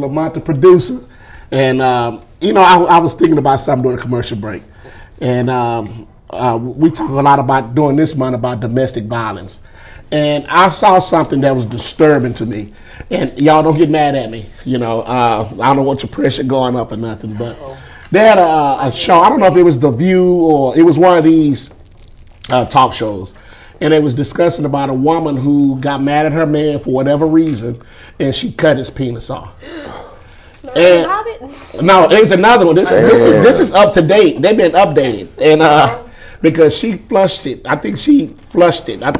Lamonte, 0.00 0.34
the 0.34 0.40
producer, 0.40 1.00
and 1.50 1.80
um, 1.82 2.22
you 2.40 2.52
know, 2.52 2.62
I, 2.62 2.76
I 2.78 2.98
was 2.98 3.14
thinking 3.14 3.38
about 3.38 3.60
something 3.60 3.82
during 3.82 3.96
the 3.96 4.02
commercial 4.02 4.36
break, 4.36 4.62
and 5.20 5.50
um, 5.50 6.08
uh, 6.30 6.58
we 6.60 6.90
talk 6.90 7.10
a 7.10 7.12
lot 7.12 7.38
about 7.38 7.74
during 7.74 7.96
this 7.96 8.14
month 8.14 8.34
about 8.34 8.60
domestic 8.60 9.04
violence, 9.04 9.58
and 10.12 10.46
I 10.48 10.70
saw 10.70 10.98
something 10.98 11.40
that 11.42 11.54
was 11.54 11.66
disturbing 11.66 12.34
to 12.34 12.46
me, 12.46 12.72
and 13.10 13.40
y'all 13.40 13.62
don't 13.62 13.78
get 13.78 13.90
mad 13.90 14.14
at 14.14 14.30
me, 14.30 14.46
you 14.64 14.78
know, 14.78 15.02
uh, 15.02 15.48
I 15.60 15.74
don't 15.74 15.84
want 15.84 16.02
your 16.02 16.10
pressure 16.10 16.42
going 16.42 16.76
up 16.76 16.92
or 16.92 16.96
nothing, 16.96 17.36
but 17.36 17.58
they 18.10 18.20
had 18.20 18.38
a, 18.38 18.86
a 18.86 18.92
show. 18.92 19.20
I 19.20 19.28
don't 19.28 19.40
know 19.40 19.46
if 19.46 19.56
it 19.56 19.62
was 19.62 19.78
The 19.78 19.90
View 19.90 20.24
or 20.24 20.76
it 20.76 20.82
was 20.82 20.98
one 20.98 21.16
of 21.16 21.24
these 21.24 21.70
uh, 22.48 22.66
talk 22.66 22.92
shows. 22.92 23.32
And 23.80 23.92
they 23.92 24.00
was 24.00 24.14
discussing 24.14 24.64
about 24.64 24.90
a 24.90 24.94
woman 24.94 25.36
who 25.36 25.78
got 25.80 26.02
mad 26.02 26.26
at 26.26 26.32
her 26.32 26.46
man 26.46 26.78
for 26.80 26.90
whatever 26.90 27.26
reason, 27.26 27.82
and 28.18 28.34
she 28.34 28.52
cut 28.52 28.76
his 28.76 28.90
penis 28.90 29.30
off. 29.30 29.54
And- 30.76 31.10
no, 31.82 32.08
there's 32.08 32.30
another 32.30 32.66
one. 32.66 32.74
This, 32.76 32.88
this, 32.88 33.12
is, 33.12 33.44
this 33.44 33.60
is 33.60 33.74
up 33.74 33.94
to 33.94 34.02
date. 34.02 34.42
They've 34.42 34.56
been 34.56 34.72
updated, 34.72 35.28
and 35.38 35.62
uh, 35.62 36.02
because 36.42 36.76
she 36.76 36.98
flushed 36.98 37.46
it, 37.46 37.62
I 37.66 37.76
think 37.76 37.98
she 37.98 38.28
flushed 38.50 38.88
it. 38.88 39.02
I, 39.02 39.12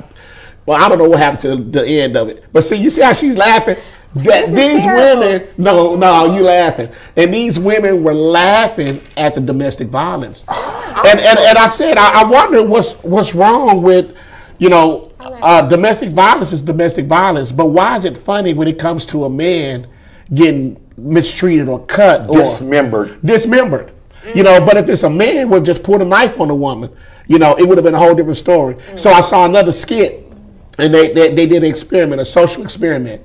well, 0.67 0.83
I 0.83 0.89
don't 0.89 0.99
know 0.99 1.09
what 1.09 1.21
happened 1.21 1.73
to 1.73 1.81
the 1.81 1.87
end 1.87 2.17
of 2.17 2.29
it, 2.29 2.45
but 2.53 2.65
see, 2.65 2.77
you 2.77 2.91
see 2.91 3.01
how 3.01 3.13
she's 3.13 3.37
laughing. 3.37 3.77
That 4.15 4.49
these 4.49 4.81
terrible. 4.81 5.21
women, 5.21 5.49
no, 5.57 5.95
no, 5.95 6.35
you 6.35 6.43
laughing, 6.43 6.91
and 7.17 7.33
these 7.33 7.59
women 7.59 8.03
were 8.03 8.15
laughing 8.15 9.01
at 9.17 9.35
the 9.35 9.41
domestic 9.41 9.89
violence, 9.89 10.43
and 10.49 11.21
and, 11.21 11.39
and 11.39 11.57
I 11.59 11.69
said, 11.71 11.97
I, 11.97 12.23
I 12.23 12.25
wonder 12.25 12.65
what's 12.65 12.93
what's 13.05 13.37
wrong 13.37 13.83
with, 13.83 14.17
you 14.61 14.69
know, 14.69 15.11
uh, 15.19 15.63
domestic 15.63 16.11
violence 16.11 16.53
is 16.53 16.61
domestic 16.61 17.07
violence, 17.07 17.51
but 17.51 17.67
why 17.67 17.97
is 17.97 18.05
it 18.05 18.17
funny 18.17 18.53
when 18.53 18.69
it 18.69 18.79
comes 18.79 19.07
to 19.07 19.25
a 19.25 19.31
man 19.31 19.89
getting 20.35 20.79
mistreated 20.99 21.67
or 21.67 21.85
cut 21.87 22.29
or 22.29 22.39
Dismembered. 22.39 23.21
dismembered. 23.25 23.93
You 24.35 24.43
know, 24.43 24.61
but 24.61 24.77
if 24.77 24.87
it's 24.91 25.03
a 25.03 25.09
man 25.09 25.49
would 25.49 25.65
just 25.65 25.83
put 25.83 26.03
a 26.03 26.05
knife 26.05 26.39
on 26.39 26.51
a 26.51 26.55
woman, 26.55 26.95
you 27.27 27.39
know, 27.39 27.57
it 27.57 27.67
would 27.67 27.79
have 27.79 27.85
been 27.85 27.95
a 27.95 27.99
whole 27.99 28.15
different 28.15 28.37
story. 28.37 28.77
So 28.99 29.09
I 29.09 29.23
saw 29.23 29.47
another 29.47 29.73
skit, 29.73 30.31
and 30.79 30.93
they, 30.93 31.15
they 31.15 31.35
they 31.35 31.47
did 31.47 31.65
an 31.65 31.71
experiment, 31.71 32.21
a 32.21 32.27
social 32.27 32.63
experiment, 32.63 33.25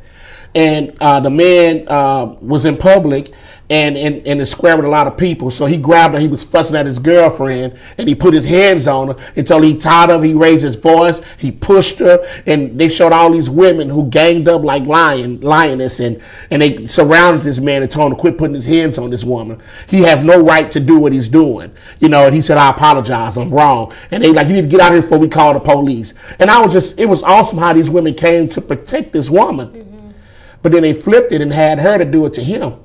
and 0.56 0.96
uh, 1.02 1.20
the 1.20 1.30
man 1.30 1.86
uh, 1.90 2.38
was 2.40 2.64
in 2.64 2.78
public 2.78 3.34
and 3.70 3.98
in, 3.98 4.22
in 4.26 4.38
the 4.38 4.46
square 4.46 4.76
with 4.76 4.86
a 4.86 4.90
lot 4.90 5.08
of 5.08 5.18
people. 5.18 5.50
So 5.50 5.66
he 5.66 5.78
grabbed 5.78 6.14
her. 6.14 6.20
He 6.20 6.28
was 6.28 6.44
fussing 6.44 6.76
at 6.76 6.86
his 6.86 7.00
girlfriend, 7.00 7.78
and 7.98 8.08
he 8.08 8.14
put 8.14 8.34
his 8.34 8.46
hands 8.46 8.86
on 8.88 9.08
her 9.08 9.16
until 9.36 9.62
he 9.62 9.78
tired 9.78 10.12
of. 10.12 10.22
Her. 10.22 10.28
He 10.28 10.34
raised 10.34 10.64
his 10.64 10.76
voice. 10.76 11.20
He 11.38 11.52
pushed 11.52 12.00
her, 12.00 12.26
and 12.46 12.80
they 12.80 12.90
showed 12.90 13.12
all 13.12 13.32
these 13.32 13.50
women 13.50 13.90
who 13.90 14.08
ganged 14.10 14.48
up 14.48 14.64
like 14.64 14.84
lion 14.84 15.42
lioness, 15.42 16.00
and 16.00 16.22
and 16.52 16.62
they 16.62 16.88
surrounded 16.88 17.44
this 17.44 17.60
man 17.60 17.82
and 17.82 17.92
told 17.92 18.12
him 18.12 18.18
to 18.18 18.22
quit 18.22 18.38
putting 18.38 18.56
his 18.56 18.66
hands 18.66 18.98
on 18.98 19.10
this 19.10 19.24
woman. 19.24 19.62
He 19.88 20.02
have 20.02 20.24
no 20.24 20.42
right 20.42 20.72
to 20.72 20.80
do 20.80 21.00
what 21.00 21.14
he's 21.14 21.30
doing, 21.30 21.74
you 22.00 22.10
know. 22.10 22.26
And 22.26 22.36
he 22.36 22.42
said, 22.42 22.58
"I 22.58 22.70
apologize. 22.70 23.38
I'm 23.38 23.52
wrong." 23.52 23.94
And 24.12 24.24
they 24.24 24.30
like, 24.32 24.48
"You 24.48 24.54
need 24.54 24.62
to 24.62 24.68
get 24.68 24.80
out 24.80 24.90
of 24.90 24.96
here 24.96 25.02
before 25.02 25.18
we 25.18 25.28
call 25.28 25.54
the 25.54 25.60
police." 25.60 26.14
And 26.40 26.50
I 26.50 26.62
was 26.62 26.74
just, 26.74 27.00
it 27.00 27.06
was 27.08 27.24
awesome 27.24 27.58
how 27.58 27.74
these 27.74 27.90
women 27.90 28.14
came 28.14 28.50
to 28.50 28.62
protect 28.62 29.14
this 29.14 29.30
woman. 29.30 29.68
Mm-hmm. 29.70 30.12
But 30.62 30.72
then 30.72 30.82
they 30.82 30.94
flipped 30.94 31.32
it 31.32 31.42
and 31.42 31.54
had 31.54 31.80
her 31.80 31.98
to 31.98 32.06
do 32.06 32.26
it 32.26 32.34
to 32.36 32.44
him. 32.44 32.76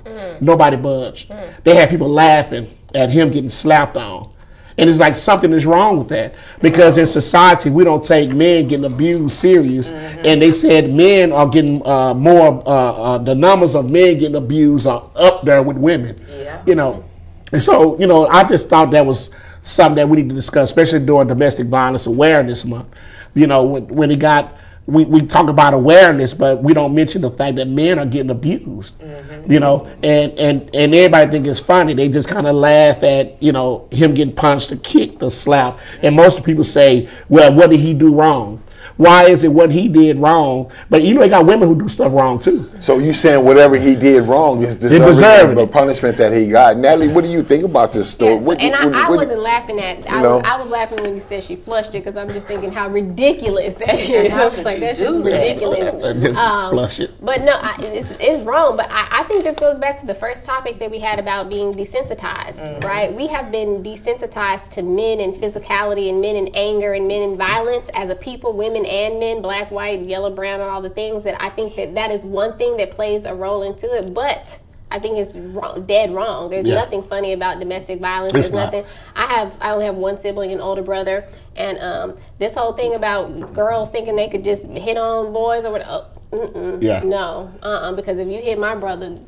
Nobody 0.40 0.76
budged. 0.76 1.32
They 1.64 1.74
had 1.74 1.90
people 1.90 2.08
laughing 2.08 2.76
at 2.94 3.10
him 3.10 3.30
getting 3.30 3.50
slapped 3.50 3.96
on. 3.96 4.32
And 4.78 4.88
it's 4.88 4.98
like 4.98 5.16
something 5.16 5.52
is 5.52 5.66
wrong 5.66 5.98
with 5.98 6.08
that. 6.08 6.34
Because 6.62 6.96
in 6.96 7.06
society, 7.06 7.68
we 7.68 7.84
don't 7.84 8.04
take 8.04 8.30
men 8.30 8.66
getting 8.66 8.86
abused 8.86 9.36
serious. 9.36 9.86
And 9.88 10.40
they 10.40 10.52
said 10.52 10.92
men 10.92 11.32
are 11.32 11.46
getting 11.46 11.86
uh, 11.86 12.14
more, 12.14 12.62
uh, 12.66 12.92
uh, 12.92 13.18
the 13.18 13.34
numbers 13.34 13.74
of 13.74 13.90
men 13.90 14.18
getting 14.18 14.36
abused 14.36 14.86
are 14.86 15.10
up 15.16 15.42
there 15.42 15.62
with 15.62 15.76
women. 15.76 16.24
Yeah. 16.28 16.62
You 16.66 16.76
know, 16.76 17.04
and 17.52 17.62
so, 17.62 17.98
you 17.98 18.06
know, 18.06 18.26
I 18.28 18.44
just 18.44 18.68
thought 18.68 18.90
that 18.92 19.04
was 19.04 19.30
something 19.62 19.96
that 19.96 20.08
we 20.08 20.22
need 20.22 20.28
to 20.30 20.34
discuss, 20.34 20.70
especially 20.70 21.00
during 21.00 21.28
Domestic 21.28 21.66
Violence 21.66 22.06
Awareness 22.06 22.64
Month. 22.64 22.88
You 23.34 23.46
know, 23.46 23.64
when, 23.64 23.86
when 23.88 24.10
it 24.10 24.18
got, 24.18 24.54
we, 24.90 25.04
we 25.04 25.26
talk 25.26 25.48
about 25.48 25.74
awareness, 25.74 26.34
but 26.34 26.62
we 26.62 26.74
don't 26.74 26.94
mention 26.94 27.22
the 27.22 27.30
fact 27.30 27.56
that 27.56 27.68
men 27.68 27.98
are 27.98 28.06
getting 28.06 28.30
abused. 28.30 28.98
Mm-hmm. 28.98 29.50
You 29.50 29.60
know, 29.60 29.86
and, 30.02 30.32
and, 30.38 30.74
and 30.74 30.94
everybody 30.94 31.30
think 31.30 31.46
it's 31.46 31.60
funny. 31.60 31.94
They 31.94 32.08
just 32.08 32.28
kind 32.28 32.46
of 32.46 32.54
laugh 32.54 33.02
at, 33.02 33.42
you 33.42 33.52
know, 33.52 33.88
him 33.90 34.14
getting 34.14 34.34
punched 34.34 34.72
or 34.72 34.76
kicked 34.76 35.22
or 35.22 35.30
slapped. 35.30 35.80
And 36.02 36.14
most 36.16 36.44
people 36.44 36.64
say, 36.64 37.08
well, 37.28 37.54
what 37.54 37.70
did 37.70 37.80
he 37.80 37.94
do 37.94 38.14
wrong? 38.14 38.62
Why 39.00 39.28
is 39.30 39.44
it 39.44 39.48
what 39.52 39.70
he 39.70 39.88
did 39.88 40.18
wrong? 40.18 40.70
But 40.90 41.02
you 41.04 41.14
know, 41.14 41.20
they 41.20 41.30
got 41.30 41.46
women 41.46 41.66
who 41.66 41.74
do 41.74 41.88
stuff 41.88 42.12
wrong 42.12 42.38
too. 42.38 42.70
So 42.80 42.98
you 42.98 43.14
saying 43.14 43.42
whatever 43.42 43.76
he 43.76 43.96
did 43.96 44.24
wrong 44.28 44.62
is 44.62 44.76
deserved 44.76 45.06
deserving 45.16 45.50
of 45.52 45.56
the 45.56 45.66
punishment 45.66 46.18
that 46.18 46.34
he 46.34 46.50
got? 46.50 46.76
Natalie, 46.76 47.08
what 47.08 47.24
do 47.24 47.30
you 47.30 47.42
think 47.42 47.64
about 47.64 47.94
this 47.94 48.10
story? 48.10 48.34
Yes, 48.34 48.42
What- 48.42 48.58
and 48.60 48.72
what- 48.72 48.94
I, 48.94 49.06
I 49.06 49.10
wasn't 49.10 49.40
laughing 49.40 49.80
at. 49.80 50.06
I, 50.10 50.16
You 50.18 50.22
was, 50.28 50.42
I 50.44 50.60
was 50.60 50.68
laughing 50.68 50.98
when 51.02 51.14
you 51.16 51.22
said 51.30 51.42
she 51.44 51.56
flushed 51.56 51.94
it 51.94 52.04
because 52.04 52.14
I'm 52.18 52.28
just 52.34 52.46
thinking 52.46 52.72
how 52.72 52.88
ridiculous 52.90 53.72
that 53.76 53.98
is. 53.98 54.32
I'm 54.34 54.50
just 54.50 54.64
like 54.66 54.80
that's 54.80 55.00
just 55.00 55.16
that? 55.18 55.24
ridiculous. 55.24 55.94
Just 56.22 56.38
Um, 56.38 56.70
flush 56.72 57.00
it. 57.00 57.10
But 57.24 57.42
no, 57.42 57.52
I, 57.52 57.76
it's, 57.80 58.08
it's 58.20 58.42
wrong. 58.44 58.76
But 58.76 58.88
I, 58.90 59.20
I 59.20 59.24
think 59.24 59.44
this 59.44 59.56
goes 59.56 59.78
back 59.78 59.98
to 60.00 60.06
the 60.06 60.14
first 60.14 60.44
topic 60.44 60.78
that 60.80 60.90
we 60.90 60.98
had 60.98 61.18
about 61.18 61.48
being 61.48 61.72
desensitized, 61.72 62.56
Mm-hmm. 62.56 62.86
right? 62.86 63.14
We 63.14 63.26
have 63.28 63.50
been 63.50 63.82
desensitized 63.82 64.68
to 64.72 64.82
men 64.82 65.20
and 65.20 65.34
physicality 65.36 66.10
and 66.10 66.20
men 66.20 66.36
and 66.36 66.50
anger 66.54 66.92
and 66.92 67.08
men 67.08 67.22
and 67.22 67.38
violence 67.38 67.88
as 67.94 68.10
a 68.10 68.14
people, 68.14 68.52
women 68.52 68.84
and 68.90 69.20
men, 69.20 69.40
black, 69.40 69.70
white, 69.70 70.00
yellow, 70.02 70.34
brown, 70.34 70.60
and 70.60 70.68
all 70.68 70.82
the 70.82 70.90
things 70.90 71.24
that 71.24 71.40
I 71.42 71.50
think 71.50 71.76
that 71.76 71.94
that 71.94 72.10
is 72.10 72.24
one 72.24 72.58
thing 72.58 72.76
that 72.78 72.90
plays 72.90 73.24
a 73.24 73.34
role 73.34 73.62
into 73.62 73.86
it. 73.96 74.12
But 74.12 74.58
I 74.90 74.98
think 74.98 75.18
it's 75.18 75.36
wrong, 75.36 75.86
dead 75.86 76.12
wrong. 76.12 76.50
There's 76.50 76.66
Yeah. 76.66 76.74
nothing 76.74 77.04
funny 77.04 77.32
about 77.32 77.60
domestic 77.60 78.00
violence. 78.00 78.34
It's 78.34 78.48
There's 78.48 78.52
not. 78.52 78.64
nothing. 78.66 78.84
I 79.14 79.26
have 79.26 79.52
I 79.60 79.70
only 79.70 79.86
have 79.86 79.94
one 79.94 80.18
sibling, 80.18 80.50
an 80.52 80.60
older 80.60 80.82
brother, 80.82 81.24
and 81.56 81.78
um, 81.78 82.16
this 82.40 82.52
whole 82.54 82.72
thing 82.72 82.94
about 82.94 83.54
girls 83.54 83.90
thinking 83.90 84.16
they 84.16 84.28
could 84.28 84.42
just 84.42 84.64
hit 84.64 84.96
on 84.96 85.32
boys 85.32 85.64
or 85.64 85.70
whatever. 85.72 86.06
Oh, 86.32 86.78
Yeah. 86.80 87.00
No, 87.04 87.50
uh-uh, 87.62 87.92
because 87.92 88.18
if 88.18 88.26
you 88.28 88.40
hit 88.40 88.58
my 88.58 88.74
brother, 88.74 89.18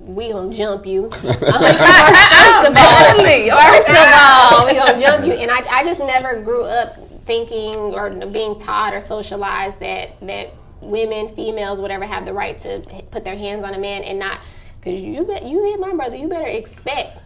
we 0.00 0.30
gonna 0.32 0.56
jump 0.56 0.86
you. 0.86 1.10
first 1.10 1.24
of 1.24 1.36
all, 1.36 1.44
first 3.14 3.88
of 3.88 4.08
all, 4.12 4.66
we 4.66 4.74
gonna 4.74 5.00
jump 5.00 5.24
you. 5.26 5.32
And 5.34 5.50
I, 5.50 5.60
I 5.70 5.84
just 5.84 6.00
never 6.00 6.40
grew 6.42 6.62
up 6.64 6.96
thinking 7.28 7.76
or 7.76 8.10
being 8.26 8.58
taught 8.58 8.92
or 8.92 9.00
socialized 9.00 9.78
that 9.78 10.18
that 10.22 10.54
women, 10.80 11.34
females, 11.36 11.80
whatever, 11.80 12.06
have 12.06 12.24
the 12.24 12.32
right 12.32 12.60
to 12.62 12.80
put 13.12 13.22
their 13.22 13.36
hands 13.36 13.64
on 13.64 13.74
a 13.74 13.78
man 13.78 14.02
and 14.02 14.18
not 14.18 14.40
because 14.80 15.00
you 15.00 15.24
bet 15.24 15.44
you 15.44 15.62
hit 15.64 15.78
my 15.78 15.94
brother, 15.94 16.16
you 16.16 16.28
better 16.28 16.48
expect 16.48 17.18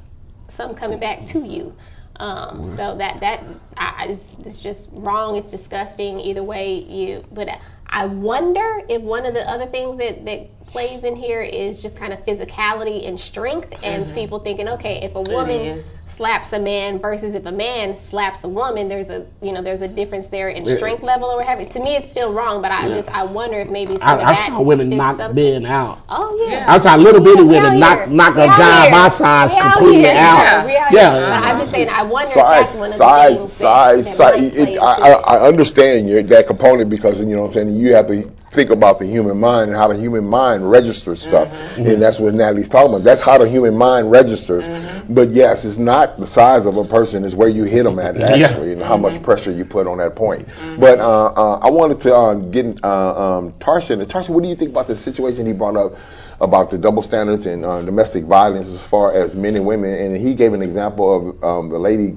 something 0.48 0.76
coming 0.76 1.00
back 1.00 1.26
to 1.28 1.44
you. 1.44 1.74
Um, 2.16 2.64
so 2.76 2.96
that 2.98 3.20
that 3.20 3.44
I, 3.76 4.06
it's, 4.10 4.46
it's 4.46 4.58
just 4.58 4.88
wrong. 4.92 5.36
It's 5.36 5.50
disgusting. 5.50 6.20
Either 6.20 6.42
way, 6.42 6.80
you. 6.84 7.24
But 7.32 7.48
I 7.86 8.06
wonder 8.06 8.80
if 8.88 9.02
one 9.02 9.24
of 9.24 9.34
the 9.34 9.48
other 9.48 9.66
things 9.66 9.98
that 9.98 10.24
that 10.26 10.66
plays 10.66 11.04
in 11.04 11.16
here 11.16 11.42
is 11.42 11.80
just 11.80 11.96
kind 11.96 12.12
of 12.12 12.18
physicality 12.20 13.08
and 13.08 13.18
strength, 13.18 13.72
and 13.82 14.14
people 14.14 14.38
thinking, 14.40 14.68
okay, 14.68 15.02
if 15.02 15.14
a 15.14 15.22
woman 15.22 15.60
is. 15.60 15.86
Slaps 16.22 16.52
a 16.52 16.58
man 16.60 17.00
versus 17.00 17.34
if 17.34 17.44
a 17.46 17.50
man 17.50 17.96
slaps 17.96 18.44
a 18.44 18.48
woman, 18.48 18.88
there's 18.88 19.10
a 19.10 19.26
you 19.42 19.50
know 19.50 19.60
there's 19.60 19.80
a 19.80 19.88
difference 19.88 20.28
there 20.28 20.50
in 20.50 20.64
Yeah. 20.64 20.76
strength 20.76 21.02
level 21.02 21.28
or 21.28 21.36
whatever. 21.38 21.64
To 21.64 21.80
me, 21.80 21.96
it's 21.96 22.12
still 22.12 22.32
wrong, 22.32 22.62
but 22.62 22.70
I 22.70 22.86
Yeah. 22.86 22.94
just 22.94 23.08
I 23.08 23.24
wonder 23.24 23.58
if 23.58 23.68
maybe 23.68 23.98
some 23.98 24.06
I, 24.06 24.12
of 24.14 24.20
I 24.20 24.24
that 24.34 24.46
saw 24.50 24.62
women 24.62 24.92
is 24.92 24.96
knock 24.98 25.16
something- 25.16 25.62
men 25.62 25.66
out. 25.66 25.98
Oh 26.08 26.46
yeah. 26.48 26.64
I 26.68 26.78
saw 26.78 26.94
little 26.94 27.20
bitty 27.20 27.42
We 27.42 27.48
women 27.58 27.82
out 27.82 28.08
knock 28.08 28.08
knock 28.08 28.34
a 28.36 28.42
We 28.42 28.42
out 28.46 28.58
guy 28.58 28.82
here. 28.82 28.90
my 28.92 29.08
size 29.08 29.50
completely 29.72 30.06
out. 30.10 30.14
Yeah, 30.14 30.64
we 30.64 30.76
out 30.76 30.92
Yeah. 30.92 31.10
here. 31.10 31.20
But 31.22 31.42
I'm 31.42 31.58
just 31.58 31.72
saying, 31.72 31.88
I 31.92 32.02
wonder 32.04 32.28
if 32.28 32.34
size, 32.34 32.44
that's 32.60 32.74
one 32.76 32.86
of 32.86 32.92
the 32.92 32.98
size, 32.98 33.36
things 33.38 33.52
size, 33.52 34.04
that, 34.04 34.04
that 34.04 34.16
size. 34.38 34.56
It- 34.58 34.78
I, 34.78 34.94
I. 34.94 35.10
I 35.32 35.40
understand 35.48 36.08
your, 36.08 36.22
that 36.22 36.46
component 36.46 36.88
because 36.88 37.18
you 37.20 37.26
know 37.26 37.40
what 37.40 37.46
I'm 37.48 37.52
saying. 37.54 37.76
You 37.76 37.94
have 37.94 38.06
to 38.06 38.30
think 38.52 38.70
about 38.70 38.98
the 38.98 39.06
human 39.06 39.38
mind 39.38 39.70
and 39.70 39.76
how 39.78 39.88
the 39.88 39.96
human 39.96 40.24
mind 40.24 40.70
registers 40.70 41.22
stuff, 41.22 41.48
Mm-hmm. 41.48 41.86
and 41.86 42.02
that's 42.02 42.20
what 42.20 42.34
Natalie's 42.34 42.68
talking 42.68 42.90
about. 42.92 43.02
That's 43.04 43.20
how 43.22 43.38
the 43.38 43.48
human 43.48 43.76
mind 43.76 44.10
registers. 44.10 44.64
Mm-hmm. 44.64 45.14
But 45.14 45.30
yes, 45.32 45.64
it's 45.64 45.78
not 45.78 46.20
the 46.20 46.26
size 46.26 46.66
of 46.66 46.76
a 46.76 46.84
person; 46.84 47.24
it's 47.24 47.34
where 47.34 47.48
you 47.48 47.64
hit 47.64 47.84
them 47.84 47.98
at. 47.98 48.16
Actually, 48.20 48.40
Yeah. 48.68 48.72
and 48.74 48.82
how 48.82 48.92
Mm-hmm. 48.94 49.02
much 49.02 49.22
pressure 49.22 49.50
you 49.52 49.64
put 49.64 49.86
on 49.86 49.98
that 49.98 50.14
point. 50.14 50.46
But 50.78 51.00
uh, 51.00 51.26
uh, 51.34 51.58
I 51.62 51.70
wanted 51.70 51.98
to 52.02 52.14
uh, 52.14 52.34
get 52.34 52.66
uh, 52.84 53.38
um, 53.38 53.52
Tarsha. 53.54 53.90
And 53.98 54.02
Tarsha, 54.10 54.28
what 54.28 54.42
do 54.42 54.48
you 54.48 54.54
think 54.56 54.70
about 54.70 54.86
the 54.86 54.96
situation 54.96 55.46
he 55.46 55.52
brought 55.52 55.76
up? 55.76 55.94
About 56.40 56.72
the 56.72 56.78
double 56.78 57.02
standards 57.02 57.46
and 57.46 57.64
uh, 57.64 57.82
domestic 57.82 58.24
violence 58.24 58.66
as 58.68 58.82
far 58.82 59.12
as 59.12 59.36
men 59.36 59.54
and 59.54 59.64
women, 59.64 59.94
and 59.94 60.16
he 60.16 60.34
gave 60.34 60.54
an 60.54 60.60
example 60.62 61.06
of 61.38 61.44
um, 61.44 61.68
the 61.68 61.78
lady 61.78 62.16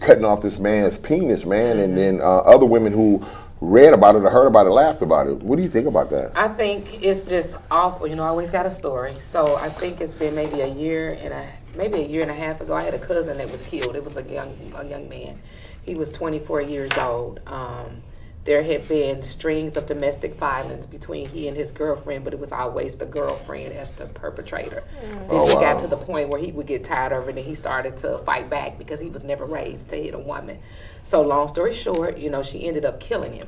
cutting 0.00 0.24
off 0.24 0.42
this 0.42 0.58
man's 0.58 0.98
penis, 0.98 1.46
man, 1.46 1.78
and 1.78 1.96
then 1.96 2.20
uh, 2.20 2.38
other 2.38 2.66
women 2.66 2.92
who 2.92 3.24
read 3.62 3.94
about 3.94 4.16
it 4.16 4.22
or 4.22 4.30
heard 4.30 4.46
about 4.48 4.66
it 4.66 4.70
laughed 4.70 5.02
about 5.02 5.28
it. 5.28 5.40
What 5.40 5.56
do 5.56 5.62
you 5.62 5.70
think 5.70 5.86
about 5.86 6.10
that? 6.10 6.32
I 6.34 6.48
think 6.48 7.02
it's 7.02 7.22
just 7.22 7.54
awful. 7.70 8.08
You 8.08 8.16
know, 8.16 8.24
I 8.24 8.28
always 8.28 8.50
got 8.50 8.66
a 8.66 8.70
story. 8.70 9.16
So 9.30 9.56
I 9.56 9.70
think 9.70 10.00
it's 10.00 10.14
been 10.14 10.34
maybe 10.34 10.60
a 10.60 10.66
year 10.66 11.16
and 11.22 11.32
a 11.32 11.48
maybe 11.76 11.98
a 12.00 12.06
year 12.06 12.22
and 12.22 12.30
a 12.30 12.34
half 12.34 12.60
ago. 12.60 12.74
I 12.74 12.82
had 12.82 12.94
a 12.94 12.98
cousin 12.98 13.38
that 13.38 13.50
was 13.50 13.62
killed. 13.62 13.94
It 13.94 14.04
was 14.04 14.16
a 14.16 14.22
young 14.22 14.74
a 14.76 14.84
young 14.84 15.08
man. 15.08 15.40
He 15.82 15.94
was 15.94 16.10
24 16.10 16.62
years 16.62 16.90
old. 16.96 17.40
Um, 17.46 18.02
there 18.44 18.62
had 18.62 18.88
been 18.88 19.22
strings 19.22 19.76
of 19.76 19.86
domestic 19.86 20.34
violence 20.34 20.84
between 20.84 21.28
he 21.28 21.46
and 21.46 21.56
his 21.56 21.70
girlfriend, 21.70 22.24
but 22.24 22.32
it 22.32 22.40
was 22.40 22.50
always 22.50 22.96
the 22.96 23.06
girlfriend 23.06 23.72
as 23.72 23.92
the 23.92 24.06
perpetrator. 24.06 24.82
Mm. 25.00 25.10
Then 25.10 25.26
Oh, 25.30 25.46
he 25.46 25.54
wow. 25.54 25.60
got 25.60 25.78
to 25.80 25.86
the 25.86 25.96
point 25.96 26.28
where 26.28 26.40
he 26.40 26.50
would 26.50 26.66
get 26.66 26.84
tired 26.84 27.12
of 27.12 27.28
it 27.28 27.36
and 27.36 27.46
he 27.46 27.54
started 27.54 27.96
to 27.98 28.18
fight 28.18 28.50
back 28.50 28.78
because 28.78 28.98
he 28.98 29.10
was 29.10 29.22
never 29.22 29.44
raised 29.44 29.88
to 29.90 29.96
hit 29.96 30.14
a 30.14 30.18
woman. 30.18 30.58
So 31.04 31.22
long 31.22 31.48
story 31.48 31.72
short, 31.72 32.18
you 32.18 32.30
know, 32.30 32.42
she 32.42 32.66
ended 32.66 32.84
up 32.84 32.98
killing 32.98 33.32
him 33.32 33.46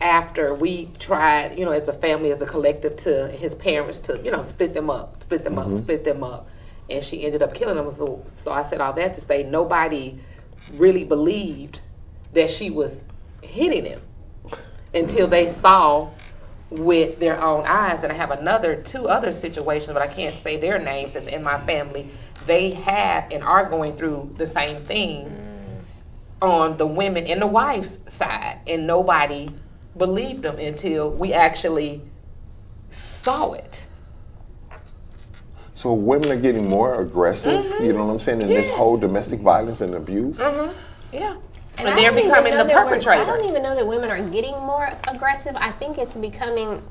after 0.00 0.54
we 0.54 0.90
tried, 0.98 1.58
you 1.58 1.64
know, 1.64 1.70
as 1.70 1.88
a 1.88 1.92
family, 1.92 2.30
as 2.30 2.42
a 2.42 2.46
collective, 2.46 2.96
to 2.96 3.28
his 3.28 3.54
parents 3.54 4.00
to, 4.00 4.20
you 4.22 4.30
know, 4.30 4.42
split 4.42 4.74
them 4.74 4.90
up, 4.90 5.22
split 5.22 5.42
them 5.44 5.58
up, 5.58 5.68
mm-hmm. 5.68 5.78
split 5.78 6.04
them 6.04 6.22
up, 6.22 6.48
and 6.90 7.02
she 7.02 7.24
ended 7.24 7.42
up 7.42 7.54
killing 7.54 7.78
him. 7.78 7.90
So, 7.90 8.22
so 8.42 8.52
I 8.52 8.62
said 8.62 8.80
all 8.80 8.92
that 8.92 9.14
to 9.14 9.20
say 9.20 9.42
nobody 9.42 10.18
really 10.74 11.04
believed 11.04 11.80
that 12.34 12.50
she 12.50 12.70
was 12.70 12.96
hitting 13.46 13.84
him 13.84 14.00
until 14.94 15.26
they 15.26 15.48
saw 15.48 16.10
with 16.70 17.18
their 17.20 17.40
own 17.40 17.64
eyes. 17.66 18.02
And 18.02 18.12
I 18.12 18.16
have 18.16 18.30
another 18.30 18.76
two 18.82 19.08
other 19.08 19.32
situations, 19.32 19.92
but 19.92 20.02
I 20.02 20.08
can't 20.08 20.36
say 20.42 20.56
their 20.56 20.78
names. 20.78 21.16
It's 21.16 21.26
in 21.26 21.42
my 21.42 21.64
family. 21.64 22.10
They 22.46 22.70
have 22.70 23.30
and 23.30 23.42
are 23.42 23.68
going 23.68 23.96
through 23.96 24.34
the 24.36 24.46
same 24.46 24.82
thing 24.82 25.26
mm. 25.26 26.46
on 26.46 26.76
the 26.76 26.86
women 26.86 27.26
and 27.26 27.42
the 27.42 27.46
wife's 27.46 27.98
side, 28.06 28.60
and 28.66 28.86
nobody 28.86 29.50
believed 29.96 30.42
them 30.42 30.58
until 30.58 31.10
we 31.10 31.32
actually 31.32 32.02
saw 32.90 33.52
it. 33.52 33.86
So 35.74 35.92
women 35.92 36.30
are 36.30 36.40
getting 36.40 36.68
more 36.68 37.02
aggressive, 37.02 37.64
you 37.64 37.70
mm-hmm. 37.70 37.96
know 37.98 38.06
what 38.06 38.12
I'm 38.14 38.20
saying, 38.20 38.40
in 38.40 38.48
this 38.48 38.70
whole 38.70 38.96
domestic 38.96 39.40
violence 39.40 39.82
and 39.82 39.94
abuse. 39.94 40.36
Mm-hmm. 40.36 40.72
Yeah. 41.12 41.36
And 41.78 41.88
And, 41.88 41.88
I 41.88 41.94
they're 41.94 42.10
don't 42.10 42.18
even 42.18 42.30
becoming 42.30 42.52
know 42.54 42.58
the 42.62 42.68
that 42.68 42.74
we're- 42.86 42.88
perpetrator. 43.00 43.22
I 43.22 43.24
don't 43.36 43.48
even 43.48 43.62
know 43.62 43.74
that 43.74 43.86
women 43.86 44.10
are 44.10 44.20
getting 44.28 44.52
more 44.60 44.90
aggressive. 45.08 45.54
I 45.56 45.72
think 45.72 45.98
it's 45.98 46.14
becoming, 46.14 46.82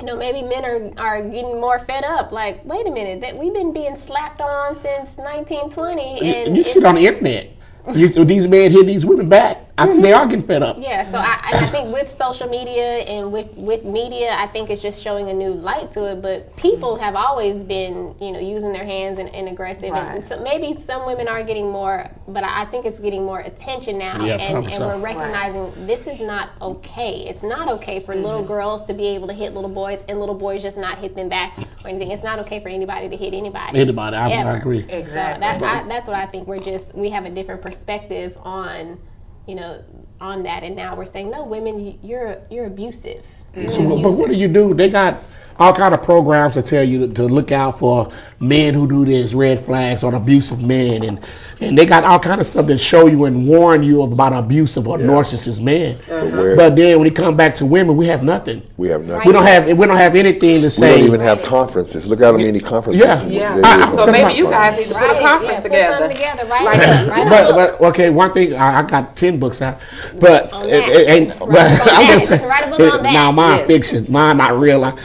you 0.00 0.06
know, 0.06 0.16
maybe 0.16 0.42
men 0.42 0.64
are, 0.64 0.90
are 0.98 1.22
getting 1.22 1.60
more 1.60 1.78
fed 1.80 2.04
up. 2.04 2.32
Like, 2.32 2.64
wait 2.64 2.86
a 2.86 2.90
minute, 2.90 3.20
that 3.20 3.36
we've 3.36 3.52
been 3.52 3.72
being 3.72 3.96
slapped 3.96 4.40
on 4.40 4.74
since 4.80 5.16
1920, 5.18 6.24
You, 6.26 6.32
and 6.34 6.54
you 6.56 6.60
it's- 6.62 6.72
see 6.74 6.80
it 6.80 6.84
on 6.86 6.94
the 6.94 7.06
internet. 7.06 7.50
You, 7.94 8.08
these 8.24 8.46
men 8.46 8.72
hit 8.72 8.86
these 8.86 9.04
women 9.04 9.28
back. 9.28 9.58
I 9.76 9.86
think 9.86 10.02
they 10.02 10.12
are 10.12 10.26
getting 10.26 10.46
fed 10.46 10.62
up. 10.62 10.76
Yeah, 10.78 11.10
so 11.10 11.18
I, 11.18 11.40
I 11.42 11.70
think 11.70 11.92
with 11.92 12.16
social 12.16 12.48
media 12.48 12.98
and 12.98 13.32
with, 13.32 13.52
with 13.54 13.84
media, 13.84 14.32
I 14.32 14.46
think 14.46 14.70
it's 14.70 14.80
just 14.80 15.02
showing 15.02 15.30
a 15.30 15.34
new 15.34 15.52
light 15.52 15.90
to 15.92 16.12
it. 16.12 16.22
But 16.22 16.56
people 16.56 16.96
have 16.96 17.16
always 17.16 17.64
been, 17.64 18.14
you 18.20 18.30
know, 18.30 18.38
using 18.38 18.72
their 18.72 18.84
hands 18.84 19.18
and, 19.18 19.28
and 19.34 19.48
aggressive. 19.48 19.90
Right. 19.90 20.14
And 20.14 20.24
so 20.24 20.40
maybe 20.40 20.80
some 20.80 21.06
women 21.06 21.26
are 21.26 21.42
getting 21.42 21.72
more, 21.72 22.08
but 22.28 22.44
I 22.44 22.66
think 22.66 22.86
it's 22.86 23.00
getting 23.00 23.24
more 23.24 23.40
attention 23.40 23.98
now. 23.98 24.24
Yeah, 24.24 24.36
and, 24.36 24.64
and 24.64 24.84
we're 24.84 25.00
recognizing 25.00 25.86
this 25.86 26.06
is 26.06 26.20
not 26.20 26.50
okay. 26.62 27.26
It's 27.28 27.42
not 27.42 27.68
okay 27.68 27.98
for 28.00 28.14
little 28.14 28.40
mm-hmm. 28.40 28.48
girls 28.48 28.84
to 28.86 28.94
be 28.94 29.06
able 29.08 29.26
to 29.26 29.34
hit 29.34 29.54
little 29.54 29.70
boys 29.70 30.00
and 30.08 30.20
little 30.20 30.36
boys 30.36 30.62
just 30.62 30.76
not 30.76 30.98
hit 30.98 31.16
them 31.16 31.28
back 31.28 31.58
or 31.58 31.88
anything. 31.88 32.12
It's 32.12 32.22
not 32.22 32.38
okay 32.40 32.60
for 32.60 32.68
anybody 32.68 33.08
to 33.08 33.16
hit 33.16 33.34
anybody. 33.34 33.78
Anybody, 33.78 34.16
I, 34.16 34.28
I 34.28 34.32
Ever. 34.34 34.56
agree. 34.56 34.82
So 34.82 34.94
Exactly. 34.94 35.40
that, 35.40 35.62
I, 35.62 35.88
that's 35.88 36.06
what 36.06 36.16
I 36.16 36.26
think. 36.26 36.46
We're 36.46 36.62
just 36.62 36.94
we 36.94 37.10
have 37.10 37.24
a 37.24 37.30
different 37.30 37.60
perspective 37.60 38.36
on, 38.42 38.98
you 39.46 39.54
know, 39.54 39.82
on 40.20 40.42
that, 40.44 40.62
and 40.62 40.74
now 40.76 40.96
we're 40.96 41.06
saying 41.06 41.30
no, 41.30 41.44
women, 41.44 41.98
you're 42.02 42.38
you're 42.50 42.66
abusive. 42.66 43.24
You're 43.54 43.72
So, 43.72 43.88
but, 43.88 44.02
but 44.02 44.12
what 44.12 44.30
do 44.30 44.36
you 44.36 44.48
do? 44.48 44.74
They 44.74 44.90
got 44.90 45.22
all 45.58 45.72
kind 45.72 45.94
of 45.94 46.02
programs 46.02 46.54
to 46.54 46.62
tell 46.62 46.82
you 46.82 47.06
to, 47.06 47.14
to 47.14 47.22
look 47.24 47.52
out 47.52 47.78
for 47.78 48.12
men 48.40 48.74
who 48.74 48.88
do 48.88 49.04
this, 49.04 49.32
red 49.32 49.64
flags 49.64 50.02
on 50.02 50.14
abusive 50.14 50.62
men, 50.62 51.02
and 51.04 51.20
and 51.60 51.78
they 51.78 51.86
got 51.86 52.02
all 52.04 52.18
kind 52.18 52.40
of 52.40 52.46
stuff 52.48 52.66
that 52.66 52.78
show 52.78 53.06
you 53.06 53.24
and 53.26 53.46
warn 53.46 53.82
you 53.84 54.02
about 54.02 54.32
abusive 54.32 54.88
or 54.88 54.98
narcissist 54.98 55.60
men. 55.60 55.96
Uh-huh. 56.10 56.26
where- 56.36 56.56
But 56.56 56.74
then 56.76 56.98
when 56.98 57.06
it 57.06 57.14
come 57.14 57.36
back 57.36 57.54
to 57.56 57.64
women, 57.66 57.96
we 57.96 58.06
have 58.08 58.22
nothing. 58.24 58.60
We 58.76 58.88
have 58.88 59.04
nothing. 59.04 59.26
We 59.26 59.32
don't 59.32 59.46
have 59.46 59.66
we 59.66 59.86
don't 59.86 59.96
have 59.96 60.16
anything 60.16 60.62
to 60.62 60.70
say. 60.70 60.92
We 60.94 60.98
don't 60.98 61.06
even 61.06 61.20
have 61.20 61.42
conferences. 61.42 62.06
Look 62.06 62.20
how 62.20 62.32
many 62.32 62.58
conferences. 62.60 63.02
Yeah. 63.04 63.22
Yeah. 63.24 63.54
there 63.54 63.64
I- 63.64 63.76
is 63.88 63.94
I- 63.94 63.96
so 64.04 64.10
maybe 64.10 64.34
you 64.34 64.46
guys 64.50 64.76
need 64.78 64.88
to 64.88 64.94
put 64.94 65.02
Right, 65.02 65.16
a 65.16 65.20
conference 65.20 65.54
yeah, 65.56 65.60
together. 65.60 66.08
together, 66.08 66.46
right? 66.46 66.64
Like 66.64 67.08
right 67.08 67.28
but, 67.56 67.78
but 67.78 67.86
okay, 67.90 68.10
one 68.10 68.32
thing 68.32 68.54
I, 68.54 68.80
I 68.80 68.82
got 68.82 69.16
ten 69.16 69.38
books 69.38 69.62
out, 69.62 69.78
oh, 69.80 70.18
but 70.20 70.52
On 70.52 70.66
it, 70.68 70.88
it 70.88 71.08
ain't. 71.08 71.28
Write 71.30 71.38
But 71.38 71.48
on 71.48 71.54
I'm 71.54 71.78
that. 71.78 72.16
just 72.18 72.28
saying, 72.28 72.48
Write 72.48 72.64
a 72.66 72.70
book 72.70 72.92
on 72.94 73.02
that. 73.04 73.12
Now 73.12 73.30
mine 73.32 73.60
Yeah. 73.60 73.66
fiction, 73.66 74.06
mine 74.08 74.36
not 74.38 74.58
real 74.58 74.80
life. 74.80 74.98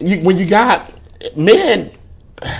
You, 0.00 0.20
when 0.20 0.38
you 0.38 0.46
got 0.46 0.92
men, 1.36 1.92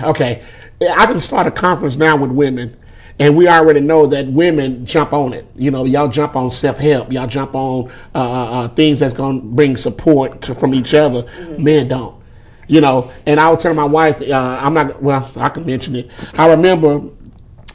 okay, 0.03 0.43
I 0.81 1.07
can 1.07 1.21
start 1.21 1.47
a 1.47 1.51
conference 1.51 1.97
now 1.97 2.17
with 2.17 2.31
women. 2.31 2.77
And 3.21 3.37
we 3.37 3.49
already 3.49 3.81
know 3.81 4.07
that 4.07 4.29
women 4.29 4.87
jump 4.87 5.13
on 5.13 5.33
it. 5.33 5.45
You 5.57 5.73
know, 5.73 5.85
y'all 5.85 6.09
jump 6.09 6.37
on 6.37 6.53
self 6.53 6.79
help. 6.79 7.11
Y'all 7.11 7.27
jump 7.27 7.53
on 7.55 7.91
uh, 8.15 8.19
uh, 8.19 8.45
uh, 8.45 8.69
things 8.69 9.01
that's 9.01 9.15
going 9.15 9.41
to 9.41 9.47
bring 9.47 9.77
support 9.77 10.41
to, 10.43 10.55
from 10.55 10.73
each 10.73 10.95
other. 10.95 11.29
Men 11.59 11.89
don't 11.89 12.19
you 12.69 12.81
know. 12.81 13.11
And 13.27 13.41
I 13.41 13.49
was 13.51 13.63
tell 13.63 13.75
my 13.75 13.85
wife, 13.85 14.21
uh, 14.21 14.35
I'm 14.35 14.75
not. 14.75 15.03
Well, 15.03 15.31
I 15.37 15.49
can 15.49 15.67
mention 15.67 15.97
it. 15.97 16.11
I 16.35 16.49
remember 16.49 17.01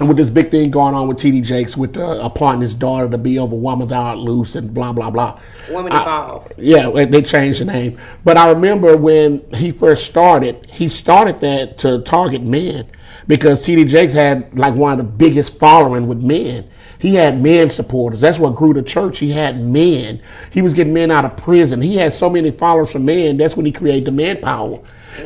with 0.08 0.18
this 0.18 0.30
big 0.30 0.52
thing 0.52 0.72
going 0.72 0.94
on 0.96 1.08
with 1.08 1.18
TD 1.18 1.44
Jakes 1.44 1.76
with 1.78 1.98
uh, 1.98 2.20
appointing 2.22 2.62
his 2.62 2.74
daughter 2.74 3.10
to 3.10 3.18
be 3.18 3.38
over 3.40 3.56
woman 3.56 3.88
thou 3.88 4.02
art 4.02 4.18
loose 4.20 4.56
and 4.56 4.74
blah 4.74 4.94
blah 4.94 5.10
blah. 5.10 5.40
Women 5.70 5.92
I- 5.92 6.02
Evolve. 6.02 6.52
yeah, 6.58 7.06
they 7.06 7.22
changed 7.22 7.62
the 7.62 7.66
name. 7.66 8.00
But 8.24 8.38
I 8.38 8.50
remember 8.52 8.98
when 8.98 9.44
he 9.54 9.72
first 9.72 10.06
started, 10.06 10.66
he 10.70 10.90
started 10.90 11.40
that 11.42 11.78
to 11.80 12.02
target 12.02 12.42
men 12.42 12.88
because 13.28 13.62
TD 13.62 13.88
Jakes 13.88 14.14
had 14.14 14.58
like 14.58 14.74
one 14.76 14.92
of 14.94 14.98
the 14.98 15.04
biggest 15.12 15.58
following 15.60 16.08
with 16.08 16.20
men. 16.20 16.70
He 17.00 17.16
had 17.16 17.42
men 17.44 17.70
supporters. 17.70 18.22
That's 18.22 18.40
what 18.40 18.56
grew 18.56 18.74
the 18.74 18.82
church. 18.82 19.20
He 19.20 19.32
had 19.32 19.60
men. 19.62 20.22
He 20.52 20.62
was 20.62 20.74
getting 20.74 20.94
men 20.94 21.12
out 21.12 21.26
of 21.26 21.36
prison. 21.36 21.82
He 21.82 21.98
had 21.98 22.14
so 22.14 22.30
many 22.30 22.50
followers 22.52 22.92
from 22.92 23.04
men. 23.04 23.36
That's 23.36 23.58
when 23.58 23.66
he 23.66 23.74
created 23.74 24.06
the 24.06 24.12
manpower. 24.12 24.80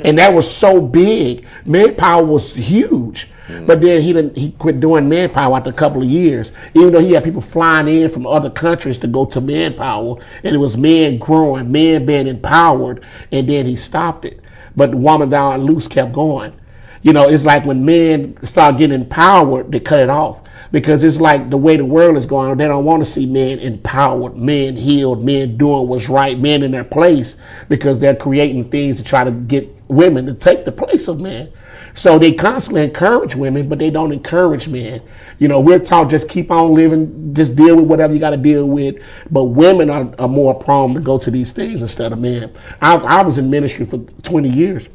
And 0.03 0.18
that 0.19 0.34
was 0.34 0.49
so 0.49 0.81
big. 0.81 1.45
Manpower 1.65 2.23
was 2.23 2.53
huge. 2.53 3.30
But 3.65 3.81
then 3.81 4.01
he 4.01 4.11
didn't, 4.11 4.35
he 4.35 4.51
quit 4.51 4.80
doing 4.80 5.07
manpower 5.07 5.55
after 5.57 5.69
a 5.69 5.73
couple 5.73 6.01
of 6.01 6.07
years. 6.09 6.51
Even 6.73 6.91
though 6.91 6.99
he 6.99 7.14
had 7.14 7.23
people 7.23 7.41
flying 7.41 7.88
in 7.88 8.09
from 8.09 8.27
other 8.27 8.49
countries 8.49 8.97
to 8.99 9.07
go 9.07 9.26
to 9.26 9.39
manpower, 9.39 10.18
and 10.43 10.53
it 10.53 10.59
was 10.59 10.76
men 10.76 11.18
growing, 11.18 11.72
men 11.72 12.05
being 12.05 12.27
empowered, 12.27 13.05
and 13.31 13.47
then 13.47 13.65
he 13.65 13.76
stopped 13.76 14.26
it. 14.26 14.41
But 14.76 14.91
the 14.91 14.97
woman 14.97 15.34
art 15.34 15.61
loose 15.61 15.88
kept 15.88 16.11
going. 16.11 16.53
You 17.01 17.14
know, 17.14 17.30
it's 17.30 17.45
like 17.45 17.65
when 17.65 17.85
men 17.85 18.38
start 18.45 18.77
getting 18.77 19.01
empowered, 19.01 19.72
they 19.72 19.80
cut 19.80 20.01
it 20.01 20.09
off. 20.09 20.41
Because 20.72 21.01
it's 21.03 21.18
like 21.18 21.49
the 21.49 21.55
way 21.55 21.77
the 21.77 21.85
world 21.85 22.18
is 22.18 22.26
going, 22.26 22.57
they 22.57 22.68
don't 22.68 22.84
want 22.84 23.05
to 23.05 23.09
see 23.09 23.26
men 23.26 23.59
empowered, 23.59 24.35
men 24.35 24.76
healed, 24.76 25.23
men 25.23 25.55
doing 25.55 25.88
what's 25.88 26.09
right, 26.09 26.38
men 26.38 26.64
in 26.64 26.72
their 26.72 26.84
place, 26.84 27.35
because 27.69 27.99
they're 27.99 28.15
creating 28.15 28.69
things 28.69 28.97
to 28.97 29.03
try 29.03 29.23
to 29.23 29.31
get 29.31 29.76
women 29.88 30.26
to 30.26 30.34
take 30.34 30.65
the 30.65 30.72
place 30.72 31.07
of 31.07 31.19
men. 31.19 31.51
So 31.95 32.19
they 32.19 32.31
constantly 32.31 32.84
encourage 32.84 33.35
women, 33.35 33.68
but 33.68 33.80
they 33.80 33.89
don't 33.89 34.11
encourage 34.11 34.68
men. 34.68 35.01
You 35.39 35.47
know, 35.47 35.59
we're 35.59 35.80
taught 35.80 36.11
just 36.11 36.30
keep 36.30 36.51
on 36.51 36.73
living, 36.73 37.34
just 37.34 37.55
deal 37.55 37.76
with 37.76 37.85
whatever 37.85 38.14
you 38.14 38.19
got 38.19 38.31
to 38.31 38.38
deal 38.38 38.68
with. 38.68 38.97
But 39.31 39.45
women 39.45 39.89
are, 39.89 40.14
are 40.19 40.27
more 40.27 40.53
prone 40.53 40.93
to 40.93 40.99
go 40.99 41.18
to 41.18 41.31
these 41.31 41.51
things 41.51 41.81
instead 41.81 42.11
of 42.11 42.19
men. 42.19 42.55
I, 42.81 42.95
I 42.97 43.23
was 43.23 43.38
in 43.38 43.49
ministry 43.49 43.85
for 43.85 43.97
20 43.97 44.49
years. 44.49 44.88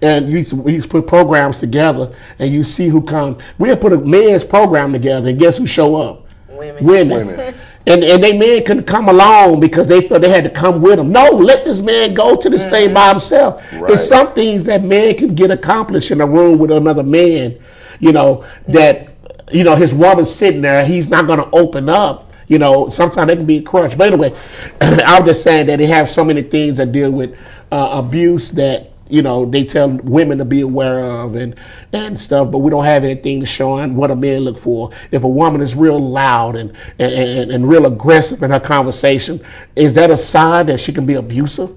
And 0.00 0.30
you 0.30 0.38
used, 0.38 0.52
we 0.52 0.74
used 0.74 0.86
to 0.86 0.90
put 0.90 1.08
programs 1.08 1.58
together, 1.58 2.14
and 2.38 2.52
you 2.52 2.62
see 2.62 2.88
who 2.88 3.02
come. 3.02 3.38
We 3.58 3.68
had 3.68 3.80
put 3.80 3.92
a 3.92 3.98
men's 3.98 4.44
program 4.44 4.92
together, 4.92 5.28
and 5.28 5.38
guess 5.38 5.56
who 5.56 5.66
show 5.66 5.96
up? 5.96 6.24
Women. 6.48 6.84
Women. 6.84 7.26
Women. 7.26 7.54
And 7.88 8.04
and 8.04 8.22
they 8.22 8.36
men 8.36 8.64
couldn't 8.64 8.84
come 8.84 9.08
along 9.08 9.60
because 9.60 9.86
they 9.86 10.06
felt 10.06 10.20
they 10.20 10.28
had 10.28 10.44
to 10.44 10.50
come 10.50 10.82
with 10.82 10.96
them. 10.96 11.10
No, 11.10 11.30
let 11.30 11.64
this 11.64 11.78
man 11.78 12.12
go 12.12 12.36
to 12.36 12.50
this 12.50 12.62
thing 12.70 12.92
by 12.92 13.08
himself. 13.10 13.62
Right. 13.72 13.88
There's 13.88 14.06
some 14.06 14.34
things 14.34 14.64
that 14.64 14.84
man 14.84 15.16
can 15.16 15.34
get 15.34 15.50
accomplished 15.50 16.10
in 16.10 16.20
a 16.20 16.26
room 16.26 16.58
with 16.58 16.70
another 16.70 17.02
man. 17.02 17.58
You 17.98 18.12
know 18.12 18.44
that 18.68 19.08
you 19.50 19.64
know 19.64 19.74
his 19.74 19.94
woman's 19.94 20.34
sitting 20.34 20.60
there. 20.60 20.84
He's 20.84 21.08
not 21.08 21.26
going 21.26 21.38
to 21.38 21.48
open 21.50 21.88
up. 21.88 22.30
You 22.46 22.58
know, 22.58 22.90
sometimes 22.90 23.28
they 23.28 23.36
can 23.36 23.46
be 23.46 23.58
a 23.58 23.62
crutch. 23.62 23.96
But 23.96 24.12
anyway, 24.12 24.34
I 24.80 25.20
was 25.20 25.30
just 25.30 25.42
saying 25.42 25.66
that 25.66 25.76
they 25.76 25.86
have 25.86 26.10
so 26.10 26.24
many 26.24 26.42
things 26.42 26.76
that 26.76 26.92
deal 26.92 27.10
with 27.10 27.36
uh, 27.72 27.88
abuse 27.92 28.50
that 28.50 28.90
you 29.08 29.22
know 29.22 29.44
they 29.46 29.64
tell 29.64 29.90
women 29.90 30.38
to 30.38 30.44
be 30.44 30.60
aware 30.60 31.00
of 31.00 31.36
and 31.36 31.54
and 31.92 32.20
stuff. 32.20 32.50
But 32.50 32.58
we 32.58 32.70
don't 32.70 32.84
have 32.84 33.04
anything 33.04 33.40
to 33.40 33.46
show 33.46 33.72
on 33.72 33.96
what 33.96 34.10
a 34.10 34.16
man 34.16 34.40
look 34.40 34.58
for. 34.58 34.90
If 35.10 35.24
a 35.24 35.28
woman 35.28 35.60
is 35.60 35.74
real 35.74 35.98
loud 35.98 36.56
and 36.56 36.72
and, 36.98 37.12
and, 37.12 37.50
and 37.50 37.68
real 37.68 37.86
aggressive 37.86 38.42
in 38.42 38.50
her 38.50 38.60
conversation, 38.60 39.40
is 39.76 39.94
that 39.94 40.10
a 40.10 40.16
sign 40.16 40.66
that 40.66 40.80
she 40.80 40.92
can 40.92 41.06
be 41.06 41.14
abusive? 41.14 41.70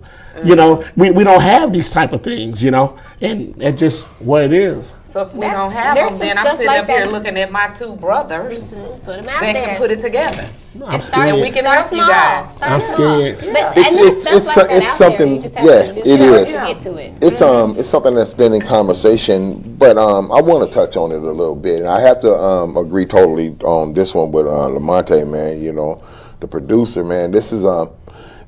You 0.44 0.54
mm. 0.54 0.58
know, 0.58 0.86
we, 0.96 1.12
we 1.12 1.24
don't 1.24 1.42
have 1.42 1.74
these 1.74 1.90
type 1.90 2.14
of 2.14 2.24
things. 2.24 2.62
You 2.62 2.72
know, 2.72 3.00
and 3.20 3.56
that's 3.56 3.80
just 3.80 4.04
what 4.20 4.44
it 4.44 4.54
is. 4.54 4.92
So 5.12 5.22
if 5.24 5.34
we 5.34 5.42
That- 5.42 5.54
don't 5.54 5.72
have 5.72 5.96
there's 5.96 6.12
them, 6.12 6.20
some 6.20 6.28
then 6.28 6.38
I'm 6.38 6.52
sitting 6.52 6.68
like 6.68 6.80
up 6.84 6.88
here 6.88 7.04
that. 7.04 7.12
looking 7.12 7.38
at 7.38 7.52
my 7.52 7.68
two 7.70 7.94
brothers 7.94 8.62
Put 9.06 9.18
them 9.18 9.28
out 9.28 9.42
that 9.42 9.54
there. 9.54 9.66
can 9.68 9.78
put 9.78 9.92
it 9.92 10.00
together. 10.00 10.48
I'm 10.86 11.02
Start- 11.02 11.04
scared. 11.04 11.28
And 11.30 11.42
we 11.42 11.50
can 11.50 11.64
Start 11.66 11.80
help 11.80 11.92
you 11.92 11.98
guys. 11.98 12.50
Start 12.56 12.72
I'm 12.72 12.82
small. 12.82 12.96
scared. 13.20 13.38
But, 13.40 13.78
It's- 13.78 13.96
it's- 13.98 14.26
it's 14.26 14.56
like 14.58 14.72
it's 14.72 14.94
something- 14.94 15.42
There. 15.42 15.52
You 15.52 15.70
yeah, 15.70 15.92
to, 15.92 15.96
you 15.98 16.04
just 16.04 16.08
it 16.08 16.20
have 16.20 16.36
is. 16.48 16.54
to 16.54 16.74
get 16.74 16.82
to 16.84 16.96
it. 16.98 17.14
It's 17.22 17.42
um 17.42 17.76
it's 17.78 17.90
something 17.90 18.16
that's 18.16 18.34
been 18.34 18.54
in 18.54 18.62
conversation, 18.62 19.76
but 19.78 19.98
um 19.98 20.32
I 20.32 20.40
want 20.42 20.64
to 20.64 20.70
touch 20.74 20.96
on 20.96 21.12
it 21.12 21.18
a 21.22 21.32
little 21.32 21.56
bit. 21.56 21.80
And 21.82 21.90
I 21.90 22.00
have 22.00 22.22
to 22.22 22.34
um 22.34 22.78
agree 22.78 23.06
totally 23.06 23.54
on 23.66 23.92
this 23.94 24.14
one 24.16 24.32
with 24.32 24.48
uh, 24.48 24.70
Lamonte, 24.70 25.28
man. 25.28 25.62
You 25.62 25.74
know, 25.74 26.02
the 26.40 26.48
producer, 26.48 27.04
man. 27.04 27.32
This 27.32 27.52
is 27.52 27.66
um 27.66 27.90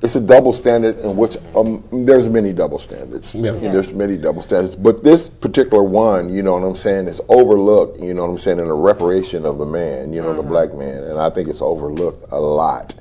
it's 0.03 0.15
a 0.15 0.21
double 0.21 0.51
standard 0.51 0.99
in 0.99 1.15
which 1.15 1.37
um 1.55 1.81
there's 2.05 2.27
many 2.29 2.51
double 2.51 2.77
standards. 2.77 3.33
Yeah. 3.35 3.53
And 3.53 3.73
There's 3.73 3.93
many 3.93 4.17
double 4.17 4.41
standards, 4.41 4.75
but 4.75 5.03
this 5.03 5.29
particular 5.29 5.81
one, 5.81 6.33
you 6.33 6.43
know 6.43 6.53
what 6.53 6.67
I'm 6.67 6.75
saying, 6.75 7.07
is 7.07 7.21
overlooked. 7.29 8.01
You 8.01 8.13
know 8.13 8.23
what 8.23 8.31
I'm 8.31 8.37
saying 8.37 8.59
in 8.59 8.67
the 8.67 8.73
reparation 8.73 9.45
of 9.45 9.57
the 9.57 9.65
man, 9.65 10.11
you 10.13 10.21
know, 10.21 10.35
the 10.35 10.43
black 10.43 10.73
man, 10.73 11.03
and 11.03 11.19
I 11.19 11.29
think 11.29 11.47
it's 11.47 11.61
overlooked 11.61 12.25
a 12.31 12.39
lot 12.39 12.93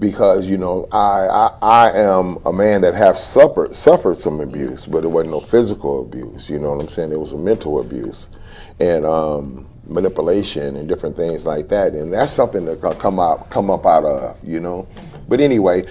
because 0.00 0.48
you 0.48 0.56
know 0.56 0.88
I, 0.90 1.26
I 1.28 1.58
I 1.60 1.92
am 1.92 2.38
a 2.46 2.52
man 2.52 2.80
that 2.80 2.94
have 2.94 3.18
suffered 3.18 3.74
suffered 3.74 4.18
some 4.18 4.40
abuse, 4.40 4.86
but 4.86 5.04
it 5.04 5.08
wasn't 5.08 5.32
no 5.32 5.40
physical 5.40 6.00
abuse. 6.00 6.48
You 6.48 6.58
know 6.58 6.70
what 6.72 6.80
I'm 6.80 6.88
saying? 6.88 7.12
It 7.12 7.20
was 7.20 7.32
a 7.32 7.38
mental 7.38 7.78
abuse, 7.80 8.28
and 8.80 9.04
um, 9.04 9.68
manipulation 9.86 10.76
and 10.76 10.88
different 10.88 11.14
things 11.14 11.44
like 11.44 11.68
that. 11.68 11.92
And 11.92 12.12
that's 12.12 12.32
something 12.32 12.64
that 12.66 12.80
can 12.80 12.94
come 12.94 13.20
out 13.20 13.50
come 13.50 13.70
up 13.70 13.84
out 13.86 14.04
of 14.04 14.38
you 14.42 14.60
know. 14.60 14.88
But 15.28 15.40
anyway, 15.40 15.84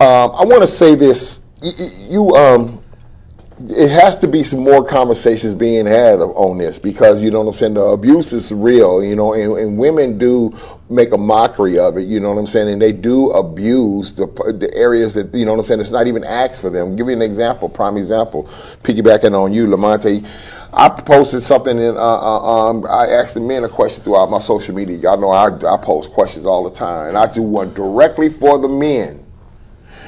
um, 0.00 0.32
I 0.36 0.44
want 0.44 0.62
to 0.62 0.68
say 0.68 0.94
this: 0.96 1.40
Y- 1.62 1.72
y- 1.78 1.92
you 2.10 2.34
um, 2.36 2.80
it 3.70 3.90
has 3.90 4.16
to 4.16 4.28
be 4.28 4.42
some 4.44 4.60
more 4.60 4.84
conversations 4.84 5.54
being 5.54 5.86
had 5.86 6.20
on 6.20 6.58
this 6.58 6.78
because 6.78 7.22
you 7.22 7.30
know 7.30 7.40
what 7.42 7.48
I'm 7.48 7.54
saying. 7.54 7.74
The 7.74 7.82
abuse 7.82 8.32
is 8.32 8.52
real, 8.52 9.04
you 9.04 9.16
know, 9.16 9.34
and, 9.34 9.58
and 9.58 9.78
women 9.78 10.18
do 10.18 10.56
make 10.90 11.12
a 11.12 11.18
mockery 11.18 11.78
of 11.78 11.98
it. 11.98 12.08
You 12.08 12.20
know 12.20 12.30
what 12.32 12.40
I'm 12.40 12.46
saying, 12.48 12.68
and 12.70 12.82
they 12.82 12.92
do 12.92 13.30
abuse 13.32 14.14
the 14.14 14.26
the 14.58 14.70
areas 14.74 15.14
that 15.14 15.34
you 15.34 15.44
know 15.46 15.52
what 15.52 15.60
I'm 15.60 15.66
saying. 15.66 15.80
It's 15.80 15.90
not 15.92 16.06
even 16.08 16.24
asked 16.24 16.60
for 16.62 16.70
them. 16.70 16.96
give 16.96 17.08
you 17.08 17.14
an 17.14 17.22
example, 17.22 17.68
prime 17.68 17.96
example, 17.96 18.44
piggybacking 18.84 19.34
on 19.38 19.52
you, 19.54 19.66
Lamonte. 19.66 20.28
I 20.74 20.88
posted 20.90 21.42
something 21.42 21.78
and 21.78 21.98
Uh, 21.98 22.00
uh, 22.20 22.70
um, 22.70 22.86
I 22.88 23.08
asked 23.08 23.34
the 23.34 23.40
men 23.40 23.64
a 23.64 23.68
question 23.68 24.04
throughout 24.04 24.30
my 24.30 24.40
social 24.40 24.74
media. 24.74 24.98
Y'all 24.98 25.18
know 25.20 25.30
I, 25.30 25.46
I 25.74 25.76
post 25.78 26.12
questions 26.12 26.46
all 26.46 26.64
the 26.64 26.70
time, 26.70 27.08
and 27.08 27.18
I 27.18 27.26
do 27.32 27.42
one 27.42 27.74
directly 27.74 28.30
for 28.30 28.58
the 28.58 28.68
men. 28.68 29.19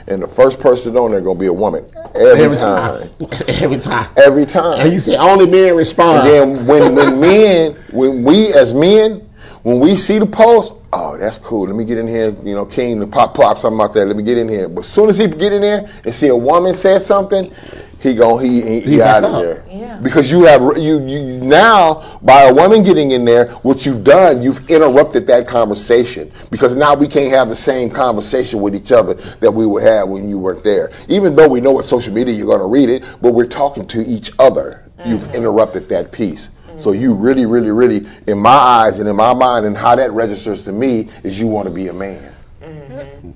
And 0.09 0.23
the 0.23 0.27
first 0.29 0.59
person 0.61 0.97
on 0.97 1.13
there 1.13 1.21
gonna 1.21 1.39
be 1.39 1.47
a 1.47 1.53
woman 1.53 1.85
every, 2.15 2.45
Every 2.45 2.57
time. 2.57 3.09
time. 3.09 3.29
Every 3.49 3.79
time. 3.79 4.09
Every 4.17 4.47
time. 4.47 4.81
And 4.81 4.93
you 4.93 5.01
say 5.01 5.15
only 5.17 5.47
men 5.49 5.75
respond. 5.77 6.27
And 6.29 6.59
then 6.59 6.67
when 6.67 6.95
when 6.95 7.21
men, 7.21 7.77
when 7.93 8.25
we 8.25 8.53
as 8.55 8.75
men, 8.75 9.29
when 9.63 9.79
we 9.81 9.97
see 9.97 10.19
the 10.19 10.27
post, 10.27 10.75
oh, 10.93 11.17
that's 11.17 11.39
cool. 11.39 11.67
Let 11.67 11.77
me 11.77 11.85
get 11.85 11.99
in 11.99 12.07
here. 12.07 12.31
You 12.43 12.55
know, 12.55 12.67
King, 12.67 13.01
the 13.01 13.07
pop 13.07 13.35
pop 13.35 13.59
something 13.59 13.81
out 13.81 13.95
that. 13.95 14.07
Let 14.07 14.17
me 14.17 14.23
get 14.23 14.39
in 14.39 14.49
here. 14.49 14.69
But 14.69 14.81
as 14.81 14.89
soon 14.89 15.09
as 15.09 15.19
he 15.19 15.27
get 15.27 15.53
in 15.53 15.63
there 15.63 15.91
and 16.05 16.15
see 16.15 16.29
a 16.29 16.37
woman 16.37 16.75
say 16.75 16.99
something, 16.99 17.53
he 18.01 18.15
go 18.15 18.37
he 18.37 18.63
he, 18.63 18.81
he, 18.81 18.81
He 18.81 19.03
out 19.03 19.25
of 19.25 19.35
up. 19.35 19.43
there. 19.43 19.65
Yeah. 19.71 19.99
Because 19.99 20.31
you 20.31 20.43
have 20.43 20.61
you 20.77 21.07
you 21.07 21.41
now 21.41 22.19
by 22.23 22.43
a 22.43 22.55
woman 22.55 22.83
getting 22.83 23.13
in 23.13 23.25
there, 23.25 23.53
what 23.63 23.87
you've 23.87 24.05
done, 24.05 24.43
you've 24.43 24.69
interrupted 24.69 25.27
that 25.29 25.47
conversation 25.47 26.31
because 26.51 26.75
now 26.75 26.95
we 26.95 27.09
can't 27.09 27.33
have 27.33 27.49
the 27.49 27.57
same 27.57 27.91
conversation 27.91 28.61
with 28.61 28.75
each 28.75 28.93
other 28.93 29.15
that 29.15 29.51
we 29.51 29.67
would 29.67 29.83
have 29.83 30.09
when 30.09 30.29
you 30.29 30.39
weren't 30.39 30.65
there. 30.65 30.91
Even 31.09 31.35
though 31.35 31.49
we 31.49 31.61
know 31.61 31.73
what 31.73 31.85
social 31.85 32.13
media 32.13 32.35
you're 32.35 32.47
going 32.47 32.59
to 32.59 32.67
read 32.67 32.89
it, 32.89 33.05
but 33.23 33.33
we're 33.33 33.47
talking 33.47 33.87
to 33.89 34.05
each 34.05 34.33
other. 34.39 34.91
You've 35.05 35.23
mm-hmm. 35.23 35.35
interrupted 35.35 35.89
that 35.89 36.13
piece. 36.13 36.51
So 36.79 36.93
you 36.93 37.15
really, 37.15 37.47
really, 37.47 37.71
really, 37.71 38.07
in 38.27 38.39
my 38.39 38.51
eyes 38.51 38.99
and 38.99 39.09
in 39.09 39.17
my 39.17 39.35
mind, 39.35 39.67
and 39.67 39.77
how 39.77 39.95
that 39.97 40.11
registers 40.13 40.65
to 40.65 40.73
me 40.73 41.09
is 41.23 41.39
you 41.39 41.47
want 41.47 41.67
to 41.67 41.71
be 41.75 41.89
a 41.89 41.93
man. 41.93 42.35
Mm-hmm. 42.63 43.31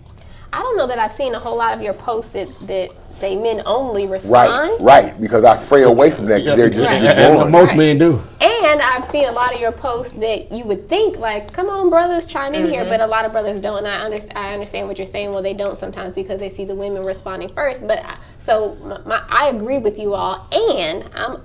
I 0.53 0.61
don't 0.61 0.77
know 0.79 0.87
that 0.87 0.99
I've 0.99 1.13
seen 1.13 1.35
a 1.35 1.39
whole 1.39 1.57
lot 1.59 1.75
of 1.75 1.83
your 1.83 1.93
posts 1.93 2.33
that, 2.33 2.49
that 2.61 2.91
say 3.21 3.37
men 3.37 3.63
only 3.67 4.07
respond. 4.07 4.81
Right, 4.83 5.05
right. 5.05 5.21
Because 5.21 5.45
I 5.45 5.57
fray 5.57 5.83
away 5.83 6.11
from 6.11 6.27
that 6.27 6.39
because 6.39 6.57
they're 6.57 6.71
just 6.71 6.91
Right. 6.91 7.03
just 7.03 7.17
And 7.17 7.35
born. 7.37 7.51
most 7.51 7.75
men 7.75 7.99
do. 7.99 8.23
And 8.41 8.81
I've 8.83 9.09
seen 9.11 9.25
a 9.27 9.33
lot 9.33 9.55
of 9.55 9.61
your 9.61 9.73
posts 9.73 10.13
that 10.15 10.51
you 10.53 10.65
would 10.65 10.89
think 10.89 11.19
like, 11.19 11.53
"Come 11.53 11.69
on, 11.69 11.89
brothers, 11.91 12.25
chime 12.27 12.55
in 12.55 12.69
here," 12.69 12.85
but 12.85 13.01
a 13.01 13.07
lot 13.07 13.25
of 13.25 13.33
brothers 13.33 13.61
don't. 13.61 13.79
And 13.79 13.87
I 13.89 13.99
understand. 14.01 14.37
I 14.39 14.53
understand 14.53 14.89
what 14.89 14.99
you're 14.99 15.07
saying. 15.07 15.31
Well, 15.31 15.43
they 15.43 15.55
don't 15.55 15.79
sometimes 15.79 16.15
because 16.15 16.41
they 16.41 16.51
see 16.51 16.65
the 16.65 16.75
women 16.75 17.05
responding 17.05 17.49
first. 17.49 17.87
But 17.87 17.99
I, 18.01 18.17
so 18.45 18.77
my, 18.83 18.99
my, 19.07 19.23
I 19.29 19.49
agree 19.49 19.79
with 19.79 19.99
you 19.99 20.15
all, 20.15 20.47
and 20.53 21.05
I'm. 21.15 21.43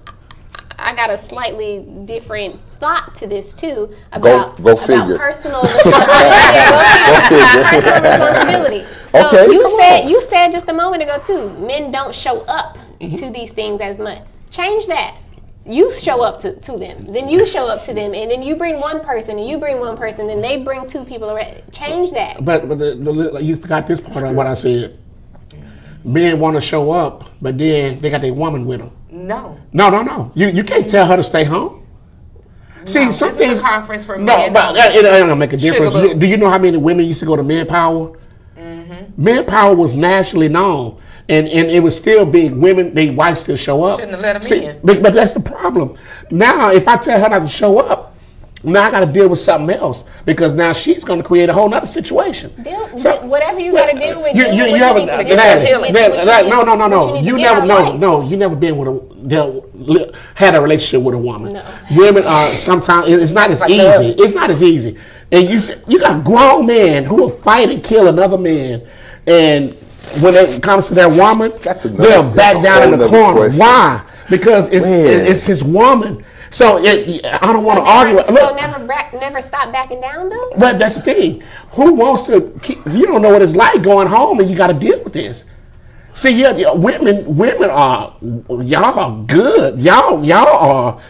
I 0.92 0.94
got 0.94 1.10
a 1.10 1.18
slightly 1.18 1.86
different 2.04 2.60
thought 2.82 3.16
to 3.16 3.26
this 3.26 3.54
too 3.54 3.96
about, 4.12 4.58
go 4.58 4.74
about 4.74 4.80
figure. 4.86 5.18
personal 5.18 5.62
responsibility. 5.64 6.04
personal 7.80 8.02
responsibility. 8.04 8.86
So 9.12 9.28
Okay, 9.28 9.52
you 9.52 9.78
said 9.78 10.04
on. 10.04 10.10
you 10.10 10.22
said 10.30 10.52
just 10.52 10.70
a 10.70 10.74
moment 10.74 11.04
ago 11.04 11.22
too. 11.26 11.50
Men 11.66 11.92
don't 11.92 12.16
show 12.16 12.42
up 12.42 12.78
mm-hmm. 13.00 13.18
to 13.18 13.30
these 13.30 13.52
things 13.52 13.82
as 13.82 14.00
much. 14.00 14.20
Change 14.52 14.88
that. 14.88 15.18
You 15.66 15.94
show 15.94 16.22
up 16.22 16.42
to, 16.42 16.56
to 16.60 16.78
them, 16.78 17.12
then 17.12 17.28
you 17.28 17.46
show 17.46 17.68
up 17.68 17.84
to 17.86 17.94
them, 17.94 18.14
and 18.14 18.32
then 18.32 18.42
you 18.42 18.56
bring 18.56 18.80
one 18.80 19.02
person, 19.02 19.38
and 19.38 19.48
you 19.48 19.58
bring 19.60 19.80
one 19.80 19.98
person, 19.98 20.30
and 20.30 20.42
they 20.42 20.64
bring 20.64 20.90
two 20.90 21.04
people. 21.04 21.30
Around. 21.30 21.62
Change 21.74 22.12
that. 22.12 22.44
But 22.44 22.70
but 22.70 22.80
the, 22.80 22.96
the, 22.96 23.40
you 23.44 23.58
forgot 23.58 23.86
this 23.88 24.00
part 24.00 24.26
of 24.26 24.34
what 24.36 24.48
I 24.48 24.54
said. 24.54 24.98
Men 26.06 26.40
want 26.40 26.56
to 26.56 26.62
show 26.62 26.92
up, 26.92 27.30
but 27.42 27.58
then 27.58 28.00
they 28.02 28.10
got 28.10 28.22
their 28.22 28.34
woman 28.34 28.66
with 28.66 28.80
them. 28.80 28.92
No. 29.12 29.58
No, 29.74 29.90
no, 29.90 30.02
no. 30.02 30.32
You 30.36 30.48
you 30.48 30.64
can't 30.64 30.90
tell 30.90 31.06
her 31.06 31.18
to 31.18 31.24
stay 31.24 31.44
home. 31.44 31.86
See, 32.86 33.06
No, 33.06 33.12
some 33.12 33.28
this 33.30 33.36
a 33.36 33.40
things- 33.40 33.62
conference 33.62 34.06
for 34.06 34.18
no, 34.18 34.38
men 34.38 34.54
but 34.54 34.70
only. 34.70 34.80
it, 34.80 35.06
it 35.06 35.08
ain't 35.08 35.24
gonna 35.24 35.36
make 35.36 35.54
a 35.54 35.58
difference. 35.58 35.94
Boo. 35.94 36.14
Do 36.16 36.26
you 36.26 36.38
know 36.38 36.50
how 36.50 36.58
many 36.58 36.78
women 36.78 37.06
used 37.06 37.20
to 37.20 37.26
go 37.28 37.36
to 37.36 37.44
Manpower? 37.44 38.18
Mm-hmm. 38.58 39.24
Manpower 39.24 39.76
was 39.76 39.96
nationally 39.96 40.48
known, 40.50 41.00
and, 41.30 41.48
and 41.48 41.70
it 41.70 41.82
was 41.82 41.96
still 41.96 42.26
big. 42.26 42.54
Women, 42.54 42.94
they 42.96 43.10
wives 43.12 43.42
still 43.42 43.56
show 43.58 43.84
up. 43.84 44.00
Shouldn't 44.00 44.14
have 44.14 44.22
let 44.22 44.36
'em 44.38 44.42
See, 44.44 44.64
in. 44.66 44.80
But, 44.84 45.04
but 45.04 45.14
that's 45.14 45.34
the 45.34 45.42
problem. 45.42 45.96
Now, 46.32 46.72
if 46.72 46.88
I 46.88 46.98
tell 46.98 47.20
her 47.22 47.30
not 47.30 47.40
to 47.40 47.48
show 47.48 47.80
up, 47.80 48.11
now 48.64 48.84
I 48.88 48.92
got 48.92 49.00
to 49.02 49.06
deal 49.08 49.28
with 49.28 49.40
something 49.40 49.76
else 49.76 50.04
because 50.26 50.54
now 50.54 50.72
she's 50.74 51.04
going 51.04 51.20
to 51.22 51.28
create 51.28 51.50
a 51.50 51.54
whole 51.54 51.74
other 51.74 51.88
situation. 51.88 52.52
Deal, 52.64 52.90
So- 53.00 53.26
whatever 53.26 53.60
you 53.60 53.72
got 53.72 53.92
to 53.92 54.00
deal 54.00 54.22
with. 54.22 54.36
You, 54.36 54.44
deal 54.46 54.54
you, 54.56 54.64
with 54.64 54.72
you 54.74 54.78
haven't, 54.78 55.02
need 55.02 55.08
to 55.08 55.14
uh, 55.14 55.24
deal 55.24 55.36
Natalie, 55.36 55.60
with, 55.60 55.68
healing. 55.68 55.94
what- 55.94 56.12
what 56.12 56.20
you 56.20 56.26
Natalie, 56.26 56.44
need- 56.44 56.56
no, 56.56 56.62
no, 56.64 56.76
no, 56.76 56.88
no. 56.88 57.14
need 57.14 57.26
You 57.26 57.38
never, 57.38 57.62
out 57.62 57.68
no, 57.68 57.98
no. 57.98 58.22
You 58.28 58.38
never 58.38 58.56
been 58.56 58.78
with 58.78 58.88
a, 58.88 59.28
dealt, 59.28 59.70
li- 59.74 60.12
had 60.36 60.56
a 60.56 60.62
relationship 60.62 61.02
with 61.02 61.16
a 61.16 61.18
woman. 61.18 61.54
No. 61.54 61.64
Women 61.96 62.24
are 62.26 62.48
sometimes 62.50 63.10
it's 63.12 63.32
not 63.32 63.50
as 63.52 63.62
easy. 63.70 64.16
It's 64.22 64.34
not 64.36 64.50
as 64.52 64.62
easy. 64.62 64.98
And 65.32 65.50
you 65.50 65.58
s- 65.58 65.72
you 65.88 66.00
got 66.00 66.24
grown 66.24 66.66
men 66.66 67.06
who 67.06 67.16
will 67.16 67.30
fight 67.30 67.70
and 67.70 67.84
kill 67.84 68.08
another 68.10 68.38
man, 68.38 68.82
and 69.26 69.76
when 70.20 70.36
it 70.36 70.62
comes 70.62 70.88
to 70.88 70.94
their 70.94 71.08
woman, 71.10 71.54
That's 71.64 71.84
they'll 71.86 72.24
back 72.24 72.62
down 72.62 72.94
in 72.94 73.00
the 73.00 73.08
corner. 73.08 73.38
question. 73.38 73.60
Why? 73.60 74.02
Because 74.30 74.68
it's 74.70 74.86
it's 74.86 75.44
his 75.44 75.64
woman. 75.64 76.24
So 76.52 76.78
it, 76.84 77.26
I 77.26 77.54
don't 77.54 77.64
want 77.64 77.80
to 77.80 77.90
argue. 77.90 78.16
Look, 78.18 78.28
so 78.28 78.56
never, 78.56 78.86
back, 78.86 79.14
never 79.14 79.42
stop 79.42 79.72
backing 79.72 80.02
down 80.02 80.30
though. 80.30 80.52
but 80.58 80.80
that's 80.80 80.96
the 80.96 81.02
thing. 81.02 81.42
Who 81.72 81.94
wants 81.94 82.26
to? 82.26 82.60
Keep, 82.62 82.86
you 82.88 83.08
don't 83.08 83.22
know 83.22 83.32
what 83.32 83.42
it's 83.42 83.56
like 83.56 83.82
going 83.82 84.08
home, 84.08 84.40
and 84.40 84.50
you 84.50 84.56
got 84.56 84.68
to 84.68 84.74
deal 84.74 85.02
with 85.02 85.14
this. 85.14 85.46
See, 86.14 86.42
yeah, 86.42 86.56
yeah, 86.56 86.74
women, 86.74 87.38
women 87.38 87.70
are 87.70 88.14
y'all 88.22 89.00
are 89.00 89.22
good. 89.22 89.80
Y'all, 89.80 90.24
y'all 90.26 90.48
are 90.48 91.02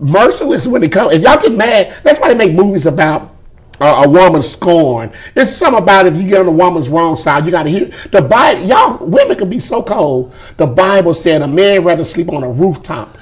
merciless 0.00 0.66
when 0.66 0.82
it 0.82 0.90
comes. 0.90 1.14
If 1.14 1.22
y'all 1.22 1.40
get 1.40 1.52
mad, 1.52 1.96
that's 2.02 2.18
why 2.18 2.28
they 2.28 2.34
make 2.34 2.52
movies 2.52 2.86
about 2.86 3.36
uh, 3.80 4.02
a 4.04 4.08
woman 4.08 4.42
scorn. 4.42 5.12
It's 5.36 5.54
something 5.54 5.80
about 5.80 6.06
if 6.06 6.14
you 6.14 6.24
get 6.24 6.40
on 6.40 6.46
the 6.46 6.52
woman's 6.52 6.88
wrong 6.88 7.16
side, 7.16 7.44
you 7.44 7.52
got 7.52 7.62
to 7.62 7.70
hear 7.70 7.92
the 8.10 8.22
Bible. 8.22 8.66
Y'all, 8.66 9.06
women 9.06 9.38
can 9.38 9.48
be 9.48 9.60
so 9.60 9.84
cold. 9.84 10.34
The 10.56 10.66
Bible 10.66 11.14
said 11.14 11.42
a 11.42 11.48
man 11.48 11.84
rather 11.84 12.04
sleep 12.04 12.28
on 12.28 12.42
a 12.42 12.50
rooftop 12.50 13.16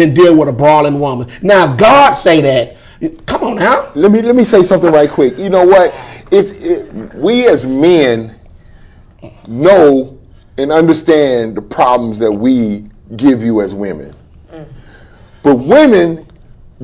than 0.00 0.14
deal 0.14 0.34
with 0.34 0.48
a 0.48 0.52
brawling 0.52 0.98
woman. 0.98 1.30
Now, 1.42 1.74
God 1.76 2.14
say 2.14 2.40
that. 2.40 2.76
Come 3.26 3.44
on 3.44 3.56
now. 3.56 3.90
let 3.94 4.10
me 4.10 4.20
let 4.20 4.36
me 4.36 4.44
say 4.44 4.62
something 4.62 4.92
right 4.92 5.08
quick. 5.08 5.38
You 5.38 5.48
know 5.48 5.64
what? 5.64 5.94
It's 6.30 6.50
it, 6.50 7.14
we 7.14 7.48
as 7.48 7.64
men 7.64 8.38
know 9.46 10.18
and 10.58 10.70
understand 10.70 11.54
the 11.54 11.62
problems 11.62 12.18
that 12.18 12.30
we 12.30 12.86
give 13.16 13.42
you 13.42 13.62
as 13.62 13.74
women, 13.74 14.14
mm. 14.52 14.68
but 15.42 15.56
women 15.56 16.29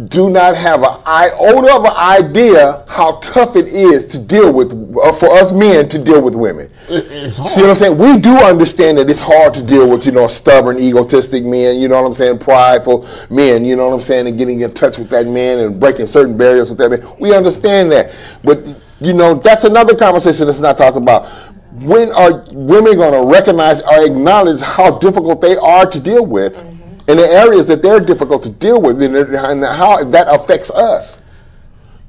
do 0.05 0.28
not 0.28 0.55
have 0.55 0.82
an 0.82 1.01
iota 1.06 1.74
of 1.74 1.85
an 1.86 1.97
idea 1.97 2.85
how 2.86 3.12
tough 3.20 3.56
it 3.56 3.66
is 3.66 4.05
to 4.05 4.18
deal 4.18 4.52
with 4.52 4.70
uh, 4.98 5.10
for 5.14 5.32
us 5.32 5.52
men 5.52 5.89
to 5.89 5.98
deal 5.98 6.20
with 6.20 6.35
women. 6.35 6.70
Hard. 6.86 7.32
See 7.51 7.62
what 7.62 7.70
I'm 7.70 7.77
saying? 7.77 7.97
We 7.97 8.18
do 8.18 8.36
understand 8.36 8.98
that 8.98 9.09
it's 9.09 9.20
hard 9.20 9.55
to 9.55 9.62
deal 9.62 9.89
with, 9.89 10.05
you 10.05 10.12
know, 10.12 10.27
stubborn, 10.27 10.78
egotistic 10.78 11.44
men, 11.44 11.81
you 11.81 11.89
know 11.89 12.02
what 12.02 12.09
I'm 12.09 12.14
saying, 12.14 12.40
prideful 12.40 13.09
men, 13.31 13.64
you 13.64 13.74
know 13.74 13.89
what 13.89 13.94
I'm 13.94 14.02
saying, 14.02 14.28
and 14.28 14.36
getting 14.36 14.60
in 14.60 14.74
touch 14.74 14.98
with 14.98 15.09
that 15.10 15.27
man 15.27 15.60
and 15.60 15.81
breaking 15.81 16.05
certain 16.06 16.36
barriers 16.36 16.68
with 16.68 16.78
that 16.78 16.90
man. 16.90 17.16
We 17.18 17.35
understand 17.35 17.90
that. 17.93 18.14
But, 18.44 18.66
you 19.01 19.14
know, 19.14 19.32
that's 19.32 19.64
another 19.64 19.97
conversation 19.97 20.47
that's 20.47 20.60
not 20.60 20.77
talked 20.77 20.98
about. 20.98 21.27
When 21.73 22.12
are 22.12 22.44
women 22.52 22.97
going 22.97 23.14
to 23.14 23.27
recognize 23.32 23.81
or 23.81 24.05
acknowledge 24.05 24.60
how 24.60 24.98
difficult 24.98 25.40
they 25.40 25.56
are 25.56 25.86
to 25.86 25.98
deal 25.98 26.27
with 26.27 26.62
in 27.09 27.16
the 27.16 27.28
areas 27.28 27.69
that 27.69 27.83
they're 27.83 28.01
difficult 28.01 28.43
to 28.45 28.51
deal 28.51 28.81
with 28.81 29.01
and 29.03 29.16
and 29.16 29.65
how 29.65 30.03
that 30.05 30.27
affects 30.28 30.70
us? 30.70 31.19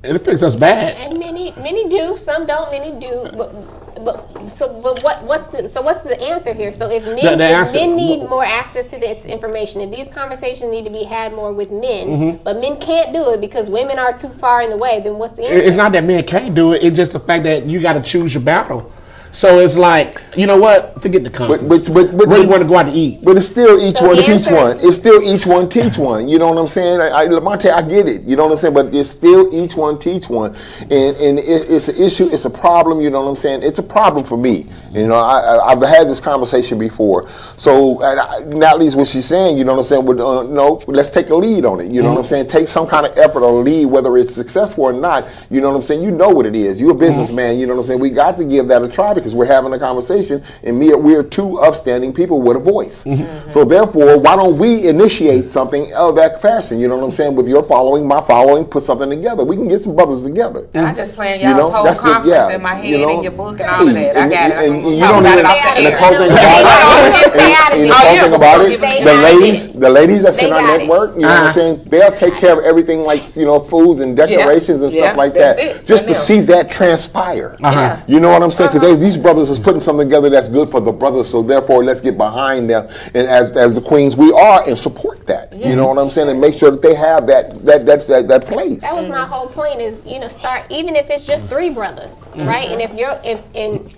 It 0.04 0.16
affects 0.16 0.44
us 0.44 0.56
bad. 0.56 0.96
And 0.96 1.20
many, 1.20 1.52
many 1.58 1.90
do. 1.90 2.18
Some 2.18 2.46
don't. 2.46 2.72
Many 2.72 2.92
do. 3.00 3.30
But, 3.36 4.06
but 4.06 4.48
so, 4.50 4.80
but 4.82 5.04
what, 5.04 5.24
what's 5.24 5.48
the 5.52 5.68
so 5.68 5.82
what's 5.82 6.02
the 6.04 6.20
answer 6.22 6.54
here? 6.54 6.72
So 6.72 6.90
if 6.90 7.04
men, 7.04 7.16
The- 7.16 7.36
the 7.36 7.62
if 7.62 7.74
men 7.74 7.96
need 7.96 8.20
more 8.30 8.46
access 8.46 8.86
to 8.92 9.00
this 9.00 9.26
information, 9.26 9.82
if 9.82 9.90
these 9.92 10.08
conversations 10.14 10.72
need 10.72 10.86
to 10.86 10.92
be 10.92 11.04
had 11.04 11.34
more 11.34 11.52
with 11.52 11.72
men, 11.72 12.08
Mm-hmm. 12.08 12.44
but 12.44 12.62
men 12.62 12.80
can't 12.80 13.12
do 13.12 13.32
it 13.34 13.42
because 13.42 13.70
women 13.70 13.98
are 14.00 14.18
too 14.18 14.30
far 14.40 14.62
in 14.62 14.70
the 14.70 14.78
way, 14.78 15.02
then 15.04 15.18
what's 15.18 15.36
the 15.36 15.44
answer? 15.44 15.64
It's 15.66 15.76
not 15.76 15.92
that 15.94 16.04
men 16.06 16.24
can't 16.26 16.54
do 16.54 16.74
it. 16.74 16.84
It's 16.84 16.96
just 16.96 17.12
the 17.12 17.20
fact 17.20 17.44
that 17.46 17.66
you 17.66 17.82
got 17.82 17.94
to 17.94 18.02
choose 18.02 18.34
your 18.36 18.44
battle. 18.44 18.92
So 19.38 19.60
it's 19.60 19.76
like, 19.76 20.20
you 20.36 20.48
know 20.48 20.58
what? 20.58 21.00
Forget 21.00 21.24
the 21.24 21.30
conference. 21.30 21.62
But, 21.62 21.86
but, 21.86 21.94
but, 21.94 22.18
but, 22.18 22.28
Where 22.28 22.42
you 22.42 22.48
want 22.48 22.64
to 22.64 22.68
go 22.68 22.76
out 22.76 22.88
to 22.88 22.92
eat? 22.92 23.24
But 23.24 23.38
it's 23.38 23.46
still 23.46 23.80
each 23.80 23.98
So 23.98 24.08
one 24.08 24.16
teach 24.16 24.30
answer- 24.30 24.56
one. 24.56 24.80
It's 24.80 24.96
still 24.98 25.22
each 25.22 25.46
one 25.46 25.70
teach 25.70 25.96
one. 26.00 26.28
You 26.28 26.40
know 26.40 26.50
what 26.50 26.58
I'm 26.58 26.68
saying? 26.68 27.02
I, 27.02 27.10
I, 27.10 27.28
Lamonte, 27.28 27.72
I 27.72 27.84
get 27.84 28.08
it. 28.08 28.24
You 28.24 28.36
know 28.36 28.48
what 28.48 28.54
I'm 28.54 28.58
saying? 28.58 28.74
But 28.74 28.96
it's 28.96 29.12
still 29.12 29.54
each 29.54 29.76
one 29.76 30.00
teach 30.00 30.28
one, 30.28 30.56
and 30.82 30.92
and 31.18 31.38
it, 31.38 31.70
it's 31.70 31.88
an 31.88 31.98
issue. 31.98 32.30
It's 32.34 32.46
a 32.46 32.50
problem. 32.50 33.00
You 33.00 33.12
know 33.12 33.22
what 33.22 33.30
I'm 33.30 33.36
saying? 33.36 33.62
It's 33.62 33.78
a 33.78 33.84
problem 33.84 34.26
for 34.26 34.38
me. 34.38 34.66
You 34.92 35.06
know, 35.06 35.14
I, 35.20 35.40
I, 35.40 35.72
I've 35.72 35.82
had 35.84 36.10
this 36.10 36.20
conversation 36.20 36.80
before. 36.80 37.30
So 37.58 38.02
and 38.02 38.20
I, 38.20 38.40
not 38.40 38.80
least 38.80 38.96
what 38.98 39.08
she's 39.08 39.28
saying. 39.28 39.60
You 39.60 39.66
know 39.66 39.74
what 39.76 39.82
I'm 39.82 39.86
saying? 39.86 40.06
With, 40.06 40.20
uh, 40.20 40.44
no, 40.44 40.82
let's 40.88 41.12
take 41.12 41.30
a 41.30 41.36
lead 41.36 41.64
on 41.64 41.80
it. 41.80 41.92
You 41.92 42.02
know 42.02 42.10
what 42.10 42.20
I'm 42.22 42.26
saying? 42.26 42.48
Take 42.48 42.68
some 42.70 42.88
kind 42.88 43.06
of 43.06 43.16
effort 43.16 43.44
or 43.44 43.62
lead, 43.64 43.86
whether 43.86 44.18
it's 44.18 44.34
successful 44.34 44.86
or 44.86 44.94
not. 44.94 45.28
You 45.52 45.62
know 45.62 45.70
what 45.70 45.76
I'm 45.76 45.84
saying? 45.84 46.02
You 46.02 46.10
know 46.10 46.30
what 46.30 46.48
it 46.48 46.56
is. 46.56 46.80
You're 46.80 46.94
a 46.94 46.96
businessman. 46.96 47.60
You 47.60 47.68
know 47.68 47.76
what 47.76 47.82
I'm 47.82 47.88
saying? 47.88 48.00
We 48.00 48.10
got 48.10 48.36
to 48.38 48.44
give 48.44 48.68
that 48.70 48.82
a 48.82 48.88
try 48.88 49.14
because 49.14 49.27
we're 49.36 49.46
having 49.46 49.74
a 49.74 49.80
conversation, 49.80 50.44
and 50.64 50.78
me, 50.80 50.94
we're 50.94 51.24
two 51.24 51.60
upstanding 51.60 52.14
people 52.14 52.42
with 52.42 52.58
a 52.58 52.60
voice. 52.60 53.04
So 53.52 53.64
therefore, 53.66 54.18
why 54.18 54.36
don't 54.36 54.58
we 54.58 54.88
initiate 54.88 55.52
something 55.52 55.94
of 55.94 56.16
that 56.16 56.42
fashion? 56.42 56.80
You 56.80 56.88
know 56.88 56.98
what 56.98 57.04
I'm 57.06 57.12
saying? 57.12 57.36
With 57.36 57.48
your 57.48 57.64
following, 57.64 58.08
my 58.08 58.22
following, 58.22 58.66
put 58.66 58.84
something 58.84 59.10
together. 59.10 59.44
We 59.44 59.56
can 59.56 59.68
get 59.68 59.82
some 59.82 59.96
brothers 59.96 60.24
together. 60.24 60.68
I 60.74 60.94
just 60.94 61.14
playing 61.16 61.42
You 61.42 61.48
y'all's 61.50 61.58
know, 61.58 61.72
whole 61.72 61.84
that's 61.84 62.00
the- 62.00 62.04
conference 62.14 62.30
yeah, 62.36 62.56
in 62.56 62.62
my 62.62 62.76
head 62.76 62.86
you 62.86 62.98
know. 63.00 63.10
and 63.16 63.24
your 63.24 63.32
book 63.34 63.60
and 63.60 63.70
all 63.70 63.88
of 63.88 63.96
Hey, 63.96 64.04
that. 64.14 64.18
I 64.18 64.22
and- 64.22 64.32
got 64.32 64.52
it. 64.52 64.58
and 64.70 64.76
I'm 64.76 64.92
you 64.94 65.00
don't 65.00 65.20
about 65.26 65.38
even- 65.38 65.40
it 65.40 65.46
off 65.46 65.56
the 65.64 65.78
and 65.78 65.86
the 65.86 65.92
air. 65.92 65.98
cool 65.98 66.18
thing 66.18 66.32
about 66.32 66.60
it, 66.60 66.64
don't. 66.64 67.34
Stay 67.38 67.54
out 67.54 67.72
of 67.74 67.80
and 67.80 67.90
the 67.90 67.94
cool 67.94 68.22
thing 68.22 68.34
about 68.34 68.62
it, 68.62 68.82
the 69.04 69.14
ladies, 69.14 69.66
shot. 69.66 69.80
the 69.80 69.90
ladies 69.90 70.22
that's 70.22 70.38
in 70.38 70.54
our 70.54 70.62
got 70.62 70.76
it. 70.76 70.78
network, 70.80 71.16
you 71.16 71.22
know 71.22 71.28
what 71.28 71.38
Uh-huh. 71.38 71.48
I'm 71.48 71.54
saying? 71.54 71.82
They'll 71.90 72.12
take 72.12 72.36
care 72.36 72.58
of 72.60 72.66
everything 72.66 73.02
like 73.04 73.36
you 73.36 73.46
know, 73.46 73.60
foods 73.60 74.02
and 74.02 74.16
decorations 74.16 74.82
and 74.82 74.92
Yeah, 74.92 75.04
stuff 75.08 75.18
like 75.18 75.34
that's 75.34 75.60
that, 75.60 75.66
it. 75.78 75.86
just 75.86 76.08
to 76.08 76.14
Them. 76.14 76.22
see 76.22 76.40
that 76.42 76.70
transpire. 76.72 77.58
Uh-huh. 77.64 77.98
You 78.08 78.20
know 78.20 78.32
what 78.32 78.42
I'm 78.44 78.52
saying? 78.52 78.72
Because 78.74 78.82
they 78.88 78.96
these 79.08 79.18
brothers 79.18 79.50
is 79.50 79.60
putting 79.60 79.80
something 79.80 80.08
together 80.08 80.30
that's 80.30 80.50
good 80.50 80.70
for 80.70 80.82
the 80.82 80.92
brothers. 80.92 81.30
So 81.30 81.42
therefore, 81.42 81.84
let's 81.84 82.02
get 82.02 82.18
behind 82.18 82.70
them 82.70 82.90
and 83.16 83.28
as 83.28 83.56
as 83.56 83.74
the 83.74 83.82
queens 83.82 84.18
we 84.18 84.32
are 84.34 84.68
and 84.68 84.78
support 84.78 85.26
that. 85.28 85.54
You 85.54 85.76
know 85.76 85.88
what 85.88 85.98
I'm 85.98 86.10
saying? 86.10 86.30
And 86.30 86.42
make 86.42 86.58
sure 86.58 86.72
that 86.72 86.82
they 86.82 86.94
have 86.96 87.26
that 87.28 87.66
that 87.66 87.86
that 87.86 88.08
that, 88.08 88.28
that 88.28 88.46
place. 88.48 88.82
That 88.82 88.96
was 88.96 89.10
my 89.10 89.26
whole 89.26 89.48
point 89.48 89.80
is, 89.80 90.06
you 90.06 90.20
know, 90.20 90.28
start 90.28 90.70
even 90.70 90.96
if 90.96 91.10
it's 91.10 91.24
just 91.24 91.48
three 91.48 91.70
brothers, 91.70 92.12
right? 92.36 92.70
And 92.70 92.82
if 92.82 92.94
you're 92.94 93.20
if 93.24 93.42
and 93.56 93.90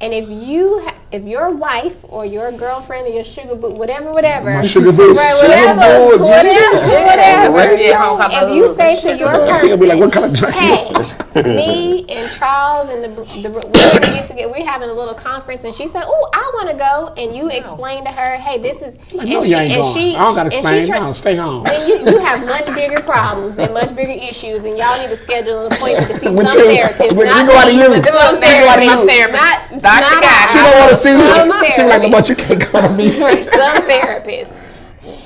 and 0.00 0.12
if 0.12 0.28
you 0.28 0.80
ha- 0.84 0.96
if 1.12 1.22
your 1.22 1.54
wife 1.54 1.96
or 2.02 2.26
your 2.26 2.50
girlfriend 2.50 3.06
or 3.06 3.10
your 3.10 3.24
sugar 3.24 3.54
boo, 3.54 3.70
whatever, 3.70 4.12
whatever, 4.12 4.66
Sugar 4.66 4.92
boo. 4.92 5.14
right, 5.14 5.36
Sugar 5.36 5.48
whatever, 5.48 6.18
boo, 6.18 6.24
whatever, 6.24 6.76
yeah. 6.76 7.06
whatever. 7.06 7.56
Ready 7.56 7.86
at 7.86 8.00
home, 8.00 8.20
If 8.32 8.56
you 8.56 8.74
say 8.74 9.00
to 9.00 9.16
your 9.16 9.60
He'll 9.60 9.76
be 9.76 9.86
like, 9.86 10.00
what 10.00 10.12
kind 10.12 10.26
of 10.26 10.34
drink? 10.34 10.54
hey, 10.56 10.90
me 11.44 12.04
and 12.08 12.30
Charles 12.32 12.88
and 12.90 13.02
the, 13.04 13.08
the 13.08 13.50
we're 13.50 13.60
gonna 13.62 13.70
get 14.14 14.28
together. 14.28 14.50
We're 14.52 14.64
having 14.64 14.88
a 14.88 14.92
little 14.94 15.14
conference, 15.14 15.64
and 15.64 15.74
she 15.74 15.88
said, 15.88 16.04
"Oh, 16.06 16.30
I 16.34 16.50
want 16.54 16.70
to 16.70 16.76
go." 16.76 17.12
And 17.20 17.34
you 17.34 17.48
explain 17.50 18.04
to 18.04 18.10
her, 18.12 18.36
"Hey, 18.36 18.60
this 18.62 18.76
is." 18.82 18.94
Like, 19.12 19.26
and 19.26 19.30
no, 19.30 19.42
she, 19.42 19.50
you 19.50 19.56
ain't 19.56 19.72
and 19.72 19.82
going. 19.82 19.94
she, 19.96 20.16
I 20.16 20.20
don't 20.20 20.34
got 20.34 20.44
to 20.44 20.46
and 20.46 20.52
she 20.52 20.58
explain. 20.58 20.86
try- 20.86 21.00
No, 21.00 21.12
stay 21.12 21.36
home. 21.36 21.64
then 21.64 21.88
you, 21.88 21.96
you 22.12 22.18
have 22.20 22.44
much 22.46 22.66
bigger 22.74 23.00
problems 23.02 23.58
and 23.58 23.74
much 23.74 23.94
bigger 23.96 24.12
issues, 24.12 24.64
and 24.64 24.78
y'all 24.78 24.98
need 25.00 25.08
to 25.08 25.22
schedule 25.22 25.66
an 25.66 25.72
appointment 25.72 26.08
to 26.12 26.18
see 26.20 26.26
some 26.26 26.36
When 26.36 26.46
you- 26.46 26.64
therapist. 26.64 27.12
when 27.16 27.26
you 27.26 27.32
not 27.34 27.46
go 27.48 27.56
out 27.56 27.68
of 27.68 27.74
me, 27.74 27.82
you- 27.82 27.88
but 27.88 27.96
you 27.96 28.04
some 28.04 28.40
go 28.40 28.68
out 28.68 28.78
of 28.78 28.84
you. 28.84 29.06
therapist. 29.08 29.42
Not, 29.42 29.82
Dr. 29.82 30.00
not 30.14 30.22
Guy. 30.22 30.46
She 30.52 30.58
I. 30.58 30.62
don't 30.70 30.78
want 30.78 30.90
to 30.90 30.96
see 30.98 31.12
Some 31.14 31.48
me. 31.48 31.72
She 31.74 31.82
like, 31.82 32.02
therapy. 32.02 32.10
but 32.10 32.28
you 32.28 32.36
can't 32.36 32.60
come 32.60 32.82
to 32.82 32.96
me. 32.96 33.10
some 33.52 33.82
therapist. 33.86 34.52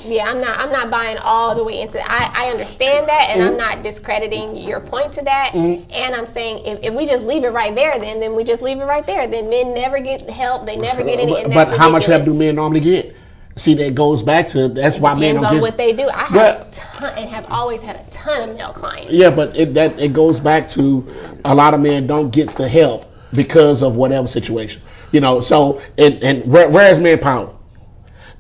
Yeah, 0.09 0.25
I'm 0.25 0.41
not. 0.41 0.59
I'm 0.59 0.73
not 0.73 0.91
buying 0.91 1.19
all 1.19 1.55
the 1.55 1.63
way 1.65 1.81
into. 1.81 2.01
I, 2.01 2.47
I 2.47 2.51
understand 2.51 3.09
that, 3.09 3.29
and 3.31 3.43
I'm 3.43 3.49
Mm-hmm. 3.51 3.57
not 3.59 3.83
discrediting 3.83 4.57
your 4.57 4.81
point 4.81 5.13
to 5.15 5.23
that. 5.23 5.55
And 5.55 6.15
I'm 6.15 6.27
saying 6.27 6.65
if, 6.65 6.79
if 6.83 6.95
we 6.95 7.07
just 7.07 7.25
leave 7.25 7.45
it 7.45 7.49
right 7.53 7.75
there, 7.75 7.99
then 7.99 8.21
then 8.21 8.35
we 8.35 8.45
just 8.45 8.63
leave 8.63 8.79
it 8.79 8.85
right 8.85 9.05
there. 9.07 9.29
Then 9.29 9.51
men 9.51 9.75
never 9.75 9.99
get 10.01 10.29
help. 10.31 10.67
They 10.67 10.77
never 10.77 11.03
get 11.05 11.19
any. 11.21 11.33
But, 11.49 11.69
but 11.71 11.79
how 11.79 11.91
much 11.91 12.07
help 12.07 12.25
do 12.25 12.33
men 12.35 12.55
normally 12.57 12.81
get? 12.81 13.15
See, 13.57 13.75
that 13.75 13.95
goes 13.97 14.23
back 14.23 14.49
to 14.51 14.69
that's 14.69 14.99
why 14.99 15.15
men 15.15 15.35
Depends 15.35 15.43
don't 15.43 15.47
on 15.47 15.55
get. 15.57 15.63
what 15.63 15.77
they 15.77 15.93
do. 15.93 16.09
I 16.09 16.25
have 16.25 16.33
But- 16.33 16.73
ton, 16.73 17.19
and 17.19 17.29
have 17.31 17.45
always 17.49 17.81
had 17.81 17.97
a 17.97 18.05
ton 18.13 18.49
of 18.49 18.57
male 18.57 18.73
clients. 18.73 19.13
Yeah, 19.13 19.31
but 19.31 19.57
it 19.57 19.75
that 19.75 19.99
it 19.99 20.13
goes 20.13 20.39
back 20.41 20.69
to 20.71 21.07
a 21.45 21.55
lot 21.55 21.75
of 21.75 21.81
men 21.81 22.07
don't 22.07 22.31
get 22.31 22.55
the 22.57 22.69
help 22.69 23.05
because 23.35 23.83
of 23.83 23.97
whatever 23.97 24.29
situation. 24.29 24.81
You 25.11 25.21
know, 25.21 25.41
so 25.41 25.83
and 25.99 26.23
and 26.23 26.45
where, 26.51 26.69
where 26.69 26.93
is 26.93 27.01
manpower? 27.01 27.53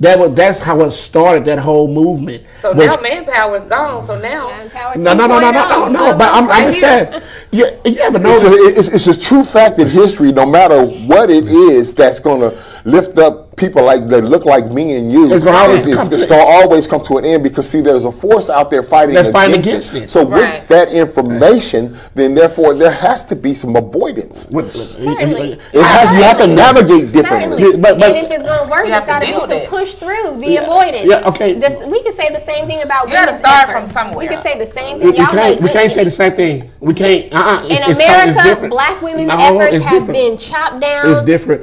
That 0.00 0.18
was 0.18 0.34
that's 0.34 0.60
how 0.60 0.80
it 0.82 0.92
started. 0.92 1.44
That 1.46 1.58
whole 1.58 1.88
movement. 1.88 2.44
So 2.60 2.72
was- 2.72 2.86
now 2.86 3.00
manpower's 3.00 3.64
gone. 3.64 4.06
So 4.06 4.18
now 4.18 4.48
Manpower 4.48 4.96
no, 4.96 5.12
no, 5.12 5.26
no, 5.26 5.40
no, 5.40 5.50
no, 5.50 5.68
no, 5.68 5.84
oh. 5.84 5.88
no. 5.88 6.16
But 6.16 6.32
I'm, 6.32 6.46
right 6.46 6.64
I'm 6.64 6.70
just 6.70 6.80
saying. 6.80 7.22
Yeah, 7.50 7.70
you 7.84 7.98
ever 7.98 8.18
It's 8.22 8.44
a, 8.44 8.52
it's, 8.52 8.88
it's 8.88 9.06
a 9.06 9.20
true 9.20 9.44
fact 9.44 9.78
in 9.78 9.88
history. 9.88 10.30
No 10.32 10.46
matter 10.46 10.84
what 10.84 11.30
it 11.30 11.48
is, 11.48 11.94
that's 11.94 12.20
going 12.20 12.40
to 12.42 12.64
lift 12.84 13.18
up 13.18 13.47
people 13.58 13.82
like 13.84 14.08
that 14.08 14.24
look 14.24 14.44
like 14.44 14.70
me 14.70 14.96
and 14.96 15.12
you. 15.12 15.32
It's 15.34 15.44
gonna 15.44 15.56
always 15.56 15.80
It's- 15.80 15.96
come 15.96 16.12
it's 16.12 16.22
to- 16.22 16.28
gonna 16.28 16.42
always 16.42 16.86
come 16.86 17.02
to 17.02 17.18
an 17.18 17.24
end 17.24 17.42
because 17.42 17.68
see, 17.68 17.80
there's 17.80 18.04
a 18.04 18.12
force 18.12 18.48
out 18.48 18.70
there 18.70 18.82
fighting 18.82 19.14
That's 19.14 19.30
fighting 19.30 19.58
against, 19.58 19.90
against 19.90 20.06
it. 20.06 20.10
So 20.10 20.24
Right. 20.24 20.60
with 20.60 20.68
that 20.68 20.88
information, 20.90 21.98
then 22.14 22.34
therefore 22.34 22.74
there 22.74 22.90
has 22.90 23.24
to 23.24 23.36
be 23.36 23.54
some 23.54 23.76
avoidance. 23.76 24.46
What- 24.50 24.66
uh, 24.66 24.78
Certainly. 24.78 25.54
Uh, 25.54 25.56
it 25.78 25.82
has, 25.82 26.16
you 26.16 26.22
have 26.22 26.38
to 26.38 26.46
navigate 26.46 27.12
differently. 27.12 27.58
Certainly. 27.62 27.76
But- 27.80 27.98
but- 27.98 28.16
and 28.16 28.26
if 28.26 28.30
it's 28.32 28.44
going 28.44 28.64
to 28.64 28.70
work, 28.70 28.84
You 28.84 28.90
there's 28.92 29.04
have 29.04 29.06
got 29.06 29.18
to 29.20 29.26
to 29.26 29.32
be 29.32 29.38
build 29.38 29.50
some 29.50 29.58
it. 29.58 29.68
push 29.68 29.94
through 29.94 30.36
the 30.40 30.46
Yeah. 30.48 30.62
avoidance. 30.62 31.06
Yeah, 31.10 31.28
okay. 31.28 31.54
This, 31.54 31.84
we 31.86 32.02
can 32.02 32.14
say 32.14 32.30
the 32.32 32.40
same 32.40 32.66
thing 32.66 32.82
about 32.82 33.08
You 33.08 33.14
gotta 33.14 33.32
women's 33.32 33.46
start 33.46 33.68
efforts. 33.68 33.92
from 33.92 34.06
somewhere. 34.06 34.18
We 34.18 34.28
can 34.28 34.42
say 34.42 34.58
the 34.58 34.66
same 34.72 34.98
thing. 35.00 35.10
we 35.10 35.16
Y'all 35.18 35.26
can't. 35.26 35.60
We 35.60 35.68
can't 35.68 35.92
say 35.92 36.04
the 36.04 36.10
same 36.10 36.32
thing. 36.32 36.70
We 36.80 36.94
can't. 36.94 37.32
Uh-uh. 37.34 37.64
In 37.66 37.72
it's, 37.72 37.88
America, 37.90 38.42
it's 38.62 38.68
black 38.70 39.02
women's 39.02 39.28
No, 39.28 39.36
efforts 39.60 39.84
have 39.84 40.06
been 40.06 40.38
chopped 40.38 40.80
down. 40.80 41.10
It's 41.12 41.22
different. 41.22 41.62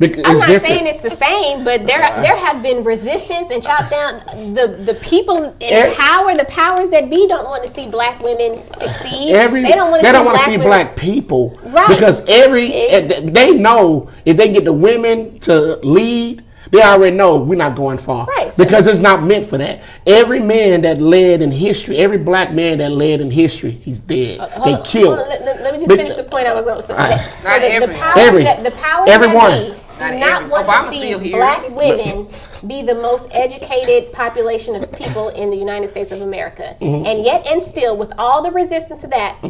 Bec- 0.00 0.16
It's 0.16 0.28
I'm 0.28 0.38
not 0.38 0.48
different. 0.48 0.74
saying 0.80 0.86
it's 0.86 1.02
the 1.02 1.14
same, 1.14 1.62
but 1.62 1.86
there 1.86 2.00
there 2.00 2.34
have 2.36 2.62
been 2.62 2.82
resistance 2.82 3.50
and 3.50 3.62
chopped 3.62 3.90
down. 3.90 4.54
The 4.54 4.82
the 4.86 4.94
people 4.94 5.44
in 5.44 5.72
Every- 5.72 5.94
power, 5.94 6.34
the 6.34 6.46
powers 6.46 6.88
that 6.88 7.10
be, 7.10 7.28
don't 7.28 7.44
want 7.44 7.62
to 7.64 7.70
see 7.70 7.86
black 7.86 8.18
women 8.22 8.62
succeed. 8.78 9.32
Every, 9.34 9.62
they 9.62 9.72
don't 9.72 9.90
want 9.90 10.00
to 10.00 10.06
they 10.06 10.08
see 10.08 10.12
don't 10.12 10.24
want 10.24 10.36
black 10.36 10.46
to 10.46 10.50
see 10.52 10.56
women. 10.56 10.66
black 10.66 10.96
people 10.96 11.58
Right. 11.64 11.88
because 11.88 12.22
every 12.28 12.72
It- 12.72 13.12
eh, 13.12 13.14
eh 13.16 13.20
they 13.24 13.52
know 13.52 14.08
if 14.24 14.38
they 14.38 14.48
get 14.50 14.64
the 14.64 14.72
women 14.72 15.38
to 15.40 15.76
lead, 15.82 16.44
they 16.70 16.80
already 16.80 17.14
know 17.16 17.36
we're 17.36 17.56
not 17.56 17.74
going 17.74 17.98
far 17.98 18.24
Right. 18.26 18.56
because 18.56 18.86
it's 18.86 19.00
not 19.00 19.22
meant 19.24 19.44
for 19.46 19.58
that. 19.58 19.80
Every 20.06 20.40
man 20.40 20.80
that 20.82 21.00
led 21.02 21.42
in 21.42 21.50
history, 21.52 21.98
every 21.98 22.16
black 22.18 22.52
man 22.52 22.78
that 22.78 22.92
led 22.92 23.20
in 23.20 23.30
history, 23.32 23.80
he's 23.84 23.98
dead. 23.98 24.38
Uh, 24.40 24.48
hold 24.50 24.66
they 24.66 24.74
on, 24.78 24.82
killed. 24.84 25.18
on, 25.18 25.28
let, 25.28 25.44
let- 25.44 25.60
let 25.62 25.72
me 25.74 25.78
just 25.80 25.88
But- 25.88 25.98
finish 25.98 26.14
the 26.14 26.22
point 26.24 26.46
I 26.46 26.54
was 26.54 26.64
going 26.64 26.80
to 26.80 26.86
say. 26.86 26.92
All 26.94 26.98
right. 27.00 27.20
So 27.42 27.48
Not 27.48 27.60
the, 27.60 27.68
the 27.68 27.72
every. 27.74 27.94
powers 27.96 28.16
Every. 28.18 28.44
that 28.44 28.64
the 28.64 28.70
powers 28.70 29.08
Everyone. 29.10 29.50
that 29.50 29.74
be 29.76 29.79
Not 30.00 30.18
not 30.18 30.42
every. 30.42 30.48
want 30.50 30.66
Obama's 30.68 30.84
to 30.86 30.90
see 30.92 31.06
still 31.08 31.18
here. 31.20 31.36
black 31.36 31.70
women 31.70 32.28
be 32.66 32.82
the 32.82 32.94
most 32.94 33.26
educated 33.30 34.12
population 34.12 34.74
of 34.82 34.90
people 34.92 35.28
in 35.30 35.50
the 35.50 35.56
United 35.56 35.90
States 35.90 36.10
of 36.12 36.20
America. 36.20 36.76
Mm-hmm. 36.80 37.06
And 37.06 37.24
yet 37.24 37.46
and 37.46 37.62
still, 37.62 37.96
with 37.96 38.12
all 38.18 38.42
the 38.42 38.50
resistance 38.50 39.00
to 39.02 39.06
that, 39.08 39.40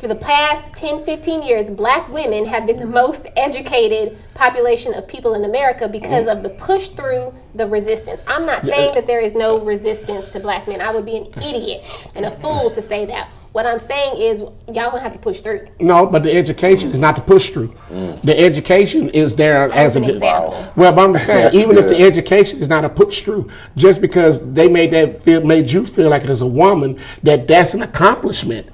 for 0.00 0.08
the 0.08 0.14
past 0.16 0.64
10, 0.76 1.04
15 1.04 1.42
years, 1.42 1.70
black 1.70 2.08
women 2.08 2.44
have 2.46 2.66
been 2.66 2.80
the 2.80 2.86
most 2.86 3.26
educated 3.36 4.18
population 4.34 4.92
of 4.94 5.06
people 5.08 5.34
in 5.34 5.44
America 5.44 5.88
because 5.88 6.26
Mm-hmm. 6.26 6.38
of 6.38 6.42
the 6.42 6.50
push 6.50 6.88
through 6.90 7.32
the 7.54 7.66
resistance. 7.66 8.20
I'm 8.26 8.46
not 8.46 8.62
saying 8.62 8.94
that 8.94 9.06
there 9.06 9.20
is 9.20 9.34
no 9.34 9.58
resistance 9.64 10.24
to 10.32 10.40
black 10.40 10.66
men. 10.68 10.80
I 10.80 10.90
would 10.92 11.04
be 11.04 11.16
an 11.16 11.26
idiot 11.42 11.84
and 12.14 12.24
a 12.24 12.38
fool 12.40 12.70
to 12.70 12.80
say 12.82 13.04
that. 13.06 13.28
What 13.56 13.64
I'm 13.64 13.78
saying 13.78 14.20
is, 14.20 14.40
y'all 14.40 14.90
gonna 14.90 15.00
have 15.00 15.14
to 15.14 15.18
push 15.18 15.40
through. 15.40 15.66
No, 15.80 16.04
but 16.04 16.24
the 16.24 16.36
education 16.36 16.90
is 16.90 16.98
not 16.98 17.16
to 17.16 17.22
push 17.22 17.48
through. 17.48 17.74
Mm. 17.88 18.20
The 18.20 18.38
education 18.38 19.08
is 19.08 19.34
there 19.34 19.72
as 19.72 19.96
an 19.96 20.04
a 20.04 20.08
example. 20.08 20.70
Well, 20.76 20.92
but 20.92 21.02
I'm 21.02 21.14
just 21.14 21.24
saying, 21.24 21.42
That's 21.44 21.54
even 21.54 21.78
if 21.78 21.86
the 21.86 21.98
education 21.98 22.60
is 22.60 22.68
not 22.68 22.84
a 22.84 22.90
push 22.90 23.22
through, 23.22 23.50
just 23.74 24.02
because 24.02 24.42
they 24.52 24.68
made 24.68 24.90
that 24.90 25.24
feel, 25.24 25.42
made 25.42 25.70
you 25.70 25.86
feel 25.86 26.10
like 26.10 26.22
it 26.22 26.28
as 26.28 26.42
a 26.42 26.46
woman, 26.46 27.00
that 27.22 27.48
that's 27.48 27.72
an 27.72 27.80
accomplishment. 27.80 28.68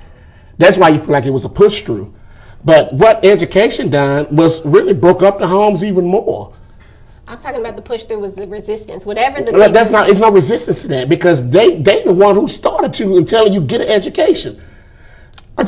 That's 0.58 0.76
why 0.76 0.88
you 0.88 0.98
feel 0.98 1.10
like 1.10 1.26
it 1.26 1.30
was 1.30 1.44
a 1.44 1.48
push 1.48 1.84
through. 1.84 2.12
But 2.64 2.92
what 2.92 3.24
education 3.24 3.88
done 3.88 4.34
was 4.34 4.66
really 4.66 4.94
broke 4.94 5.22
up 5.22 5.38
the 5.38 5.46
homes 5.46 5.84
even 5.84 6.06
more. 6.06 6.54
I'm 7.28 7.38
talking 7.38 7.60
about 7.60 7.76
the 7.76 7.82
push 7.82 8.02
through 8.02 8.18
was 8.18 8.32
the 8.32 8.48
resistance. 8.48 9.06
Whatever 9.06 9.42
the 9.42 9.52
Well, 9.52 9.70
that's 9.70 9.90
not. 9.90 10.10
It's 10.10 10.18
no 10.18 10.32
resistance 10.32 10.82
to 10.82 10.88
that 10.88 11.08
because 11.08 11.48
they 11.50 11.80
they 11.80 12.02
the 12.02 12.12
one 12.12 12.34
who 12.34 12.48
started 12.48 12.98
you 12.98 13.16
and 13.16 13.28
telling 13.28 13.52
you 13.52 13.60
get 13.60 13.80
an 13.80 13.86
education. 13.86 14.60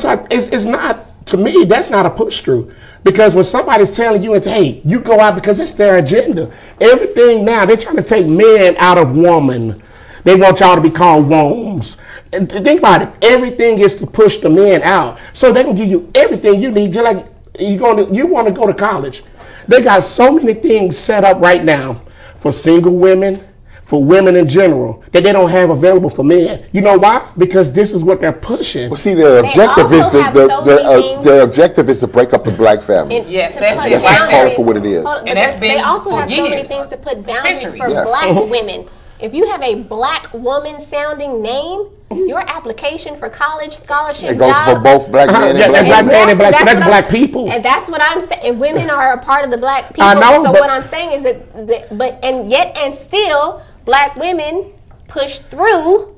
I'm 0.03 0.27
it's, 0.29 0.47
it's 0.47 0.65
not 0.65 1.25
to 1.27 1.37
me. 1.37 1.63
That's 1.63 1.89
not 1.89 2.05
a 2.05 2.09
push 2.09 2.41
through 2.41 2.73
because 3.03 3.35
when 3.35 3.45
somebody's 3.45 3.91
telling 3.91 4.23
you, 4.23 4.33
hey, 4.33 4.81
you 4.83 4.99
go 4.99 5.19
out 5.19 5.35
because 5.35 5.59
it's 5.59 5.73
their 5.73 5.97
agenda. 5.97 6.51
Everything 6.81 7.45
now 7.45 7.65
they're 7.65 7.77
trying 7.77 7.97
to 7.97 8.03
take 8.03 8.25
men 8.25 8.75
out 8.77 8.97
of 8.97 9.15
woman. 9.15 9.81
They 10.23 10.35
want 10.35 10.59
y'all 10.59 10.75
to 10.75 10.81
be 10.81 10.89
called 10.89 11.29
wombs. 11.29 11.97
And 12.33 12.49
think 12.49 12.79
about 12.79 13.03
it. 13.03 13.09
Everything 13.21 13.77
is 13.79 13.95
to 13.97 14.07
push 14.07 14.39
the 14.39 14.49
men 14.49 14.81
out. 14.81 15.19
So 15.33 15.53
they 15.53 15.63
can 15.63 15.75
give 15.75 15.87
you 15.87 16.11
everything 16.15 16.61
you 16.61 16.71
need. 16.71 16.93
Just 16.93 17.03
like 17.03 17.27
you 17.59 17.77
going 17.77 18.07
to, 18.07 18.13
you 18.13 18.25
want 18.25 18.47
to 18.47 18.53
go 18.53 18.65
to 18.65 18.73
college. 18.73 19.23
They 19.67 19.81
got 19.81 20.03
so 20.03 20.31
many 20.31 20.55
things 20.55 20.97
set 20.97 21.23
up 21.23 21.39
right 21.39 21.63
now 21.63 22.01
for 22.37 22.51
single 22.51 22.95
women, 22.95 23.47
for 23.85 24.03
women 24.03 24.35
in 24.35 24.47
general, 24.49 25.03
that 25.11 25.23
they 25.23 25.31
don't 25.31 25.51
have 25.51 25.69
available 25.69 26.09
for 26.09 26.23
men. 26.23 26.65
You 26.71 26.81
know 26.81 26.97
why? 26.97 27.31
Because 27.37 27.71
this 27.71 27.91
is 27.93 28.01
what 28.01 28.19
they're 28.19 28.33
pushing. 28.33 28.89
Well, 28.89 28.97
see, 28.97 29.13
their 29.13 29.43
They 29.43 29.47
objective 29.47 29.93
is 29.93 30.05
also 30.05 30.23
to 30.23 30.31
the, 30.33 30.47
so 30.49 30.63
their, 30.63 30.79
uh, 30.79 31.21
their 31.21 31.41
objective 31.43 31.87
is 31.89 31.99
to 31.99 32.07
break 32.07 32.33
up 32.33 32.43
the 32.45 32.51
black 32.51 32.81
family. 32.81 33.17
And 33.17 33.29
Yes, 33.29 33.53
to 33.53 33.59
that's 33.59 33.79
put 33.79 33.87
it. 33.87 33.91
That's 33.91 34.03
just 34.05 34.25
called 34.31 34.53
for 34.55 34.65
what 34.65 34.77
it 34.77 34.85
is. 34.85 35.05
Hold 35.05 35.17
And 35.19 35.27
but 35.27 35.33
that's 35.35 35.59
been 35.59 35.75
they 35.75 35.79
also 35.81 36.09
for 36.09 36.19
have 36.21 36.31
so 36.31 36.49
many 36.49 36.63
things 36.63 36.87
to 36.87 36.97
put 36.97 37.23
boundaries 37.23 37.61
Centuries. 37.61 37.81
for 37.83 37.89
Yes. 37.89 38.05
black 38.07 38.49
women. 38.49 38.89
If 39.19 39.33
you 39.33 39.47
have 39.49 39.61
a 39.61 39.75
black 39.83 40.33
woman 40.33 40.83
sounding 40.87 41.41
name, 41.43 41.87
your 42.11 42.41
application 42.41 43.17
for 43.17 43.29
college 43.29 43.75
scholarship 43.77 44.31
It 44.31 44.37
goes 44.37 44.57
for 44.59 44.77
both 44.79 45.09
black 45.11 45.29
Uh-huh, 45.29 45.39
men 45.39 45.55
yeah, 45.57 45.63
and 45.65 45.71
black 45.71 45.85
that's 45.85 45.87
black 45.87 46.05
men 46.05 46.29
and 46.31 46.39
black- 46.39 46.55
so 46.59 46.65
that's 46.65 46.85
black 46.87 47.09
people. 47.09 47.49
and 47.49 47.63
that's 47.63 47.89
what 47.89 48.01
I'm 48.01 48.19
saying. 48.21 48.41
And 48.43 48.59
women 48.59 48.89
are 48.89 49.13
a 49.13 49.17
part 49.19 49.45
of 49.45 49.51
the 49.51 49.57
black 49.57 49.87
people. 49.89 50.03
I 50.03 50.15
know, 50.15 50.43
so 50.43 50.51
but- 50.51 50.59
what 50.59 50.69
I'm 50.69 50.83
saying 50.83 51.11
is 51.11 51.23
that, 51.23 51.67
that, 51.67 51.97
but 51.97 52.19
and 52.23 52.49
yet 52.51 52.75
and 52.75 52.93
still, 52.95 53.61
black 53.85 54.15
women 54.15 54.71
push 55.07 55.39
through 55.39 56.15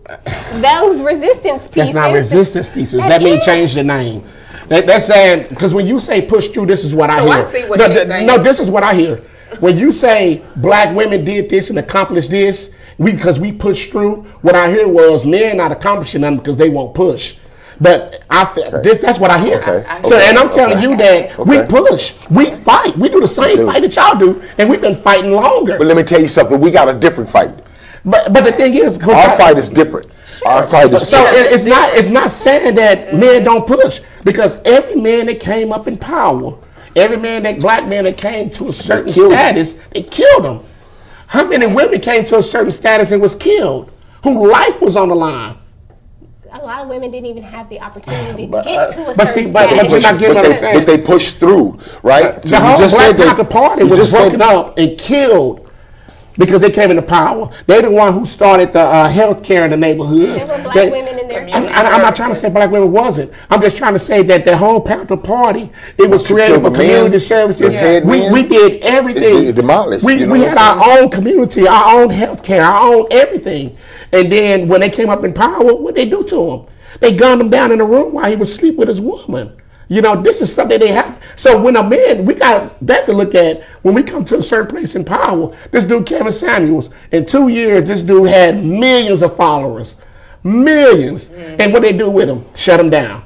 those 0.54 1.02
resistance 1.02 1.68
pieces. 1.68 1.74
That's 1.76 1.94
not 1.94 2.14
resistance 2.14 2.70
pieces. 2.70 2.94
That 3.00 3.10
That 3.10 3.22
means 3.22 3.46
change 3.46 3.74
the 3.76 3.84
name. 3.84 4.24
That, 4.70 4.88
that's 4.88 5.06
saying 5.06 5.48
because 5.50 5.74
when 5.74 5.86
you 5.86 6.00
say 6.00 6.22
push 6.22 6.48
through, 6.50 6.66
this 6.68 6.84
is 6.84 6.94
what 6.94 7.10
I 7.10 7.20
So 7.20 7.30
I 7.30 7.38
hear. 7.38 7.52
see 7.64 7.70
what 7.70 7.80
no, 7.80 7.86
you're 7.86 7.96
th- 7.96 8.08
saying. 8.08 8.26
no, 8.26 8.38
this 8.38 8.60
is 8.60 8.70
what 8.70 8.84
I 8.84 8.94
hear. 8.94 9.22
When 9.60 9.78
you 9.78 9.92
say 9.92 10.44
black 10.58 10.96
women 10.96 11.24
did 11.24 11.50
this 11.50 11.70
and 11.70 11.80
accomplished 11.80 12.30
this, 12.30 12.72
we 12.98 13.12
because 13.12 13.40
we 13.40 13.52
pushed 13.52 13.92
through. 13.92 14.24
What 14.42 14.56
I 14.56 14.70
hear 14.70 14.88
was 14.88 15.24
men 15.26 15.58
not 15.58 15.72
accomplishing 15.72 16.22
them 16.22 16.38
because 16.38 16.58
they 16.58 16.70
won't 16.70 16.94
push. 16.96 17.36
But 17.80 18.24
I 18.30 18.46
fe- 18.46 18.72
this, 18.84 19.00
that's 19.02 19.20
what 19.20 19.30
I 19.30 19.38
hear. 19.40 19.60
Okay. 19.60 19.86
So, 20.10 20.18
and 20.18 20.38
I'm 20.38 20.50
telling 20.52 20.78
Okay. 20.78 20.82
you 20.90 20.98
that 20.98 21.38
we 21.46 21.62
push, 21.64 22.14
we 22.30 22.52
fight, 22.64 22.98
we 22.98 23.08
do 23.10 23.20
the 23.22 23.28
same 23.28 23.58
do. 23.58 23.66
fight 23.68 23.82
that 23.82 23.96
y'all 23.96 24.18
do, 24.18 24.42
and 24.58 24.70
we've 24.70 24.82
been 24.82 25.02
fighting 25.04 25.32
longer. 25.32 25.78
But 25.78 25.88
let 25.88 25.96
me 25.98 26.04
tell 26.04 26.20
you 26.22 26.28
something. 26.28 26.60
We 26.60 26.72
got 26.72 26.90
a 26.90 26.94
different 26.94 27.30
fight. 27.30 27.52
But 28.04 28.34
but 28.34 28.46
the 28.46 28.52
thing 28.54 28.74
is, 28.74 28.98
'cause 28.98 29.10
I- 29.14 29.32
Our 29.32 29.38
fight 29.38 29.58
is 29.58 29.70
different. 29.70 30.10
Our 30.46 30.66
fight 30.68 30.94
is 30.94 31.08
so 31.08 31.18
different. 31.18 31.38
it, 31.38 31.52
it's 31.54 31.64
not 31.66 31.94
it's 31.94 32.08
not 32.10 32.32
saying 32.32 32.76
that 32.76 33.14
men 33.16 33.44
don't 33.44 33.68
push 33.68 34.00
because 34.24 34.58
every 34.66 34.96
man 34.96 35.26
that 35.28 35.40
came 35.40 35.72
up 35.72 35.88
in 35.88 35.98
power 35.98 36.54
Every 36.96 37.18
man 37.18 37.44
that 37.44 37.60
black 37.60 37.88
man 37.88 38.06
that 38.06 38.18
came 38.18 38.50
to 38.52 38.70
a 38.70 38.74
certain 38.74 39.14
killed 39.14 39.32
him. 39.34 39.38
status, 39.38 39.74
they 39.94 40.02
killed 40.02 40.46
him. 40.46 40.60
How 41.28 41.44
many 41.46 41.68
women 41.68 42.00
came 42.00 42.26
to 42.26 42.40
a 42.40 42.44
certain 42.44 42.72
status 42.72 43.12
and 43.12 43.22
was 43.22 43.36
killed? 43.36 43.92
Whose 44.24 44.50
life 44.50 44.82
was 44.82 44.96
on 44.96 45.10
the 45.10 45.16
line? 45.16 45.58
A 46.52 46.60
lot 46.60 46.82
of 46.84 46.90
women 46.90 47.12
didn't 47.12 47.26
even 47.28 47.44
have 47.44 47.70
the 47.70 47.80
opportunity 47.82 48.48
to 48.48 48.52
get 48.64 48.68
uh, 48.68 48.92
to 48.94 49.10
a 49.12 49.16
but 49.16 49.28
certain 49.28 49.46
see, 49.48 49.52
but- 49.52 49.70
but 49.70 49.70
status. 49.70 49.92
you're 49.92 50.02
not 50.02 50.20
but, 50.20 50.36
what 50.36 50.42
they, 50.44 50.54
saying. 50.56 50.78
but 50.78 50.86
they 50.86 50.98
pushed 50.98 51.38
through, 51.38 51.80
right? 52.04 52.42
The 52.42 52.60
whole 52.60 52.78
Black 52.90 53.18
Panther 53.18 53.44
Party 53.44 53.84
was 53.84 53.98
just 54.00 54.14
broken 54.14 54.40
said- 54.40 54.42
up 54.42 54.78
and 54.78 54.98
killed 54.98 55.64
because 56.38 56.62
they 56.62 56.70
came 56.70 56.92
into 56.92 57.02
power. 57.02 57.50
They're 57.66 57.82
the 57.82 57.90
one 57.90 58.14
who 58.14 58.24
started 58.28 58.72
the 58.72 58.80
uh, 58.82 59.10
health 59.10 59.44
care 59.44 59.64
in 59.66 59.72
the 59.72 59.78
neighborhood. 59.78 60.38
There 60.40 60.46
were 60.46 60.62
black 60.62 60.76
They- 60.76 60.90
women 60.92 61.18
in 61.18 61.28
there. 61.28 61.48
I'm, 61.52 61.66
I'm 61.66 62.02
not 62.02 62.16
trying 62.16 62.32
to 62.34 62.40
say 62.40 62.50
black 62.50 62.70
women 62.70 62.92
wasn't. 62.92 63.32
I'm 63.50 63.60
just 63.62 63.76
trying 63.78 63.94
to 63.94 64.00
say 64.00 64.22
that 64.24 64.46
the 64.46 64.56
whole 64.56 64.80
Panther 64.80 65.18
Party 65.18 65.72
it 65.98 66.08
was 66.10 66.28
created 66.28 66.56
for 66.62 66.70
the 66.70 66.78
men, 66.78 66.80
community 66.80 67.20
services. 67.20 67.72
the 67.72 67.78
head 67.78 68.06
We, 68.06 68.20
men. 68.20 68.34
we 68.34 68.44
did 68.44 68.84
everything. 68.84 69.24
It- 69.46 69.48
it 69.48 69.56
demolished, 69.56 70.04
We, 70.04 70.16
you 70.20 70.26
know 70.28 70.34
we 70.34 70.42
had 70.42 70.58
I'm 70.58 70.80
our 70.80 71.00
own 71.00 71.10
community, 71.10 71.68
our 71.68 72.02
own 72.02 72.10
health 72.12 72.44
care, 72.44 72.64
our 72.64 72.94
own 72.94 73.08
everything. 73.12 73.76
And 74.12 74.32
then 74.32 74.68
when 74.68 74.82
they 74.82 74.90
came 74.90 75.10
up 75.10 75.24
in 75.24 75.34
power, 75.34 75.76
what 75.76 75.96
they 75.96 76.10
do 76.10 76.24
to 76.24 76.52
him? 76.52 76.66
They 77.00 77.14
gunned 77.14 77.42
him 77.42 77.50
down 77.50 77.72
in 77.72 77.80
the 77.80 77.86
room 77.86 78.14
while 78.14 78.30
he 78.30 78.36
was 78.36 78.52
asleep 78.52 78.76
with 78.76 78.88
his 78.88 79.02
woman. 79.02 79.62
You 79.90 80.02
know, 80.02 80.22
this 80.22 80.42
is 80.42 80.52
stuff 80.52 80.68
that 80.70 80.82
they 80.82 80.92
have. 80.92 81.18
So 81.38 81.62
when 81.62 81.78
a 81.78 81.84
man, 81.84 82.26
we 82.26 82.34
got 82.34 82.86
that 82.86 83.06
to 83.06 83.14
look 83.14 83.36
at 83.36 83.64
when 83.84 83.96
we 83.96 84.04
come 84.04 84.26
to 84.26 84.38
a 84.40 84.44
certain 84.44 84.68
place 84.68 84.96
in 84.96 85.06
power. 85.06 85.56
This 85.72 85.86
dude, 85.86 86.06
Kevin 86.06 86.34
Samuels, 86.34 86.90
in 87.12 87.26
two 87.26 87.48
years, 87.48 87.88
this 87.88 88.02
dude 88.02 88.28
had 88.28 88.64
millions 88.64 89.22
of 89.22 89.38
followers. 89.38 89.96
Millions. 90.44 91.26
Mm. 91.26 91.60
And 91.60 91.74
what 91.74 91.84
they 91.84 91.94
do 91.94 92.10
with 92.10 92.28
him? 92.28 92.46
Shut 92.56 92.80
him 92.80 92.90
down. 92.90 93.24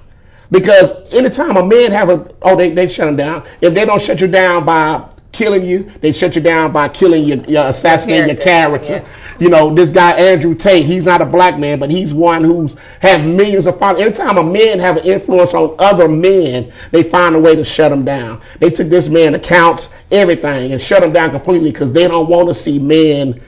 Because 0.51 0.91
anytime 1.11 1.57
a 1.57 1.65
man 1.65 1.91
have 1.91 2.09
a, 2.09 2.31
oh, 2.41 2.55
they, 2.55 2.71
they 2.71 2.87
shut 2.87 3.07
him 3.07 3.15
down. 3.15 3.43
If 3.61 3.73
they 3.73 3.85
don't 3.85 4.01
shut 4.01 4.19
you 4.19 4.27
down 4.27 4.65
by 4.65 5.07
killing 5.31 5.65
you, 5.65 5.91
they 6.01 6.11
shut 6.11 6.35
you 6.35 6.41
down 6.41 6.71
by 6.71 6.89
killing 6.89 7.23
you, 7.23 7.43
your 7.47 7.67
assassinating 7.67 8.27
your 8.27 8.43
character, 8.43 8.99
character. 8.99 9.09
You 9.39 9.49
know, 9.49 9.73
this 9.73 9.89
guy 9.89 10.11
Andrew 10.11 10.55
Tate, 10.55 10.85
he's 10.85 11.03
not 11.03 11.21
a 11.21 11.25
black 11.25 11.57
man, 11.57 11.79
but 11.79 11.89
he's 11.89 12.13
one 12.13 12.43
who's 12.43 12.75
have 12.99 13.25
millions 13.25 13.65
of 13.65 13.79
followers. 13.79 14.01
Anytime 14.01 14.37
a 14.37 14.43
man 14.43 14.79
have 14.79 14.97
an 14.97 15.05
influence 15.05 15.53
on 15.53 15.75
other 15.79 16.07
men, 16.07 16.71
they 16.91 17.03
find 17.03 17.35
a 17.35 17.39
way 17.39 17.55
to 17.55 17.63
shut 17.63 17.91
him 17.91 18.03
down. 18.03 18.41
They 18.59 18.69
took 18.69 18.89
this 18.89 19.07
man 19.07 19.35
accounts, 19.35 19.89
everything, 20.11 20.73
and 20.73 20.81
shut 20.81 21.03
him 21.03 21.13
down 21.13 21.31
completely 21.31 21.71
because 21.71 21.91
they 21.91 22.07
don't 22.07 22.29
want 22.29 22.49
to 22.49 22.55
see 22.55 22.77
men 22.77 23.41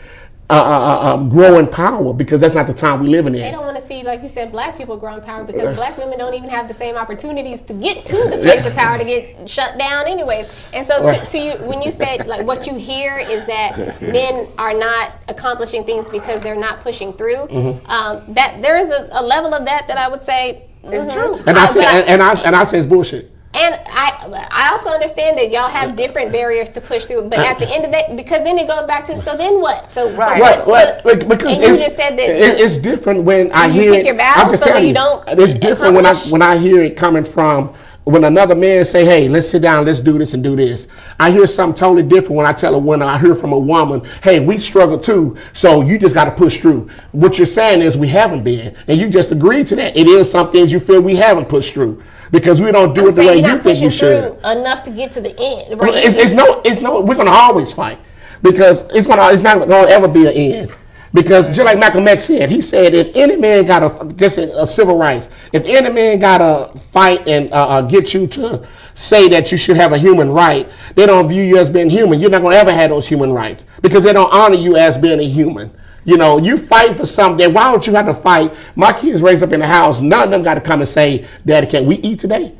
uh, 0.53 0.63
uh, 0.63 0.69
uh, 0.69 1.13
uh, 1.15 1.17
grow 1.29 1.57
in 1.59 1.67
power 1.67 2.13
because 2.13 2.39
that's 2.39 2.53
not 2.55 2.67
the 2.67 2.73
time 2.73 3.01
we 3.01 3.09
living 3.09 3.33
They 3.33 3.47
in. 3.47 3.53
don't 3.53 3.63
want 3.65 3.79
to 3.79 3.85
see, 3.87 4.03
like 4.03 4.21
you 4.21 4.29
said, 4.29 4.51
black 4.51 4.77
people 4.77 4.97
grow 4.97 5.15
in 5.15 5.21
power 5.21 5.43
because 5.43 5.75
black 5.75 5.97
women 5.97 6.17
don't 6.19 6.33
even 6.33 6.49
have 6.49 6.67
the 6.67 6.73
same 6.73 6.95
opportunities 6.95 7.61
to 7.63 7.73
get 7.73 8.05
to 8.07 8.17
the 8.29 8.37
place 8.37 8.65
of 8.65 8.73
power 8.73 8.97
to 8.97 9.03
get 9.03 9.49
shut 9.49 9.77
down, 9.77 10.05
anyways. 10.07 10.45
And 10.73 10.85
so, 10.85 10.99
to, 10.99 11.05
Right. 11.05 11.29
to 11.31 11.37
you, 11.37 11.53
when 11.65 11.81
you 11.81 11.91
said 11.91 12.27
like 12.27 12.45
what 12.45 12.67
you 12.67 12.75
hear 12.75 13.17
is 13.17 13.45
that 13.47 14.01
men 14.01 14.47
are 14.57 14.73
not 14.73 15.13
accomplishing 15.27 15.83
things 15.85 16.09
because 16.11 16.41
they're 16.41 16.55
not 16.55 16.81
pushing 16.81 17.13
through. 17.13 17.47
Mm-hmm. 17.47 17.89
Um, 17.91 18.33
that 18.35 18.61
there 18.61 18.77
is 18.77 18.89
a, 18.89 19.09
a 19.11 19.23
level 19.23 19.53
of 19.53 19.65
that 19.65 19.87
that 19.87 19.97
I 19.97 20.07
would 20.07 20.23
say 20.23 20.63
It's 20.83 21.05
mhm. 21.05 21.13
true. 21.13 21.35
And 21.47 21.57
I 21.57 21.65
Uh, 21.65 21.67
say, 21.73 21.79
but 21.79 21.87
I- 21.87 21.99
and, 21.99 22.09
and 22.09 22.23
I 22.23 22.33
and 22.43 22.55
I 22.55 22.63
say 22.65 22.77
it's 22.77 22.87
bullshit. 22.87 23.31
And 23.55 23.75
I, 23.85 24.47
I 24.49 24.69
also 24.71 24.89
understand 24.89 25.37
that 25.37 25.51
y'all 25.51 25.69
have 25.69 25.95
different 25.95 26.31
barriers 26.31 26.71
to 26.71 26.81
push 26.81 27.05
through, 27.05 27.29
but 27.29 27.37
at 27.37 27.59
the 27.59 27.69
end 27.71 27.85
of 27.85 27.91
that, 27.91 28.15
because 28.15 28.43
then 28.43 28.57
it 28.57 28.67
goes 28.67 28.87
back 28.87 29.05
to 29.05 29.21
so 29.21 29.37
then 29.37 29.61
what? 29.61 29.91
So, 29.91 30.07
so 30.15 30.21
Right. 30.23 30.41
what's 30.41 30.67
Right, 30.67 31.03
the- 31.03 31.09
right, 31.09 31.29
because 31.29 31.57
and 31.59 31.63
you 31.63 31.77
just 31.77 31.95
said 31.95 32.17
that 32.17 32.29
it- 32.29 32.59
it's 32.59 32.77
different 32.77 33.23
when 33.23 33.51
I 33.51 33.67
you 33.67 33.73
hear 33.81 33.91
pick 33.91 33.99
it. 34.01 34.05
your 34.07 34.15
battles 34.15 34.45
I'm 34.45 34.51
just 34.53 34.63
so 34.63 34.69
that 34.69 34.73
telling 34.73 34.87
you 34.87 34.95
don't 34.95 35.23
It's 35.27 35.53
different 35.59 35.93
when 35.93 36.05
I 36.05 36.15
when 36.31 36.41
I 36.41 36.57
hear 36.57 36.81
it 36.81 36.95
coming 36.95 37.23
from 37.23 37.69
when 38.05 38.23
another 38.25 38.55
man 38.55 38.83
say, 38.85 39.05
"Hey, 39.05 39.29
let's 39.29 39.49
sit 39.49 39.61
down, 39.61 39.85
let's 39.85 39.99
do 39.99 40.17
this 40.17 40.33
and 40.33 40.43
do 40.43 40.55
this." 40.55 40.87
I 41.19 41.29
hear 41.29 41.45
something 41.47 41.77
totally 41.79 42.03
different 42.03 42.35
when 42.35 42.45
I 42.47 42.51
tell 42.53 42.73
a 42.73 42.79
woman. 42.79 43.07
I 43.07 43.17
hear 43.19 43.35
from 43.35 43.53
a 43.53 43.57
woman, 43.57 44.01
"Hey, 44.23 44.39
we 44.39 44.57
struggle 44.57 44.97
too, 44.97 45.37
so 45.53 45.81
you 45.81 45.99
just 45.99 46.15
got 46.15 46.25
to 46.25 46.31
push 46.31 46.57
through." 46.59 46.87
What 47.11 47.37
you're 47.37 47.45
saying 47.45 47.81
is 47.83 47.97
we 47.97 48.07
haven't 48.07 48.43
been, 48.43 48.73
and 48.87 48.99
you 48.99 49.07
just 49.09 49.31
agreed 49.31 49.67
to 49.69 49.75
that. 49.75 49.95
It 49.95 50.07
is 50.07 50.29
some 50.31 50.51
things 50.51 50.71
you 50.71 50.79
feel 50.79 50.99
we 51.01 51.15
haven't 51.15 51.47
pushed 51.49 51.73
through 51.75 52.01
because 52.33 52.59
we 52.59 52.71
don't 52.71 52.95
do 52.95 53.01
I'm 53.01 53.07
it 53.09 53.11
the 53.11 53.21
way 53.27 53.37
you 53.37 53.59
think 53.59 53.79
we 53.79 53.91
should. 53.91 54.39
enough 54.43 54.83
to 54.85 54.91
get 54.91 55.13
to 55.13 55.21
the 55.21 55.39
end. 55.39 55.79
Right? 55.79 55.93
it's, 55.93 56.17
it's 56.17 56.31
no, 56.31 56.61
it's 56.65 56.81
no. 56.81 56.99
We're 56.99 57.13
gonna 57.15 57.29
always 57.29 57.71
fight 57.71 57.99
because 58.41 58.81
it's 58.89 59.07
gonna, 59.07 59.31
it's 59.31 59.43
not 59.43 59.59
gonna 59.59 59.87
ever 59.87 60.07
be 60.07 60.25
an 60.25 60.33
end. 60.33 60.75
Because 61.13 61.45
just 61.55 61.59
like 61.59 61.77
Malcolm 61.77 62.07
X 62.07 62.25
said, 62.25 62.49
he 62.49 62.59
said 62.59 62.95
if 62.95 63.15
any 63.15 63.35
man 63.35 63.67
got 63.67 63.83
a 63.83 64.13
just 64.15 64.39
a, 64.39 64.63
a 64.63 64.67
civil 64.67 64.97
rights, 64.97 65.27
if 65.53 65.63
any 65.65 65.91
man 65.91 66.17
got 66.17 66.39
to 66.39 66.79
fight 66.91 67.27
and 67.27 67.53
uh, 67.53 67.67
uh, 67.67 67.81
get 67.83 68.15
you 68.15 68.25
to 68.25 68.67
say 68.95 69.29
that 69.29 69.51
you 69.51 69.57
should 69.59 69.77
have 69.77 69.93
a 69.93 69.97
human 69.99 70.31
right, 70.31 70.67
they 70.95 71.05
don't 71.05 71.29
view 71.29 71.43
you 71.43 71.57
as 71.57 71.69
being 71.69 71.87
human. 71.91 72.19
You're 72.19 72.31
not 72.31 72.41
gonna 72.41 72.55
ever 72.55 72.73
have 72.73 72.89
those 72.89 73.07
human 73.07 73.31
rights 73.31 73.63
because 73.83 74.03
they 74.03 74.11
don't 74.11 74.33
honor 74.33 74.55
you 74.55 74.75
as 74.75 74.97
being 74.97 75.19
a 75.19 75.29
human. 75.29 75.71
You 76.05 76.17
know, 76.17 76.37
you 76.37 76.57
fight 76.57 76.97
for 76.97 77.05
something. 77.05 77.53
Why 77.53 77.71
don't 77.71 77.85
you 77.87 77.93
have 77.93 78.07
to 78.07 78.13
fight? 78.13 78.53
My 78.75 78.91
kids 78.93 79.21
raised 79.21 79.41
up 79.43 79.51
in 79.53 79.59
the 79.61 79.67
house. 79.67 79.99
None 80.01 80.21
of 80.23 80.31
them 80.31 80.43
got 80.43 80.55
to 80.55 80.61
come 80.61 80.81
and 80.81 80.89
say, 80.89 81.25
"Daddy, 81.45 81.67
can 81.67 81.85
we 81.85 81.95
eat 81.97 82.19
today?" 82.19 82.53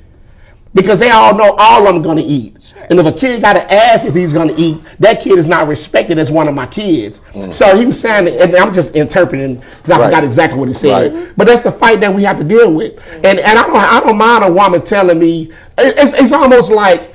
because 0.76 0.98
they 0.98 1.12
all 1.12 1.36
know 1.36 1.54
all 1.60 1.88
of 1.88 1.94
them 1.94 2.02
going 2.02 2.18
to 2.18 2.24
eat. 2.24 2.58
And 2.90 3.00
if 3.00 3.06
a 3.06 3.12
kid 3.12 3.42
got 3.42 3.54
to 3.54 3.72
ask 3.72 4.06
if 4.06 4.16
he's 4.16 4.34
going 4.34 4.48
to 4.48 4.60
eat, 4.60 4.82
that 5.00 5.22
kid 5.22 5.38
is 5.38 5.46
not 5.46 5.68
respected 5.68 6.18
as 6.18 6.32
one 6.32 6.48
of 6.48 6.56
my 6.56 6.66
kids. 6.66 7.20
Mm. 7.34 7.54
So 7.54 7.78
he 7.78 7.86
was 7.86 8.00
saying, 8.00 8.28
and 8.28 8.56
I'm 8.56 8.74
just 8.74 8.90
interpreting 8.96 9.58
because 9.58 9.92
I 9.92 10.00
Right. 10.00 10.06
forgot 10.06 10.24
exactly 10.24 10.58
what 10.60 10.68
he 10.70 10.74
said. 10.74 11.14
Right. 11.14 11.32
But 11.38 11.46
that's 11.46 11.62
the 11.62 11.72
fight 11.72 12.00
that 12.02 12.12
we 12.14 12.24
have 12.24 12.40
to 12.40 12.44
deal 12.44 12.74
with. 12.74 12.96
Mm. 12.96 13.16
And 13.24 13.40
and 13.40 13.60
I 13.60 13.68
don't 13.68 13.76
I 13.76 14.00
don't 14.00 14.18
mind 14.18 14.44
a 14.46 14.52
woman 14.52 14.82
telling 14.84 15.20
me. 15.20 15.52
It's, 15.78 16.14
it's 16.20 16.32
almost 16.32 16.72
like. 16.72 17.12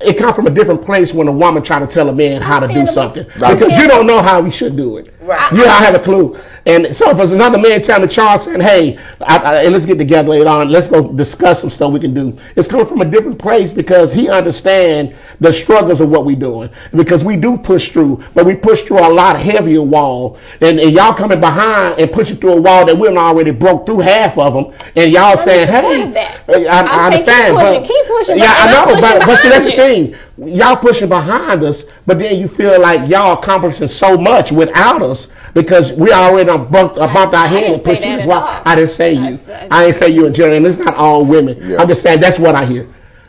It 0.00 0.16
comes 0.16 0.34
from 0.34 0.46
a 0.46 0.50
different 0.50 0.82
place 0.82 1.12
when 1.12 1.28
a 1.28 1.32
woman 1.32 1.62
try 1.62 1.78
to 1.78 1.86
tell 1.86 2.08
a 2.08 2.12
man 2.12 2.40
how 2.40 2.58
to 2.58 2.66
do 2.66 2.80
Understandable. 2.80 3.30
something 3.30 3.56
because 3.58 3.78
you 3.78 3.86
don't 3.86 4.06
know 4.06 4.20
how 4.22 4.42
he 4.42 4.50
should 4.50 4.76
do 4.76 4.96
it. 4.96 5.14
Right. 5.28 5.52
You 5.52 5.58
don't 5.58 5.82
have 5.82 5.94
a 5.94 5.98
clue. 5.98 6.38
And 6.64 6.96
so 6.96 7.10
if 7.10 7.18
there's 7.18 7.32
another 7.32 7.58
man 7.58 7.82
telling 7.82 8.08
me, 8.08 8.08
Charles 8.08 8.44
saying, 8.44 8.60
hey, 8.60 8.96
I, 9.20 9.36
I, 9.36 9.68
let's 9.68 9.84
get 9.84 9.98
together 9.98 10.30
later 10.30 10.48
on. 10.48 10.70
Let's 10.70 10.86
go 10.86 11.12
discuss 11.12 11.60
some 11.60 11.68
stuff 11.68 11.92
we 11.92 12.00
can 12.00 12.14
do. 12.14 12.38
It's 12.56 12.66
coming 12.66 12.86
from 12.86 13.02
a 13.02 13.04
different 13.04 13.38
place 13.38 13.70
because 13.70 14.10
he 14.10 14.30
understands 14.30 15.14
the 15.38 15.52
struggles 15.52 16.00
of 16.00 16.08
what 16.08 16.24
we're 16.24 16.36
doing. 16.36 16.70
Because 16.92 17.24
we 17.24 17.36
do 17.36 17.58
push 17.58 17.92
through, 17.92 18.24
but 18.32 18.46
we 18.46 18.54
push 18.54 18.82
through 18.84 19.00
a 19.00 19.12
lot 19.12 19.38
heavier 19.38 19.82
wall. 19.82 20.38
And, 20.62 20.80
and 20.80 20.92
y'all 20.92 21.12
coming 21.12 21.40
behind 21.40 21.98
and 21.98 22.10
pushing 22.10 22.38
through 22.38 22.54
a 22.54 22.60
wall 22.62 22.86
that 22.86 22.96
we've 22.96 23.14
already 23.14 23.50
broke 23.50 23.84
through 23.84 24.00
half 24.00 24.38
of 24.38 24.54
them. 24.54 24.90
And 24.96 25.12
y'all 25.12 25.36
saying, 25.36 25.68
hey. 25.68 26.38
I, 26.48 26.64
I 26.64 26.78
I'm 26.78 27.12
keep 27.12 27.28
understand. 27.28 27.56
pushing, 27.56 27.80
but, 27.82 27.86
keep 27.86 28.06
pushing, 28.06 28.38
Yeah, 28.38 28.54
I 28.56 28.72
know. 28.72 29.00
But, 29.00 29.26
but 29.26 29.38
see, 29.40 29.48
that's 29.50 29.66
the 29.66 29.72
thing. 29.72 30.16
Y'all 30.44 30.76
pushing 30.76 31.08
behind 31.08 31.64
us, 31.64 31.82
but 32.06 32.18
then 32.18 32.38
you 32.38 32.46
feel 32.46 32.80
like 32.80 33.08
y'all 33.10 33.38
accomplishing 33.38 33.88
so 33.88 34.16
much 34.16 34.52
without 34.52 35.02
us 35.02 35.26
because 35.52 35.90
we 35.92 36.12
already 36.12 36.46
done 36.46 36.70
bumped, 36.70 36.96
uh, 36.96 37.12
bumped 37.12 37.34
our 37.34 37.44
I 37.44 37.48
head 37.48 37.60
didn't 37.60 37.74
and 37.74 37.84
pushed 37.84 38.02
you. 38.02 38.06
that 38.10 38.16
That's 38.18 38.30
at 38.30 38.42
why. 38.42 38.62
I 38.64 38.74
didn't 38.76 38.90
say 38.92 39.12
you. 39.14 39.36
That's- 39.38 39.68
I 39.70 39.86
didn't 39.86 39.96
say 39.98 40.08
you 40.10 40.26
in 40.26 40.34
general, 40.34 40.56
and 40.58 40.66
it's 40.66 40.78
not 40.78 40.94
all 40.94 41.24
women. 41.24 41.58
Yeah. 41.60 41.80
I'm 41.82 41.88
just 41.88 42.02
saying 42.02 42.20
that's 42.20 42.38
what 42.38 42.54
I 42.54 42.64
hear. 42.66 42.86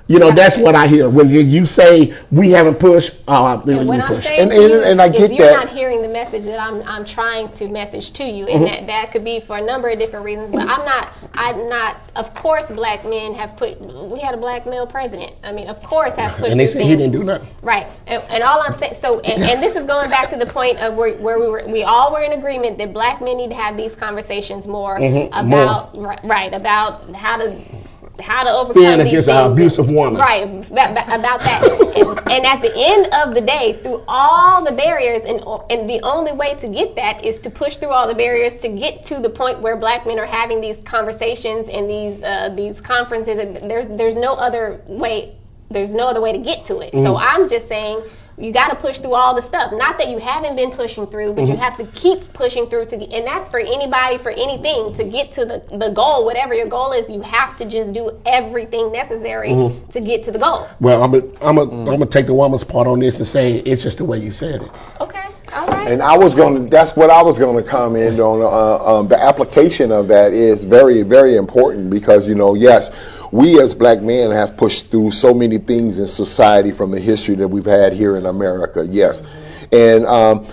You 0.10 0.18
know, 0.18 0.32
that's 0.32 0.58
what 0.58 0.74
I 0.74 0.88
hear 0.88 1.08
when 1.08 1.30
you, 1.30 1.40
you 1.40 1.68
say 1.68 2.16
we 2.32 2.50
haven't 2.50 2.80
pushed. 2.80 3.12
Uh, 3.28 3.58
then 3.58 3.88
And 3.88 4.02
I'm 4.02 4.16
push. 4.16 4.24
saying 4.24 4.42
And- 4.42 4.50
to 4.52 4.58
you 4.58 4.74
and- 4.78 4.84
and 4.86 5.02
I 5.04 5.06
is 5.06 5.12
get 5.12 5.32
you're 5.32 5.46
that. 5.48 5.66
not 5.68 5.70
hearing 5.70 6.02
the 6.02 6.08
message 6.08 6.46
that 6.46 6.60
I'm 6.60 6.82
I'm 6.88 7.06
trying 7.06 7.50
to 7.50 7.68
message 7.68 8.12
to 8.14 8.24
you, 8.24 8.48
Mm-hmm. 8.48 8.56
and 8.58 8.66
that 8.68 8.88
that 8.88 9.12
could 9.12 9.24
be 9.24 9.40
for 9.40 9.58
a 9.58 9.62
number 9.62 9.88
of 9.88 10.00
different 10.00 10.26
reasons. 10.26 10.52
But 10.52 10.62
I'm 10.62 10.84
not 10.84 11.10
I'm 11.36 11.70
not. 11.70 11.98
Of 12.16 12.34
course, 12.34 12.66
black 12.72 13.06
men 13.06 13.36
have 13.36 13.56
put. 13.56 13.80
We 13.80 14.20
had 14.20 14.34
a 14.34 14.38
black 14.38 14.66
male 14.66 14.88
president. 14.88 15.34
I 15.44 15.52
mean, 15.52 15.68
of 15.68 15.80
course, 15.84 16.16
have 16.16 16.34
pushed. 16.38 16.50
and 16.50 16.60
they 16.60 16.66
said 16.66 16.82
he 16.82 16.96
didn't 16.96 17.12
do 17.12 17.24
nothing. 17.24 17.48
Right, 17.62 17.86
and, 18.08 18.24
and 18.30 18.42
all 18.42 18.62
I'm 18.64 18.74
saying, 18.74 18.96
so, 19.00 19.20
and, 19.20 19.44
and 19.44 19.62
this 19.62 19.76
is 19.76 19.86
going 19.86 20.10
back 20.10 20.32
to 20.32 20.38
the 20.38 20.48
point 20.48 20.80
of 20.80 20.96
where, 20.96 21.14
where 21.18 21.40
we 21.40 21.48
were, 21.50 21.64
we 21.68 21.84
all 21.84 22.12
were 22.12 22.22
in 22.22 22.32
agreement 22.34 22.80
that 22.80 22.94
black 22.94 23.22
men 23.22 23.38
need 23.38 23.50
to 23.52 23.56
have 23.56 23.78
these 23.78 23.94
conversations 23.96 24.66
more 24.66 24.98
Mhm, 24.98 25.28
about, 25.34 25.96
Right, 25.96 26.20
right, 26.24 26.54
about 26.54 27.14
how 27.16 27.38
to, 27.38 27.62
how 28.20 28.44
to 28.44 28.52
overcome 28.52 28.82
Stand 28.82 29.02
these 29.02 29.08
against 29.08 29.30
an 29.30 29.52
abusive 29.52 29.90
woman. 29.90 30.20
Right, 30.20 30.44
about, 30.72 31.42
that. 31.42 31.64
and, 31.96 32.20
and 32.30 32.46
at 32.46 32.62
the 32.62 32.72
end 32.76 33.14
of 33.14 33.34
the 33.34 33.42
day, 33.42 33.80
through 33.82 34.04
all 34.08 34.64
the 34.64 34.72
barriers, 34.72 35.24
and 35.26 35.40
and 35.70 35.90
the 35.90 36.00
only 36.04 36.34
way 36.34 36.56
to 36.56 36.68
get 36.68 36.96
that 36.96 37.24
is 37.24 37.38
to 37.40 37.50
push 37.50 37.78
through 37.78 37.90
all 37.90 38.08
the 38.08 38.16
barriers 38.16 38.60
to 38.62 38.70
get 38.70 39.06
to 39.06 39.20
the 39.20 39.30
point 39.30 39.62
where 39.62 39.78
black 39.78 40.06
men 40.06 40.20
are 40.20 40.26
having 40.26 40.62
these 40.62 40.78
conversations 40.86 41.70
and 41.70 41.90
these 41.90 42.24
uh, 42.24 42.50
these 42.56 42.82
conferences. 42.82 43.40
And 43.40 43.70
there's 43.70 43.88
there's 43.88 44.16
no 44.16 44.34
other 44.34 44.82
way. 44.88 45.38
There's 45.72 45.94
no 45.94 46.08
other 46.08 46.22
way 46.22 46.32
to 46.32 46.40
get 46.40 46.66
to 46.68 46.80
it. 46.80 46.94
So 46.94 47.16
I'm 47.16 47.50
just 47.50 47.68
saying. 47.68 48.04
You 48.40 48.54
got 48.54 48.70
to 48.70 48.76
push 48.76 49.00
through 49.00 49.14
all 49.14 49.36
the 49.36 49.42
stuff. 49.42 49.74
Not 49.74 49.98
that 49.98 50.08
you 50.08 50.18
haven't 50.18 50.56
been 50.56 50.72
pushing 50.72 51.06
through, 51.08 51.34
but 51.34 51.42
you 51.42 51.54
mm-hmm. 51.54 51.62
have 51.62 51.78
to 51.78 51.86
keep 51.88 52.32
pushing 52.34 52.70
through 52.70 52.86
to, 52.88 52.98
get, 52.98 53.12
and 53.12 53.28
that's 53.28 53.50
for 53.50 53.60
anybody, 53.60 54.18
for 54.18 54.32
anything 54.32 54.96
to 54.96 55.04
get 55.04 55.34
to 55.34 55.46
the, 55.46 55.64
the 55.78 55.92
goal, 55.94 56.24
whatever 56.26 56.54
your 56.54 56.68
goal 56.68 56.94
is. 56.94 57.10
You 57.10 57.22
have 57.22 57.58
to 57.58 57.66
just 57.66 57.92
do 57.92 58.20
everything 58.26 58.92
necessary 58.92 59.50
mm-hmm. 59.50 59.90
to 59.92 60.00
get 60.00 60.24
to 60.26 60.32
the 60.32 60.40
goal. 60.40 60.68
Well, 60.80 61.04
I'm 61.04 61.12
gonna 61.12 61.26
I'm 61.42 61.56
gonna 61.56 61.72
mm. 61.72 61.92
I'm 61.92 62.00
gonna 62.00 62.06
take 62.06 62.28
the 62.28 62.34
woman's 62.34 62.64
part 62.64 62.88
on 62.88 63.00
this 63.00 63.18
and 63.18 63.28
say 63.28 63.58
it's 63.58 63.84
just 63.84 63.98
the 63.98 64.06
way 64.06 64.20
you 64.20 64.32
said 64.32 64.62
it. 64.62 64.72
Okay. 65.02 65.26
Right. 65.52 65.92
And 65.92 66.02
I 66.02 66.18
was 66.18 66.36
going 66.36 66.64
to, 66.64 66.70
that's 66.70 66.96
what 66.96 67.10
I 67.10 67.22
was 67.22 67.40
going 67.40 67.64
to 67.64 67.68
comment 67.68 68.20
on. 68.20 68.42
Uh, 68.42 69.00
um, 69.00 69.08
the 69.08 69.22
application 69.22 69.92
of 69.92 70.08
that 70.10 70.34
is 70.34 70.64
very, 70.64 71.02
very 71.02 71.36
important 71.36 71.90
because, 71.90 72.28
you 72.28 72.36
know, 72.36 72.54
yes, 72.54 72.92
we 73.32 73.62
as 73.62 73.74
black 73.74 74.02
men 74.02 74.32
have 74.32 74.58
pushed 74.58 74.92
through 74.92 75.12
so 75.12 75.34
many 75.34 75.58
things 75.58 76.00
in 76.00 76.08
society 76.08 76.72
from 76.72 76.92
the 76.92 77.00
history 77.00 77.36
that 77.36 77.48
we've 77.48 77.66
had 77.66 77.94
here 77.94 78.18
in 78.18 78.26
America, 78.26 78.86
yes. 78.90 79.22
And, 79.72 80.06
um, 80.06 80.48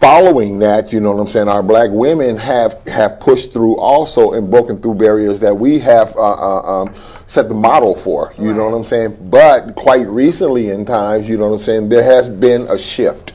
following 0.00 0.58
that, 0.58 0.92
you 0.92 1.00
know 1.00 1.12
what 1.12 1.20
I'm 1.20 1.28
saying, 1.28 1.48
our 1.48 1.62
black 1.62 1.90
women 1.92 2.36
have, 2.36 2.80
have 2.86 3.20
pushed 3.20 3.52
through 3.52 3.76
also 3.76 4.32
and 4.32 4.50
broken 4.50 4.80
through 4.80 4.94
barriers 4.94 5.38
that 5.40 5.56
we 5.56 5.78
have 5.78 6.16
uh, 6.16 6.32
uh, 6.32 6.82
um, 6.82 6.94
set 7.26 7.48
the 7.48 7.54
model 7.54 7.94
for, 7.94 8.34
you 8.38 8.52
know 8.52 8.68
what 8.68 8.76
I'm 8.76 8.84
saying? 8.84 9.16
But 9.30 9.76
quite 9.76 10.08
recently 10.08 10.70
in 10.70 10.84
times, 10.84 11.28
you 11.28 11.36
know 11.36 11.48
what 11.48 11.54
I'm 11.56 11.60
saying, 11.60 11.88
there 11.88 12.02
has 12.02 12.28
been 12.28 12.62
a 12.62 12.76
shift 12.76 13.32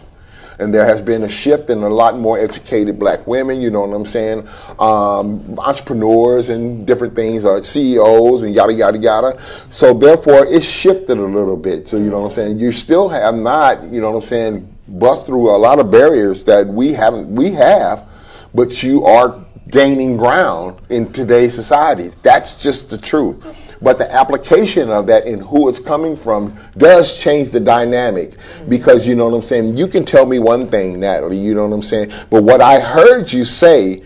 and 0.60 0.74
there 0.74 0.86
has 0.86 1.02
been 1.02 1.24
a 1.24 1.30
shift 1.30 1.70
in 1.70 1.84
a 1.84 1.90
lot 1.90 2.18
more 2.18 2.40
educated 2.40 2.98
black 3.00 3.26
women, 3.28 3.62
you 3.62 3.70
know 3.70 3.82
what 3.82 3.96
I'm 3.96 4.06
saying, 4.06 4.48
um, 4.80 5.58
entrepreneurs 5.60 6.50
and 6.50 6.86
different 6.86 7.16
things, 7.16 7.46
uh, 7.46 7.62
CEOs 7.62 8.44
and 8.44 8.54
yada, 8.54 8.74
yada, 8.74 8.98
yada. 8.98 9.42
So 9.70 9.94
therefore, 9.94 10.46
it 10.46 10.64
shifted 10.64 11.18
a 11.18 11.26
little 11.26 11.58
bit. 11.58 11.90
So, 11.90 11.98
you 11.98 12.10
know 12.10 12.22
what 12.22 12.30
I'm 12.30 12.36
saying, 12.36 12.60
you 12.60 12.72
still 12.72 13.10
have 13.10 13.36
not, 13.36 13.84
you 13.84 14.02
know 14.02 14.12
what 14.12 14.24
I'm 14.24 14.30
saying, 14.30 14.76
bust 14.88 15.26
through 15.26 15.50
a 15.50 15.58
lot 15.58 15.80
of 15.80 15.92
barriers 15.92 16.46
that 16.46 16.68
we 16.68 16.94
haven't, 16.94 17.34
we 17.34 17.52
have, 17.52 18.08
but 18.54 18.84
you 18.84 19.06
are 19.06 19.44
gaining 19.70 20.16
ground 20.16 20.80
in 20.90 21.12
today's 21.12 21.54
society. 21.54 22.12
That's 22.22 22.56
just 22.56 22.90
the 22.90 22.98
truth. 22.98 23.44
But 23.82 23.98
the 23.98 24.12
application 24.12 24.90
of 24.90 25.08
that 25.08 25.26
and 25.26 25.42
who 25.42 25.70
it's 25.70 25.80
coming 25.80 26.16
from 26.16 26.58
does 26.78 27.18
change 27.18 27.52
the 27.52 27.60
dynamic 27.60 28.32
mm-hmm. 28.32 28.70
because 28.70 29.06
you 29.06 29.16
know 29.16 29.28
what 29.28 29.36
I'm 29.36 29.42
saying. 29.42 29.78
You 29.78 29.88
can 29.88 30.06
tell 30.06 30.26
me 30.26 30.40
one 30.40 30.70
thing, 30.70 31.00
Natalie, 31.00 31.38
you 31.38 31.54
know 31.54 31.68
what 31.68 31.76
I'm 31.76 31.82
saying, 31.84 32.12
but 32.30 32.44
what 32.44 32.62
I 32.62 32.80
heard 32.80 33.32
you 33.32 33.46
say 33.46 34.04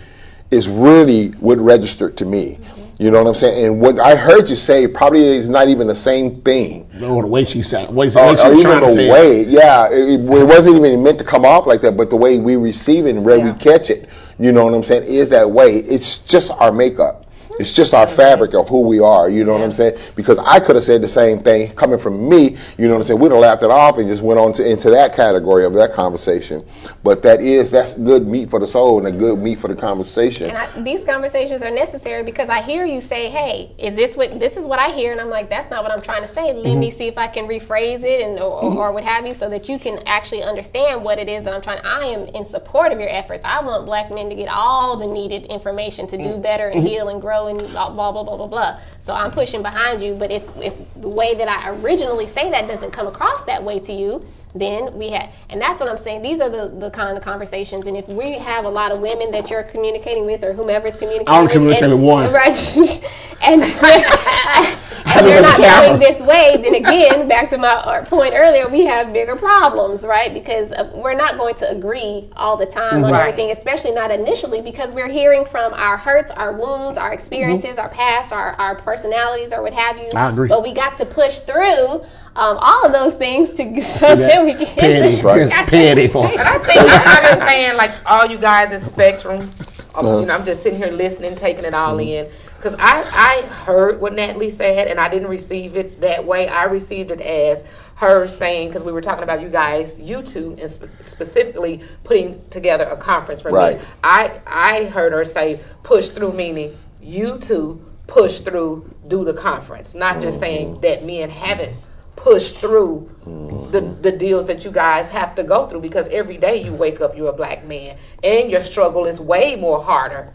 is 0.52 0.68
really 0.68 1.30
what 1.40 1.58
registered 1.60 2.18
to 2.18 2.26
me. 2.26 2.60
Mm-hmm. 2.62 2.80
You 3.00 3.12
know 3.12 3.20
what 3.24 3.30
I'm 3.30 3.36
saying? 3.36 3.66
And 3.66 3.80
what 3.80 3.98
I 3.98 4.16
heard 4.16 4.50
you 4.50 4.58
say 4.58 4.86
probably 4.86 5.24
is 5.24 5.48
not 5.48 5.70
even 5.70 5.88
the 5.88 5.96
same 5.96 6.42
thing. 6.42 6.90
No, 6.96 7.22
the 7.22 7.28
way 7.28 7.46
she 7.46 7.62
said, 7.62 7.88
the 7.88 7.94
way, 7.94 8.10
the 8.10 8.20
Or, 8.20 8.32
way 8.32 8.36
she 8.36 8.42
or 8.44 8.50
was 8.50 8.60
even 8.60 8.72
trying 8.72 8.82
to 8.82 8.88
the 8.88 8.94
say 8.94 9.08
it. 9.08 9.12
way, 9.12 9.44
yeah, 9.46 9.90
it, 9.90 10.20
it 10.20 10.46
wasn't 10.46 10.76
even 10.76 11.02
meant 11.02 11.18
to 11.20 11.24
come 11.24 11.46
off 11.46 11.66
like 11.66 11.80
that, 11.82 11.96
but 11.96 12.10
the 12.10 12.18
way 12.18 12.40
we 12.40 12.58
receive 12.58 13.06
it 13.06 13.16
and 13.16 13.24
where 13.24 13.40
we 13.40 13.54
catch 13.54 13.90
it, 13.90 14.10
you 14.38 14.52
know 14.52 14.66
what 14.66 14.74
I'm 14.74 14.84
saying, 14.84 15.04
is 15.04 15.30
that 15.30 15.50
way. 15.50 15.78
It's 15.78 16.18
just 16.18 16.52
our 16.52 16.74
makeup. 16.74 17.26
It's 17.60 17.74
just 17.74 17.94
our 17.94 18.08
fabric 18.08 18.54
of 18.54 18.70
who 18.70 18.80
we 18.82 19.00
are, 19.02 19.30
you 19.30 19.44
know 19.44 19.52
what 19.54 19.62
I'm 19.62 19.74
saying? 19.74 19.98
Because 20.16 20.38
I 20.40 20.62
could 20.62 20.76
have 20.78 20.86
said 20.86 21.02
the 21.02 21.10
same 21.10 21.40
thing 21.42 21.72
coming 21.74 22.00
from 22.00 22.30
me, 22.30 22.58
you 22.78 22.88
know 22.88 22.94
what 22.94 23.02
I'm 23.02 23.08
saying? 23.08 23.20
We'd 23.20 23.32
have 23.32 23.42
laughed 23.42 23.64
it 23.64 23.70
off 23.70 23.98
and 23.98 24.08
just 24.08 24.22
went 24.24 24.40
on 24.40 24.54
to, 24.54 24.66
into 24.66 24.90
that 24.92 25.14
category 25.14 25.66
of 25.66 25.74
that 25.74 25.92
conversation. 25.92 26.66
But 27.04 27.22
that 27.24 27.42
is, 27.42 27.70
that's 27.70 27.94
good 27.96 28.26
meat 28.26 28.50
for 28.50 28.60
the 28.60 28.68
soul 28.68 28.98
and 29.06 29.08
a 29.14 29.18
good 29.18 29.38
meat 29.40 29.60
for 29.60 29.68
the 29.68 29.76
conversation. 29.76 30.50
And 30.50 30.58
I, 30.58 30.82
these 30.84 31.04
conversations 31.06 31.62
are 31.62 31.70
necessary 31.72 32.24
because 32.24 32.48
I 32.48 32.62
hear 32.62 32.86
you 32.86 33.02
say, 33.02 33.30
"Hey, 33.30 33.76
is 33.78 33.94
this 33.94 34.16
what 34.16 34.40
this 34.40 34.56
is 34.56 34.66
what 34.66 34.80
I 34.80 34.96
hear?" 34.96 35.12
And 35.12 35.20
I'm 35.20 35.30
like, 35.30 35.50
"That's 35.50 35.70
not 35.70 35.84
what 35.84 35.92
I'm 35.92 36.02
trying 36.02 36.22
to 36.26 36.34
say. 36.34 36.54
Let 36.54 36.64
Mm-hmm. 36.70 36.80
me 36.80 36.92
see 36.92 37.08
if 37.08 37.18
I 37.18 37.28
can 37.28 37.46
rephrase 37.46 38.04
it 38.04 38.22
and 38.22 38.40
or, 38.40 38.64
or 38.74 38.92
what 38.94 39.04
have 39.04 39.26
you, 39.28 39.34
so 39.34 39.50
that 39.50 39.68
you 39.68 39.78
can 39.80 40.00
actually 40.08 40.44
understand 40.44 41.04
what 41.04 41.20
it 41.20 41.28
is 41.28 41.44
that 41.44 41.54
I'm 41.54 41.62
trying. 41.62 41.80
I 41.84 42.06
am 42.06 42.22
in 42.28 42.46
support 42.46 42.94
of 42.94 43.00
your 43.02 43.10
efforts. 43.10 43.42
I 43.44 43.62
want 43.62 43.86
black 43.86 44.12
men 44.12 44.30
to 44.30 44.36
get 44.36 44.48
all 44.50 44.96
the 44.98 45.08
needed 45.08 45.44
information 45.46 46.08
to 46.08 46.16
Mm-hmm. 46.18 46.32
do 46.32 46.38
better 46.38 46.70
and 46.70 46.88
heal 46.88 47.10
and 47.10 47.22
grow 47.22 47.48
and 47.50 47.60
blah 47.72 47.90
blah 47.90 48.12
blah 48.12 48.24
blah 48.24 48.38
blah 48.38 48.48
blah. 48.48 48.80
So 49.00 49.14
I'm 49.14 49.32
pushing 49.32 49.62
behind 49.62 50.02
you. 50.02 50.16
But 50.16 50.32
if 50.32 50.44
if 50.58 50.74
the 50.96 51.10
way 51.10 51.36
that 51.36 51.48
I 51.48 51.70
originally 51.82 52.28
say 52.28 52.50
that 52.52 52.68
doesn't 52.68 52.92
come 52.92 53.08
across 53.08 53.44
that 53.46 53.64
way 53.64 53.80
to 53.80 53.94
you, 53.94 54.26
then 54.56 54.98
we 54.98 55.10
had, 55.10 55.30
and 55.50 55.62
that's 55.62 55.80
what 55.80 55.90
I'm 55.90 55.98
saying. 55.98 56.22
These 56.22 56.40
are 56.42 56.50
the, 56.50 56.74
the 56.80 56.90
kind 56.90 57.16
of 57.16 57.24
conversations. 57.24 57.86
And 57.86 57.96
if 57.96 58.08
we 58.08 58.34
have 58.34 58.66
a 58.66 58.70
lot 58.70 58.92
of 58.92 59.00
women 59.00 59.32
that 59.32 59.50
you're 59.50 59.64
communicating 59.64 60.26
with, 60.26 60.44
or 60.44 60.54
whomever 60.54 60.88
is 60.88 60.96
communicating, 60.96 61.30
I 61.30 61.38
only 61.38 61.48
with, 61.48 61.54
communicate 61.54 61.84
and- 61.84 61.94
with 61.94 62.02
one. 62.02 62.34
right? 62.34 63.04
and 63.42 63.64
and 65.06 65.26
look 65.26 65.34
you're 65.34 65.42
not 65.42 65.58
going 65.58 66.00
this 66.00 66.22
way, 66.22 66.60
then 66.62 66.76
again, 66.76 67.28
back 67.28 67.50
to 67.50 67.58
my 67.58 68.04
point 68.08 68.34
earlier, 68.36 68.70
we 68.70 68.86
have 68.86 69.14
bigger 69.14 69.36
problems, 69.36 70.04
right? 70.04 70.34
Because 70.34 70.72
uh, 70.72 70.92
we're 70.96 71.14
not 71.14 71.38
going 71.38 71.56
to 71.56 71.70
agree 71.70 72.30
all 72.36 72.58
the 72.58 72.66
time 72.66 73.04
on 73.04 73.14
everything, 73.14 73.52
especially 73.52 73.92
not 73.92 74.12
initially, 74.12 74.62
because 74.62 74.92
we're 74.92 75.10
hearing 75.10 75.46
from 75.46 75.74
our 75.74 75.98
hurts, 75.98 76.32
our 76.32 76.54
wounds, 76.54 76.98
our 76.98 77.14
experiences, 77.14 77.78
our 77.78 77.90
past, 77.90 78.32
our, 78.32 78.54
our 78.54 78.76
personalities, 78.76 79.52
or 79.54 79.62
what 79.62 79.74
have 79.74 79.98
you. 79.98 80.10
I 80.14 80.30
agree. 80.30 80.50
But 80.50 80.64
we 80.64 80.74
got 80.74 80.98
to 80.98 81.06
push 81.06 81.40
through 81.42 82.04
um, 82.36 82.58
all 82.62 82.86
of 82.86 82.92
those 82.92 83.14
things 83.16 83.50
to 83.56 83.82
so 84.00 84.16
that 84.16 84.44
we 84.46 84.54
can. 84.54 84.76
Petty, 84.76 85.22
right. 85.22 85.50
petty. 85.68 86.08
for- 86.08 86.26
And 86.28 86.40
I 86.40 86.58
think 86.60 86.80
I 86.82 87.30
understand, 87.32 87.78
like 87.78 87.92
all 88.06 88.26
you 88.26 88.38
guys 88.38 88.72
in 88.72 88.88
Spectrum. 88.88 89.52
um, 89.96 90.06
You 90.22 90.26
know, 90.26 90.34
I'm 90.36 90.46
just 90.46 90.64
sitting 90.64 90.78
here 90.80 90.92
listening, 90.92 91.36
taking 91.36 91.66
it 91.66 91.74
all 91.74 92.00
in. 92.00 92.30
Because 92.56 92.76
I, 92.78 93.04
I 93.04 93.42
heard 93.48 94.02
what 94.02 94.14
Natalie 94.14 94.52
said, 94.52 94.88
and 94.88 95.00
I 95.00 95.08
didn't 95.08 95.30
receive 95.30 95.78
it 95.78 96.02
that 96.02 96.26
way. 96.26 96.48
I 96.50 96.66
received 96.66 97.10
it 97.10 97.22
as 97.22 97.64
her 97.96 98.28
saying, 98.28 98.68
because 98.70 98.84
we 98.84 98.92
were 98.92 99.02
talking 99.02 99.24
about 99.24 99.42
you 99.42 99.48
guys, 99.50 99.98
you 99.98 100.22
two, 100.22 100.58
and 100.60 100.70
spe- 100.70 100.84
specifically 101.06 101.82
putting 102.04 102.42
together 102.50 102.84
a 102.86 102.98
conference 102.98 103.42
for 103.42 103.52
Right. 103.52 103.80
me. 103.80 103.86
I, 104.04 104.42
I 104.46 104.86
heard 104.86 105.14
her 105.14 105.24
say, 105.24 105.62
push 105.84 106.10
through, 106.10 106.34
meaning 106.34 106.78
you 107.02 107.38
two 107.40 107.82
push 108.08 108.42
through, 108.42 108.90
do 109.08 109.24
the 109.24 109.34
conference. 109.34 109.94
Not 109.94 110.22
just 110.22 110.40
saying 110.40 110.82
that 110.82 111.06
men 111.06 111.30
haven't 111.30 111.76
pushed 112.24 112.58
through 112.58 113.10
mm-hmm. 113.26 113.72
the, 113.72 113.82
the 113.82 114.12
deals 114.12 114.46
that 114.48 114.66
you 114.66 114.72
guys 114.72 115.10
have 115.10 115.36
to 115.36 115.44
go 115.44 115.68
through 115.68 115.82
because 115.82 116.08
every 116.10 116.38
day 116.38 116.64
you 116.64 116.74
wake 116.74 117.02
up, 117.02 117.16
you're 117.16 117.30
a 117.30 117.34
black 117.34 117.66
man, 117.66 117.98
and 118.24 118.52
your 118.52 118.64
struggle 118.64 119.06
is 119.06 119.20
way 119.20 119.56
more 119.56 119.84
harder 119.84 120.34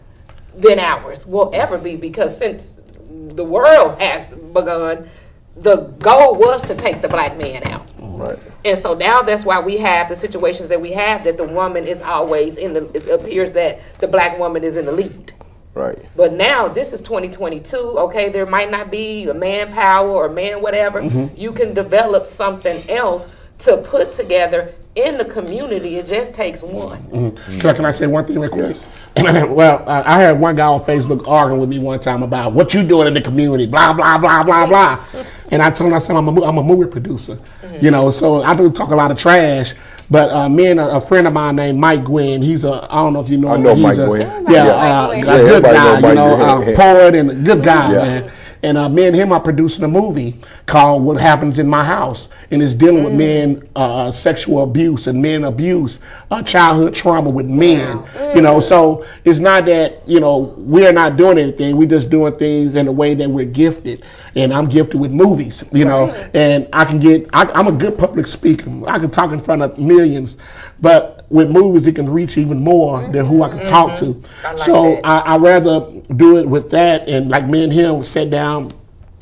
than 0.55 0.79
ours 0.79 1.25
will 1.25 1.51
ever 1.53 1.77
be 1.77 1.95
because 1.95 2.37
since 2.37 2.73
the 3.09 3.43
world 3.43 3.99
has 3.99 4.25
begun, 4.25 5.07
the 5.57 5.77
goal 5.99 6.35
was 6.35 6.61
to 6.63 6.75
take 6.75 7.01
the 7.01 7.07
black 7.07 7.37
man 7.37 7.63
out. 7.63 7.87
Right. 7.99 8.39
And 8.63 8.81
so 8.81 8.93
now 8.93 9.21
that's 9.21 9.45
why 9.45 9.59
we 9.59 9.77
have 9.77 10.09
the 10.09 10.15
situations 10.15 10.69
that 10.69 10.81
we 10.81 10.91
have 10.93 11.23
that 11.25 11.37
the 11.37 11.43
woman 11.43 11.85
is 11.85 12.01
always 12.01 12.57
in 12.57 12.73
the, 12.73 12.89
it 12.95 13.07
appears 13.09 13.51
that 13.53 13.79
the 13.99 14.07
black 14.07 14.39
woman 14.39 14.63
is 14.63 14.75
in 14.75 14.85
the 14.85 14.91
lead. 14.91 15.33
Right. 15.75 15.99
But 16.15 16.33
now 16.33 16.69
this 16.69 16.93
is 16.93 17.01
2022. 17.01 17.75
Okay, 17.75 18.29
there 18.29 18.45
might 18.45 18.71
not 18.71 18.89
be 18.89 19.27
a 19.27 19.33
manpower 19.33 20.09
or 20.09 20.29
man 20.29 20.61
whatever. 20.61 21.01
Mm-hmm. 21.01 21.39
You 21.39 21.51
can 21.51 21.73
develop 21.73 22.27
something 22.27 22.89
else 22.89 23.27
to 23.59 23.77
put 23.77 24.13
together 24.13 24.73
in 24.95 25.17
the 25.17 25.25
community. 25.25 25.97
It 25.97 26.05
just 26.05 26.33
takes 26.33 26.61
one. 26.61 27.05
Can, 27.09 27.65
I, 27.65 27.73
can 27.73 27.85
I 27.85 27.91
say 27.91 28.07
one 28.07 28.25
thing 28.25 28.39
real 28.39 28.49
quick? 28.49 28.67
Yes. 28.67 28.87
well, 29.49 29.83
uh, 29.87 30.03
I 30.05 30.21
had 30.21 30.39
one 30.39 30.55
guy 30.55 30.65
on 30.65 30.83
Facebook 30.85 31.27
arguing 31.27 31.59
with 31.59 31.69
me 31.69 31.79
one 31.79 31.99
time 31.99 32.23
about 32.23 32.53
what 32.53 32.73
you 32.73 32.81
doing 32.87 33.07
in 33.07 33.13
the 33.13 33.21
community, 33.21 33.65
blah 33.65 33.91
blah 33.93 34.17
blah 34.17 34.43
blah 34.43 34.65
blah. 34.65 35.05
And 35.51 35.61
I 35.61 35.69
told 35.69 35.89
him 35.89 35.93
I 35.95 35.99
said 35.99 36.15
I'm 36.15 36.27
a, 36.27 36.31
mo- 36.31 36.43
I'm 36.43 36.57
a 36.57 36.63
movie 36.63 36.89
producer, 36.89 37.37
you 37.79 37.91
know, 37.91 38.09
so 38.09 38.41
I 38.41 38.55
do 38.55 38.71
talk 38.71 38.89
a 38.89 38.95
lot 38.95 39.11
of 39.11 39.17
trash. 39.17 39.75
But 40.09 40.29
uh, 40.29 40.47
me 40.49 40.67
and 40.67 40.79
a, 40.79 40.97
a 40.97 41.01
friend 41.01 41.25
of 41.25 41.33
mine 41.33 41.55
named 41.55 41.79
Mike 41.79 42.03
Gwynn, 42.03 42.41
he's 42.43 42.63
a 42.63 42.87
I 42.91 42.97
don't 42.97 43.13
know 43.13 43.21
if 43.21 43.29
you 43.29 43.37
know 43.37 43.47
I 43.49 43.55
him, 43.55 43.63
know 43.63 43.73
he's 43.75 43.83
Mike 43.83 43.97
a, 43.97 44.05
Gwynn. 44.05 44.21
Yeah, 44.49 44.65
Yeah. 44.65 44.71
uh, 44.71 45.07
Mike 45.07 45.17
a 45.17 45.23
Gwynn. 45.23 45.25
Yeah, 45.25 45.47
good 45.47 45.63
guy, 45.63 45.99
know 46.01 46.09
you 46.09 46.15
know, 46.15 46.57
Gwynn. 46.57 46.73
uh, 46.75 46.77
poet 46.77 47.15
and 47.15 47.31
a 47.31 47.33
good 47.35 47.63
guy, 47.63 47.91
Yeah. 47.91 48.03
man. 48.03 48.31
And 48.65 48.79
uh, 48.79 48.89
me 48.89 49.05
and 49.05 49.15
him 49.15 49.31
are 49.31 49.39
producing 49.39 49.83
a 49.83 49.87
movie 49.87 50.35
called 50.65 51.03
"What 51.03 51.21
Happens 51.21 51.59
in 51.59 51.67
My 51.67 51.83
House," 51.83 52.29
and 52.49 52.63
it's 52.63 52.73
dealing 52.73 53.03
with 53.03 53.13
men 53.13 53.69
uh, 53.75 54.11
sexual 54.11 54.63
abuse 54.63 55.05
and 55.05 55.21
men 55.21 55.43
abuse, 55.43 55.99
uh, 56.31 56.41
childhood 56.41 56.95
trauma 56.95 57.29
with 57.29 57.45
men. 57.45 58.03
You 58.33 58.41
know, 58.41 58.61
so 58.61 59.05
it's 59.23 59.37
not 59.37 59.67
that 59.67 60.01
you 60.07 60.19
know 60.19 60.55
we're 60.57 60.91
not 60.91 61.15
doing 61.15 61.37
anything. 61.37 61.77
We're 61.77 61.87
just 61.87 62.09
doing 62.09 62.35
things 62.37 62.73
in 62.73 62.87
a 62.87 62.91
way 62.91 63.13
that 63.13 63.29
we're 63.29 63.45
gifted, 63.45 64.03
and 64.33 64.51
I'm 64.51 64.67
gifted 64.67 64.99
with 64.99 65.11
movies. 65.11 65.63
You 65.71 65.85
know, 65.85 66.09
and 66.33 66.67
I 66.73 66.85
can 66.85 66.99
get. 66.99 67.29
I, 67.33 67.43
I'm 67.43 67.67
a 67.67 67.71
good 67.71 67.99
public 67.99 68.25
speaker. 68.25 68.67
I 68.89 68.97
can 68.97 69.11
talk 69.11 69.31
in 69.31 69.37
front 69.39 69.61
of 69.61 69.77
millions, 69.77 70.37
but 70.79 71.25
with 71.29 71.49
movies, 71.49 71.87
it 71.87 71.95
can 71.95 72.09
reach 72.09 72.37
even 72.37 72.59
more 72.59 73.07
than 73.07 73.25
who 73.25 73.43
I 73.43 73.49
can 73.49 73.65
talk 73.65 73.97
to. 73.99 74.21
so 74.63 74.95
I, 75.03 75.19
I 75.19 75.37
rather 75.37 75.91
do 76.15 76.37
it 76.37 76.47
with 76.47 76.69
that, 76.71 77.07
and 77.07 77.29
like 77.29 77.47
me 77.47 77.63
and 77.63 77.73
him 77.73 78.03
sit 78.03 78.29
down 78.29 78.71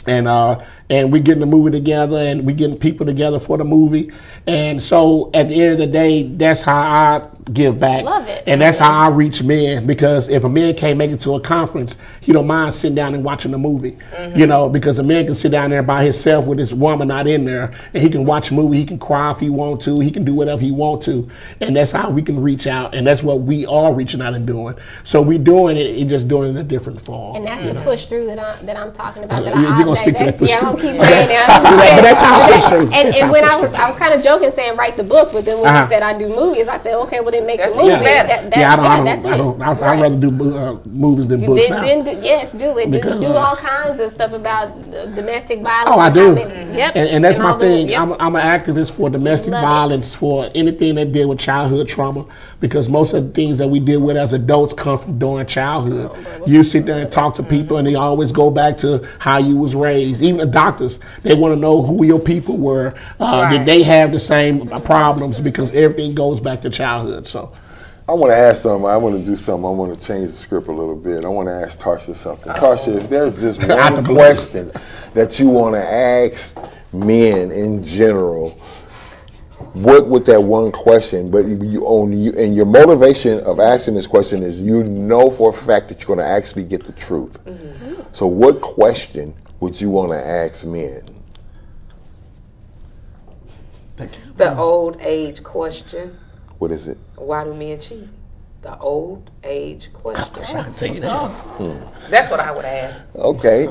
and 0.05 0.27
uh 0.27 0.61
and 0.93 1.11
we're 1.11 1.21
getting 1.21 1.39
the 1.39 1.45
movie 1.45 1.71
together 1.71 2.17
and 2.17 2.45
we're 2.45 2.55
getting 2.55 2.77
people 2.77 3.03
together 3.05 3.39
for 3.39 3.57
the 3.57 3.63
movie 3.63 4.11
and 4.45 4.81
so 4.81 5.31
at 5.33 5.47
the 5.49 5.59
end 5.59 5.73
of 5.73 5.77
the 5.79 5.87
day 5.87 6.23
that's 6.23 6.61
how 6.61 6.77
i 6.77 7.21
give 7.51 7.79
back 7.79 8.03
Love 8.03 8.27
it. 8.27 8.43
and 8.45 8.61
that's 8.61 8.77
how 8.77 8.91
i 8.91 9.09
reach 9.09 9.41
men 9.41 9.87
because 9.87 10.29
if 10.29 10.43
a 10.43 10.49
man 10.49 10.75
can't 10.75 10.97
make 10.97 11.09
it 11.09 11.19
to 11.19 11.33
a 11.33 11.39
conference 11.39 11.95
he 12.21 12.31
don't 12.31 12.47
mind 12.47 12.73
sitting 12.75 12.95
down 12.95 13.13
and 13.15 13.23
watching 13.23 13.51
the 13.51 13.57
movie 13.57 13.97
mm-hmm. 14.11 14.37
you 14.37 14.45
know 14.45 14.69
because 14.69 14.99
a 14.99 15.03
man 15.03 15.25
can 15.25 15.35
sit 15.35 15.51
down 15.51 15.71
there 15.71 15.83
by 15.83 16.03
himself 16.03 16.45
with 16.45 16.59
his 16.59 16.73
woman 16.73 17.07
not 17.07 17.27
in 17.27 17.43
there 17.43 17.73
and 17.93 18.03
he 18.03 18.09
can 18.09 18.23
watch 18.23 18.51
a 18.51 18.53
movie 18.53 18.77
he 18.77 18.85
can 18.85 18.99
cry 18.99 19.31
if 19.31 19.39
he 19.39 19.49
want 19.49 19.81
to 19.81 19.99
he 19.99 20.11
can 20.11 20.23
do 20.23 20.33
whatever 20.33 20.61
he 20.61 20.71
want 20.71 21.01
to 21.01 21.29
and 21.59 21.75
that's 21.75 21.91
how 21.91 22.09
we 22.09 22.21
can 22.21 22.39
reach 22.39 22.67
out 22.67 22.93
and 22.93 23.07
that's 23.07 23.23
what 23.23 23.41
we 23.41 23.65
are 23.65 23.93
reaching 23.93 24.21
out 24.21 24.33
and 24.33 24.45
doing 24.45 24.75
so 25.03 25.21
we're 25.21 25.39
doing 25.39 25.75
it 25.75 25.99
and 25.99 26.09
just 26.09 26.27
doing 26.27 26.49
it 26.49 26.51
in 26.51 26.57
a 26.57 26.63
different 26.63 27.03
form 27.03 27.35
And 27.35 27.47
that's 27.47 27.63
the 27.63 27.81
push 27.81 28.05
through 28.05 28.27
that, 28.27 28.39
I'm 28.39 28.65
that 28.65 28.77
I'm 28.77 28.93
talking 28.93 29.23
about. 29.23 29.45
I, 29.45 29.59
you're 29.59 29.85
gonna 29.85 29.95
stick 29.95 30.17
to 30.17 30.25
that 30.25 30.37
for 30.37 30.45
yeah, 30.45 30.59
sure. 30.59 30.82
I'm 30.83 30.95
gonna 30.97 30.99
keep 30.99 31.07
saying 31.07 31.27
that. 31.29 31.63
But 31.93 32.01
that 32.01 32.17
sounds 32.17 32.53
and, 32.53 32.63
true. 32.71 32.81
and, 32.81 33.13
That 33.13 33.21
and 33.21 33.31
when 33.31 33.43
I 33.43 33.49
sounds 33.49 33.69
was, 33.69 33.79
I 33.79 33.89
was 33.89 33.97
kind 33.99 34.13
of 34.13 34.23
joking 34.23 34.51
saying 34.51 34.77
write 34.77 34.97
the 34.97 35.03
book, 35.03 35.31
but 35.31 35.45
then 35.45 35.59
when 35.59 35.67
Uh-huh. 35.73 35.83
you 35.83 35.89
said 35.89 36.03
I 36.03 36.17
do 36.17 36.29
movies, 36.29 36.67
I 36.67 36.77
said 36.81 36.95
okay, 37.05 37.19
well 37.19 37.31
then 37.31 37.45
make 37.45 37.57
the 37.59 37.65
That's 37.67 37.75
movie. 37.75 37.91
even 37.91 38.03
better. 38.03 38.27
That, 38.27 38.49
that, 38.51 38.59
yeah, 38.59 38.73
I 38.73 38.75
don't, 38.75 38.85
yeah, 38.85 38.91
I 38.91 39.03
that's 39.03 39.21
don't, 39.23 39.31
I 39.31 39.35
it. 39.35 39.37
don't, 39.37 39.61
I, 39.61 39.71
I'd 39.93 40.01
rather 40.01 40.15
do 40.15 40.57
uh, 40.57 40.77
movies 40.85 41.27
than 41.27 41.45
books 41.45 41.61
Then, 41.61 41.71
now. 41.71 41.81
then 41.81 42.03
do, 42.03 42.11
yes, 42.25 42.51
do 42.57 42.77
it. 42.77 42.91
Because, 42.91 43.13
do, 43.19 43.27
do 43.27 43.33
all 43.33 43.55
kinds 43.55 43.99
of 43.99 44.11
stuff 44.11 44.31
about 44.33 44.91
the 44.91 45.05
domestic 45.15 45.61
violence. 45.61 45.89
Oh, 45.95 45.99
I 45.99 46.09
do. 46.09 46.31
about 46.33 46.47
it. 46.51 46.75
Yep. 46.75 46.95
And, 46.95 47.09
and 47.09 47.23
that's 47.23 47.35
And 47.35 47.43
my 47.43 47.51
all 47.51 47.57
the- 47.57 47.65
thing. 47.65 47.89
yep. 47.89 48.01
I'm, 48.01 48.13
I'm 48.13 48.35
an 48.35 48.41
activist 48.41 48.91
for 48.91 49.09
domestic 49.09 49.51
Love 49.51 49.63
it. 49.63 49.65
violence, 49.65 50.13
for 50.13 50.49
anything 50.55 50.95
that 50.95 51.11
deal 51.11 51.29
with 51.29 51.39
childhood 51.39 51.87
trauma, 51.87 52.25
because 52.59 52.89
most 52.89 53.13
of 53.13 53.25
the 53.27 53.31
things 53.33 53.57
that 53.59 53.67
we 53.67 53.79
deal 53.79 53.99
with 53.99 54.17
as 54.17 54.33
adults 54.33 54.73
come 54.73 54.97
from 54.97 55.19
during 55.19 55.45
childhood. 55.47 56.11
Oh, 56.13 56.43
You 56.45 56.63
sit 56.63 56.85
there 56.85 56.97
and 56.99 57.11
talk 57.11 57.35
to 57.35 57.43
people, 57.43 57.77
and 57.77 57.87
they 57.87 57.95
always 57.95 58.31
go 58.31 58.49
back 58.51 58.77
to 58.79 59.05
how 59.19 59.37
you 59.37 59.55
was 59.57 59.75
raised. 59.75 60.21
Even 60.21 60.37
the 60.39 60.45
doctors, 60.63 60.99
they 61.21 61.33
want 61.33 61.53
to 61.53 61.59
know 61.59 61.81
who 61.81 62.05
your 62.05 62.19
people 62.19 62.57
were. 62.57 62.93
Uh, 63.19 63.49
Did 63.49 63.65
they 63.65 63.83
have 63.83 64.11
the 64.11 64.19
same 64.19 64.67
problems? 64.81 65.39
Because 65.39 65.73
everything 65.73 66.15
goes 66.15 66.39
back 66.39 66.61
to 66.61 66.69
childhood. 66.69 67.27
So. 67.27 67.55
I 68.07 68.13
want 68.13 68.31
to 68.31 68.37
ask 68.37 68.63
something. 68.63 68.85
I 68.89 68.97
want 68.97 69.17
to 69.17 69.25
do 69.25 69.37
something. 69.37 69.65
I 69.65 69.69
want 69.69 69.97
to 69.97 70.07
change 70.07 70.31
the 70.31 70.35
script 70.35 70.67
a 70.67 70.73
little 70.73 70.95
bit. 70.95 71.23
I 71.23 71.29
want 71.29 71.47
to 71.47 71.53
ask 71.53 71.79
Tarsha 71.79 72.13
something. 72.13 72.51
Tarsha, 72.53 73.01
if 73.01 73.09
there's 73.09 73.39
just 73.39 73.61
one 73.67 74.05
question 74.05 74.71
that 75.13 75.39
you 75.39 75.47
want 75.47 75.75
to 75.75 75.81
ask 75.81 76.57
men 76.91 77.51
in 77.51 77.81
general, 77.83 78.59
what 79.71 80.07
would 80.07 80.25
that 80.25 80.41
one 80.41 80.71
question? 80.71 81.31
But 81.31 81.45
you 81.45 81.87
only 81.87 82.17
you, 82.17 82.33
and 82.33 82.53
your 82.53 82.65
motivation 82.65 83.39
of 83.39 83.61
asking 83.61 83.93
this 83.95 84.07
question 84.07 84.43
is 84.43 84.59
you 84.59 84.83
know 84.83 85.31
for 85.31 85.51
a 85.51 85.53
fact 85.53 85.87
that 85.87 85.99
you're 85.99 86.07
going 86.07 86.19
to 86.19 86.25
actually 86.25 86.65
get 86.65 86.83
the 86.83 86.91
truth. 86.91 87.39
So, 88.11 88.27
what 88.27 88.59
question 88.59 89.33
would 89.63 89.79
you 89.79 89.89
want 89.89 90.11
to 90.11 90.17
ask 90.17 90.65
men? 90.65 91.01
The 94.35 94.57
old 94.57 94.99
age 94.99 95.41
question: 95.41 96.19
What 96.57 96.69
is 96.71 96.87
it? 96.87 96.97
Why 97.15 97.45
do 97.45 97.53
men 97.53 97.79
cheat? 97.79 98.09
The 98.61 98.77
old 98.79 99.31
age 99.41 99.93
question. 99.93 100.57
I 100.57 100.69
tell 100.71 100.93
you 100.93 100.99
that. 100.99 102.09
That's 102.09 102.29
what 102.29 102.41
I 102.41 102.51
would 102.51 102.65
ask. 102.65 103.05
Okay. 103.15 103.67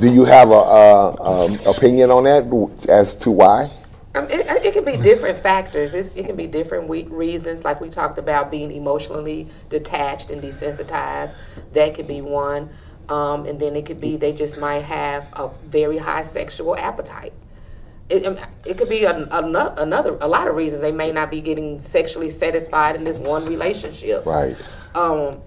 Do 0.00 0.12
you 0.12 0.24
have 0.24 0.50
a, 0.50 0.62
a, 0.82 1.22
um 1.22 1.60
opinion 1.64 2.10
on 2.10 2.24
that 2.24 2.88
as 2.88 3.14
to 3.16 3.30
why? 3.30 3.70
Um, 4.16 4.24
it, 4.24 4.40
it 4.66 4.74
can 4.74 4.84
be 4.84 4.96
different 4.96 5.40
factors. 5.40 5.94
It's, 5.94 6.08
it 6.16 6.26
can 6.26 6.34
be 6.34 6.48
different 6.48 6.88
we- 6.88 7.04
reasons, 7.04 7.62
like 7.62 7.80
we 7.80 7.88
talked 7.88 8.18
about 8.18 8.50
being 8.50 8.72
emotionally 8.72 9.48
detached 9.68 10.30
and 10.30 10.42
desensitized. 10.42 11.36
That 11.74 11.94
could 11.94 12.08
be 12.08 12.20
one. 12.20 12.70
Um, 13.10 13.44
and 13.44 13.60
then 13.60 13.74
it 13.74 13.86
could 13.86 14.00
be 14.00 14.16
they 14.16 14.32
just 14.32 14.56
might 14.56 14.84
have 14.84 15.26
a 15.32 15.50
very 15.66 15.98
high 15.98 16.22
sexual 16.22 16.76
appetite. 16.76 17.32
It, 18.08 18.24
um, 18.24 18.38
it 18.64 18.78
could 18.78 18.88
be 18.88 19.04
an, 19.04 19.28
ano- 19.30 19.74
another 19.76 20.16
a 20.20 20.28
lot 20.28 20.46
of 20.46 20.54
reasons 20.54 20.80
they 20.80 20.92
may 20.92 21.10
not 21.10 21.30
be 21.30 21.40
getting 21.40 21.80
sexually 21.80 22.30
satisfied 22.30 22.94
in 22.94 23.04
this 23.04 23.18
one 23.18 23.46
relationship. 23.46 24.24
Right. 24.24 24.56
Um, 24.94 25.40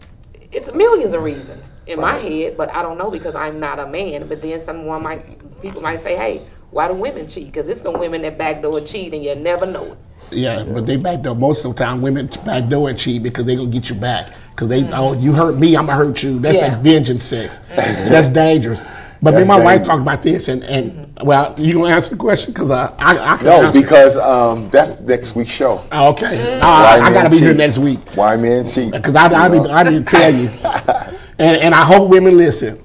it's 0.52 0.74
millions 0.74 1.14
of 1.14 1.24
reasons 1.24 1.74
in 1.88 2.00
my 2.00 2.18
head, 2.18 2.58
but 2.58 2.70
I 2.74 2.82
don't 2.82 2.98
know 2.98 3.10
because 3.10 3.34
I'm 3.34 3.60
not 3.60 3.80
a 3.80 3.88
man. 3.88 4.28
But 4.28 4.42
then 4.42 4.64
someone 4.64 5.02
might, 5.02 5.62
people 5.62 5.82
might 5.82 6.02
say, 6.02 6.16
"Hey, 6.16 6.46
why 6.74 6.88
do 6.88 6.94
women 6.96 7.28
cheat?" 7.30 7.46
Because 7.48 7.68
it's 7.70 7.82
the 7.82 7.92
women 7.92 8.22
that 8.24 8.38
backdoor 8.38 8.82
cheat, 8.82 9.14
and 9.14 9.24
you 9.24 9.36
never 9.36 9.66
know 9.66 9.84
it. 9.94 9.98
Yeah, 10.32 10.64
but 10.64 10.86
they 10.88 10.98
backdoor. 10.98 11.36
Most 11.36 11.64
of 11.66 11.76
the 11.76 11.84
time, 11.84 12.02
women 12.02 12.30
backdoor 12.46 12.90
and 12.90 12.98
cheat 12.98 13.22
because 13.24 13.46
they 13.46 13.56
gonna 13.56 13.70
get 13.70 13.90
you 13.90 13.96
back. 13.96 14.32
Because 14.52 14.70
they, 14.70 14.82
Mm-hmm. 14.84 14.94
oh, 14.94 15.14
you 15.14 15.34
hurt 15.34 15.58
me, 15.58 15.76
I'm 15.76 15.86
gonna 15.86 15.98
hurt 15.98 16.22
you. 16.24 16.40
That's 16.40 16.56
Yeah. 16.56 16.70
that 16.70 16.82
vengeance 16.84 17.24
sex. 17.24 17.56
That's 17.76 18.30
dangerous. 18.30 18.80
But 19.22 19.32
me 19.36 19.38
That's 19.40 19.50
and 19.50 19.58
my 19.60 19.64
wife 19.64 19.66
dangerous. 19.80 19.88
talked 19.88 20.02
about 20.02 20.22
this, 20.22 20.48
and, 20.50 20.64
and 20.66 21.14
well, 21.24 21.56
you 21.58 21.74
gonna 21.74 21.96
answer 21.96 22.10
the 22.10 22.18
question 22.18 22.52
because 22.54 22.70
I, 22.72 22.94
I, 23.00 23.34
I 23.34 23.38
can 23.38 23.46
No, 23.46 23.64
answer. 23.64 23.82
because 23.82 24.18
um, 24.18 24.70
that's 24.70 25.00
next 25.00 25.34
week's 25.36 25.52
show. 25.52 25.82
Oh, 25.94 26.10
okay, 26.10 26.38
Mm-hmm. 26.38 26.62
Uh, 26.64 26.68
I, 26.68 27.00
gotta 27.14 27.30
men 27.30 27.32
be 27.32 27.40
here 27.40 27.54
next 27.54 27.78
week 27.78 28.00
Why 28.16 28.36
men 28.36 28.66
cheat? 28.66 28.92
because 28.92 29.16
I, 29.16 29.28
I, 29.28 29.48
You 29.48 29.54
need, 29.54 29.64
know? 29.64 29.72
I 29.72 29.84
need 29.84 30.06
to 30.08 30.12
tell 30.12 30.34
you, 30.34 30.50
and 31.40 31.58
and 31.58 31.74
I 31.76 31.84
hope 31.86 32.10
women 32.10 32.36
listen. 32.38 32.83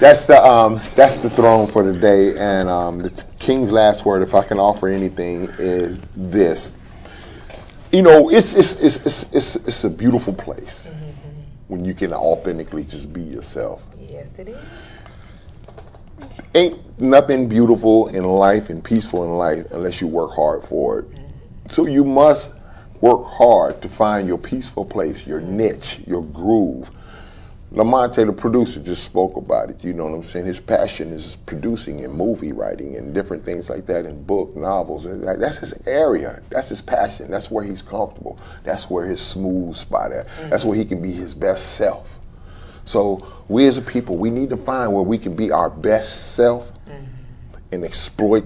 That's 0.00 0.24
the 0.24 0.42
um, 0.42 0.80
that's 0.96 1.16
the 1.16 1.30
throne 1.30 1.68
for 1.68 1.84
the 1.84 1.98
day, 1.98 2.36
and 2.36 2.68
um, 2.68 2.98
the 2.98 3.24
king's 3.38 3.70
last 3.70 4.04
word, 4.04 4.22
if 4.22 4.34
I 4.34 4.42
can 4.42 4.58
offer 4.58 4.88
anything, 4.88 5.48
is 5.58 6.00
this. 6.16 6.76
You 7.92 8.02
know, 8.02 8.28
it's 8.28 8.54
it's 8.54 8.74
it's 8.74 8.96
it's 8.96 9.22
it's, 9.32 9.56
it's 9.56 9.84
a 9.84 9.90
beautiful 9.90 10.32
place 10.32 10.88
when 11.68 11.84
you 11.84 11.94
can 11.94 12.12
authentically 12.12 12.84
just 12.84 13.12
be 13.12 13.22
yourself. 13.22 13.82
Yes, 13.98 14.26
it 14.36 14.48
is. 14.48 14.56
Ain't 16.54 17.00
nothing 17.00 17.48
beautiful 17.48 18.08
in 18.08 18.24
life 18.24 18.70
and 18.70 18.82
peaceful 18.82 19.24
in 19.24 19.38
life 19.38 19.66
unless 19.70 20.00
you 20.00 20.08
work 20.08 20.32
hard 20.32 20.64
for 20.64 21.00
it. 21.00 21.06
So 21.68 21.86
you 21.86 22.04
must 22.04 22.52
work 23.00 23.24
hard 23.26 23.80
to 23.82 23.88
find 23.88 24.26
your 24.26 24.38
peaceful 24.38 24.84
place, 24.84 25.26
your 25.26 25.40
niche, 25.40 26.00
your 26.06 26.22
groove. 26.22 26.90
Lamonte, 27.74 28.24
the 28.24 28.32
producer, 28.32 28.78
just 28.78 29.02
spoke 29.02 29.36
about 29.36 29.68
it. 29.68 29.82
You 29.82 29.92
know 29.92 30.04
what 30.04 30.14
I'm 30.14 30.22
saying? 30.22 30.46
His 30.46 30.60
passion 30.60 31.12
is 31.12 31.36
producing 31.44 32.04
and 32.04 32.14
movie 32.14 32.52
writing 32.52 32.96
and 32.96 33.12
different 33.12 33.44
things 33.44 33.68
like 33.68 33.86
that, 33.86 34.04
and 34.04 34.24
book 34.26 34.54
novels. 34.56 35.06
That's 35.08 35.58
his 35.58 35.74
area. 35.86 36.40
That's 36.50 36.68
his 36.68 36.80
passion. 36.80 37.30
That's 37.30 37.50
where 37.50 37.64
he's 37.64 37.82
comfortable. 37.82 38.38
That's 38.62 38.88
where 38.88 39.04
his 39.04 39.20
smooth 39.20 39.74
spot 39.76 40.12
at. 40.12 40.28
Mm-hmm. 40.28 40.50
That's 40.50 40.64
where 40.64 40.76
he 40.76 40.84
can 40.84 41.02
be 41.02 41.10
his 41.10 41.34
best 41.34 41.74
self. 41.74 42.06
So 42.84 43.26
we 43.48 43.66
as 43.66 43.78
a 43.78 43.82
people, 43.82 44.18
we 44.18 44.30
need 44.30 44.50
to 44.50 44.56
find 44.56 44.92
where 44.92 45.02
we 45.02 45.18
can 45.18 45.34
be 45.34 45.50
our 45.50 45.70
best 45.70 46.34
self 46.34 46.68
mm-hmm. 46.88 47.04
and 47.72 47.84
exploit 47.84 48.42